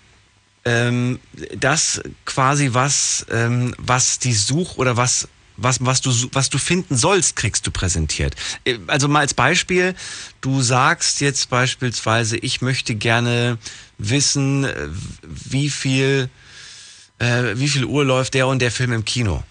ähm, 0.63 1.19
das 1.57 2.01
quasi, 2.25 2.69
was, 2.73 3.25
ähm, 3.31 3.73
was 3.77 4.19
die 4.19 4.33
Such- 4.33 4.77
oder 4.77 4.97
was, 4.97 5.27
was, 5.57 5.77
was, 5.83 6.01
du, 6.01 6.11
was 6.33 6.49
du 6.49 6.57
finden 6.57 6.97
sollst, 6.97 7.35
kriegst 7.35 7.65
du 7.65 7.71
präsentiert. 7.71 8.35
Äh, 8.65 8.77
Also 8.87 9.07
mal 9.07 9.21
als 9.21 9.33
Beispiel, 9.33 9.95
du 10.41 10.61
sagst 10.61 11.21
jetzt 11.21 11.49
beispielsweise, 11.49 12.37
ich 12.37 12.61
möchte 12.61 12.95
gerne 12.95 13.57
wissen, 13.97 14.65
äh, 14.65 14.87
wie 15.23 15.69
viel, 15.69 16.29
äh, 17.19 17.55
wie 17.55 17.69
viel 17.69 17.85
Uhr 17.85 18.05
läuft 18.05 18.33
der 18.33 18.47
und 18.47 18.59
der 18.59 18.71
Film 18.71 18.91
im 18.91 19.05
Kino 19.05 19.43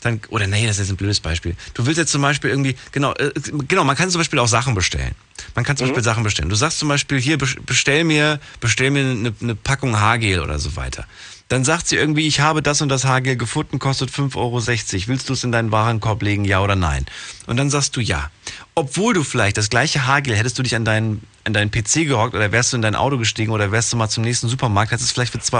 dann, 0.00 0.20
oder 0.28 0.46
nee, 0.46 0.66
das 0.66 0.78
ist 0.78 0.90
ein 0.90 0.96
blödes 0.96 1.20
Beispiel. 1.20 1.56
Du 1.74 1.86
willst 1.86 1.98
jetzt 1.98 2.12
zum 2.12 2.22
Beispiel 2.22 2.50
irgendwie, 2.50 2.76
genau, 2.92 3.12
äh, 3.14 3.32
genau, 3.68 3.84
man 3.84 3.96
kann 3.96 4.10
zum 4.10 4.20
Beispiel 4.20 4.38
auch 4.38 4.48
Sachen 4.48 4.74
bestellen. 4.74 5.14
Man 5.54 5.64
kann 5.64 5.76
zum 5.76 5.86
Beispiel 5.88 6.02
Sachen 6.04 6.22
bestellen. 6.22 6.48
Du 6.48 6.56
sagst 6.56 6.78
zum 6.78 6.88
Beispiel, 6.88 7.20
hier, 7.20 7.38
bes- 7.38 7.58
bestell 7.64 8.04
mir, 8.04 8.40
bestell 8.60 8.90
mir 8.90 9.00
eine, 9.04 9.32
eine 9.40 9.54
Packung 9.54 9.98
Haargel 9.98 10.40
oder 10.40 10.58
so 10.58 10.76
weiter. 10.76 11.06
Dann 11.48 11.62
sagt 11.62 11.86
sie 11.88 11.96
irgendwie, 11.96 12.26
ich 12.26 12.40
habe 12.40 12.62
das 12.62 12.80
und 12.80 12.88
das 12.88 13.04
Haargel 13.04 13.36
gefunden, 13.36 13.78
kostet 13.78 14.10
5,60 14.10 14.34
Euro. 14.36 14.62
Willst 15.08 15.28
du 15.28 15.34
es 15.34 15.44
in 15.44 15.52
deinen 15.52 15.70
Warenkorb 15.72 16.22
legen, 16.22 16.44
ja 16.46 16.60
oder 16.62 16.74
nein? 16.74 17.04
Und 17.46 17.58
dann 17.58 17.68
sagst 17.68 17.96
du 17.96 18.00
ja. 18.00 18.30
Obwohl 18.74 19.12
du 19.12 19.22
vielleicht 19.22 19.58
das 19.58 19.68
gleiche 19.68 20.06
Haargel, 20.06 20.34
hättest 20.34 20.58
du 20.58 20.62
dich 20.62 20.74
an 20.74 20.84
deinen, 20.86 21.22
an 21.44 21.52
deinen 21.52 21.70
PC 21.70 22.06
gehockt 22.06 22.34
oder 22.34 22.50
wärst 22.50 22.72
du 22.72 22.76
in 22.76 22.82
dein 22.82 22.94
Auto 22.96 23.18
gestiegen 23.18 23.52
oder 23.52 23.70
wärst 23.72 23.92
du 23.92 23.96
mal 23.98 24.08
zum 24.08 24.24
nächsten 24.24 24.48
Supermarkt, 24.48 24.90
hättest 24.90 25.10
du 25.10 25.10
es 25.10 25.12
vielleicht 25.12 25.32
für 25.32 25.56
2,50 25.56 25.58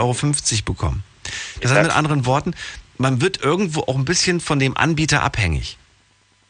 Euro 0.53 0.63
bekommen. 0.65 1.03
Das 1.61 1.71
heißt 1.71 1.83
mit 1.83 1.93
anderen 1.93 2.25
Worten, 2.27 2.55
man 2.99 3.21
wird 3.21 3.43
irgendwo 3.43 3.81
auch 3.83 3.97
ein 3.97 4.05
bisschen 4.05 4.41
von 4.41 4.59
dem 4.59 4.77
Anbieter 4.77 5.23
abhängig. 5.23 5.79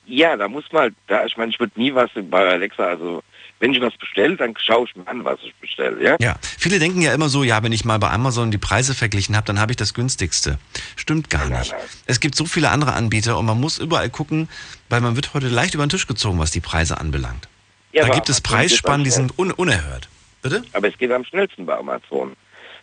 Ja, 0.07 0.37
da 0.37 0.49
muss 0.49 0.65
man, 0.73 0.95
da, 1.07 1.25
ich 1.25 1.37
meine, 1.37 1.51
ich 1.51 1.59
würde 1.59 1.73
nie 1.81 1.95
was 1.95 2.11
bei 2.15 2.47
Alexa, 2.47 2.85
also 2.85 3.23
wenn 3.61 3.73
ich 3.73 3.81
was 3.81 3.97
bestelle, 3.97 4.37
dann 4.37 4.55
schaue 4.59 4.87
ich 4.87 4.95
mir 4.97 5.07
an, 5.07 5.25
was 5.25 5.39
ich 5.43 5.55
bestelle, 5.55 6.03
ja? 6.03 6.17
Ja, 6.21 6.37
viele 6.43 6.79
denken 6.79 7.01
ja 7.01 7.15
immer 7.15 7.29
so, 7.29 7.45
ja, 7.45 7.63
wenn 7.63 7.73
ich 7.73 7.85
mal 7.85 7.99
bei 7.99 8.11
Amazon 8.11 8.51
die 8.51 8.59
Preise 8.59 8.95
verglichen 8.95 9.37
habe, 9.37 9.47
dann 9.47 9.59
habe 9.59 9.73
ich 9.73 9.77
das 9.77 9.95
günstigste. 9.95 10.59
Stimmt 10.97 11.31
gar 11.31 11.49
nicht. 11.49 11.75
Es 12.05 12.21
gibt 12.21 12.35
so 12.35 12.45
viele 12.45 12.71
andere 12.71 12.93
Anbieter 12.93 13.39
und 13.39 13.47
man 13.47 13.59
muss 13.59 13.79
überall 13.79 14.11
gucken, 14.11 14.49
weil 14.91 15.01
man 15.01 15.17
wird 15.17 15.33
heute 15.33 15.49
leicht 15.49 15.75
über 15.75 15.87
den 15.87 15.91
Tisch 15.91 16.07
gezogen, 16.07 16.39
was 16.39 16.51
die 16.51 16.61
Preise 16.61 16.99
anbelangt. 17.01 17.49
Ja, 17.93 18.07
da 18.07 18.13
gibt 18.13 18.29
es 18.29 18.41
Preisspannen, 18.41 19.05
die 19.05 19.11
sind 19.11 19.39
un 19.39 19.53
unerhört. 19.53 20.09
Bitte? 20.43 20.63
Aber 20.73 20.89
es 20.89 20.99
geht 20.99 21.11
am 21.13 21.25
schnellsten 21.25 21.65
bei 21.65 21.77
Amazon. 21.79 22.33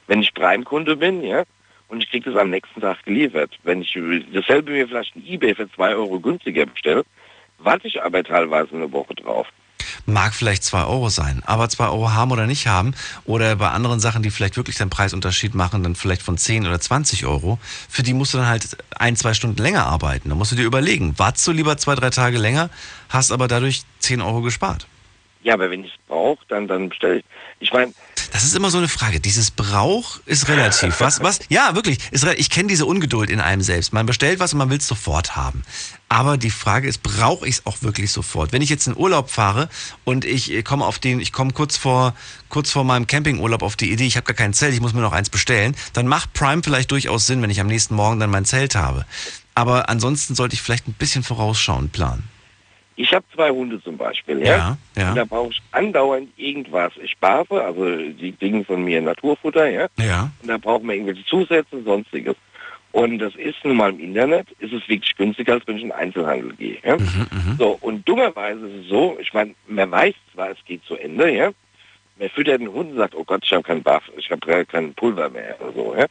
Wenn 0.08 0.22
ich 0.22 0.34
Prime-Kunde 0.34 0.96
bin, 0.96 1.22
ja, 1.22 1.44
und 1.92 2.02
ich 2.02 2.10
kriege 2.10 2.32
das 2.32 2.40
am 2.40 2.50
nächsten 2.50 2.80
Tag 2.80 3.04
geliefert. 3.04 3.52
Wenn 3.64 3.82
ich 3.82 4.00
dasselbe 4.34 4.72
mir 4.72 4.88
vielleicht 4.88 5.16
ein 5.16 5.26
Ebay 5.28 5.54
für 5.54 5.70
zwei 5.72 5.94
Euro 5.94 6.20
günstiger 6.20 6.66
bestelle, 6.66 7.04
warte 7.60 7.88
ich 7.88 8.02
aber 8.02 8.24
teilweise 8.24 8.74
eine 8.76 8.92
Woche 8.92 9.14
drauf. 9.14 9.48
Mag 10.06 10.34
vielleicht 10.34 10.64
2 10.64 10.86
Euro 10.86 11.10
sein, 11.10 11.44
aber 11.46 11.68
2 11.68 11.90
Euro 11.90 12.14
haben 12.14 12.32
oder 12.32 12.48
nicht 12.48 12.66
haben 12.66 12.96
oder 13.26 13.56
bei 13.58 13.70
anderen 13.70 14.00
Sachen, 14.00 14.24
die 14.24 14.32
vielleicht 14.32 14.56
wirklich 14.56 14.78
den 14.78 14.90
Preisunterschied 14.90 15.54
machen, 15.54 15.84
dann 15.84 15.96
vielleicht 15.96 16.22
von 16.22 16.38
10 16.38 16.66
oder 16.66 16.80
20 16.80 17.26
Euro, 17.26 17.60
für 17.62 18.02
die 18.02 18.14
musst 18.14 18.34
du 18.34 18.38
dann 18.38 18.48
halt 18.48 18.78
ein, 18.98 19.16
zwei 19.16 19.34
Stunden 19.34 19.62
länger 19.62 19.86
arbeiten. 19.86 20.30
Da 20.30 20.36
musst 20.36 20.54
du 20.54 20.56
dir 20.56 20.66
überlegen, 20.66 21.20
wartest 21.20 21.46
du 21.46 21.52
lieber 21.52 21.78
zwei, 21.78 21.96
drei 21.96 22.10
Tage 22.10 22.38
länger, 22.38 22.70
hast 23.10 23.32
aber 23.32 23.48
dadurch 23.48 23.84
10 24.00 24.22
Euro 24.22 24.42
gespart. 24.42 24.88
Ja, 25.44 25.56
aber 25.56 25.70
wenn 25.70 25.84
ich 25.84 25.92
es 25.92 26.00
brauche, 26.08 26.44
dann, 26.48 26.68
dann 26.68 26.90
bestelle 26.90 27.18
ich. 27.20 27.26
Ich 27.62 27.72
meine, 27.72 27.94
Das 28.34 28.44
ist 28.44 28.56
immer 28.56 28.72
so 28.72 28.80
eine 28.80 28.88
Frage. 28.88 29.20
Dieses 29.20 29.52
Brauch 29.52 30.20
ist 30.26 30.48
relativ. 30.48 31.00
Was, 31.00 31.22
was? 31.22 31.40
Ja, 31.50 31.76
wirklich. 31.76 32.00
Ich 32.38 32.50
kenne 32.50 32.70
diese 32.70 32.88
Ungeduld 32.88 33.30
in 33.30 33.40
einem 33.40 33.62
selbst. 33.62 33.94
Man 33.94 34.08
bestellt 34.08 34.40
was 34.40 34.54
und 34.54 34.60
man 34.60 34.70
will 34.72 34.80
es 34.80 34.88
sofort 34.88 35.36
haben. 35.36 35.64
Aber 36.10 36.38
die 36.38 36.50
Frage 36.50 36.88
ist, 36.88 37.04
brauche 37.04 37.48
ich 37.48 37.56
es 37.56 37.66
auch 37.68 37.84
wirklich 37.84 38.12
sofort? 38.12 38.52
Wenn 38.52 38.64
ich 38.64 38.70
jetzt 38.70 38.88
in 38.88 38.98
Urlaub 38.98 39.30
fahre 39.30 39.70
und 40.06 40.26
ich 40.26 40.52
äh, 40.52 40.64
komme 40.64 40.86
auf 40.86 40.98
den, 40.98 41.20
ich 41.20 41.32
komme 41.32 41.54
kurz 41.54 41.78
vor, 41.78 42.16
kurz 42.50 42.72
vor 42.72 42.84
meinem 42.84 43.06
Campingurlaub 43.06 43.62
auf 43.62 43.76
die 43.76 43.92
Idee, 43.92 44.08
ich 44.08 44.18
habe 44.18 44.26
gar 44.26 44.36
kein 44.36 44.54
Zelt, 44.54 44.74
ich 44.74 44.82
muss 44.82 44.94
mir 44.94 45.02
noch 45.02 45.14
eins 45.14 45.30
bestellen, 45.30 45.76
dann 45.94 46.08
macht 46.08 46.34
Prime 46.34 46.64
vielleicht 46.64 46.90
durchaus 46.92 47.28
Sinn, 47.28 47.42
wenn 47.42 47.50
ich 47.50 47.62
am 47.62 47.68
nächsten 47.68 47.96
Morgen 47.96 48.20
dann 48.20 48.32
mein 48.32 48.46
Zelt 48.46 48.76
habe. 48.76 49.06
Aber 49.54 49.88
ansonsten 49.90 50.34
sollte 50.36 50.56
ich 50.56 50.62
vielleicht 50.62 50.88
ein 50.88 50.94
bisschen 50.94 51.24
vorausschauend 51.24 51.92
planen. 51.92 52.28
Ich 53.02 53.12
habe 53.14 53.26
zwei 53.34 53.50
Hunde 53.50 53.82
zum 53.82 53.98
Beispiel, 53.98 54.40
ja. 54.40 54.46
Ja, 54.46 54.78
ja. 54.96 55.10
Und 55.10 55.16
da 55.16 55.26
brauche 55.26 55.50
ich 55.50 55.62
andauernd 55.72 56.30
irgendwas. 56.38 56.94
Ich 57.02 57.18
barfe, 57.18 57.64
also 57.64 57.84
die 57.96 58.32
Dinge 58.34 58.64
von 58.64 58.84
mir 58.84 59.02
Naturfutter, 59.02 59.68
ja. 59.68 59.88
Ja. 59.98 60.32
Und 60.42 60.48
da 60.48 60.58
brauchen 60.60 60.88
wir 60.88 60.94
irgendwelche 60.94 61.26
Zusätze, 61.26 61.82
sonstiges. 61.84 62.36
Und 62.92 63.18
das 63.20 63.34
ist 63.36 63.64
nun 63.64 63.78
mal 63.78 63.90
im 63.90 64.00
Internet, 64.00 64.52
ist 64.60 64.74
es 64.74 64.88
wirklich 64.88 65.16
günstiger, 65.16 65.54
als 65.54 65.66
wenn 65.66 65.78
ich 65.78 65.84
in 65.84 65.90
den 65.90 65.98
Einzelhandel 65.98 66.54
gehe. 66.54 66.78
Ja? 66.84 66.98
So, 67.58 67.78
und 67.82 68.08
dummerweise 68.08 68.68
ist 68.68 68.84
es 68.84 68.90
so, 68.90 69.18
ich 69.20 69.34
meine, 69.34 69.56
man 69.68 69.90
weiß 69.90 70.14
zwar, 70.34 70.52
es 70.52 70.58
geht 70.66 70.84
zu 70.84 70.96
Ende, 70.96 71.34
ja. 71.34 71.52
Man 72.20 72.30
füttert 72.30 72.62
den 72.62 72.72
Hund 72.72 72.92
und 72.92 72.98
sagt, 72.98 73.16
oh 73.16 73.24
Gott, 73.24 73.42
ich 73.44 73.52
habe 73.52 73.64
keinen 73.64 73.82
Buff, 73.82 74.04
ich 74.16 74.30
habe 74.30 74.66
kein 74.66 74.94
Pulver 74.94 75.30
mehr 75.30 75.56
oder 75.60 75.74
so, 75.74 75.96
ja. 75.96 76.06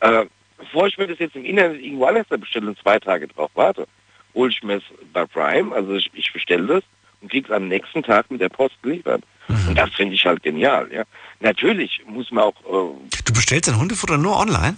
Äh, 0.00 0.26
bevor 0.56 0.86
ich 0.86 0.96
mir 0.96 1.08
das 1.08 1.18
jetzt 1.18 1.36
im 1.36 1.44
Internet 1.44 1.82
irgendwo 1.82 2.06
anders 2.06 2.26
bestelle 2.26 2.68
und 2.68 2.78
zwei 2.78 2.98
Tage 2.98 3.28
drauf 3.28 3.50
warte, 3.54 3.86
hole 4.34 4.50
ich 4.50 4.62
mir 4.62 4.76
es 4.76 4.82
bei 5.12 5.24
Prime, 5.26 5.74
also 5.74 5.94
ich, 5.94 6.10
ich 6.14 6.32
bestelle 6.32 6.66
das 6.66 6.84
und 7.20 7.30
kriege 7.30 7.48
es 7.48 7.54
am 7.54 7.68
nächsten 7.68 8.02
Tag 8.02 8.30
mit 8.30 8.40
der 8.40 8.48
Post 8.48 8.76
geliefert. 8.82 9.22
Und 9.48 9.76
das 9.76 9.92
finde 9.94 10.14
ich 10.14 10.24
halt 10.24 10.42
genial, 10.42 10.88
ja. 10.92 11.04
Natürlich 11.40 12.00
muss 12.06 12.30
man 12.30 12.44
auch... 12.44 12.54
Äh, 12.60 13.20
Du 13.24 13.32
bestellst 13.32 13.68
dein 13.68 13.78
Hundefutter 13.78 14.16
nur 14.16 14.38
online? 14.38 14.76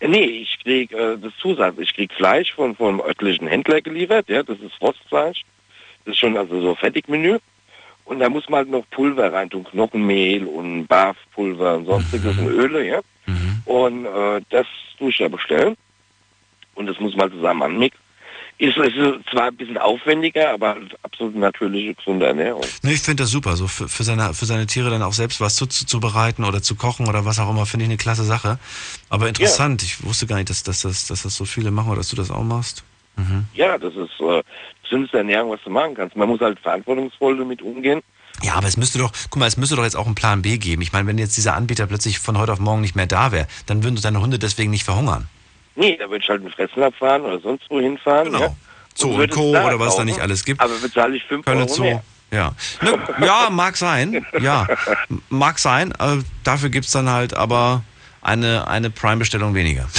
Nee, 0.00 0.24
ich 0.24 0.58
krieg 0.62 0.92
äh, 0.92 1.16
das 1.16 1.32
Zusatz. 1.40 1.76
Ich 1.78 1.94
krieg 1.94 2.12
Fleisch 2.12 2.52
von 2.52 2.76
vom 2.76 3.00
örtlichen 3.00 3.46
Händler 3.46 3.80
geliefert, 3.80 4.28
ja, 4.28 4.42
das 4.42 4.58
ist 4.60 4.74
Frostfleisch. 4.74 5.44
Das 6.04 6.12
ist 6.14 6.18
schon 6.18 6.36
also 6.36 6.60
so 6.60 6.74
Fertigmenü. 6.74 7.38
Und 8.04 8.20
da 8.20 8.28
muss 8.28 8.48
man 8.48 8.58
halt 8.58 8.70
noch 8.70 8.84
Pulver 8.90 9.32
rein 9.32 9.50
tun, 9.50 9.64
Knochenmehl 9.64 10.46
und 10.46 10.86
Barfpulver 10.86 11.76
und 11.76 11.86
sonstiges 11.86 12.38
und 12.38 12.48
Öle, 12.48 12.86
ja. 12.86 13.00
Und 13.64 14.06
äh, 14.06 14.40
das 14.48 14.66
tue 14.98 15.10
ich 15.10 15.18
da 15.18 15.28
bestellen. 15.28 15.76
Und 16.74 16.86
das 16.86 16.98
muss 17.00 17.14
man 17.16 17.30
zusammen 17.30 17.62
anmixen. 17.62 18.00
Ist, 18.60 18.76
ist 18.76 18.94
zwar 19.30 19.44
ein 19.44 19.56
bisschen 19.56 19.78
aufwendiger, 19.78 20.50
aber 20.50 20.76
absolut 21.04 21.36
natürliche, 21.36 21.94
gesunde 21.94 22.26
Ernährung. 22.26 22.64
Nee, 22.82 22.94
ich 22.94 23.00
finde 23.00 23.22
das 23.22 23.30
super, 23.30 23.54
so 23.54 23.68
für, 23.68 23.88
für, 23.88 24.02
seine, 24.02 24.34
für 24.34 24.46
seine 24.46 24.66
Tiere 24.66 24.90
dann 24.90 25.02
auch 25.02 25.12
selbst 25.12 25.40
was 25.40 25.54
zuzubereiten 25.54 26.44
oder 26.44 26.60
zu 26.60 26.74
kochen 26.74 27.06
oder 27.06 27.24
was 27.24 27.38
auch 27.38 27.48
immer, 27.48 27.66
finde 27.66 27.84
ich 27.84 27.90
eine 27.90 27.98
klasse 27.98 28.24
Sache. 28.24 28.58
Aber 29.10 29.28
interessant, 29.28 29.84
ich 29.84 30.04
wusste 30.04 30.26
gar 30.26 30.36
nicht, 30.36 30.50
dass, 30.50 30.64
dass, 30.64 30.82
das, 30.82 31.06
dass 31.06 31.22
das 31.22 31.36
so 31.36 31.44
viele 31.44 31.70
machen 31.70 31.88
oder 31.88 31.98
dass 31.98 32.08
du 32.08 32.16
das 32.16 32.32
auch 32.32 32.42
machst. 32.42 32.82
Mhm. 33.16 33.46
Ja, 33.54 33.78
das 33.78 33.94
ist 33.94 34.20
äh, 34.20 34.42
gesündeste 34.82 35.18
Ernährung, 35.18 35.52
was 35.52 35.60
du 35.64 35.70
machen 35.70 35.94
kannst. 35.94 36.16
Man 36.16 36.28
muss 36.28 36.40
halt 36.40 36.58
verantwortungsvoll 36.58 37.38
damit 37.38 37.62
umgehen. 37.62 38.02
Ja, 38.42 38.54
aber 38.54 38.66
es 38.66 38.76
müsste 38.76 38.98
doch, 38.98 39.12
guck 39.30 39.38
mal, 39.38 39.46
es 39.46 39.56
müsste 39.56 39.76
doch 39.76 39.84
jetzt 39.84 39.96
auch 39.96 40.06
einen 40.06 40.14
Plan 40.16 40.42
B 40.42 40.58
geben. 40.58 40.82
Ich 40.82 40.92
meine, 40.92 41.06
wenn 41.06 41.18
jetzt 41.18 41.36
dieser 41.36 41.54
Anbieter 41.54 41.86
plötzlich 41.86 42.18
von 42.18 42.38
heute 42.38 42.52
auf 42.52 42.60
morgen 42.60 42.80
nicht 42.80 42.96
mehr 42.96 43.06
da 43.06 43.30
wäre, 43.30 43.46
dann 43.66 43.84
würden 43.84 44.00
deine 44.00 44.20
Hunde 44.20 44.38
deswegen 44.38 44.70
nicht 44.70 44.84
verhungern. 44.84 45.28
Nee, 45.78 45.96
da 45.96 46.10
würde 46.10 46.22
ich 46.22 46.28
halt 46.28 46.40
einen 46.42 46.50
Fresslab 46.50 46.94
fahren 46.94 47.22
oder 47.22 47.38
sonst 47.40 47.64
wo 47.70 47.80
hinfahren. 47.80 48.26
Genau. 48.32 48.40
Ja. 48.40 48.56
Zoo 48.94 49.22
und 49.22 49.30
Co. 49.30 49.46
es 49.46 49.52
da 49.52 49.66
oder 49.66 49.78
was 49.78 49.90
da 49.90 50.02
kaufen, 50.02 50.06
nicht 50.06 50.20
alles 50.20 50.44
gibt. 50.44 50.60
Aber 50.60 50.74
bezahle 50.74 51.16
ich 51.16 51.24
5 51.24 51.44
Kölner 51.46 51.60
Euro 51.62 51.72
Zoo. 51.72 51.82
mehr. 51.84 52.02
Ja. 52.30 52.52
Ne, 52.82 52.98
ja, 53.24 53.48
mag 53.50 53.76
sein. 53.76 54.26
Ja, 54.40 54.66
mag 55.30 55.58
sein. 55.58 55.92
Äh, 55.92 56.18
dafür 56.44 56.68
gibt's 56.68 56.90
dann 56.90 57.08
halt 57.08 57.32
aber 57.32 57.82
eine, 58.20 58.66
eine 58.68 58.90
Prime-Bestellung 58.90 59.54
weniger. 59.54 59.88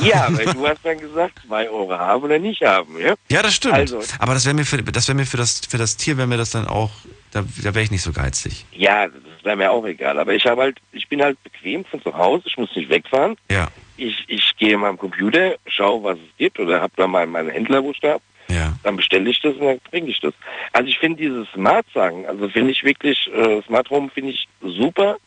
Ja, 0.00 0.26
weil 0.30 0.46
du 0.46 0.66
hast 0.66 0.80
dann 0.82 0.98
gesagt, 0.98 1.34
2 1.46 1.70
Euro 1.70 1.92
haben 1.96 2.24
oder 2.24 2.38
nicht 2.38 2.62
haben, 2.62 2.98
ja? 2.98 3.14
Ja, 3.30 3.42
das 3.42 3.54
stimmt. 3.54 3.74
Also, 3.74 4.02
aber 4.18 4.34
das 4.34 4.44
wäre 4.44 4.54
mir 4.54 4.64
für 4.64 4.82
das 4.82 5.06
wäre 5.08 5.16
mir 5.16 5.24
für 5.24 5.36
das 5.36 5.60
für 5.68 5.78
das 5.78 5.96
Tier 5.96 6.16
wäre 6.16 6.26
mir 6.26 6.36
das 6.36 6.50
dann 6.50 6.66
auch 6.66 6.90
da, 7.30 7.42
da 7.62 7.74
wäre 7.74 7.82
ich 7.82 7.90
nicht 7.90 8.02
so 8.02 8.12
geizig. 8.12 8.66
ja, 8.72 9.06
das 9.06 9.44
wäre 9.44 9.56
mir 9.56 9.70
auch 9.70 9.84
egal. 9.86 10.18
Aber 10.18 10.34
ich 10.34 10.44
habe 10.46 10.62
halt, 10.62 10.78
ich 10.92 11.08
bin 11.08 11.22
halt 11.22 11.42
bequem 11.44 11.84
von 11.84 12.02
zu 12.02 12.12
Hause, 12.12 12.42
ich 12.46 12.56
muss 12.56 12.74
nicht 12.74 12.90
wegfahren. 12.90 13.36
Ja. 13.50 13.68
Ich, 13.98 14.24
ich 14.28 14.56
gehe 14.56 14.74
in 14.74 14.80
meinem 14.80 14.96
Computer, 14.96 15.56
schaue, 15.66 16.02
was 16.04 16.18
es 16.18 16.36
gibt 16.38 16.58
oder 16.60 16.80
habe 16.80 16.92
da 16.96 17.06
mal 17.06 17.26
meinen 17.26 17.50
Händler, 17.50 17.82
wo 17.82 17.90
ich 17.90 18.00
da. 18.00 18.16
Ja. 18.48 18.74
Dann 18.84 18.96
bestelle 18.96 19.28
ich 19.28 19.40
das 19.40 19.54
und 19.56 19.66
dann 19.66 19.80
bringe 19.90 20.08
ich 20.08 20.20
das. 20.20 20.32
Also 20.72 20.88
ich 20.88 20.98
finde 20.98 21.18
dieses 21.18 21.48
Smart-Sagen, 21.52 22.24
also 22.26 22.48
finde 22.48 22.70
ich 22.70 22.82
wirklich, 22.84 23.28
äh, 23.34 23.60
Smart 23.62 23.90
Home 23.90 24.08
finde 24.08 24.30
ich 24.30 24.48
super. 24.62 25.18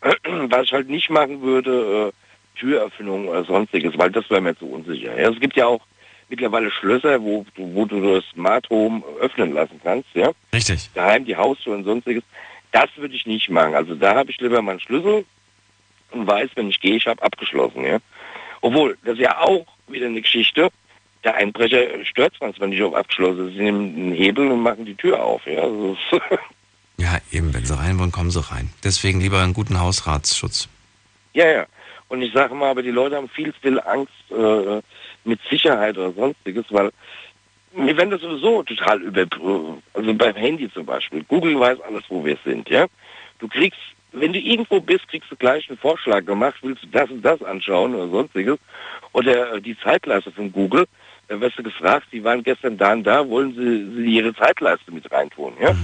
Was 0.24 0.64
ich 0.64 0.72
halt 0.72 0.88
nicht 0.88 1.10
machen 1.10 1.42
würde, 1.42 2.12
äh, 2.12 2.58
Türöffnung 2.58 3.28
oder 3.28 3.44
sonstiges, 3.44 3.98
weil 3.98 4.10
das 4.10 4.30
wäre 4.30 4.40
mir 4.40 4.56
zu 4.56 4.66
unsicher. 4.66 5.20
Ja, 5.20 5.30
es 5.30 5.40
gibt 5.40 5.56
ja 5.56 5.66
auch 5.66 5.80
mittlerweile 6.28 6.70
Schlösser, 6.70 7.20
wo, 7.20 7.44
du- 7.56 7.74
wo 7.74 7.84
du 7.84 8.14
das 8.14 8.24
Smart 8.32 8.68
Home 8.70 9.02
öffnen 9.20 9.52
lassen 9.54 9.80
kannst, 9.82 10.08
ja. 10.14 10.30
Richtig. 10.54 10.88
Daheim 10.94 11.24
die 11.24 11.36
Haustür 11.36 11.74
und 11.74 11.84
sonstiges. 11.84 12.22
Das 12.70 12.88
würde 12.96 13.14
ich 13.14 13.26
nicht 13.26 13.50
machen. 13.50 13.74
Also 13.74 13.94
da 13.94 14.14
habe 14.14 14.30
ich 14.30 14.40
lieber 14.40 14.62
meinen 14.62 14.80
Schlüssel 14.80 15.24
und 16.14 16.26
weiß, 16.26 16.50
wenn 16.54 16.68
ich 16.70 16.80
gehe, 16.80 16.96
ich 16.96 17.06
habe 17.06 17.22
abgeschlossen, 17.22 17.84
ja. 17.84 17.98
Obwohl, 18.60 18.96
das 19.04 19.14
ist 19.14 19.20
ja 19.20 19.38
auch 19.40 19.66
wieder 19.88 20.06
eine 20.06 20.20
Geschichte. 20.22 20.68
Der 21.22 21.34
Einbrecher 21.36 22.04
stört 22.04 22.34
zwar 22.36 22.66
nicht 22.66 22.82
auf 22.82 22.94
abgeschlossen. 22.94 23.50
Sie 23.50 23.58
nehmen 23.62 23.94
einen 23.94 24.12
Hebel 24.12 24.50
und 24.50 24.60
machen 24.60 24.84
die 24.84 24.94
Tür 24.94 25.22
auf, 25.22 25.46
ja. 25.46 25.62
Also, 25.62 25.96
ist- 26.10 26.22
Ja, 26.96 27.18
eben, 27.32 27.52
wenn 27.52 27.64
sie 27.64 27.76
rein 27.76 27.98
wollen, 27.98 28.12
kommen 28.12 28.30
sie 28.30 28.40
rein. 28.52 28.70
Deswegen 28.84 29.20
lieber 29.20 29.40
einen 29.42 29.52
guten 29.52 29.80
Hausratsschutz. 29.80 30.68
ja, 31.34 31.46
ja. 31.50 31.66
Und 32.08 32.22
ich 32.22 32.32
sage 32.32 32.54
mal, 32.54 32.70
aber 32.70 32.82
die 32.82 32.90
Leute 32.90 33.16
haben 33.16 33.28
viel, 33.30 33.52
viel 33.60 33.80
Angst 33.80 34.12
äh, 34.30 34.80
mit 35.24 35.40
Sicherheit 35.50 35.96
oder 35.98 36.12
sonstiges, 36.12 36.64
weil 36.68 36.90
wir 37.72 37.96
werden 37.96 38.10
das 38.10 38.20
sowieso 38.20 38.62
total 38.62 39.02
über, 39.02 39.26
also 39.94 40.14
beim 40.14 40.36
Handy 40.36 40.70
zum 40.72 40.86
Beispiel. 40.86 41.24
Google 41.24 41.58
weiß 41.58 41.80
alles, 41.80 42.04
wo 42.08 42.24
wir 42.24 42.36
sind, 42.44 42.68
ja. 42.68 42.86
Du 43.40 43.48
kriegst, 43.48 43.80
wenn 44.14 44.32
du 44.32 44.38
irgendwo 44.38 44.80
bist, 44.80 45.06
kriegst 45.08 45.30
du 45.30 45.36
gleich 45.36 45.68
einen 45.68 45.78
Vorschlag 45.78 46.24
gemacht, 46.24 46.56
willst 46.62 46.82
du 46.84 46.86
das 46.88 47.10
und 47.10 47.22
das 47.22 47.42
anschauen 47.42 47.94
oder 47.94 48.08
sonstiges. 48.08 48.58
Oder 49.12 49.54
äh, 49.54 49.60
die 49.60 49.78
Zeitleiste 49.78 50.30
von 50.32 50.52
Google, 50.52 50.86
da 51.28 51.40
wirst 51.40 51.58
du 51.58 51.62
gefragt, 51.62 52.06
die 52.12 52.22
waren 52.22 52.42
gestern 52.42 52.76
da 52.76 52.92
und 52.92 53.04
da, 53.04 53.28
wollen 53.28 53.54
sie, 53.54 54.02
sie 54.02 54.16
ihre 54.16 54.34
Zeitleiste 54.34 54.92
mit 54.92 55.10
reintun, 55.10 55.54
ja. 55.60 55.74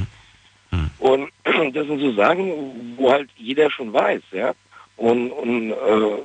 Und 0.99 1.31
das 1.75 1.87
sind 1.87 2.01
so 2.01 2.13
Sachen, 2.13 2.95
wo 2.97 3.11
halt 3.11 3.31
jeder 3.37 3.71
schon 3.71 3.93
weiß, 3.93 4.23
ja. 4.33 4.53
Und, 4.97 5.31
und 5.31 5.73
äh, 5.73 5.75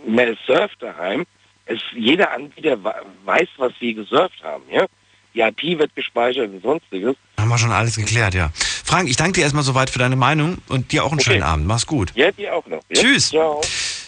man 0.05 0.37
surft 0.45 0.81
daheim. 0.81 1.25
Es, 1.65 1.79
jeder 1.95 2.31
Anbieter 2.31 2.77
weiß, 3.23 3.47
was 3.57 3.71
sie 3.79 3.93
gesurft 3.93 4.43
haben, 4.43 4.63
ja. 4.69 4.85
Die 5.35 5.41
IP 5.41 5.77
wird 5.77 5.93
gespeichert 5.95 6.49
und 6.49 6.61
sonstiges. 6.63 7.15
Haben 7.37 7.49
wir 7.49 7.57
schon 7.57 7.71
alles 7.71 7.97
geklärt, 7.97 8.33
ja. 8.33 8.51
Frank, 8.85 9.09
ich 9.09 9.17
danke 9.17 9.33
dir 9.33 9.41
erstmal 9.41 9.63
soweit 9.63 9.89
für 9.89 9.99
deine 9.99 10.15
Meinung 10.15 10.59
und 10.69 10.91
dir 10.93 11.03
auch 11.03 11.11
einen 11.11 11.19
schönen 11.19 11.43
Abend. 11.43 11.67
Mach's 11.67 11.85
gut. 11.85 12.11
Ja, 12.15 12.31
die 12.31 12.49
auch 12.49 12.65
noch. 12.67 12.81
Ja? 12.89 13.01
Tschüss. 13.01 13.29
Ciao. 13.31 13.61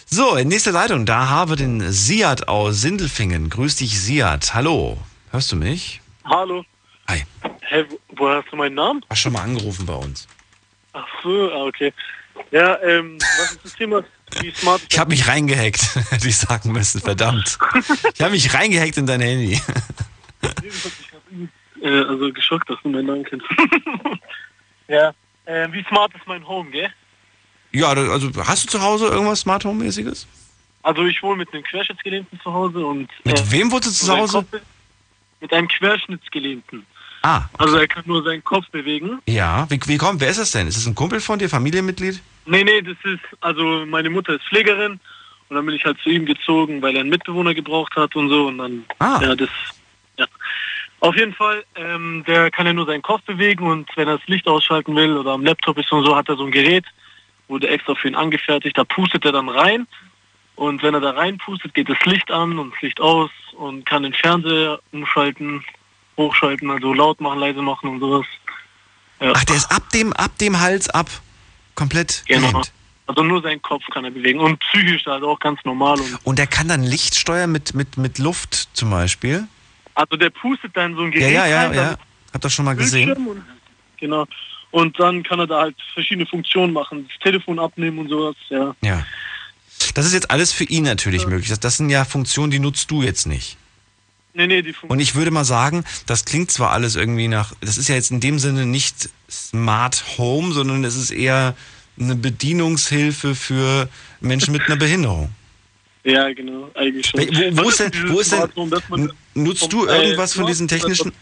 So, 0.06 0.36
in 0.36 0.48
nächster 0.48 0.72
Leitung, 0.72 1.04
da 1.04 1.28
habe 1.28 1.54
den 1.56 1.92
Siad 1.92 2.48
aus 2.48 2.80
Sindelfingen. 2.80 3.50
Grüß 3.50 3.76
dich, 3.76 4.00
Siad. 4.00 4.54
Hallo. 4.54 4.96
Hörst 5.30 5.52
du 5.52 5.56
mich? 5.56 6.00
Hallo. 6.24 6.64
Hi. 7.08 7.24
Hä, 7.60 7.84
wo- 7.90 7.98
woher 8.16 8.36
hast 8.42 8.50
du 8.50 8.56
meinen 8.56 8.74
Namen? 8.74 9.04
Hast 9.10 9.20
schon 9.20 9.34
mal 9.34 9.42
angerufen 9.42 9.84
bei 9.84 9.94
uns. 9.94 10.26
Ach 10.94 11.06
so, 11.22 11.50
ah, 11.52 11.64
okay. 11.66 11.92
Ja, 12.50 12.78
ähm, 12.82 13.18
was 13.20 13.52
ist 13.52 13.60
das 13.64 13.74
Thema? 13.74 14.02
Ich 14.88 14.98
habe 14.98 15.10
mich 15.10 15.28
reingehackt, 15.28 15.94
hätte 16.10 16.28
ich 16.28 16.36
sagen 16.38 16.72
müssen, 16.72 17.00
verdammt. 17.02 17.58
Ich 18.14 18.20
habe 18.22 18.30
mich 18.32 18.54
reingehackt 18.54 18.96
in 18.96 19.06
dein 19.06 19.20
Handy. 19.20 19.60
Äh, 21.82 22.04
also 22.04 22.32
geschockt, 22.32 22.68
dass 22.70 22.78
du 22.82 22.88
meinen 22.90 23.06
Namen 23.06 23.24
kennst. 23.24 23.46
ja, 24.88 25.12
äh, 25.46 25.68
wie 25.72 25.84
smart 25.84 26.14
ist 26.14 26.26
mein 26.26 26.46
Home, 26.46 26.70
gell? 26.70 26.88
Ja, 27.72 27.88
also 27.88 28.30
hast 28.46 28.64
du 28.64 28.68
zu 28.68 28.80
Hause 28.82 29.06
irgendwas 29.08 29.40
Smart 29.40 29.64
Home 29.64 29.84
mäßiges? 29.84 30.26
Also 30.82 31.04
ich 31.04 31.22
wohne 31.22 31.36
mit 31.38 31.52
einem 31.52 31.62
Querschnittsgelähmten 31.64 32.40
zu 32.40 32.52
Hause 32.52 32.84
und... 32.86 33.08
Mit 33.24 33.38
äh, 33.38 33.50
wem 33.52 33.70
wohnst 33.70 33.88
du 33.88 33.92
zu 34.06 34.16
Hause? 34.16 34.38
Kopf- 34.38 34.60
Mit 35.40 35.52
einem 35.52 35.68
Querschnittsgelähmten. 35.68 36.86
Ah, 37.22 37.42
Also 37.58 37.76
er 37.76 37.88
kann 37.88 38.04
nur 38.06 38.22
seinen 38.22 38.42
Kopf 38.44 38.68
bewegen. 38.70 39.20
ja. 39.26 39.66
Wie, 39.68 39.80
wie 39.86 39.98
kommt, 39.98 40.20
wer 40.20 40.30
ist 40.30 40.38
das 40.38 40.52
denn? 40.52 40.66
Ist 40.68 40.76
das 40.78 40.86
ein 40.86 40.94
Kumpel 40.94 41.20
von 41.20 41.38
dir, 41.38 41.48
Familienmitglied? 41.50 42.22
Nee, 42.46 42.64
nee, 42.64 42.80
das 42.80 42.96
ist, 43.04 43.20
also 43.40 43.84
meine 43.86 44.08
Mutter 44.08 44.34
ist 44.34 44.44
Pflegerin 44.48 44.98
und 45.48 45.56
dann 45.56 45.66
bin 45.66 45.74
ich 45.74 45.84
halt 45.84 45.98
zu 46.00 46.08
ihm 46.10 46.24
gezogen, 46.24 46.80
weil 46.80 46.94
er 46.94 47.00
einen 47.00 47.10
Mitbewohner 47.10 47.54
gebraucht 47.54 47.94
hat 47.96 48.14
und 48.16 48.28
so 48.30 48.46
und 48.46 48.58
dann, 48.58 48.84
Ah. 49.00 49.18
ja, 49.20 49.34
das, 49.34 49.50
ja. 50.16 50.26
Auf 51.00 51.16
jeden 51.16 51.32
Fall, 51.32 51.64
ähm, 51.76 52.24
der 52.26 52.50
kann 52.50 52.66
ja 52.66 52.72
nur 52.72 52.86
seinen 52.86 53.02
Kopf 53.02 53.22
bewegen 53.22 53.64
und 53.64 53.88
wenn 53.96 54.08
er 54.08 54.18
das 54.18 54.26
Licht 54.26 54.48
ausschalten 54.48 54.96
will 54.96 55.16
oder 55.16 55.32
am 55.32 55.44
Laptop 55.44 55.78
ist 55.78 55.92
und 55.92 56.04
so, 56.04 56.16
hat 56.16 56.28
er 56.28 56.36
so 56.36 56.44
ein 56.44 56.50
Gerät, 56.50 56.84
wurde 57.46 57.68
extra 57.68 57.94
für 57.94 58.08
ihn 58.08 58.16
angefertigt, 58.16 58.76
da 58.76 58.84
pustet 58.84 59.24
er 59.24 59.32
dann 59.32 59.48
rein 59.48 59.86
und 60.56 60.82
wenn 60.82 60.94
er 60.94 61.00
da 61.00 61.10
reinpustet, 61.10 61.72
geht 61.74 61.88
das 61.88 62.04
Licht 62.04 62.30
an 62.32 62.58
und 62.58 62.74
das 62.74 62.82
Licht 62.82 63.00
aus 63.00 63.30
und 63.56 63.86
kann 63.86 64.02
den 64.02 64.12
Fernseher 64.12 64.80
umschalten, 64.90 65.64
hochschalten, 66.16 66.68
also 66.68 66.92
laut 66.92 67.20
machen, 67.20 67.38
leise 67.38 67.62
machen 67.62 67.90
und 67.90 68.00
sowas. 68.00 68.26
Ja. 69.20 69.32
Ach, 69.36 69.44
der 69.44 69.56
ist 69.56 69.70
ab 69.70 69.88
dem, 69.94 70.12
ab 70.14 70.36
dem 70.38 70.58
Hals 70.58 70.90
ab 70.90 71.08
komplett 71.76 72.24
Genau. 72.26 72.48
gelähmt. 72.48 72.72
Also 73.06 73.22
nur 73.22 73.40
seinen 73.40 73.62
Kopf 73.62 73.84
kann 73.90 74.04
er 74.04 74.10
bewegen 74.10 74.40
und 74.40 74.58
psychisch 74.58 75.06
also 75.06 75.30
auch 75.30 75.38
ganz 75.38 75.60
normal. 75.64 75.98
Und 75.98 76.18
Und 76.24 76.38
der 76.38 76.46
kann 76.46 76.68
dann 76.68 76.82
Licht 76.82 77.14
steuern 77.14 77.50
mit, 77.52 77.74
mit, 77.74 77.96
mit 77.96 78.18
Luft 78.18 78.68
zum 78.74 78.90
Beispiel? 78.90 79.46
Also 79.98 80.16
der 80.16 80.30
pustet 80.30 80.76
dann 80.76 80.94
so 80.94 81.02
ein 81.02 81.12
Ja, 81.12 81.18
Gerät 81.18 81.34
ja, 81.34 81.46
ja, 81.46 81.62
ja. 81.62 81.70
dann 81.72 81.96
Hab 82.32 82.40
das 82.40 82.52
schon 82.52 82.64
mal 82.64 82.76
gesehen. 82.76 83.10
Und, 83.12 83.42
genau. 83.98 84.26
Und 84.70 84.98
dann 85.00 85.22
kann 85.24 85.40
er 85.40 85.46
da 85.46 85.60
halt 85.62 85.76
verschiedene 85.92 86.26
Funktionen 86.26 86.72
machen, 86.72 87.08
das 87.08 87.18
Telefon 87.18 87.58
abnehmen 87.58 87.98
und 87.98 88.08
sowas. 88.08 88.36
Ja. 88.48 88.76
Ja. 88.80 89.04
Das 89.94 90.06
ist 90.06 90.12
jetzt 90.12 90.30
alles 90.30 90.52
für 90.52 90.64
ihn 90.64 90.84
natürlich 90.84 91.26
möglich. 91.26 91.48
Das, 91.48 91.58
das 91.58 91.78
sind 91.78 91.90
ja 91.90 92.04
Funktionen, 92.04 92.50
die 92.50 92.58
nutzt 92.60 92.90
du 92.90 93.02
jetzt 93.02 93.26
nicht. 93.26 93.56
Nee, 94.34 94.46
nee, 94.46 94.62
die 94.62 94.74
Und 94.86 95.00
ich 95.00 95.16
würde 95.16 95.32
mal 95.32 95.44
sagen, 95.44 95.84
das 96.06 96.24
klingt 96.24 96.52
zwar 96.52 96.70
alles 96.70 96.94
irgendwie 96.94 97.26
nach, 97.26 97.54
das 97.60 97.76
ist 97.76 97.88
ja 97.88 97.96
jetzt 97.96 98.12
in 98.12 98.20
dem 98.20 98.38
Sinne 98.38 98.66
nicht 98.66 99.10
Smart 99.28 100.04
Home, 100.16 100.52
sondern 100.52 100.84
es 100.84 100.94
ist 100.94 101.10
eher 101.10 101.56
eine 101.98 102.14
Bedienungshilfe 102.14 103.34
für 103.34 103.88
Menschen 104.20 104.52
mit 104.52 104.62
einer 104.66 104.76
Behinderung. 104.76 105.32
Ja, 106.08 106.32
genau, 106.32 106.70
eigentlich 106.74 107.06
schon. 107.06 107.20
Wo, 107.20 107.62
wo 107.62 107.66
Was 107.66 107.80
ist 107.80 107.94
denn, 107.94 108.10
wo 108.10 108.20
ist 108.20 108.32
denn, 108.32 109.12
nutzt 109.34 109.70
du 109.70 109.86
irgendwas 109.86 110.32
von 110.32 110.46
diesen 110.46 110.66
technischen, 110.66 111.12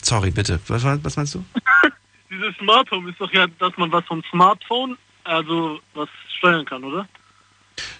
sorry, 0.00 0.30
bitte, 0.30 0.60
was, 0.68 0.84
was 0.84 1.16
meinst 1.16 1.34
du? 1.34 1.44
Dieses 2.30 2.54
Smart 2.56 2.88
Home 2.92 3.10
ist 3.10 3.20
doch 3.20 3.32
ja, 3.32 3.48
dass 3.58 3.76
man 3.78 3.90
was 3.90 4.04
vom 4.04 4.22
Smartphone, 4.30 4.96
also 5.24 5.80
was 5.94 6.08
steuern 6.36 6.64
kann, 6.64 6.84
oder? 6.84 7.08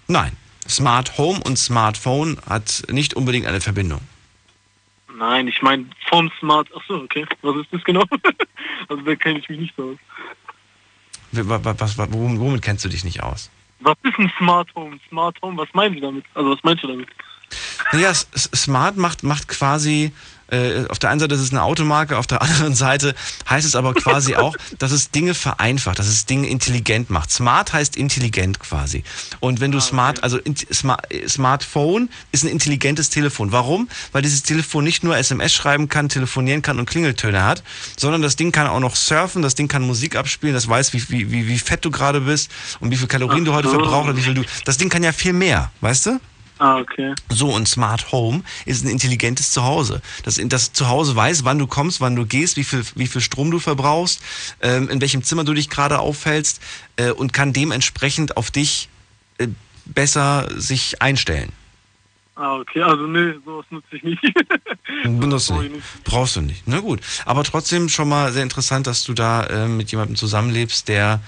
Nein, 0.06 0.36
Smart 0.68 1.18
Home 1.18 1.40
und 1.44 1.58
Smartphone 1.58 2.38
hat 2.48 2.84
nicht 2.88 3.14
unbedingt 3.14 3.46
eine 3.46 3.60
Verbindung. 3.60 4.00
Nein, 5.16 5.48
ich 5.48 5.60
meine 5.60 5.86
vom 6.08 6.30
Smart. 6.38 6.68
Ach 6.76 6.82
so, 6.86 7.02
okay. 7.02 7.26
Was 7.42 7.56
ist 7.56 7.72
das 7.72 7.82
genau? 7.82 8.04
also 8.88 9.02
da 9.02 9.16
kenne 9.16 9.40
ich 9.40 9.48
mich 9.48 9.58
nicht 9.58 9.74
so 9.76 9.90
aus. 9.90 9.98
Was, 11.32 11.98
was, 11.98 12.12
womit 12.12 12.62
kennst 12.62 12.84
du 12.84 12.88
dich 12.88 13.02
nicht 13.02 13.24
aus? 13.24 13.50
Was 13.80 13.96
ist 14.02 14.18
ein 14.18 14.32
Smart 14.38 14.68
Home? 14.74 14.98
Smart 15.08 15.40
Home, 15.42 15.56
was 15.56 15.68
meinen 15.72 15.94
Sie 15.94 16.00
damit? 16.00 16.24
Also 16.34 16.50
was 16.50 16.58
meinst 16.62 16.82
du 16.82 16.88
damit? 16.88 17.08
Naja, 17.92 18.12
Smart 18.14 18.96
macht, 18.96 19.22
macht 19.22 19.48
quasi, 19.48 20.12
äh, 20.50 20.86
auf 20.88 20.98
der 20.98 21.10
einen 21.10 21.20
Seite 21.20 21.34
ist 21.34 21.40
es 21.40 21.50
eine 21.50 21.62
Automarke, 21.62 22.16
auf 22.16 22.26
der 22.26 22.42
anderen 22.48 22.74
Seite 22.74 23.14
heißt 23.48 23.66
es 23.66 23.76
aber 23.76 23.94
quasi 23.94 24.34
auch, 24.36 24.56
dass 24.78 24.92
es 24.92 25.10
Dinge 25.10 25.34
vereinfacht, 25.34 25.98
dass 25.98 26.08
es 26.08 26.26
Dinge 26.26 26.48
intelligent 26.48 27.10
macht. 27.10 27.30
Smart 27.30 27.72
heißt 27.72 27.96
intelligent 27.96 28.58
quasi. 28.60 29.04
Und 29.40 29.60
wenn 29.60 29.72
du 29.72 29.80
Smart, 29.80 30.22
also 30.22 30.38
in, 30.38 30.56
Smart, 30.56 31.06
Smartphone 31.28 32.08
ist 32.32 32.44
ein 32.44 32.50
intelligentes 32.50 33.10
Telefon. 33.10 33.52
Warum? 33.52 33.88
Weil 34.12 34.22
dieses 34.22 34.42
Telefon 34.42 34.84
nicht 34.84 35.04
nur 35.04 35.16
SMS 35.16 35.52
schreiben 35.52 35.88
kann, 35.88 36.08
telefonieren 36.08 36.62
kann 36.62 36.78
und 36.78 36.86
Klingeltöne 36.86 37.44
hat, 37.44 37.62
sondern 37.96 38.22
das 38.22 38.36
Ding 38.36 38.52
kann 38.52 38.66
auch 38.66 38.80
noch 38.80 38.96
surfen, 38.96 39.42
das 39.42 39.54
Ding 39.54 39.68
kann 39.68 39.82
Musik 39.82 40.16
abspielen, 40.16 40.54
das 40.54 40.68
weiß, 40.68 40.92
wie, 40.92 41.08
wie, 41.08 41.30
wie, 41.30 41.48
wie 41.48 41.58
fett 41.58 41.84
du 41.84 41.90
gerade 41.90 42.20
bist 42.20 42.50
und 42.80 42.90
wie 42.90 42.96
viel 42.96 43.08
Kalorien 43.08 43.44
du 43.44 43.52
heute 43.52 43.68
Ach 43.68 43.72
verbrauchst, 43.72 44.16
wie 44.16 44.22
viel 44.22 44.34
du. 44.34 44.44
Das 44.64 44.78
Ding 44.78 44.88
kann 44.88 45.02
ja 45.02 45.12
viel 45.12 45.32
mehr, 45.32 45.70
weißt 45.80 46.06
du? 46.06 46.20
Ah, 46.58 46.78
okay. 46.78 47.14
So, 47.28 47.54
und 47.54 47.68
Smart 47.68 48.10
Home 48.10 48.42
ist 48.66 48.84
ein 48.84 48.88
intelligentes 48.88 49.52
Zuhause. 49.52 50.02
Das, 50.24 50.40
das 50.42 50.72
Zuhause 50.72 51.14
weiß, 51.14 51.44
wann 51.44 51.58
du 51.58 51.66
kommst, 51.66 52.00
wann 52.00 52.16
du 52.16 52.26
gehst, 52.26 52.56
wie 52.56 52.64
viel, 52.64 52.82
wie 52.96 53.06
viel 53.06 53.20
Strom 53.20 53.50
du 53.50 53.58
verbrauchst, 53.58 54.20
ähm, 54.60 54.88
in 54.88 55.00
welchem 55.00 55.22
Zimmer 55.22 55.44
du 55.44 55.54
dich 55.54 55.70
gerade 55.70 56.00
aufhältst 56.00 56.60
äh, 56.96 57.10
und 57.10 57.32
kann 57.32 57.52
dementsprechend 57.52 58.36
auf 58.36 58.50
dich 58.50 58.88
äh, 59.38 59.48
besser 59.84 60.48
sich 60.56 61.00
einstellen. 61.00 61.52
Ah, 62.34 62.56
okay. 62.56 62.82
Also 62.82 63.06
nee, 63.06 63.34
sowas 63.44 63.66
nutze 63.70 63.96
ich 63.96 64.02
nicht. 64.04 64.22
Benutzt 65.04 65.50
nicht. 65.50 65.72
Brauchst 66.04 66.36
du 66.36 66.40
nicht. 66.40 66.62
Na 66.66 66.78
gut. 66.78 67.00
Aber 67.24 67.42
trotzdem 67.42 67.88
schon 67.88 68.08
mal 68.08 68.32
sehr 68.32 68.44
interessant, 68.44 68.86
dass 68.86 69.02
du 69.02 69.12
da 69.12 69.44
äh, 69.44 69.68
mit 69.68 69.90
jemandem 69.90 70.14
zusammenlebst, 70.14 70.88
der 70.88 71.20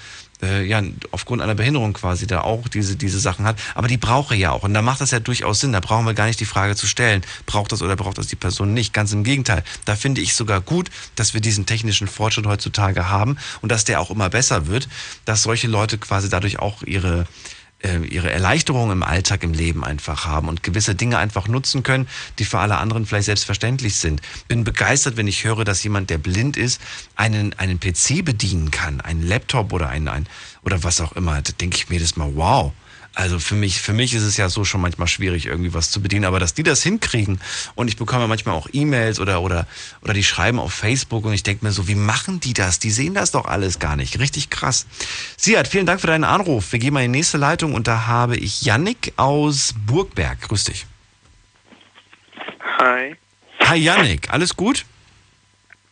äh, 0.42 0.64
ja 0.64 0.82
aufgrund 1.10 1.42
einer 1.42 1.54
Behinderung 1.54 1.92
quasi 1.92 2.26
da 2.26 2.42
auch 2.42 2.68
diese, 2.68 2.96
diese 2.96 3.20
Sachen 3.20 3.44
hat. 3.44 3.58
Aber 3.74 3.88
die 3.88 3.96
brauche 3.96 4.34
ja 4.34 4.52
auch. 4.52 4.62
Und 4.62 4.74
da 4.74 4.82
macht 4.82 5.00
das 5.00 5.10
ja 5.10 5.20
durchaus 5.20 5.60
Sinn. 5.60 5.72
Da 5.72 5.80
brauchen 5.80 6.06
wir 6.06 6.14
gar 6.14 6.26
nicht 6.26 6.40
die 6.40 6.44
Frage 6.44 6.76
zu 6.76 6.86
stellen, 6.86 7.22
braucht 7.46 7.72
das 7.72 7.82
oder 7.82 7.96
braucht 7.96 8.18
das 8.18 8.26
die 8.26 8.36
Person 8.36 8.74
nicht. 8.74 8.92
Ganz 8.92 9.12
im 9.12 9.24
Gegenteil. 9.24 9.62
Da 9.84 9.96
finde 9.96 10.20
ich 10.20 10.34
sogar 10.34 10.60
gut, 10.60 10.90
dass 11.16 11.34
wir 11.34 11.40
diesen 11.40 11.66
technischen 11.66 12.08
Fortschritt 12.08 12.46
heutzutage 12.46 13.08
haben 13.08 13.36
und 13.60 13.70
dass 13.70 13.84
der 13.84 14.00
auch 14.00 14.10
immer 14.10 14.30
besser 14.30 14.66
wird, 14.66 14.88
dass 15.24 15.42
solche 15.42 15.68
Leute 15.68 15.98
quasi 15.98 16.28
dadurch 16.28 16.58
auch 16.58 16.82
ihre 16.82 17.26
ihre 17.82 18.30
Erleichterung 18.30 18.90
im 18.90 19.02
Alltag, 19.02 19.42
im 19.42 19.52
Leben 19.52 19.84
einfach 19.84 20.26
haben 20.26 20.48
und 20.48 20.62
gewisse 20.62 20.94
Dinge 20.94 21.18
einfach 21.18 21.48
nutzen 21.48 21.82
können, 21.82 22.08
die 22.38 22.44
für 22.44 22.58
alle 22.58 22.78
anderen 22.78 23.06
vielleicht 23.06 23.26
selbstverständlich 23.26 23.96
sind. 23.96 24.20
Bin 24.48 24.64
begeistert, 24.64 25.16
wenn 25.16 25.26
ich 25.26 25.44
höre, 25.44 25.64
dass 25.64 25.82
jemand, 25.82 26.10
der 26.10 26.18
blind 26.18 26.56
ist, 26.56 26.80
einen, 27.16 27.54
einen 27.54 27.80
PC 27.80 28.24
bedienen 28.24 28.70
kann, 28.70 29.00
einen 29.00 29.26
Laptop 29.26 29.72
oder 29.72 29.88
ein, 29.88 30.08
ein 30.08 30.26
oder 30.62 30.82
was 30.82 31.00
auch 31.00 31.12
immer. 31.12 31.40
Da 31.40 31.52
denke 31.52 31.76
ich 31.76 31.88
mir 31.88 32.00
das 32.00 32.16
mal, 32.16 32.30
wow. 32.34 32.72
Also 33.14 33.40
für 33.40 33.56
mich, 33.56 33.80
für 33.80 33.92
mich 33.92 34.14
ist 34.14 34.22
es 34.22 34.36
ja 34.36 34.48
so 34.48 34.64
schon 34.64 34.80
manchmal 34.80 35.08
schwierig, 35.08 35.46
irgendwie 35.46 35.74
was 35.74 35.90
zu 35.90 36.00
bedienen, 36.00 36.24
aber 36.24 36.38
dass 36.38 36.54
die 36.54 36.62
das 36.62 36.82
hinkriegen 36.82 37.40
und 37.74 37.88
ich 37.88 37.96
bekomme 37.96 38.28
manchmal 38.28 38.54
auch 38.54 38.68
E-Mails 38.72 39.18
oder, 39.18 39.42
oder, 39.42 39.66
oder 40.02 40.14
die 40.14 40.22
schreiben 40.22 40.60
auf 40.60 40.72
Facebook 40.72 41.24
und 41.24 41.32
ich 41.32 41.42
denke 41.42 41.64
mir 41.64 41.72
so, 41.72 41.88
wie 41.88 41.96
machen 41.96 42.38
die 42.38 42.52
das? 42.52 42.78
Die 42.78 42.90
sehen 42.90 43.14
das 43.14 43.32
doch 43.32 43.46
alles 43.46 43.80
gar 43.80 43.96
nicht. 43.96 44.20
Richtig 44.20 44.48
krass. 44.48 44.86
Siad, 45.36 45.66
vielen 45.66 45.86
Dank 45.86 46.00
für 46.00 46.06
deinen 46.06 46.24
Anruf. 46.24 46.70
Wir 46.72 46.78
gehen 46.78 46.94
mal 46.94 47.04
in 47.04 47.12
die 47.12 47.18
nächste 47.18 47.36
Leitung 47.36 47.74
und 47.74 47.88
da 47.88 48.06
habe 48.06 48.36
ich 48.36 48.62
Yannick 48.62 49.12
aus 49.16 49.74
Burgberg. 49.86 50.40
Grüß 50.42 50.64
dich. 50.64 50.86
Hi. 52.78 53.16
Hi 53.60 53.76
Yannick, 53.76 54.30
alles 54.30 54.54
gut? 54.56 54.84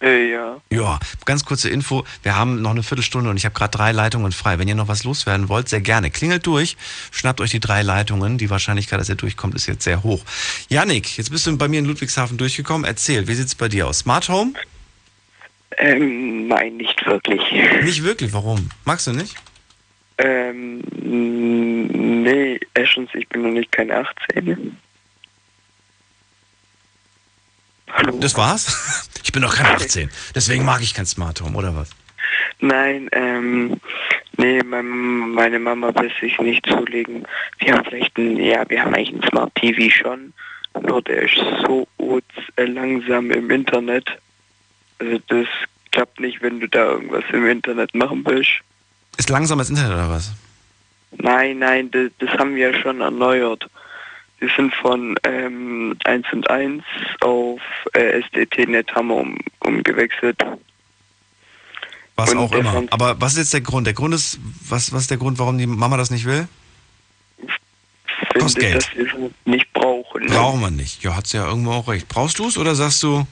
Äh, 0.01 0.31
ja. 0.31 0.61
Ja, 0.71 1.01
ganz 1.25 1.45
kurze 1.45 1.69
Info. 1.69 2.05
Wir 2.23 2.37
haben 2.37 2.63
noch 2.63 2.71
eine 2.71 2.83
Viertelstunde 2.83 3.31
und 3.31 3.37
ich 3.37 3.45
habe 3.45 3.55
gerade 3.55 3.77
drei 3.77 3.93
Leitungen 3.93 4.31
frei. 4.31 4.59
Wenn 4.59 4.69
ihr 4.69 4.77
noch 4.77 4.89
was 4.89 5.05
loswerden 5.05 5.49
wollt, 5.49 5.69
sehr 5.69 5.81
gerne. 5.81 6.11
Klingelt 6.11 6.47
durch, 6.47 6.77
schnappt 7.11 7.41
euch 7.41 7.51
die 7.51 7.61
drei 7.61 7.83
Leitungen. 7.83 8.39
Die 8.39 8.49
Wahrscheinlichkeit, 8.49 9.01
dass 9.01 9.09
ihr 9.09 9.17
durchkommt, 9.17 9.55
ist 9.55 9.67
jetzt 9.67 9.83
sehr 9.83 10.05
hoch. 10.05 10.23
Yannick, 10.69 11.19
jetzt 11.19 11.31
bist 11.31 11.47
du 11.47 11.57
bei 11.57 11.67
mir 11.67 11.81
in 11.81 11.85
Ludwigshafen 11.87 12.39
durchgekommen. 12.39 12.85
Erzähl, 12.85 13.27
wie 13.27 13.35
sieht's 13.35 13.57
bei 13.57 13.69
dir 13.69 13.89
aus? 13.89 14.01
Smart 14.01 14.29
Home? 14.29 14.53
Ähm, 15.79 16.49
nein, 16.49 16.77
nicht 16.77 17.05
wirklich. 17.07 17.43
Nicht 17.83 18.03
wirklich, 18.05 18.33
warum? 18.33 18.71
Magst 18.85 19.07
du 19.07 19.13
nicht? 19.13 19.35
Ähm, 20.19 20.83
nee, 21.03 22.59
erstens, 22.75 23.11
ich 23.15 23.29
bin 23.29 23.43
noch 23.43 23.51
nicht 23.51 23.71
kein 23.71 23.91
18. 23.91 24.77
Das 28.21 28.37
war's? 28.37 29.09
Ich 29.29 29.33
bin 29.33 29.43
noch 29.43 29.57
kein 29.57 29.67
18. 29.67 30.09
Deswegen 30.35 30.65
mag 30.65 30.81
ich 30.81 30.95
kein 30.95 31.05
Smart 31.05 31.43
Home, 31.43 31.59
oder 31.59 31.77
was? 31.77 31.91
Nein, 32.61 33.11
ähm, 33.13 33.79
nee, 34.39 34.63
mein, 34.63 34.87
meine 35.33 35.59
Mama 35.59 35.95
will 35.97 36.11
sich 36.19 36.39
nicht 36.39 36.65
zulegen. 36.65 37.27
Wir 37.59 37.75
haben 37.75 37.85
vielleicht 37.85 38.17
ein, 38.17 38.39
ja, 38.39 38.65
wir 38.71 38.83
haben 38.83 38.95
eigentlich 38.95 39.23
ein 39.23 39.29
Smart 39.29 39.55
TV 39.57 39.91
schon, 39.95 40.33
nur 40.81 41.03
der 41.03 41.25
ist 41.25 41.37
so 41.67 41.87
äh, 42.57 42.65
langsam 42.65 43.31
im 43.31 43.51
Internet. 43.51 44.09
Also 44.99 45.19
das 45.29 45.47
klappt 45.93 46.21
nicht, 46.21 46.41
wenn 46.41 46.61
du 46.61 46.69
da 46.69 46.93
irgendwas 46.93 47.25
im 47.33 47.47
Internet 47.47 47.95
machen 47.95 48.25
willst. 48.25 48.61
Ist 49.19 49.29
langsames 49.29 49.69
Internet 49.69 49.93
oder 49.93 50.11
was? 50.11 50.33
Nein, 51.19 51.59
nein, 51.59 51.91
das, 51.91 52.11
das 52.19 52.31
haben 52.39 52.55
wir 52.55 52.71
ja 52.71 52.81
schon 52.81 53.01
erneuert. 53.01 53.69
Wir 54.41 54.49
sind 54.57 54.73
von 54.75 55.17
ähm, 55.25 55.97
1 56.05 56.27
und 56.33 56.49
1 56.49 56.85
auf 57.23 57.61
äh, 57.95 58.21
SDT-Net 58.23 58.95
haben 58.95 59.09
wir 59.09 59.17
um, 59.17 59.39
umgewechselt. 59.61 60.37
Was 62.15 62.33
Und 62.33 62.39
auch 62.39 62.53
immer. 62.53 62.73
fand- 62.73 62.93
Aber 62.93 63.21
was 63.21 63.33
ist 63.33 63.39
jetzt 63.39 63.55
der 63.55 63.61
Grund? 63.63 63.87
Der 63.87 63.95
Grund 63.95 64.15
ist, 64.15 64.39
was, 64.69 64.93
was 64.93 65.03
ist 65.03 65.11
der 65.11 65.19
Grund, 65.19 65.39
warum 65.39 65.59
die 65.59 65.67
Mama 65.67 65.97
das 65.97 66.11
nicht 66.11 66.25
will? 66.25 66.47
Kostet 68.39 68.63
Finde, 68.63 68.79
Geld. 68.79 68.91
dass 69.09 69.13
wir 69.13 69.31
nicht 69.45 69.73
brauchen. 69.73 70.27
Brauchen 70.27 70.61
wir 70.61 70.71
nicht. 70.71 71.03
Ja, 71.03 71.17
hat 71.17 71.27
sie 71.27 71.37
ja 71.39 71.49
irgendwo 71.49 71.73
auch 71.73 71.89
recht. 71.89 72.09
Brauchst 72.09 72.39
du 72.39 72.47
es 72.49 72.59
oder 72.59 72.75
sagst 72.75 73.03
du, 73.03 73.27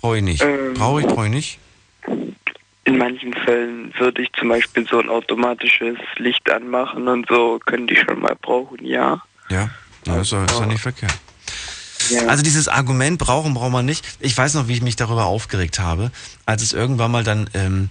brauche 0.00 0.18
ich 0.18 0.22
nicht? 0.22 0.42
Ähm, 0.42 0.74
Brauche 0.74 1.00
ich, 1.00 1.06
brauche 1.06 1.26
ich 1.26 1.32
nicht? 1.32 1.58
In 2.84 2.98
manchen 2.98 3.32
Fällen 3.32 3.92
würde 3.98 4.22
ich 4.22 4.30
zum 4.38 4.48
Beispiel 4.50 4.86
so 4.86 4.98
ein 5.00 5.08
automatisches 5.08 5.96
Licht 6.16 6.50
anmachen 6.50 7.08
und 7.08 7.26
so 7.28 7.58
können 7.64 7.86
die 7.86 7.96
schon 7.96 8.20
mal 8.20 8.36
brauchen, 8.40 8.84
ja. 8.84 9.22
Ja, 9.50 9.70
ja 10.06 10.20
ist, 10.20 10.32
doch, 10.32 10.44
ist 10.44 10.54
doch 10.54 10.66
nicht 10.66 10.80
verkehrt. 10.80 11.14
Ja. 12.10 12.26
Also 12.26 12.42
dieses 12.42 12.68
Argument 12.68 13.18
brauchen, 13.18 13.54
braucht 13.54 13.72
man 13.72 13.86
nicht. 13.86 14.04
Ich 14.20 14.36
weiß 14.36 14.54
noch, 14.54 14.68
wie 14.68 14.74
ich 14.74 14.82
mich 14.82 14.96
darüber 14.96 15.24
aufgeregt 15.26 15.78
habe, 15.78 16.10
als 16.44 16.62
es 16.62 16.72
irgendwann 16.72 17.10
mal 17.10 17.24
dann, 17.24 17.48
ähm, 17.54 17.88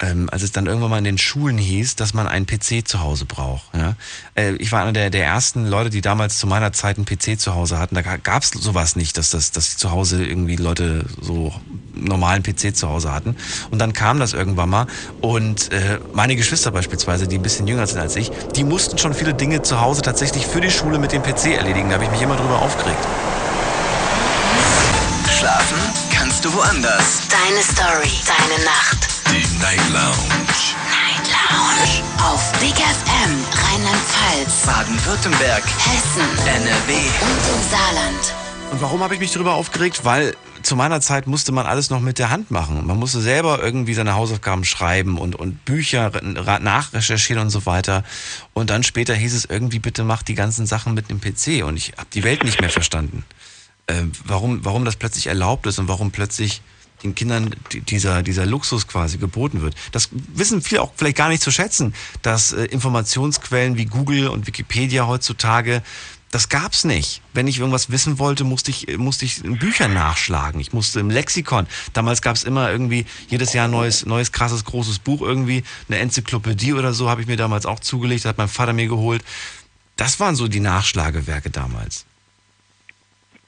ähm, 0.00 0.28
als 0.32 0.42
es 0.42 0.52
dann 0.52 0.66
irgendwann 0.66 0.90
mal 0.90 0.98
in 0.98 1.04
den 1.04 1.18
Schulen 1.18 1.58
hieß, 1.58 1.96
dass 1.96 2.14
man 2.14 2.26
einen 2.26 2.46
PC 2.46 2.86
zu 2.86 3.00
Hause 3.00 3.26
braucht. 3.26 3.74
Ja? 3.74 3.94
Äh, 4.34 4.54
ich 4.54 4.72
war 4.72 4.82
einer 4.82 4.92
der, 4.92 5.10
der 5.10 5.24
ersten 5.24 5.66
Leute, 5.66 5.90
die 5.90 6.00
damals 6.00 6.38
zu 6.38 6.46
meiner 6.46 6.72
Zeit 6.72 6.96
einen 6.96 7.04
PC 7.04 7.38
zu 7.38 7.54
Hause 7.54 7.78
hatten. 7.78 7.94
Da 7.94 8.02
gab 8.02 8.42
es 8.42 8.50
sowas 8.50 8.96
nicht, 8.96 9.18
dass, 9.18 9.30
das, 9.30 9.52
dass 9.52 9.76
zu 9.76 9.90
Hause 9.90 10.24
irgendwie 10.24 10.56
Leute 10.56 11.04
so 11.20 11.52
normalen 11.94 12.42
PC 12.42 12.74
zu 12.74 12.88
Hause 12.88 13.12
hatten. 13.12 13.36
Und 13.70 13.78
dann 13.78 13.92
kam 13.92 14.18
das 14.18 14.32
irgendwann 14.32 14.70
mal. 14.70 14.86
Und 15.20 15.70
äh, 15.72 15.98
meine 16.14 16.34
Geschwister 16.34 16.70
beispielsweise, 16.70 17.28
die 17.28 17.36
ein 17.36 17.42
bisschen 17.42 17.66
jünger 17.66 17.86
sind 17.86 18.00
als 18.00 18.16
ich, 18.16 18.30
die 18.56 18.64
mussten 18.64 18.96
schon 18.96 19.12
viele 19.12 19.34
Dinge 19.34 19.62
zu 19.62 19.80
Hause 19.80 20.00
tatsächlich 20.00 20.46
für 20.46 20.62
die 20.62 20.70
Schule 20.70 20.98
mit 20.98 21.12
dem 21.12 21.22
PC 21.22 21.56
erledigen. 21.56 21.88
Da 21.88 21.96
habe 21.96 22.04
ich 22.04 22.10
mich 22.10 22.22
immer 22.22 22.36
drüber 22.36 22.62
aufgeregt. 22.62 23.06
Schlafen 25.38 25.78
kannst 26.10 26.44
du 26.44 26.52
woanders. 26.54 27.22
Deine 27.28 27.62
Story, 27.62 28.10
deine 28.26 28.64
Nacht. 28.64 29.19
Night 29.60 29.78
Lounge. 29.90 30.16
Night 30.88 31.28
Lounge. 31.28 32.02
Auf 32.22 32.52
Big 32.60 32.74
FM, 32.74 33.44
Rheinland-Pfalz, 33.52 34.66
Baden-Württemberg. 34.66 35.62
Hessen, 35.64 36.46
NRW. 36.46 36.92
und 36.94 37.54
im 37.54 37.70
Saarland. 37.70 38.34
Und 38.72 38.80
warum 38.80 39.02
habe 39.02 39.14
ich 39.14 39.20
mich 39.20 39.32
darüber 39.32 39.54
aufgeregt? 39.54 40.04
Weil 40.04 40.34
zu 40.62 40.76
meiner 40.76 41.00
Zeit 41.02 41.26
musste 41.26 41.52
man 41.52 41.66
alles 41.66 41.90
noch 41.90 42.00
mit 42.00 42.18
der 42.18 42.30
Hand 42.30 42.50
machen. 42.50 42.86
Man 42.86 42.98
musste 42.98 43.20
selber 43.20 43.62
irgendwie 43.62 43.94
seine 43.94 44.14
Hausaufgaben 44.14 44.64
schreiben 44.64 45.18
und, 45.18 45.36
und 45.36 45.64
Bücher 45.64 46.10
nachrecherchieren 46.22 47.42
und 47.42 47.50
so 47.50 47.66
weiter. 47.66 48.02
Und 48.54 48.70
dann 48.70 48.82
später 48.82 49.14
hieß 49.14 49.34
es 49.34 49.44
irgendwie, 49.44 49.78
bitte 49.78 50.04
mach 50.04 50.22
die 50.22 50.34
ganzen 50.34 50.64
Sachen 50.66 50.94
mit 50.94 51.10
dem 51.10 51.20
PC. 51.20 51.64
Und 51.64 51.76
ich 51.76 51.92
habe 51.98 52.08
die 52.14 52.24
Welt 52.24 52.44
nicht 52.44 52.60
mehr 52.60 52.70
verstanden. 52.70 53.24
äh, 53.88 54.04
warum, 54.24 54.64
warum 54.64 54.84
das 54.84 54.96
plötzlich 54.96 55.26
erlaubt 55.26 55.66
ist 55.66 55.78
und 55.78 55.88
warum 55.88 56.12
plötzlich 56.12 56.62
den 57.02 57.14
Kindern 57.14 57.54
dieser, 57.72 58.22
dieser 58.22 58.46
Luxus 58.46 58.86
quasi 58.86 59.18
geboten 59.18 59.62
wird. 59.62 59.74
Das 59.92 60.10
wissen 60.12 60.62
viele 60.62 60.82
auch 60.82 60.92
vielleicht 60.96 61.16
gar 61.16 61.28
nicht 61.28 61.42
zu 61.42 61.50
schätzen, 61.50 61.94
dass 62.22 62.52
äh, 62.52 62.64
Informationsquellen 62.64 63.76
wie 63.76 63.86
Google 63.86 64.28
und 64.28 64.46
Wikipedia 64.46 65.06
heutzutage 65.06 65.82
das 66.30 66.48
gab's 66.48 66.84
nicht. 66.84 67.22
Wenn 67.34 67.48
ich 67.48 67.58
irgendwas 67.58 67.90
wissen 67.90 68.20
wollte, 68.20 68.44
musste 68.44 68.70
ich, 68.70 68.96
musste 68.98 69.24
ich 69.24 69.44
in 69.44 69.58
Büchern 69.58 69.94
nachschlagen. 69.94 70.60
Ich 70.60 70.72
musste 70.72 71.00
im 71.00 71.10
Lexikon. 71.10 71.66
Damals 71.92 72.22
gab's 72.22 72.44
immer 72.44 72.70
irgendwie 72.70 73.04
jedes 73.28 73.52
Jahr 73.52 73.66
neues, 73.66 74.06
neues, 74.06 74.30
krasses, 74.30 74.64
großes 74.64 75.00
Buch 75.00 75.22
irgendwie. 75.22 75.64
Eine 75.88 75.98
Enzyklopädie 75.98 76.72
oder 76.72 76.92
so 76.92 77.10
habe 77.10 77.20
ich 77.20 77.26
mir 77.26 77.36
damals 77.36 77.66
auch 77.66 77.80
zugelegt, 77.80 78.26
hat 78.26 78.38
mein 78.38 78.48
Vater 78.48 78.72
mir 78.72 78.86
geholt. 78.86 79.24
Das 79.96 80.20
waren 80.20 80.36
so 80.36 80.46
die 80.46 80.60
Nachschlagewerke 80.60 81.50
damals. 81.50 82.06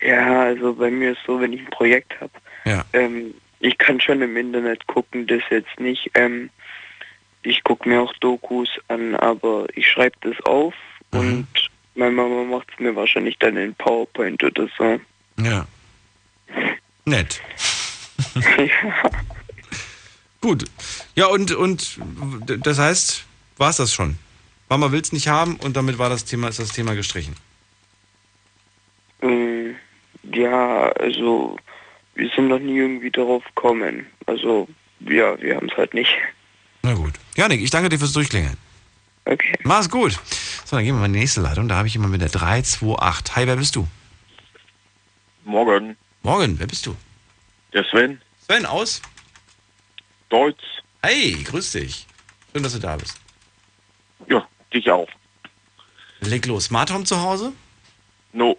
Ja, 0.01 0.43
also 0.43 0.74
bei 0.74 0.91
mir 0.91 1.12
ist 1.12 1.20
so, 1.24 1.41
wenn 1.41 1.53
ich 1.53 1.61
ein 1.61 1.70
Projekt 1.70 2.20
habe, 2.20 2.33
ja. 2.65 2.85
ähm, 2.93 3.35
ich 3.61 3.79
kann 3.79 4.01
schon 4.01 4.23
im 4.23 4.37
Internet 4.37 4.87
gucken, 4.87 5.27
das 5.27 5.43
jetzt 5.51 5.79
nicht. 5.79 6.11
Ähm, 6.15 6.51
ich 7.43 7.63
gucke 7.65 7.89
mir 7.89 8.01
auch 8.01 8.13
Dokus 8.21 8.69
an, 8.89 9.15
aber 9.17 9.67
ich 9.75 9.89
schreibe 9.89 10.17
das 10.21 10.41
auf 10.45 10.75
mhm. 11.13 11.21
und 11.21 11.71
meine 11.95 12.13
Mama 12.13 12.45
macht 12.45 12.69
es 12.73 12.81
mir 12.81 12.95
wahrscheinlich 12.97 13.39
dann 13.39 13.57
in 13.57 13.75
PowerPoint 13.75 14.43
oder 14.43 14.69
so. 14.77 15.01
Ja. 15.39 15.67
Nett. 17.05 17.41
ja. 18.59 19.11
Gut. 20.41 20.65
Ja, 21.15 21.27
und, 21.27 21.53
und 21.53 22.01
das 22.47 22.79
heißt, 22.79 23.25
war 23.59 23.71
es 23.71 23.77
das 23.77 23.93
schon? 23.93 24.19
Mama 24.69 24.91
will 24.91 25.01
es 25.01 25.13
nicht 25.13 25.29
haben 25.29 25.57
und 25.57 25.77
damit 25.77 25.99
war 25.99 26.09
das 26.09 26.25
Thema, 26.25 26.49
ist 26.49 26.59
das 26.59 26.73
Thema 26.73 26.95
gestrichen. 26.95 27.37
Ähm, 29.21 29.77
ja, 30.33 30.91
also 30.93 31.57
wir 32.15 32.31
sind 32.35 32.49
noch 32.49 32.59
nie 32.59 32.79
irgendwie 32.79 33.11
darauf 33.11 33.45
gekommen. 33.45 34.07
Also 34.27 34.69
ja, 35.01 35.41
wir 35.41 35.57
haben 35.57 35.69
es 35.69 35.77
halt 35.77 35.95
nicht. 35.95 36.11
Na 36.83 36.95
gut. 36.95 37.15
Janik, 37.37 37.61
ich 37.61 37.71
danke 37.71 37.89
dir 37.89 37.99
fürs 37.99 38.13
Durchklingeln. 38.13 38.57
Okay. 39.25 39.55
Mach's 39.63 39.89
gut. 39.89 40.13
So, 40.65 40.77
dann 40.77 40.85
gehen 40.85 40.95
wir 40.95 41.01
mal 41.01 41.07
in 41.07 41.13
die 41.13 41.21
nächste 41.21 41.41
Leitung. 41.41 41.69
Da 41.69 41.77
habe 41.77 41.89
ich 41.89 41.95
jemanden 41.95 42.13
mit 42.13 42.21
der 42.21 42.29
328. 42.29 43.37
Hi, 43.37 43.47
wer 43.47 43.57
bist 43.57 43.77
du? 43.77 43.87
Morgen. 45.45 45.97
Morgen, 46.23 46.59
wer 46.59 46.67
bist 46.67 46.87
du? 46.87 46.97
Der 47.73 47.85
Sven. 47.85 48.21
Sven 48.47 48.67
aus? 48.67 49.01
Deutsch. 50.29 50.63
Hey, 51.03 51.43
grüß 51.45 51.73
dich. 51.73 52.07
Schön, 52.53 52.63
dass 52.63 52.73
du 52.73 52.79
da 52.79 52.97
bist. 52.97 53.19
Ja, 54.29 54.47
dich 54.73 54.91
auch. 54.91 55.09
Leg 56.21 56.47
los. 56.47 56.67
Smart 56.67 56.93
Home 56.93 57.05
zu 57.05 57.21
Hause? 57.21 57.53
No. 58.33 58.57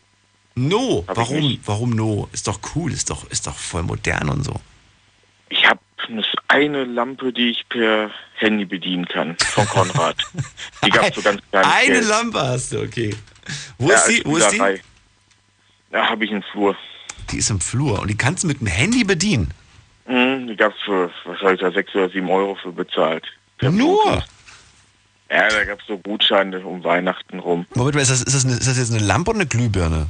No? 0.56 1.04
Hab 1.08 1.18
Warum? 1.18 1.60
Warum 1.66 1.90
no? 1.92 2.30
Ist 2.32 2.48
doch 2.48 2.60
cool, 2.76 2.92
ist 2.92 3.10
doch, 3.10 3.30
ist 3.30 3.48
doch 3.48 3.56
voll 3.56 3.84
modern 3.84 4.30
und 4.30 4.44
so. 4.44 4.54
Ich 5.50 5.68
habe 5.68 5.80
eine 6.48 6.84
Lampe, 6.84 7.32
die 7.32 7.52
ich 7.52 7.68
per 7.70 8.12
Handy 8.36 8.66
bedienen 8.66 9.08
kann, 9.08 9.36
von 9.40 9.66
Konrad. 9.68 10.18
die 10.86 10.90
gab 10.90 11.10
es 11.10 11.16
so 11.16 11.22
ganz 11.22 11.42
klein. 11.50 11.66
Eine 11.74 11.94
Geld. 11.94 12.08
Lampe 12.08 12.40
hast 12.40 12.74
du, 12.74 12.82
okay. 12.82 13.16
Wo 13.78 13.90
ja, 13.90 13.96
ist 13.96 14.08
die? 14.08 14.22
Wo 14.26 14.38
ist 14.38 14.52
die? 14.52 14.82
Da 15.92 16.10
habe 16.10 16.26
ich 16.26 16.32
im 16.32 16.44
Flur. 16.44 16.76
Die 17.32 17.38
ist 17.38 17.50
im 17.50 17.62
Flur 17.62 18.02
und 18.02 18.10
die 18.10 18.18
kannst 18.18 18.44
du 18.44 18.48
mit 18.48 18.60
dem 18.60 18.68
Handy 18.68 19.04
bedienen? 19.04 19.54
Mhm, 20.08 20.48
die 20.48 20.56
gab 20.56 20.74
es 20.74 20.82
für, 20.84 21.10
was 21.26 21.40
soll 21.40 21.54
ich 21.54 21.62
da, 21.62 21.72
6 21.72 21.96
oder 21.96 22.10
7 22.10 22.30
Euro 22.30 22.56
für 22.56 22.72
bezahlt. 22.72 23.26
Nur? 23.62 23.72
Bluetooth. 23.72 24.26
Ja, 25.30 25.50
da 25.50 25.64
gab 25.64 25.80
es 25.80 25.88
so 25.88 25.98
Gutscheine 25.98 26.60
um 26.60 26.84
Weihnachten 26.84 27.40
rum. 27.40 27.66
Moment, 27.74 27.96
ist 27.96 28.12
das, 28.12 28.22
ist, 28.22 28.36
das 28.36 28.46
eine, 28.46 28.56
ist 28.56 28.68
das 28.68 28.78
jetzt 28.78 28.92
eine 28.92 29.04
Lampe 29.04 29.32
oder 29.32 29.40
eine 29.40 29.48
Glühbirne? 29.48 30.08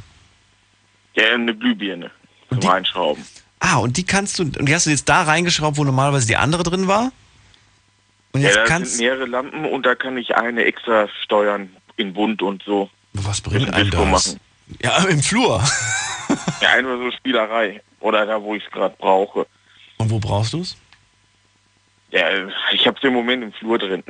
Ja, 1.15 1.34
eine 1.34 1.56
Glühbirne 1.56 2.11
zum 2.49 2.60
die, 2.60 2.68
Reinschrauben. 2.68 3.23
Ah, 3.60 3.77
und 3.77 3.98
die 3.98 4.06
kannst 4.06 4.40
du, 4.40 4.44
und 4.44 4.65
die 4.68 4.73
hast 4.73 4.85
du 4.85 4.90
jetzt 4.90 5.07
da 5.07 5.23
reingeschraubt, 5.23 5.77
wo 5.77 5.84
normalerweise 5.84 6.27
die 6.27 6.35
andere 6.35 6.64
drin 6.64 6.88
war? 6.88 7.11
Und 8.34 8.41
jetzt 8.41 8.56
ja, 8.56 8.61
da 8.64 8.68
kannst 8.68 8.98
sind 8.98 9.06
mehrere 9.06 9.26
Lampen 9.26 9.65
und 9.65 9.85
da 9.85 9.95
kann 9.95 10.18
ich 10.18 10.35
eine 10.35 10.65
extra 10.65 11.07
steuern 11.23 11.69
in 11.98 12.14
bunt 12.14 12.41
und 12.41 12.64
so. 12.64 12.90
Was 13.14 13.41
bringt 13.41 13.73
einem 13.73 13.91
das? 13.91 14.10
Machen. 14.10 14.40
Ja, 14.81 15.03
im 15.06 15.22
Flur. 15.22 15.64
ja, 16.61 16.69
einfach 16.69 16.98
so 16.98 17.11
Spielerei. 17.11 17.81
Oder 17.99 18.26
da, 18.26 18.41
wo 18.41 18.56
ich 18.56 18.65
es 18.65 18.72
gerade 18.72 18.95
brauche. 18.98 19.45
Und 19.98 20.10
wo 20.10 20.19
brauchst 20.19 20.53
du 20.53 20.61
es? 20.61 20.76
Ja, 22.11 22.27
ich 22.72 22.85
habe 22.88 22.98
es 22.98 23.03
im 23.03 23.14
Moment 23.14 23.44
im 23.44 23.53
Flur 23.53 23.77
drin. 23.77 24.03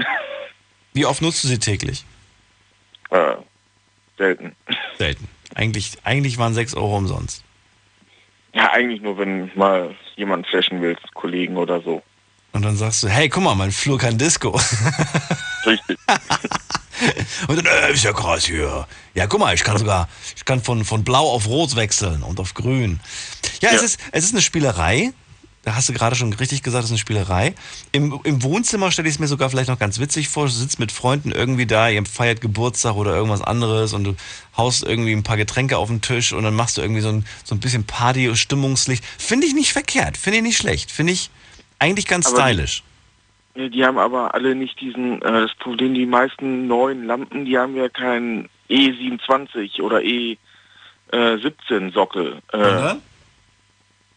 Wie 0.94 1.06
oft 1.06 1.22
nutzt 1.22 1.44
du 1.44 1.48
sie 1.48 1.60
täglich? 1.60 2.06
Äh, 3.10 3.36
selten. 4.18 4.56
Selten. 4.98 5.28
Eigentlich, 5.56 5.98
eigentlich 6.04 6.38
waren 6.38 6.54
6 6.54 6.76
Euro 6.76 6.98
umsonst. 6.98 7.44
Ja, 8.54 8.72
eigentlich 8.72 9.02
nur, 9.02 9.18
wenn 9.18 9.52
mal 9.56 9.96
jemand 10.16 10.48
flashen 10.48 10.82
will, 10.82 10.96
Kollegen 11.14 11.58
oder 11.58 11.82
so. 11.82 12.04
Und 12.52 12.64
dann 12.64 12.76
sagst 12.76 13.02
du, 13.02 13.08
hey, 13.08 13.30
guck 13.30 13.44
mal, 13.44 13.56
mein 13.56 13.72
Flur 13.72 13.98
kann 13.98 14.18
Disco. 14.18 14.50
Richtig. 15.66 15.98
und 17.48 17.58
dann, 17.58 17.66
äh, 17.66 17.94
ist 17.94 18.04
ja 18.04 18.14
krass 18.14 18.46
hier. 18.46 18.88
Ja, 19.16 19.26
guck 19.26 19.40
mal, 19.40 19.56
ich 19.56 19.64
kann 19.64 19.78
sogar, 19.78 20.08
ich 20.36 20.46
kann 20.46 20.62
von, 20.62 20.86
von 20.86 21.04
blau 21.04 21.32
auf 21.32 21.48
rot 21.48 21.76
wechseln 21.76 22.22
und 22.22 22.40
auf 22.40 22.54
grün. 22.54 23.00
Ja, 23.62 23.72
ja. 23.72 23.78
Es, 23.78 23.84
ist, 23.84 24.00
es 24.12 24.26
ist 24.26 24.34
eine 24.34 24.42
Spielerei, 24.42 25.14
da 25.64 25.76
hast 25.76 25.88
du 25.88 25.94
gerade 25.94 26.15
schon 26.15 26.34
richtig 26.34 26.61
gesagt, 26.61 26.84
das 26.84 26.90
ist 26.90 26.91
eine 26.91 26.99
Spielerei. 26.99 27.56
Im, 27.94 28.19
im 28.23 28.44
Wohnzimmer 28.44 28.91
stelle 28.91 29.07
ich 29.07 29.15
es 29.15 29.19
mir 29.19 29.27
sogar 29.27 29.49
vielleicht 29.49 29.69
noch 29.69 29.80
ganz 29.80 29.99
witzig 29.99 30.27
vor. 30.27 30.45
Du 30.45 30.52
sitzt 30.52 30.77
mit 30.77 30.91
Freunden 30.91 31.31
irgendwie 31.31 31.65
da, 31.65 31.90
ihr 31.90 32.06
feiert 32.06 32.41
Geburtstag 32.41 32.95
oder 32.95 33.15
irgendwas 33.15 33.41
anderes 33.41 33.94
und 33.94 34.03
du 34.03 34.15
haust 34.57 34.84
irgendwie 34.84 35.14
ein 35.14 35.23
paar 35.23 35.38
Getränke 35.38 35.77
auf 35.77 35.88
den 35.88 36.02
Tisch 36.02 36.34
und 36.34 36.44
dann 36.44 36.53
machst 36.53 36.77
du 36.77 36.81
irgendwie 36.81 37.02
so 37.02 37.10
ein, 37.10 37.26
so 37.45 37.56
ein 37.56 37.60
bisschen 37.60 37.85
Party, 37.85 38.35
Stimmungslicht. 38.35 39.06
Finde 39.06 39.48
ich 39.48 39.53
nicht 39.53 39.72
verkehrt, 39.72 40.18
finde 40.18 40.40
ich 40.40 40.44
nicht 40.44 40.57
schlecht. 40.57 40.91
Finde 40.91 41.14
ich 41.14 41.30
eigentlich 41.80 42.07
ganz 42.07 42.27
aber 42.27 42.41
stylisch. 42.41 42.84
Die, 43.56 43.69
die, 43.69 43.85
haben 43.85 43.98
aber 43.98 44.34
alle 44.34 44.56
nicht 44.56 44.81
diesen, 44.81 45.22
äh, 45.22 45.31
das 45.31 45.53
Problem, 45.56 45.94
die 45.94 46.06
meisten 46.06 46.68
neuen 46.68 47.06
Lampen, 47.06 47.45
die 47.45 47.57
haben 47.57 47.76
ja 47.77 47.88
keinen 47.88 48.49
E27 48.69 49.81
oder 49.81 49.99
E17 49.99 50.38
äh, 51.11 51.91
Sockel. 51.91 52.41
Äh, 52.52 52.95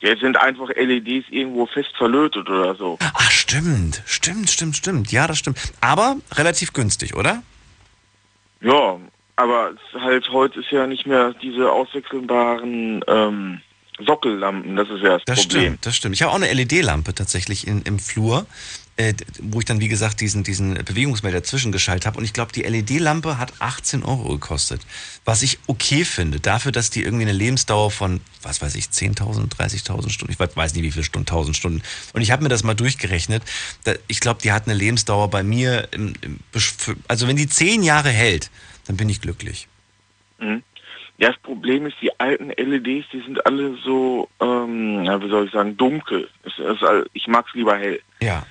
ja, 0.00 0.16
sind 0.16 0.36
einfach 0.36 0.68
LEDs 0.68 1.26
irgendwo 1.30 1.66
fest 1.66 1.90
verlötet 1.96 2.48
oder 2.48 2.74
so. 2.74 2.98
Ach, 3.00 3.30
stimmt. 3.30 4.02
Stimmt, 4.04 4.50
stimmt, 4.50 4.76
stimmt. 4.76 5.12
Ja, 5.12 5.26
das 5.26 5.38
stimmt. 5.38 5.58
Aber 5.80 6.16
relativ 6.34 6.72
günstig, 6.72 7.14
oder? 7.16 7.42
Ja, 8.60 8.98
aber 9.36 9.74
halt 9.94 10.28
heute 10.30 10.60
ist 10.60 10.70
ja 10.70 10.86
nicht 10.86 11.06
mehr 11.06 11.34
diese 11.42 11.70
auswechselbaren 11.70 13.04
ähm, 13.06 13.60
Sockellampen. 14.04 14.76
Das 14.76 14.88
ist 14.90 15.02
ja 15.02 15.14
das, 15.14 15.24
das 15.24 15.42
Problem. 15.42 15.62
Stimmt, 15.62 15.86
das 15.86 15.96
stimmt. 15.96 16.14
Ich 16.14 16.22
habe 16.22 16.32
auch 16.32 16.36
eine 16.36 16.52
LED-Lampe 16.52 17.14
tatsächlich 17.14 17.66
in, 17.66 17.82
im 17.82 17.98
Flur 17.98 18.46
äh, 18.96 19.14
wo 19.40 19.58
ich 19.58 19.66
dann, 19.66 19.80
wie 19.80 19.88
gesagt, 19.88 20.20
diesen, 20.20 20.42
diesen 20.42 20.74
Bewegungsmelder 20.74 21.42
zwischengeschaltet 21.42 22.06
habe. 22.06 22.18
Und 22.18 22.24
ich 22.24 22.32
glaube, 22.32 22.52
die 22.52 22.62
LED-Lampe 22.62 23.38
hat 23.38 23.52
18 23.58 24.02
Euro 24.02 24.30
gekostet. 24.30 24.80
Was 25.24 25.42
ich 25.42 25.58
okay 25.66 26.04
finde, 26.04 26.40
dafür, 26.40 26.72
dass 26.72 26.90
die 26.90 27.02
irgendwie 27.02 27.24
eine 27.24 27.32
Lebensdauer 27.32 27.90
von, 27.90 28.20
was 28.42 28.62
weiß 28.62 28.74
ich, 28.74 28.86
10.000, 28.86 29.54
30.000 29.54 30.08
Stunden, 30.08 30.32
ich 30.32 30.38
weiß 30.38 30.74
nicht, 30.74 30.82
wie 30.82 30.90
viele 30.90 31.04
Stunden, 31.04 31.28
1.000 31.28 31.54
Stunden. 31.54 31.82
Und 32.14 32.22
ich 32.22 32.30
habe 32.30 32.42
mir 32.42 32.48
das 32.48 32.64
mal 32.64 32.74
durchgerechnet. 32.74 33.42
Ich 34.08 34.20
glaube, 34.20 34.40
die 34.42 34.52
hat 34.52 34.66
eine 34.66 34.74
Lebensdauer 34.74 35.28
bei 35.28 35.42
mir, 35.42 35.88
im, 35.92 36.14
im, 36.22 36.38
also 37.06 37.28
wenn 37.28 37.36
die 37.36 37.48
10 37.48 37.82
Jahre 37.82 38.08
hält, 38.08 38.50
dann 38.86 38.96
bin 38.96 39.08
ich 39.08 39.20
glücklich. 39.20 39.68
Mhm. 40.38 40.62
Ja, 41.18 41.28
das 41.30 41.38
Problem 41.38 41.86
ist, 41.86 41.96
die 42.02 42.18
alten 42.20 42.50
LEDs, 42.50 43.06
die 43.10 43.20
sind 43.20 43.44
alle 43.46 43.76
so, 43.82 44.28
ähm, 44.40 45.02
wie 45.02 45.30
soll 45.30 45.46
ich 45.46 45.52
sagen, 45.52 45.76
dunkel. 45.76 46.28
Es, 46.44 46.58
es, 46.58 46.78
ich 47.14 47.26
mag 47.26 47.46
es 47.48 47.54
lieber 47.54 47.78
hell. 47.78 48.00
Ja. 48.20 48.46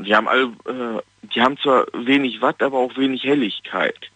Die 0.00 0.14
haben 0.14 0.28
alle, 0.28 0.44
äh, 0.66 1.28
die 1.34 1.40
haben 1.40 1.56
zwar 1.58 1.86
wenig 1.92 2.40
Watt, 2.40 2.62
aber 2.62 2.78
auch 2.78 2.96
wenig 2.96 3.22
Helligkeit. 3.22 4.10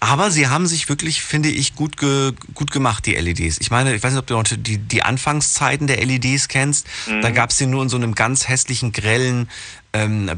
Aber 0.00 0.30
sie 0.30 0.48
haben 0.48 0.66
sich 0.66 0.88
wirklich, 0.88 1.22
finde 1.22 1.48
ich, 1.48 1.74
gut, 1.74 1.96
ge, 1.96 2.32
gut 2.54 2.70
gemacht, 2.70 3.06
die 3.06 3.14
LEDs. 3.14 3.58
Ich 3.60 3.70
meine, 3.70 3.94
ich 3.94 4.02
weiß 4.02 4.12
nicht, 4.12 4.20
ob 4.20 4.26
du 4.26 4.56
die, 4.56 4.78
die 4.78 5.02
Anfangszeiten 5.02 5.86
der 5.86 6.04
LEDs 6.04 6.48
kennst. 6.48 6.86
Mhm. 7.06 7.22
Da 7.22 7.30
gab 7.30 7.50
es 7.50 7.56
die 7.56 7.66
nur 7.66 7.82
in 7.82 7.88
so 7.88 7.96
einem 7.96 8.14
ganz 8.14 8.48
hässlichen, 8.48 8.92
grellen, 8.92 9.48
ähm, 9.92 10.30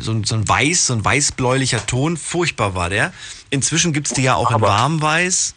so, 0.00 0.20
so, 0.24 0.34
ein 0.34 0.48
weiß, 0.48 0.86
so 0.86 0.94
ein 0.94 1.04
weißbläulicher 1.04 1.86
Ton. 1.86 2.16
Furchtbar 2.16 2.74
war 2.74 2.90
der. 2.90 3.12
Inzwischen 3.50 3.92
gibt 3.92 4.08
es 4.08 4.12
die 4.14 4.22
ja 4.22 4.34
auch 4.34 4.50
in 4.50 4.60
warmweiß. 4.60 5.54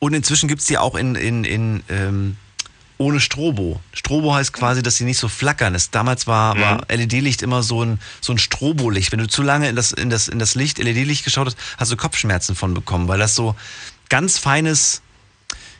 Und 0.00 0.14
inzwischen 0.14 0.48
gibt 0.48 0.60
es 0.60 0.66
die 0.66 0.78
auch 0.78 0.94
in, 0.94 1.14
in, 1.14 1.44
in 1.44 1.82
ähm, 1.88 2.36
ohne 2.98 3.20
Strobo. 3.20 3.80
Strobo 3.92 4.34
heißt 4.34 4.52
quasi, 4.52 4.82
dass 4.82 4.96
sie 4.96 5.04
nicht 5.04 5.18
so 5.18 5.28
flackern. 5.28 5.72
Das, 5.72 5.90
damals 5.90 6.26
war, 6.26 6.54
mhm. 6.54 6.60
war 6.60 6.80
LED-Licht 6.88 7.42
immer 7.42 7.62
so 7.62 7.84
ein, 7.84 8.00
so 8.20 8.32
ein 8.32 8.38
Strobo-Licht. 8.38 9.12
Wenn 9.12 9.20
du 9.20 9.28
zu 9.28 9.42
lange 9.42 9.68
in 9.68 9.76
das, 9.76 9.92
in 9.92 10.10
das, 10.10 10.28
in 10.28 10.38
das 10.38 10.56
Licht, 10.56 10.78
LED-Licht 10.78 11.24
geschaut 11.24 11.46
hast, 11.46 11.58
hast 11.78 11.92
du 11.92 11.96
Kopfschmerzen 11.96 12.56
von 12.56 12.74
bekommen, 12.74 13.08
weil 13.08 13.18
das 13.18 13.34
so 13.34 13.54
ganz 14.08 14.38
feines, 14.38 15.02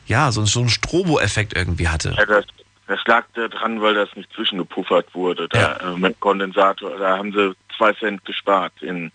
ja, 0.07 0.31
so, 0.31 0.45
so 0.47 0.61
einen 0.61 0.69
Strobo-Effekt 0.69 1.55
irgendwie 1.57 1.89
hatte. 1.89 2.15
Ja, 2.16 2.24
das, 2.24 2.45
das 2.86 3.01
lag 3.07 3.24
daran, 3.35 3.82
weil 3.82 3.95
das 3.95 4.09
nicht 4.15 4.32
zwischengepuffert 4.35 5.12
wurde. 5.15 5.49
Da, 5.49 5.61
ja. 5.61 5.95
äh, 5.95 5.99
mit 5.99 6.20
Kondensator, 6.20 6.99
da 6.99 7.19
haben 7.19 7.32
sie 7.32 7.55
zwei 7.77 7.93
Cent 7.95 8.24
gespart 8.24 8.73
in. 8.81 9.11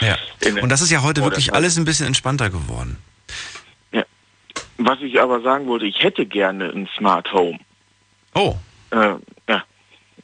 Ja. 0.00 0.16
In 0.40 0.60
Und 0.60 0.70
das 0.70 0.80
ist 0.80 0.90
ja 0.90 1.02
heute 1.02 1.22
wirklich 1.24 1.52
alles 1.52 1.76
ein 1.76 1.84
bisschen 1.84 2.06
entspannter 2.06 2.50
geworden. 2.50 2.96
Was 4.78 5.00
ich 5.02 5.20
aber 5.20 5.40
sagen 5.40 5.66
wollte, 5.66 5.86
ich 5.86 6.02
hätte 6.02 6.24
gerne 6.24 6.70
ein 6.70 6.88
Smart 6.96 7.32
Home. 7.32 7.58
Oh. 8.34 8.54
Äh, 8.90 9.14
ja. 9.48 9.64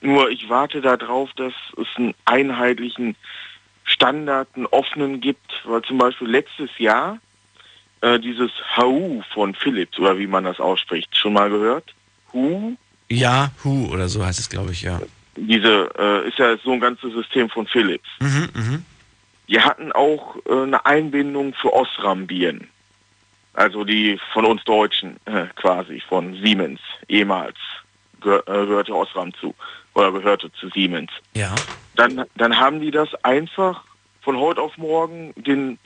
Nur 0.01 0.31
ich 0.31 0.49
warte 0.49 0.81
darauf, 0.81 1.33
dass 1.35 1.53
es 1.77 1.87
einen 1.97 2.15
einheitlichen 2.25 3.17
Standard, 3.85 4.49
einen 4.55 4.67
offenen 4.67 5.21
gibt, 5.21 5.63
weil 5.65 5.83
zum 5.83 5.99
Beispiel 5.99 6.29
letztes 6.29 6.71
Jahr 6.79 7.19
äh, 8.01 8.19
dieses 8.19 8.51
HU 8.77 9.23
von 9.33 9.55
Philips, 9.55 9.99
oder 9.99 10.19
wie 10.19 10.27
man 10.27 10.45
das 10.45 10.61
ausspricht, 10.61 11.17
schon 11.17 11.35
mal 11.35 11.51
gehört? 11.51 11.95
HU? 12.33 12.77
Ja, 13.11 13.51
Hu 13.63 13.93
oder 13.93 14.09
so 14.09 14.25
heißt 14.25 14.39
es, 14.39 14.49
glaube 14.49 14.73
ich, 14.73 14.83
ja. 14.83 15.01
Diese 15.37 15.91
äh, 15.99 16.29
ist 16.29 16.39
ja 16.39 16.57
so 16.59 16.73
ein 16.73 16.81
ganzes 16.81 17.13
System 17.13 17.51
von 17.51 17.67
Philips. 17.67 18.09
Mhm, 18.21 18.49
mhm. 18.55 18.85
Die 19.49 19.61
hatten 19.61 19.93
auch 19.93 20.37
äh, 20.47 20.63
eine 20.63 20.87
Einbindung 20.87 21.55
für 21.55 21.73
Osram-Bieren. 21.73 22.69
Also 23.55 23.85
die 23.85 24.19
von 24.33 24.45
uns 24.45 24.65
Deutschen 24.65 25.17
äh, 25.27 25.47
quasi, 25.55 26.01
von 26.01 26.35
Siemens, 26.43 26.81
ehemals 27.09 27.57
äh, 28.25 28.41
gehörte 28.45 28.95
Osram 28.95 29.33
zu 29.35 29.55
oder 29.95 30.13
gehörte 30.13 30.53
zu 30.53 30.69
Siemens. 30.71 31.11
Ja. 31.35 31.55
Dann, 31.95 32.25
dann 32.37 32.59
haben 32.59 32.81
die 32.81 32.91
das 32.91 33.15
einfach 33.25 33.85
von 34.23 34.39
heute 34.39 34.61
auf 34.61 34.77
morgen 34.77 35.33
den 35.37 35.79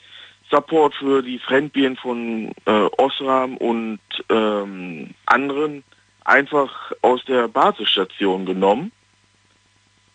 Support 0.49 0.95
für 0.95 1.21
die 1.21 1.37
Fremdbieren 1.37 1.95
von 1.95 2.51
äh, 2.65 2.71
Osram 2.97 3.55
und 3.57 3.99
ähm, 4.29 5.13
anderen 5.27 5.83
einfach 6.25 6.91
aus 7.01 7.23
der 7.25 7.47
Basisstation 7.47 8.45
genommen, 8.45 8.91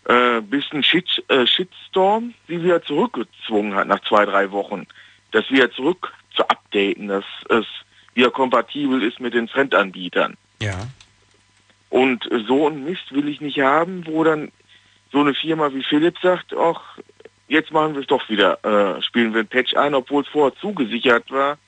äh, 0.06 0.40
bis 0.40 0.64
ein 0.72 0.82
Shit, 0.82 1.22
äh, 1.28 1.46
Shitstorm 1.46 2.34
sie 2.48 2.62
wieder 2.62 2.82
zurückgezwungen 2.82 3.74
hat 3.74 3.86
nach 3.86 4.00
zwei, 4.00 4.24
drei 4.24 4.50
Wochen, 4.50 4.86
das 5.30 5.48
wieder 5.50 5.70
zurück 5.70 6.12
zu 6.34 6.48
updaten, 6.48 7.08
dass 7.08 7.24
es 7.48 7.66
wieder 8.14 8.30
kompatibel 8.30 9.02
ist 9.02 9.20
mit 9.20 9.34
den 9.34 9.48
Fremdanbietern. 9.48 10.36
Ja. 10.60 10.86
Und 11.90 12.28
so 12.46 12.68
ein 12.68 12.84
Mist 12.84 13.12
will 13.12 13.28
ich 13.28 13.40
nicht 13.40 13.60
haben, 13.60 14.06
wo 14.06 14.24
dann 14.24 14.50
so 15.12 15.20
eine 15.20 15.34
Firma 15.34 15.72
wie 15.72 15.84
Philips 15.84 16.20
sagt, 16.22 16.54
ach, 16.56 16.98
jetzt 17.48 17.72
machen 17.72 17.94
wir 17.94 18.00
es 18.00 18.06
doch 18.06 18.28
wieder, 18.28 18.58
äh, 18.64 19.00
spielen 19.02 19.32
wir 19.32 19.40
ein 19.40 19.46
Patch 19.46 19.74
ein, 19.74 19.94
obwohl 19.94 20.22
es 20.22 20.28
vorher 20.28 20.58
zugesichert 20.58 21.30
war, 21.30 21.58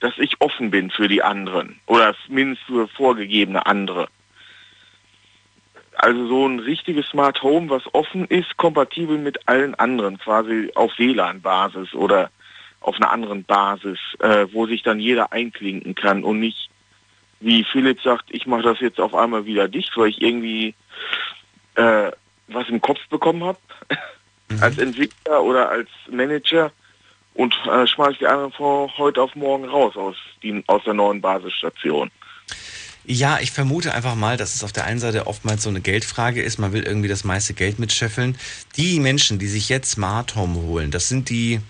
dass 0.00 0.18
ich 0.18 0.40
offen 0.40 0.70
bin 0.70 0.90
für 0.90 1.08
die 1.08 1.22
anderen 1.22 1.80
oder 1.86 2.14
mindestens 2.28 2.66
für 2.66 2.88
vorgegebene 2.88 3.64
andere. 3.64 4.08
Also 5.94 6.26
so 6.26 6.46
ein 6.46 6.58
richtiges 6.58 7.06
Smart 7.06 7.42
Home, 7.42 7.70
was 7.70 7.82
offen 7.94 8.26
ist, 8.26 8.56
kompatibel 8.56 9.18
mit 9.18 9.48
allen 9.48 9.74
anderen, 9.76 10.18
quasi 10.18 10.70
auf 10.74 10.98
WLAN-Basis 10.98 11.94
oder 11.94 12.30
auf 12.82 12.96
einer 12.96 13.10
anderen 13.10 13.44
Basis, 13.44 13.98
äh, 14.20 14.46
wo 14.52 14.66
sich 14.66 14.82
dann 14.82 15.00
jeder 15.00 15.32
einklinken 15.32 15.94
kann 15.94 16.24
und 16.24 16.40
nicht, 16.40 16.70
wie 17.40 17.64
Philipp 17.64 18.00
sagt, 18.02 18.26
ich 18.30 18.46
mache 18.46 18.62
das 18.62 18.80
jetzt 18.80 19.00
auf 19.00 19.14
einmal 19.14 19.46
wieder 19.46 19.68
dicht, 19.68 19.96
weil 19.96 20.08
ich 20.08 20.22
irgendwie 20.22 20.74
äh, 21.74 22.10
was 22.48 22.68
im 22.68 22.80
Kopf 22.80 23.00
bekommen 23.08 23.44
habe 23.44 23.58
als 24.60 24.78
Entwickler 24.78 25.42
oder 25.42 25.70
als 25.70 25.88
Manager 26.10 26.70
und 27.34 27.54
äh, 27.66 27.86
schmeiße 27.86 28.18
die 28.20 28.26
anderen 28.26 28.52
von 28.52 28.90
heute 28.98 29.22
auf 29.22 29.34
morgen 29.34 29.64
raus 29.64 29.96
aus, 29.96 30.16
die, 30.42 30.62
aus 30.66 30.84
der 30.84 30.94
neuen 30.94 31.20
Basisstation. 31.20 32.10
Ja, 33.04 33.40
ich 33.40 33.50
vermute 33.50 33.94
einfach 33.94 34.14
mal, 34.14 34.36
dass 34.36 34.54
es 34.54 34.62
auf 34.62 34.72
der 34.72 34.84
einen 34.84 35.00
Seite 35.00 35.26
oftmals 35.26 35.64
so 35.64 35.70
eine 35.70 35.80
Geldfrage 35.80 36.40
ist. 36.40 36.58
Man 36.58 36.72
will 36.72 36.84
irgendwie 36.84 37.08
das 37.08 37.24
meiste 37.24 37.52
Geld 37.52 37.80
mitscheffeln. 37.80 38.38
Die 38.76 39.00
Menschen, 39.00 39.40
die 39.40 39.48
sich 39.48 39.68
jetzt 39.68 39.90
Smart 39.90 40.36
Home 40.36 40.60
holen, 40.62 40.92
das 40.92 41.08
sind 41.08 41.28
die, 41.28 41.60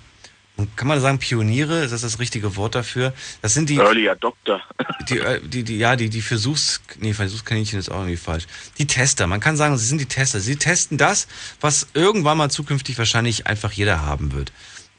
kann 0.76 0.88
man 0.88 1.00
sagen 1.00 1.18
Pioniere? 1.18 1.84
Ist 1.84 1.92
das 1.92 2.02
das 2.02 2.18
richtige 2.18 2.56
Wort 2.56 2.74
dafür? 2.74 3.12
Das 3.40 3.54
sind 3.54 3.68
die. 3.68 3.76
Early 3.76 4.08
Adopter. 4.08 4.60
Die, 5.08 5.18
äh, 5.18 5.40
die, 5.42 5.64
die, 5.64 5.78
ja, 5.78 5.96
die, 5.96 6.08
die 6.08 6.22
Versuchs, 6.22 6.80
nee, 6.98 7.12
Versuchskaninchen 7.12 7.78
ist 7.78 7.90
auch 7.90 8.00
irgendwie 8.00 8.16
falsch. 8.16 8.46
Die 8.78 8.86
Tester. 8.86 9.26
Man 9.26 9.40
kann 9.40 9.56
sagen, 9.56 9.76
sie 9.78 9.86
sind 9.86 10.00
die 10.00 10.06
Tester. 10.06 10.40
Sie 10.40 10.56
testen 10.56 10.98
das, 10.98 11.28
was 11.60 11.88
irgendwann 11.94 12.38
mal 12.38 12.50
zukünftig 12.50 12.98
wahrscheinlich 12.98 13.46
einfach 13.46 13.72
jeder 13.72 14.02
haben 14.02 14.32
wird. 14.32 14.52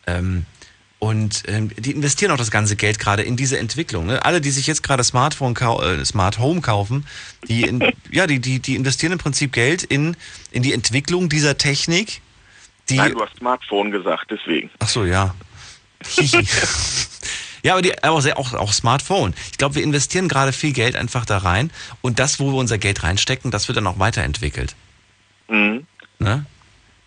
Ähm, 0.08 0.46
und 1.04 1.44
ähm, 1.48 1.70
die 1.78 1.92
investieren 1.92 2.32
auch 2.32 2.38
das 2.38 2.50
ganze 2.50 2.78
Geld 2.78 2.98
gerade 2.98 3.24
in 3.24 3.36
diese 3.36 3.60
Entwicklung. 3.60 4.06
Ne? 4.06 4.24
Alle, 4.24 4.40
die 4.40 4.52
sich 4.52 4.68
jetzt 4.68 4.84
gerade 4.84 5.04
Smartphone, 5.04 5.54
äh, 5.54 6.06
Smart 6.06 6.40
Home 6.40 6.62
kaufen, 6.62 7.06
die, 7.50 7.64
in, 7.64 7.92
ja, 8.12 8.26
die, 8.26 8.40
die, 8.40 8.62
die 8.62 8.76
investieren 8.76 9.12
im 9.12 9.18
Prinzip 9.18 9.52
Geld 9.52 9.84
in, 9.84 10.16
in 10.52 10.64
die 10.64 10.72
Entwicklung 10.72 11.28
dieser 11.28 11.58
Technik. 11.58 12.22
Die 12.88 12.96
Nein, 12.96 13.12
du 13.12 13.22
hast 13.22 13.36
Smartphone 13.36 13.92
gesagt, 13.92 14.32
deswegen. 14.32 14.70
Ach 14.80 14.88
so, 14.88 15.04
ja. 15.04 15.36
Ja, 17.64 17.74
aber 17.74 17.82
die, 17.82 18.04
aber 18.04 18.22
sehr, 18.22 18.38
auch, 18.38 18.54
auch 18.54 18.74
Smartphone. 18.74 19.34
Ich 19.52 19.58
glaube, 19.58 19.76
wir 19.76 19.84
investieren 19.84 20.28
gerade 20.28 20.52
viel 20.54 20.74
Geld 20.74 20.96
einfach 20.96 21.26
da 21.26 21.38
rein 21.40 21.72
und 22.02 22.20
das, 22.20 22.40
wo 22.40 22.52
wir 22.52 22.58
unser 22.58 22.78
Geld 22.78 23.04
reinstecken, 23.04 23.52
das 23.52 23.68
wird 23.68 23.78
dann 23.78 23.88
auch 23.88 24.00
weiterentwickelt. 24.00 24.76
Mhm. 25.50 25.86
Ne? 26.20 26.46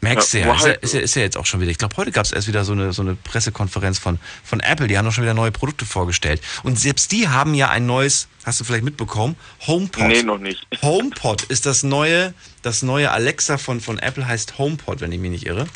Merkst 0.03 0.35
du 0.35 0.39
Ja, 0.41 0.55
ist 0.55 0.61
ja, 0.61 0.69
halt- 0.69 0.83
ist 0.83 0.95
ja, 0.95 1.01
ist 1.01 1.17
ja 1.17 1.23
jetzt 1.23 1.37
auch 1.39 1.47
schon 1.47 1.61
wieder. 1.61 1.71
Ich 1.71 1.79
glaube, 1.79 1.97
heute 1.97 2.13
gab 2.13 2.25
es 2.27 2.31
erst 2.31 2.47
wieder 2.49 2.65
so 2.65 2.73
eine, 2.73 2.93
so 2.93 3.01
eine 3.03 3.15
Pressekonferenz 3.15 3.99
von, 3.99 4.19
von 4.45 4.61
Apple. 4.61 4.89
Die 4.89 4.97
haben 4.99 5.07
doch 5.07 5.13
schon 5.13 5.25
wieder 5.25 5.33
neue 5.35 5.51
Produkte 5.51 5.87
vorgestellt. 5.87 6.43
Und 6.63 6.79
selbst 6.79 7.13
die 7.13 7.29
haben 7.29 7.55
ja 7.55 7.71
ein 7.71 7.87
neues, 7.87 8.29
hast 8.45 8.61
du 8.61 8.65
vielleicht 8.65 8.85
mitbekommen, 8.85 9.37
HomePod. 9.67 10.07
Nee, 10.07 10.23
noch 10.23 10.39
nicht. 10.39 10.67
HomePod 10.83 11.45
ist 11.45 11.65
das 11.65 11.83
neue, 11.83 12.35
das 12.63 12.83
neue 12.83 13.11
Alexa 13.11 13.57
von, 13.57 13.81
von 13.81 13.99
Apple 13.99 14.27
heißt 14.27 14.59
HomePod, 14.59 15.01
wenn 15.01 15.13
ich 15.13 15.19
mich 15.19 15.31
nicht 15.31 15.47
irre. 15.47 15.67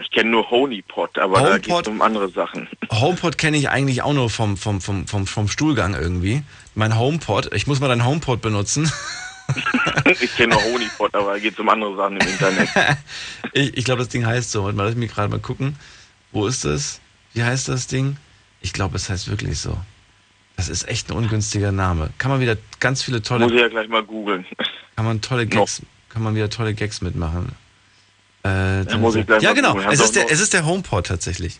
Ich 0.00 0.10
kenne 0.10 0.30
nur 0.30 0.50
Honeypot, 0.50 1.18
aber 1.18 1.40
da 1.40 1.58
geht 1.58 1.72
HomePod- 1.72 1.82
es 1.82 1.88
um 1.88 2.02
andere 2.02 2.28
Sachen. 2.28 2.68
HomePod 2.92 3.38
kenne 3.38 3.56
ich 3.56 3.70
eigentlich 3.70 4.02
auch 4.02 4.12
nur 4.12 4.28
vom, 4.30 4.56
vom, 4.56 4.80
vom, 4.80 5.06
vom, 5.06 5.26
vom 5.26 5.48
Stuhlgang 5.48 5.94
irgendwie. 5.94 6.42
Mein 6.74 6.98
HomePod, 6.98 7.54
ich 7.54 7.66
muss 7.66 7.80
mal 7.80 7.88
dein 7.88 8.04
HomePod 8.04 8.42
benutzen. 8.42 8.90
ich 10.20 10.36
kenne 10.36 10.54
nur 10.54 10.62
Honeypot, 10.64 11.14
aber 11.14 11.32
da 11.32 11.38
geht 11.38 11.54
es 11.54 11.58
um 11.60 11.68
andere 11.68 11.96
Sachen 11.96 12.18
im 12.18 12.26
Internet. 12.28 12.68
Ich, 13.52 13.74
ich 13.74 13.84
glaube, 13.86 14.00
das 14.00 14.08
Ding 14.10 14.26
heißt 14.26 14.50
so. 14.50 14.64
Warte 14.64 14.76
mal, 14.76 14.84
lass 14.84 14.96
mich 14.96 15.10
gerade 15.10 15.30
mal 15.30 15.38
gucken. 15.40 15.76
Wo 16.30 16.46
ist 16.46 16.66
das? 16.66 17.00
Wie 17.32 17.42
heißt 17.42 17.68
das 17.68 17.86
Ding? 17.86 18.18
Ich 18.60 18.74
glaube, 18.74 18.96
es 18.96 19.08
heißt 19.08 19.30
wirklich 19.30 19.58
so. 19.58 19.78
Das 20.56 20.68
ist 20.68 20.86
echt 20.88 21.10
ein 21.10 21.16
ungünstiger 21.16 21.72
Name. 21.72 22.10
Kann 22.18 22.30
man 22.30 22.40
wieder 22.40 22.58
ganz 22.80 23.02
viele 23.02 23.22
tolle, 23.22 23.44
Muss 23.44 23.54
ich 23.54 23.60
ja 23.60 23.68
gleich 23.68 23.88
mal 23.88 24.02
googeln. 24.02 24.44
kann 24.94 25.06
man 25.06 25.22
tolle 25.22 25.46
Gags, 25.46 25.80
kann 26.10 26.22
man 26.22 26.34
wieder 26.34 26.50
tolle 26.50 26.74
Gags 26.74 27.00
mitmachen. 27.00 27.52
Äh, 28.46 28.84
Da 28.84 28.98
muss 28.98 29.14
ich 29.14 29.26
gleich 29.26 29.42
ja, 29.42 29.52
genau. 29.52 29.78
Es 29.78 30.00
ist, 30.00 30.16
der, 30.16 30.30
es 30.30 30.40
ist 30.40 30.52
der 30.52 30.64
HomePod 30.66 31.06
tatsächlich. 31.06 31.58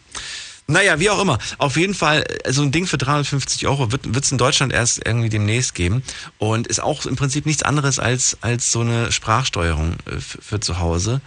Naja, 0.68 0.98
wie 0.98 1.10
auch 1.10 1.20
immer. 1.20 1.38
Auf 1.58 1.76
jeden 1.76 1.94
Fall, 1.94 2.24
äh, 2.44 2.52
so 2.52 2.62
ein 2.62 2.72
Ding 2.72 2.86
für 2.86 2.98
350 2.98 3.66
Euro 3.68 3.92
wird 3.92 4.04
es 4.24 4.32
in 4.32 4.38
Deutschland 4.38 4.72
erst 4.72 5.06
irgendwie 5.06 5.28
demnächst 5.28 5.74
geben 5.74 6.02
und 6.38 6.66
ist 6.66 6.80
auch 6.82 7.06
im 7.06 7.16
Prinzip 7.16 7.46
nichts 7.46 7.62
anderes 7.62 7.98
als, 7.98 8.36
als 8.40 8.72
so 8.72 8.80
eine 8.80 9.12
Sprachsteuerung 9.12 9.94
äh, 10.06 10.18
für, 10.18 10.58
zu 10.60 10.78
Hause. 10.80 11.20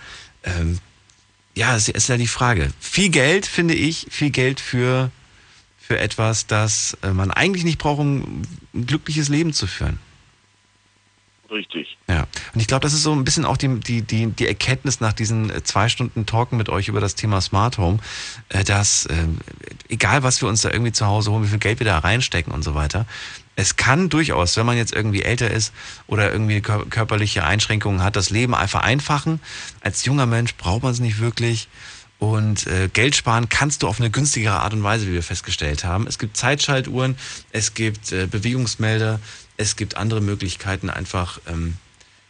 Ähm, 0.43 0.79
ja, 1.55 1.75
es 1.75 1.87
ist 1.87 2.09
ja 2.09 2.17
die 2.17 2.27
Frage. 2.27 2.71
Viel 2.79 3.09
Geld, 3.09 3.45
finde 3.45 3.73
ich, 3.75 4.07
viel 4.09 4.29
Geld 4.29 4.59
für, 4.59 5.09
für 5.79 5.97
etwas, 5.97 6.47
das 6.47 6.97
äh, 7.01 7.11
man 7.11 7.31
eigentlich 7.31 7.63
nicht 7.63 7.77
braucht, 7.79 7.99
um 7.99 8.43
ein 8.73 8.85
glückliches 8.87 9.29
Leben 9.29 9.53
zu 9.53 9.67
führen. 9.67 9.99
Richtig. 11.51 11.97
Ja, 12.07 12.27
und 12.53 12.59
ich 12.59 12.67
glaube, 12.67 12.81
das 12.81 12.93
ist 12.93 13.03
so 13.03 13.11
ein 13.11 13.23
bisschen 13.23 13.45
auch 13.45 13.57
die, 13.57 13.79
die, 13.79 14.01
die, 14.01 14.27
die 14.27 14.47
Erkenntnis 14.47 14.99
nach 14.99 15.13
diesen 15.13 15.49
äh, 15.49 15.63
zwei 15.63 15.89
Stunden 15.89 16.25
Talken 16.25 16.57
mit 16.57 16.69
euch 16.69 16.87
über 16.87 16.99
das 16.99 17.15
Thema 17.15 17.41
Smart 17.41 17.77
Home, 17.77 17.99
äh, 18.49 18.63
dass 18.63 19.07
äh, 19.07 19.15
egal 19.87 20.23
was 20.23 20.41
wir 20.41 20.49
uns 20.49 20.61
da 20.61 20.69
irgendwie 20.69 20.91
zu 20.91 21.07
Hause 21.07 21.31
holen, 21.31 21.43
wie 21.43 21.47
viel 21.47 21.59
Geld 21.59 21.79
wir 21.79 21.85
da 21.85 21.99
reinstecken 21.99 22.53
und 22.53 22.63
so 22.63 22.75
weiter, 22.75 23.05
es 23.55 23.75
kann 23.75 24.07
durchaus, 24.07 24.55
wenn 24.55 24.65
man 24.65 24.77
jetzt 24.77 24.93
irgendwie 24.93 25.23
älter 25.23 25.51
ist 25.51 25.73
oder 26.07 26.31
irgendwie 26.31 26.61
kör 26.61 26.85
körperliche 26.85 27.43
Einschränkungen 27.43 28.01
hat, 28.03 28.15
das 28.15 28.29
Leben 28.29 28.55
einfach 28.55 28.79
vereinfachen. 28.79 29.41
Als 29.81 30.05
junger 30.05 30.25
Mensch 30.25 30.55
braucht 30.55 30.83
man 30.83 30.93
es 30.93 31.01
nicht 31.01 31.19
wirklich. 31.19 31.67
Und 32.19 32.67
äh, 32.67 32.89
Geld 32.91 33.15
sparen 33.15 33.49
kannst 33.49 33.83
du 33.83 33.87
auf 33.87 33.99
eine 33.99 34.09
günstigere 34.09 34.59
Art 34.59 34.73
und 34.73 34.83
Weise, 34.83 35.07
wie 35.07 35.13
wir 35.13 35.23
festgestellt 35.23 35.83
haben. 35.83 36.05
Es 36.07 36.19
gibt 36.19 36.37
Zeitschaltuhren, 36.37 37.17
es 37.51 37.73
gibt 37.73 38.11
äh, 38.11 38.27
Bewegungsmelder, 38.27 39.19
es 39.59 39.75
gibt 39.75 39.97
andere 39.97 40.21
Möglichkeiten, 40.21 40.89
einfach 40.89 41.39
ähm, 41.47 41.75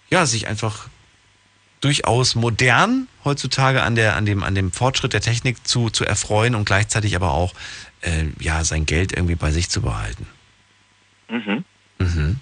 ja, 0.10 0.26
sich 0.26 0.48
einfach 0.48 0.90
durchaus 1.80 2.34
modern 2.34 3.08
heutzutage 3.24 3.84
an 3.84 3.96
der, 3.96 4.16
an 4.16 4.26
dem, 4.26 4.44
an 4.44 4.56
dem 4.56 4.72
Fortschritt 4.72 5.14
der 5.14 5.22
Technik 5.22 5.66
zu, 5.66 5.92
zu 5.92 6.04
erfreuen 6.04 6.56
und 6.56 6.66
gleichzeitig 6.66 7.16
aber 7.16 7.32
auch 7.32 7.54
äh, 8.02 8.26
ja, 8.40 8.64
sein 8.64 8.88
Geld 8.88 9.14
irgendwie 9.14 9.36
bei 9.36 9.52
sich 9.52 9.70
zu 9.70 9.82
behalten. 9.82 10.28
Mhm. 11.30 11.64
Mhm. 12.00 12.40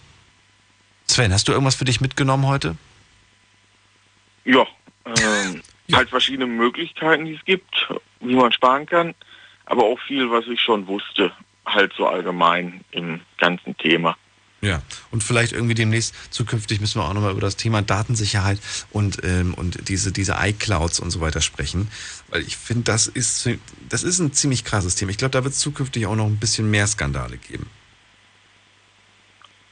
Sven, 1.05 1.33
hast 1.33 1.49
du 1.49 1.51
irgendwas 1.51 1.75
für 1.75 1.85
dich 1.85 1.99
mitgenommen 1.99 2.45
heute? 2.47 2.77
Ja, 4.45 4.65
ähm, 5.05 5.61
halt 5.91 6.09
verschiedene 6.09 6.47
Möglichkeiten, 6.47 7.25
die 7.25 7.35
es 7.35 7.43
gibt, 7.43 7.89
wie 8.21 8.35
man 8.35 8.53
sparen 8.53 8.85
kann, 8.85 9.15
aber 9.65 9.83
auch 9.83 9.99
viel, 9.99 10.31
was 10.31 10.47
ich 10.47 10.61
schon 10.61 10.87
wusste, 10.87 11.33
halt 11.65 11.91
so 11.97 12.07
allgemein 12.07 12.85
im 12.91 13.19
ganzen 13.37 13.75
Thema. 13.75 14.15
Ja, 14.61 14.81
und 15.11 15.23
vielleicht 15.23 15.51
irgendwie 15.53 15.75
demnächst 15.75 16.15
zukünftig 16.31 16.81
müssen 16.81 16.99
wir 16.99 17.05
auch 17.05 17.13
nochmal 17.13 17.31
über 17.31 17.41
das 17.41 17.57
Thema 17.57 17.83
Datensicherheit 17.83 18.59
und, 18.89 19.23
ähm, 19.23 19.53
und 19.53 19.87
diese, 19.87 20.11
diese 20.11 20.35
iClouds 20.39 20.99
und 20.99 21.11
so 21.11 21.21
weiter 21.21 21.41
sprechen. 21.41 21.89
Weil 22.29 22.41
ich 22.41 22.57
finde, 22.57 22.83
das 22.85 23.05
ist, 23.05 23.47
das 23.89 24.01
ist 24.01 24.17
ein 24.19 24.33
ziemlich 24.33 24.63
krasses 24.63 24.95
Thema. 24.95 25.11
Ich 25.11 25.17
glaube, 25.17 25.31
da 25.31 25.43
wird 25.43 25.53
es 25.53 25.59
zukünftig 25.59 26.07
auch 26.07 26.15
noch 26.15 26.25
ein 26.25 26.37
bisschen 26.37 26.71
mehr 26.71 26.87
Skandale 26.87 27.37
geben. 27.37 27.67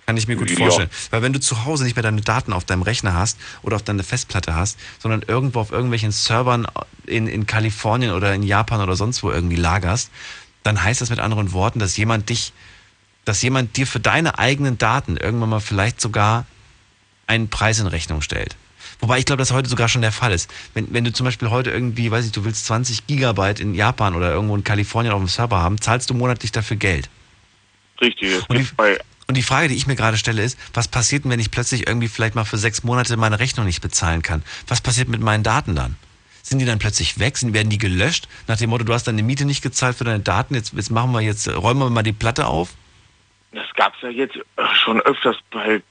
Kann 0.05 0.17
ich 0.17 0.27
mir 0.27 0.35
gut 0.35 0.51
Ja. 0.51 0.57
vorstellen. 0.57 0.89
Weil 1.09 1.23
wenn 1.23 1.33
du 1.33 1.39
zu 1.39 1.65
Hause 1.65 1.83
nicht 1.83 1.95
mehr 1.95 2.03
deine 2.03 2.21
Daten 2.21 2.53
auf 2.53 2.63
deinem 2.63 2.83
Rechner 2.83 3.15
hast 3.15 3.39
oder 3.63 3.77
auf 3.77 3.81
deiner 3.83 4.03
Festplatte 4.03 4.53
hast, 4.53 4.77
sondern 4.99 5.23
irgendwo 5.23 5.59
auf 5.59 5.71
irgendwelchen 5.71 6.11
Servern 6.11 6.67
in, 7.07 7.25
in 7.27 7.47
Kalifornien 7.47 8.11
oder 8.11 8.35
in 8.35 8.43
Japan 8.43 8.81
oder 8.81 8.95
sonst 8.95 9.23
wo 9.23 9.31
irgendwie 9.31 9.55
lagerst, 9.55 10.11
dann 10.61 10.83
heißt 10.83 11.01
das 11.01 11.09
mit 11.09 11.17
anderen 11.19 11.53
Worten, 11.53 11.79
dass 11.79 11.97
jemand 11.97 12.29
dich, 12.29 12.53
dass 13.25 13.41
jemand 13.41 13.75
dir 13.75 13.87
für 13.87 13.99
deine 13.99 14.39
eigenen 14.39 14.77
Daten 14.77 15.17
irgendwann 15.17 15.49
mal 15.49 15.59
vielleicht 15.59 15.99
sogar 15.99 16.45
einen 17.27 17.49
Preis 17.49 17.79
in 17.79 17.87
Rechnung 17.87 18.21
stellt. 18.21 18.55
Wobei 18.99 19.19
ich 19.19 19.25
glaube, 19.25 19.39
dass 19.39 19.51
heute 19.51 19.67
sogar 19.67 19.89
schon 19.89 20.01
der 20.01 20.11
Fall 20.11 20.31
ist. 20.31 20.49
Wenn, 20.73 20.93
wenn 20.93 21.03
du 21.03 21.11
zum 21.11 21.25
Beispiel 21.25 21.49
heute 21.49 21.71
irgendwie, 21.71 22.11
weiß 22.11 22.25
ich, 22.25 22.31
du 22.31 22.45
willst 22.45 22.65
20 22.65 23.07
Gigabyte 23.07 23.59
in 23.59 23.73
Japan 23.73 24.15
oder 24.15 24.31
irgendwo 24.31 24.55
in 24.55 24.63
Kalifornien 24.63 25.13
auf 25.13 25.19
dem 25.19 25.27
Server 25.27 25.57
haben, 25.57 25.81
zahlst 25.81 26.09
du 26.09 26.13
monatlich 26.13 26.51
dafür 26.51 26.77
Geld. 26.77 27.09
Richtig. 27.99 28.47
Und 28.47 28.57
die, 28.57 28.67
und 29.27 29.35
die 29.35 29.43
Frage, 29.43 29.67
die 29.67 29.75
ich 29.75 29.87
mir 29.87 29.95
gerade 29.95 30.17
stelle, 30.17 30.43
ist, 30.43 30.57
was 30.73 30.87
passiert 30.87 31.23
denn, 31.23 31.31
wenn 31.31 31.39
ich 31.39 31.51
plötzlich 31.51 31.87
irgendwie 31.87 32.07
vielleicht 32.07 32.35
mal 32.35 32.45
für 32.45 32.57
sechs 32.57 32.83
Monate 32.83 33.17
meine 33.17 33.39
Rechnung 33.39 33.65
nicht 33.65 33.81
bezahlen 33.81 34.21
kann? 34.21 34.43
Was 34.67 34.81
passiert 34.81 35.07
mit 35.07 35.21
meinen 35.21 35.43
Daten 35.43 35.75
dann? 35.75 35.95
Sind 36.43 36.59
die 36.59 36.65
dann 36.65 36.77
plötzlich 36.77 37.17
weg? 37.17 37.37
Sind, 37.37 37.53
werden 37.53 37.69
die 37.69 37.79
gelöscht? 37.79 38.27
Nach 38.47 38.57
dem 38.57 38.69
Motto, 38.69 38.83
du 38.83 38.93
hast 38.93 39.07
deine 39.07 39.23
Miete 39.23 39.45
nicht 39.45 39.63
gezahlt 39.63 39.97
für 39.97 40.03
deine 40.03 40.19
Daten, 40.19 40.53
jetzt, 40.53 40.73
jetzt 40.73 40.91
machen 40.91 41.11
wir 41.11 41.21
jetzt, 41.21 41.47
räumen 41.47 41.79
wir 41.79 41.89
mal 41.89 42.03
die 42.03 42.13
Platte 42.13 42.45
auf? 42.45 42.69
Das 43.55 43.67
gab 43.75 43.95
es 43.95 44.01
ja 44.01 44.09
jetzt 44.09 44.35
äh, 44.35 44.41
schon 44.73 45.01
öfters 45.01 45.37
bei, 45.51 45.75
äh, 45.75 45.81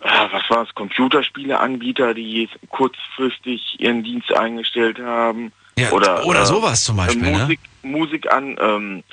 was 0.00 0.48
war 0.50 0.62
es, 0.62 0.74
Computerspieleanbieter, 0.74 2.14
die 2.14 2.48
kurzfristig 2.68 3.76
ihren 3.78 4.02
Dienst 4.02 4.32
eingestellt 4.32 4.98
haben. 4.98 5.52
Ja, 5.78 5.90
oder 5.90 6.26
oder 6.26 6.44
sowas 6.44 6.84
zum 6.84 6.96
Beispiel, 6.96 7.24
äh, 7.24 7.32
ne? 7.32 7.38
Musik, 7.38 7.60
Musik 7.82 8.32
an, 8.32 8.56
ähm, 8.60 9.04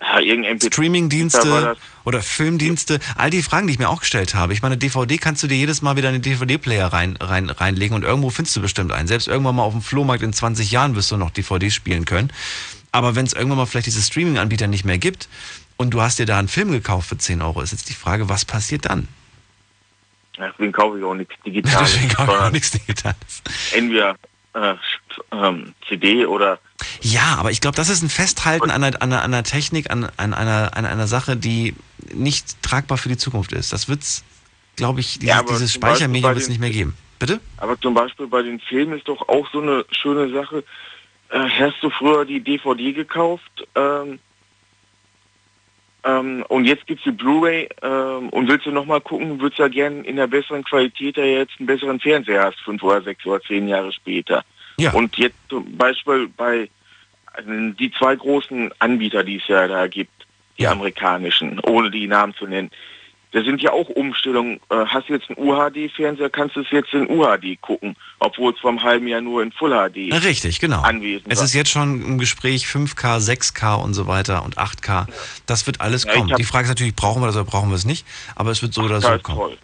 ja, 0.00 0.20
irgendein 0.20 0.58
MP3 0.58 0.58
Da 0.58 0.64
war 0.64 0.72
Streamingdienste 0.72 1.76
oder 2.04 2.22
Filmdienste, 2.22 2.98
all 3.16 3.30
die 3.30 3.42
Fragen, 3.42 3.66
die 3.66 3.74
ich 3.74 3.78
mir 3.78 3.88
auch 3.88 4.00
gestellt 4.00 4.34
habe. 4.34 4.52
Ich 4.52 4.62
meine, 4.62 4.76
DVD 4.76 5.18
kannst 5.18 5.42
du 5.42 5.46
dir 5.46 5.56
jedes 5.56 5.82
Mal 5.82 5.96
wieder 5.96 6.08
in 6.08 6.20
den 6.20 6.22
DVD-Player 6.22 6.92
rein, 6.92 7.16
rein, 7.20 7.48
reinlegen 7.48 7.94
und 7.94 8.02
irgendwo 8.02 8.30
findest 8.30 8.56
du 8.56 8.60
bestimmt 8.60 8.92
einen. 8.92 9.08
Selbst 9.08 9.28
irgendwann 9.28 9.56
mal 9.56 9.62
auf 9.62 9.72
dem 9.72 9.82
Flohmarkt 9.82 10.22
in 10.22 10.32
20 10.32 10.70
Jahren 10.70 10.96
wirst 10.96 11.10
du 11.10 11.16
noch 11.16 11.30
DVDs 11.30 11.74
spielen 11.74 12.04
können. 12.04 12.32
Aber 12.92 13.16
wenn 13.16 13.26
es 13.26 13.32
irgendwann 13.32 13.58
mal 13.58 13.66
vielleicht 13.66 13.86
diese 13.86 14.02
Streaming-Anbieter 14.02 14.66
nicht 14.66 14.84
mehr 14.84 14.98
gibt 14.98 15.28
und 15.76 15.90
du 15.90 16.00
hast 16.00 16.18
dir 16.18 16.26
da 16.26 16.38
einen 16.38 16.48
Film 16.48 16.70
gekauft 16.70 17.08
für 17.08 17.18
10 17.18 17.42
Euro, 17.42 17.60
ist 17.60 17.72
jetzt 17.72 17.88
die 17.88 17.94
Frage, 17.94 18.28
was 18.28 18.44
passiert 18.44 18.86
dann? 18.86 19.08
Deswegen 20.38 20.72
kaufe 20.72 20.98
ich 20.98 21.04
auch 21.04 21.14
nichts 21.14 21.34
Digitales. 21.44 21.92
Deswegen 21.94 22.12
kaufe 22.12 22.32
ich 22.32 22.38
auch 22.38 22.50
nichts 22.50 22.70
Digitales. 22.72 23.42
Entweder 23.72 24.16
äh, 24.54 24.74
ähm, 25.32 25.74
CD 25.88 26.26
oder 26.26 26.58
Ja, 27.00 27.36
aber 27.38 27.50
ich 27.50 27.60
glaube, 27.60 27.76
das 27.76 27.88
ist 27.88 28.02
ein 28.02 28.08
Festhalten 28.08 28.70
an 28.70 28.82
einer, 28.82 29.02
an 29.02 29.12
einer, 29.12 29.42
Technik, 29.42 29.90
an, 29.90 30.08
an, 30.16 30.34
einer, 30.34 30.76
an 30.76 30.86
einer 30.86 31.06
Sache, 31.06 31.36
die 31.36 31.74
nicht 32.12 32.62
tragbar 32.62 32.98
für 32.98 33.08
die 33.08 33.16
Zukunft 33.16 33.52
ist. 33.52 33.72
Das 33.72 33.88
wird's, 33.88 34.24
glaube 34.76 35.00
ich, 35.00 35.18
dieses, 35.18 35.28
Ja, 35.28 35.42
dieses 35.42 35.72
Speichermedium 35.72 36.30
wird 36.30 36.42
es 36.42 36.48
nicht 36.48 36.60
mehr 36.60 36.70
geben. 36.70 36.96
Bitte? 37.18 37.40
Aber 37.58 37.80
zum 37.80 37.94
Beispiel 37.94 38.26
bei 38.26 38.42
den 38.42 38.60
Filmen 38.60 38.98
ist 38.98 39.08
doch 39.08 39.28
auch 39.28 39.48
so 39.52 39.60
eine 39.60 39.84
schöne 39.90 40.32
Sache. 40.32 40.64
Äh, 41.30 41.48
hast 41.48 41.82
du 41.82 41.90
früher 41.90 42.24
die 42.24 42.40
DVD 42.40 42.92
gekauft 42.92 43.66
ähm, 43.74 44.18
ähm, 46.04 46.44
und 46.48 46.64
jetzt 46.64 46.86
gibt's 46.86 47.04
die 47.04 47.12
Blu-ray 47.12 47.68
ähm, 47.82 48.28
und 48.30 48.48
willst 48.48 48.66
du 48.66 48.70
nochmal 48.70 49.00
gucken, 49.00 49.40
würdest 49.40 49.58
ja 49.58 49.68
gern 49.68 50.04
in 50.04 50.16
der 50.16 50.26
besseren 50.26 50.64
Qualität 50.64 51.16
ja 51.16 51.24
jetzt 51.24 51.54
einen 51.58 51.66
besseren 51.66 52.00
Fernseher 52.00 52.44
hast, 52.44 52.60
fünf 52.60 52.82
oder 52.82 53.02
sechs 53.02 53.24
oder 53.26 53.40
zehn 53.42 53.68
Jahre 53.68 53.92
später. 53.92 54.44
Ja. 54.78 54.92
Und 54.92 55.16
jetzt 55.16 55.36
zum 55.48 55.76
Beispiel 55.76 56.28
bei 56.28 56.68
also 57.32 57.50
die 57.50 57.90
zwei 57.92 58.14
großen 58.14 58.70
Anbieter, 58.78 59.24
die 59.24 59.36
es 59.36 59.48
ja 59.48 59.66
da 59.66 59.86
gibt, 59.86 60.12
die 60.58 60.66
amerikanischen, 60.66 61.58
ohne 61.60 61.90
die 61.90 62.06
Namen 62.06 62.34
zu 62.34 62.46
nennen, 62.46 62.70
da 63.34 63.42
sind 63.42 63.60
ja 63.60 63.72
auch 63.72 63.88
Umstellungen. 63.90 64.60
Äh, 64.70 64.86
hast 64.86 65.08
du 65.08 65.12
jetzt 65.14 65.28
einen 65.28 65.38
UHD-Fernseher, 65.46 66.30
kannst 66.30 66.56
du 66.56 66.60
es 66.60 66.70
jetzt 66.70 66.94
in 66.94 67.10
UHD 67.10 67.60
gucken, 67.60 67.96
obwohl 68.20 68.54
es 68.54 68.60
vor 68.60 68.70
einem 68.70 68.82
halben 68.82 69.06
Jahr 69.08 69.20
nur 69.20 69.42
in 69.42 69.50
Full 69.52 69.70
HD 69.72 70.08
Na, 70.08 70.18
Richtig, 70.18 70.60
genau. 70.60 70.80
anwesend 70.82 71.30
Es 71.30 71.38
war. 71.38 71.44
ist 71.44 71.52
jetzt 71.52 71.70
schon 71.70 72.00
im 72.02 72.18
Gespräch 72.18 72.66
5K, 72.66 73.18
6K 73.18 73.74
und 73.74 73.92
so 73.92 74.06
weiter 74.06 74.44
und 74.44 74.56
8K. 74.56 75.06
Das 75.46 75.66
wird 75.66 75.80
alles 75.80 76.04
Ja, 76.04 76.14
kommen. 76.14 76.34
Die 76.38 76.44
Frage 76.44 76.64
ist 76.64 76.68
natürlich, 76.70 76.94
brauchen 76.94 77.20
wir 77.22 77.26
das 77.26 77.34
oder 77.36 77.44
brauchen 77.44 77.70
wir 77.70 77.76
es 77.76 77.84
nicht? 77.84 78.06
Aber 78.36 78.50
es 78.52 78.62
wird 78.62 78.72
so 78.72 78.82
oder 78.82 78.98
8K 78.98 79.00
so 79.02 79.12
ist 79.14 79.22
kommen. 79.24 79.38
toll. 79.38 79.58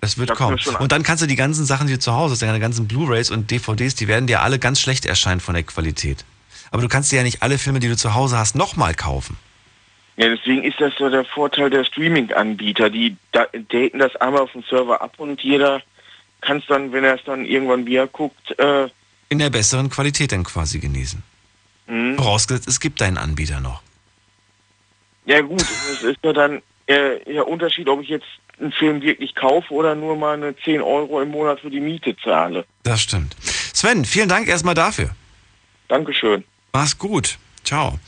Es 0.00 0.18
wird 0.18 0.30
hab's 0.30 0.64
kommen. 0.64 0.76
Und 0.76 0.92
dann 0.92 1.02
kannst 1.04 1.22
du 1.22 1.26
die 1.26 1.36
ganzen 1.36 1.64
Sachen, 1.64 1.86
die 1.86 1.94
du 1.94 1.98
zu 2.00 2.12
Hause 2.12 2.32
hast, 2.32 2.42
deine 2.42 2.60
ganzen 2.60 2.86
Blu-Rays 2.86 3.30
und 3.30 3.50
DVDs, 3.50 3.94
die 3.94 4.08
werden 4.08 4.26
dir 4.26 4.42
alle 4.42 4.58
ganz 4.58 4.80
schlecht 4.80 5.06
erscheinen 5.06 5.40
von 5.40 5.54
der 5.54 5.62
Qualität. 5.62 6.24
Aber 6.70 6.82
du 6.82 6.88
kannst 6.88 7.12
dir 7.12 7.16
ja 7.16 7.22
nicht 7.22 7.42
alle 7.42 7.56
Filme, 7.58 7.78
die 7.80 7.88
du 7.88 7.96
zu 7.96 8.14
Hause 8.14 8.36
hast, 8.36 8.56
nochmal 8.56 8.94
kaufen. 8.94 9.36
Ja, 10.16 10.28
deswegen 10.28 10.64
ist 10.64 10.80
das 10.80 10.94
so 10.98 11.10
der 11.10 11.24
Vorteil 11.24 11.68
der 11.68 11.84
Streaming-Anbieter. 11.84 12.88
Die 12.90 13.16
da, 13.32 13.46
daten 13.52 13.98
das 13.98 14.16
einmal 14.16 14.42
auf 14.42 14.52
dem 14.52 14.62
Server 14.62 15.00
ab 15.02 15.14
und 15.18 15.42
jeder 15.42 15.82
kann 16.40 16.58
es 16.58 16.66
dann, 16.66 16.92
wenn 16.92 17.04
er 17.04 17.14
es 17.16 17.24
dann 17.24 17.44
irgendwann 17.44 17.84
wieder 17.86 18.06
guckt, 18.06 18.58
äh, 18.58 18.88
In 19.28 19.38
der 19.38 19.50
besseren 19.50 19.90
Qualität 19.90 20.32
dann 20.32 20.44
quasi 20.44 20.78
genießen. 20.78 21.22
hm. 21.86 22.16
Vorausgesetzt, 22.16 22.68
es 22.68 22.80
gibt 22.80 23.00
deinen 23.00 23.18
Anbieter 23.18 23.60
noch. 23.60 23.82
ja 25.26 25.40
gut, 25.40 25.62
es 25.92 26.02
ist 26.02 26.18
ja 26.22 26.32
dann 26.32 26.62
äh, 26.86 27.18
der 27.26 27.46
Unterschied, 27.46 27.88
ob 27.88 28.00
ich 28.02 28.08
jetzt 28.08 28.26
einen 28.58 28.72
Film 28.72 29.02
wirklich 29.02 29.34
kaufe 29.34 29.72
oder 29.74 29.94
nur 29.94 30.16
mal 30.16 30.34
eine 30.34 30.56
10 30.56 30.80
Euro 30.80 31.20
im 31.20 31.30
Monat 31.30 31.60
für 31.60 31.68
die 31.70 31.80
Miete 31.80 32.16
zahle. 32.16 32.64
Das 32.84 33.02
stimmt. 33.02 33.36
Sven, 33.74 34.04
vielen 34.06 34.28
Dank 34.30 34.48
erstmal 34.48 34.74
dafür. 34.74 35.10
Dankeschön. 35.88 36.44
Mach's 36.72 36.96
gut. 36.96 37.38
Ciao. 37.64 37.98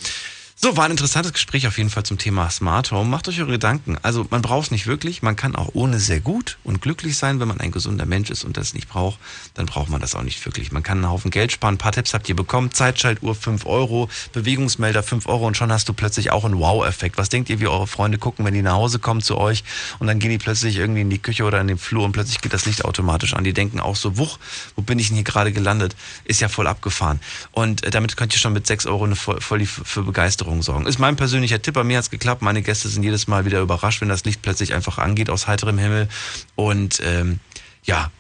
So, 0.61 0.77
war 0.77 0.87
ein 0.87 0.91
interessantes 0.91 1.35
Gespräch 1.35 1.69
auf 1.69 1.79
jeden 1.79 1.89
Fall 1.89 2.03
zum 2.03 2.19
Thema 2.19 2.51
Smart 2.51 2.91
Home. 2.91 3.09
Macht 3.09 3.29
euch 3.29 3.39
eure 3.39 3.53
Gedanken. 3.53 3.97
Also 4.03 4.27
man 4.29 4.43
braucht 4.43 4.65
es 4.65 4.71
nicht 4.73 4.89
wirklich. 4.89 5.23
Man 5.23 5.37
kann 5.37 5.55
auch 5.55 5.69
ohne 5.73 6.01
sehr 6.01 6.19
gut 6.19 6.59
und 6.65 6.83
glücklich 6.83 7.17
sein, 7.17 7.39
wenn 7.39 7.47
man 7.47 7.61
ein 7.61 7.71
gesunder 7.71 8.07
Mensch 8.07 8.29
ist 8.29 8.43
und 8.43 8.57
das 8.57 8.75
nicht 8.75 8.89
braucht. 8.89 9.21
Dann 9.55 9.67
braucht 9.67 9.89
man 9.89 10.01
das 10.01 10.17
auch 10.17 10.25
nicht 10.25 10.45
wirklich. 10.45 10.73
Man 10.73 10.83
kann 10.83 10.99
einen 10.99 11.11
Haufen 11.13 11.31
Geld 11.31 11.53
sparen. 11.53 11.75
Ein 11.75 11.79
paar 11.79 11.93
Tipps 11.93 12.13
habt 12.13 12.29
ihr 12.29 12.35
bekommen. 12.35 12.73
Zeitschaltuhr 12.73 13.37
5 13.37 13.67
Euro, 13.67 14.09
Bewegungsmelder 14.33 15.05
5 15.05 15.29
Euro 15.29 15.47
und 15.47 15.57
schon 15.57 15.71
hast 15.71 15.89
du 15.89 15.93
plötzlich 15.93 16.33
auch 16.33 16.45
einen 16.45 16.59
Wow-Effekt. 16.59 17.19
Was 17.19 17.29
denkt 17.29 17.51
ihr, 17.51 17.61
wie 17.61 17.69
eure 17.69 17.87
Freunde 17.87 18.19
gucken, 18.19 18.45
wenn 18.45 18.53
die 18.53 18.63
nach 18.63 18.75
Hause 18.75 18.99
kommen 18.99 19.23
zu 19.23 19.39
euch 19.39 19.63
und 20.01 20.09
dann 20.09 20.19
gehen 20.19 20.31
die 20.31 20.39
plötzlich 20.39 20.75
irgendwie 20.75 21.03
in 21.03 21.11
die 21.11 21.21
Küche 21.21 21.45
oder 21.45 21.61
in 21.61 21.69
den 21.69 21.79
Flur 21.79 22.05
und 22.05 22.11
plötzlich 22.11 22.41
geht 22.41 22.53
das 22.53 22.67
Licht 22.67 22.85
automatisch 22.85 23.35
an. 23.35 23.45
Die 23.45 23.53
denken 23.53 23.79
auch 23.79 23.95
so, 23.95 24.19
wuch, 24.19 24.41
wo 24.75 24.83
bin 24.83 24.99
ich 24.99 25.07
denn 25.07 25.15
hier 25.15 25.25
gerade 25.25 25.53
gelandet? 25.53 25.95
Ist 26.25 26.41
ja 26.41 26.49
voll 26.49 26.67
abgefahren. 26.67 27.21
Und 27.53 27.85
äh, 27.85 27.91
damit 27.91 28.17
könnt 28.17 28.35
ihr 28.35 28.41
schon 28.41 28.55
mit 28.55 28.67
6 28.67 28.87
Euro 28.87 29.05
eine 29.05 29.15
voll, 29.15 29.41
voll 29.41 29.61
die, 29.61 29.67
für 29.67 30.03
Begeisterung 30.03 30.48
sorgen. 30.63 30.87
Ist 30.87 30.99
mein 30.99 31.17
persönlicher 31.17 31.63
Tipp. 31.63 31.75
Bei 31.75 31.85
mir 31.85 31.99
hat's 31.99 32.11
geklappt. 32.11 32.43
Meine 32.43 32.63
Gäste 32.63 32.89
sind 32.89 33.03
jedes 33.03 33.29
Mal 33.29 33.45
wieder 33.45 33.61
überrascht, 33.61 34.01
wenn 34.01 34.09
das 34.09 34.25
Licht 34.25 34.43
plötzlich 34.43 34.75
einfach 34.75 34.99
angeht 34.99 35.31
aus 35.31 35.47
heiterem 35.47 35.79
Himmel. 35.79 36.09
Und 36.57 37.01
ähm, 37.05 37.41
ja, 37.85 38.11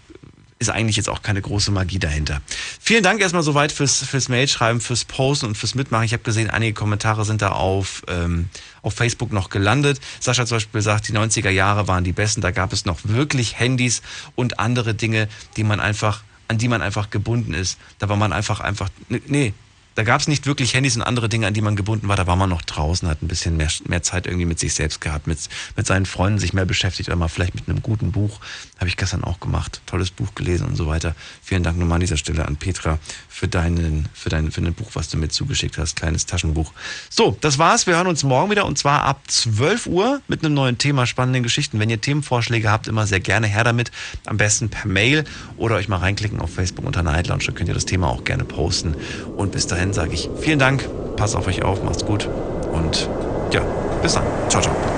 ist 0.58 0.70
eigentlich 0.70 0.96
jetzt 0.96 1.08
auch 1.08 1.22
keine 1.22 1.40
große 1.40 1.70
Magie 1.70 1.98
dahinter. 1.98 2.40
Vielen 2.80 3.02
Dank 3.02 3.20
erstmal 3.20 3.42
soweit 3.42 3.70
fürs, 3.70 4.02
fürs 4.02 4.28
Mailschreiben, 4.28 4.80
fürs 4.80 5.04
Posten 5.04 5.46
und 5.46 5.56
fürs 5.56 5.74
Mitmachen. 5.74 6.04
Ich 6.04 6.12
habe 6.12 6.22
gesehen, 6.24 6.50
einige 6.50 6.72
Kommentare 6.72 7.24
sind 7.24 7.42
da 7.42 7.50
auf, 7.50 8.02
ähm, 8.08 8.48
auf 8.82 8.94
Facebook 8.94 9.32
noch 9.32 9.50
gelandet. 9.50 10.00
Sascha 10.20 10.46
zum 10.46 10.56
Beispiel 10.56 10.82
sagt, 10.82 11.08
die 11.08 11.12
90er 11.12 11.50
Jahre 11.50 11.86
waren 11.86 12.02
die 12.02 12.12
besten. 12.12 12.40
Da 12.40 12.50
gab 12.50 12.72
es 12.72 12.84
noch 12.84 12.98
wirklich 13.04 13.58
Handys 13.58 14.02
und 14.34 14.58
andere 14.58 14.94
Dinge, 14.94 15.28
die 15.56 15.64
man 15.64 15.78
einfach, 15.78 16.22
an 16.48 16.58
die 16.58 16.68
man 16.68 16.82
einfach 16.82 17.10
gebunden 17.10 17.54
ist. 17.54 17.78
Da 18.00 18.08
war 18.08 18.16
man 18.16 18.32
einfach, 18.32 18.60
einfach, 18.60 18.88
nee, 19.08 19.54
da 19.98 20.04
gab 20.04 20.20
es 20.20 20.28
nicht 20.28 20.46
wirklich 20.46 20.74
Handys 20.74 20.94
und 20.94 21.02
andere 21.02 21.28
Dinge, 21.28 21.48
an 21.48 21.54
die 21.54 21.60
man 21.60 21.74
gebunden 21.74 22.06
war. 22.06 22.14
Da 22.14 22.28
war 22.28 22.36
man 22.36 22.48
noch 22.48 22.62
draußen, 22.62 23.08
hat 23.08 23.20
ein 23.20 23.26
bisschen 23.26 23.56
mehr, 23.56 23.68
mehr 23.88 24.00
Zeit 24.00 24.28
irgendwie 24.28 24.46
mit 24.46 24.60
sich 24.60 24.72
selbst 24.72 25.00
gehabt, 25.00 25.26
mit, 25.26 25.40
mit 25.74 25.88
seinen 25.88 26.06
Freunden 26.06 26.38
sich 26.38 26.52
mehr 26.52 26.66
beschäftigt 26.66 27.08
oder 27.08 27.16
mal 27.16 27.26
vielleicht 27.26 27.56
mit 27.56 27.68
einem 27.68 27.82
guten 27.82 28.12
Buch. 28.12 28.38
Habe 28.78 28.86
ich 28.86 28.96
gestern 28.96 29.24
auch 29.24 29.40
gemacht. 29.40 29.80
Tolles 29.86 30.12
Buch 30.12 30.36
gelesen 30.36 30.68
und 30.68 30.76
so 30.76 30.86
weiter. 30.86 31.16
Vielen 31.42 31.64
Dank 31.64 31.78
nochmal 31.78 31.96
an 31.96 32.00
dieser 32.02 32.16
Stelle 32.16 32.46
an 32.46 32.54
Petra 32.54 33.00
für 33.28 33.48
deinen, 33.48 34.08
für 34.14 34.28
dein, 34.28 34.52
für 34.52 34.60
dein 34.60 34.72
Buch, 34.72 34.90
was 34.94 35.08
du 35.08 35.16
mir 35.16 35.30
zugeschickt 35.30 35.78
hast. 35.78 35.96
Kleines 35.96 36.26
Taschenbuch. 36.26 36.72
So, 37.10 37.36
das 37.40 37.58
war's. 37.58 37.88
Wir 37.88 37.96
hören 37.96 38.06
uns 38.06 38.22
morgen 38.22 38.52
wieder 38.52 38.66
und 38.66 38.78
zwar 38.78 39.02
ab 39.02 39.22
12 39.26 39.88
Uhr 39.88 40.22
mit 40.28 40.44
einem 40.44 40.54
neuen 40.54 40.78
Thema, 40.78 41.06
spannenden 41.06 41.42
Geschichten. 41.42 41.80
Wenn 41.80 41.90
ihr 41.90 42.00
Themenvorschläge 42.00 42.70
habt, 42.70 42.86
immer 42.86 43.08
sehr 43.08 43.18
gerne 43.18 43.48
her 43.48 43.64
damit. 43.64 43.90
Am 44.26 44.36
besten 44.36 44.68
per 44.68 44.86
Mail 44.86 45.24
oder 45.56 45.74
euch 45.74 45.88
mal 45.88 45.96
reinklicken 45.96 46.40
auf 46.40 46.54
Facebook 46.54 46.86
unter 46.86 47.02
Night 47.02 47.26
Lounge. 47.26 47.42
Da 47.46 47.52
könnt 47.52 47.66
ihr 47.66 47.74
das 47.74 47.84
Thema 47.84 48.06
auch 48.06 48.22
gerne 48.22 48.44
posten. 48.44 48.94
Und 49.36 49.50
bis 49.50 49.66
dahin 49.66 49.87
sage 49.92 50.14
ich 50.14 50.28
vielen 50.40 50.58
Dank. 50.58 50.88
Passt 51.16 51.36
auf 51.36 51.46
euch 51.46 51.62
auf. 51.62 51.82
Macht's 51.82 52.04
gut. 52.04 52.28
Und 52.72 53.08
ja, 53.52 53.62
bis 54.02 54.14
dann. 54.14 54.24
Ciao, 54.48 54.62
ciao. 54.62 54.97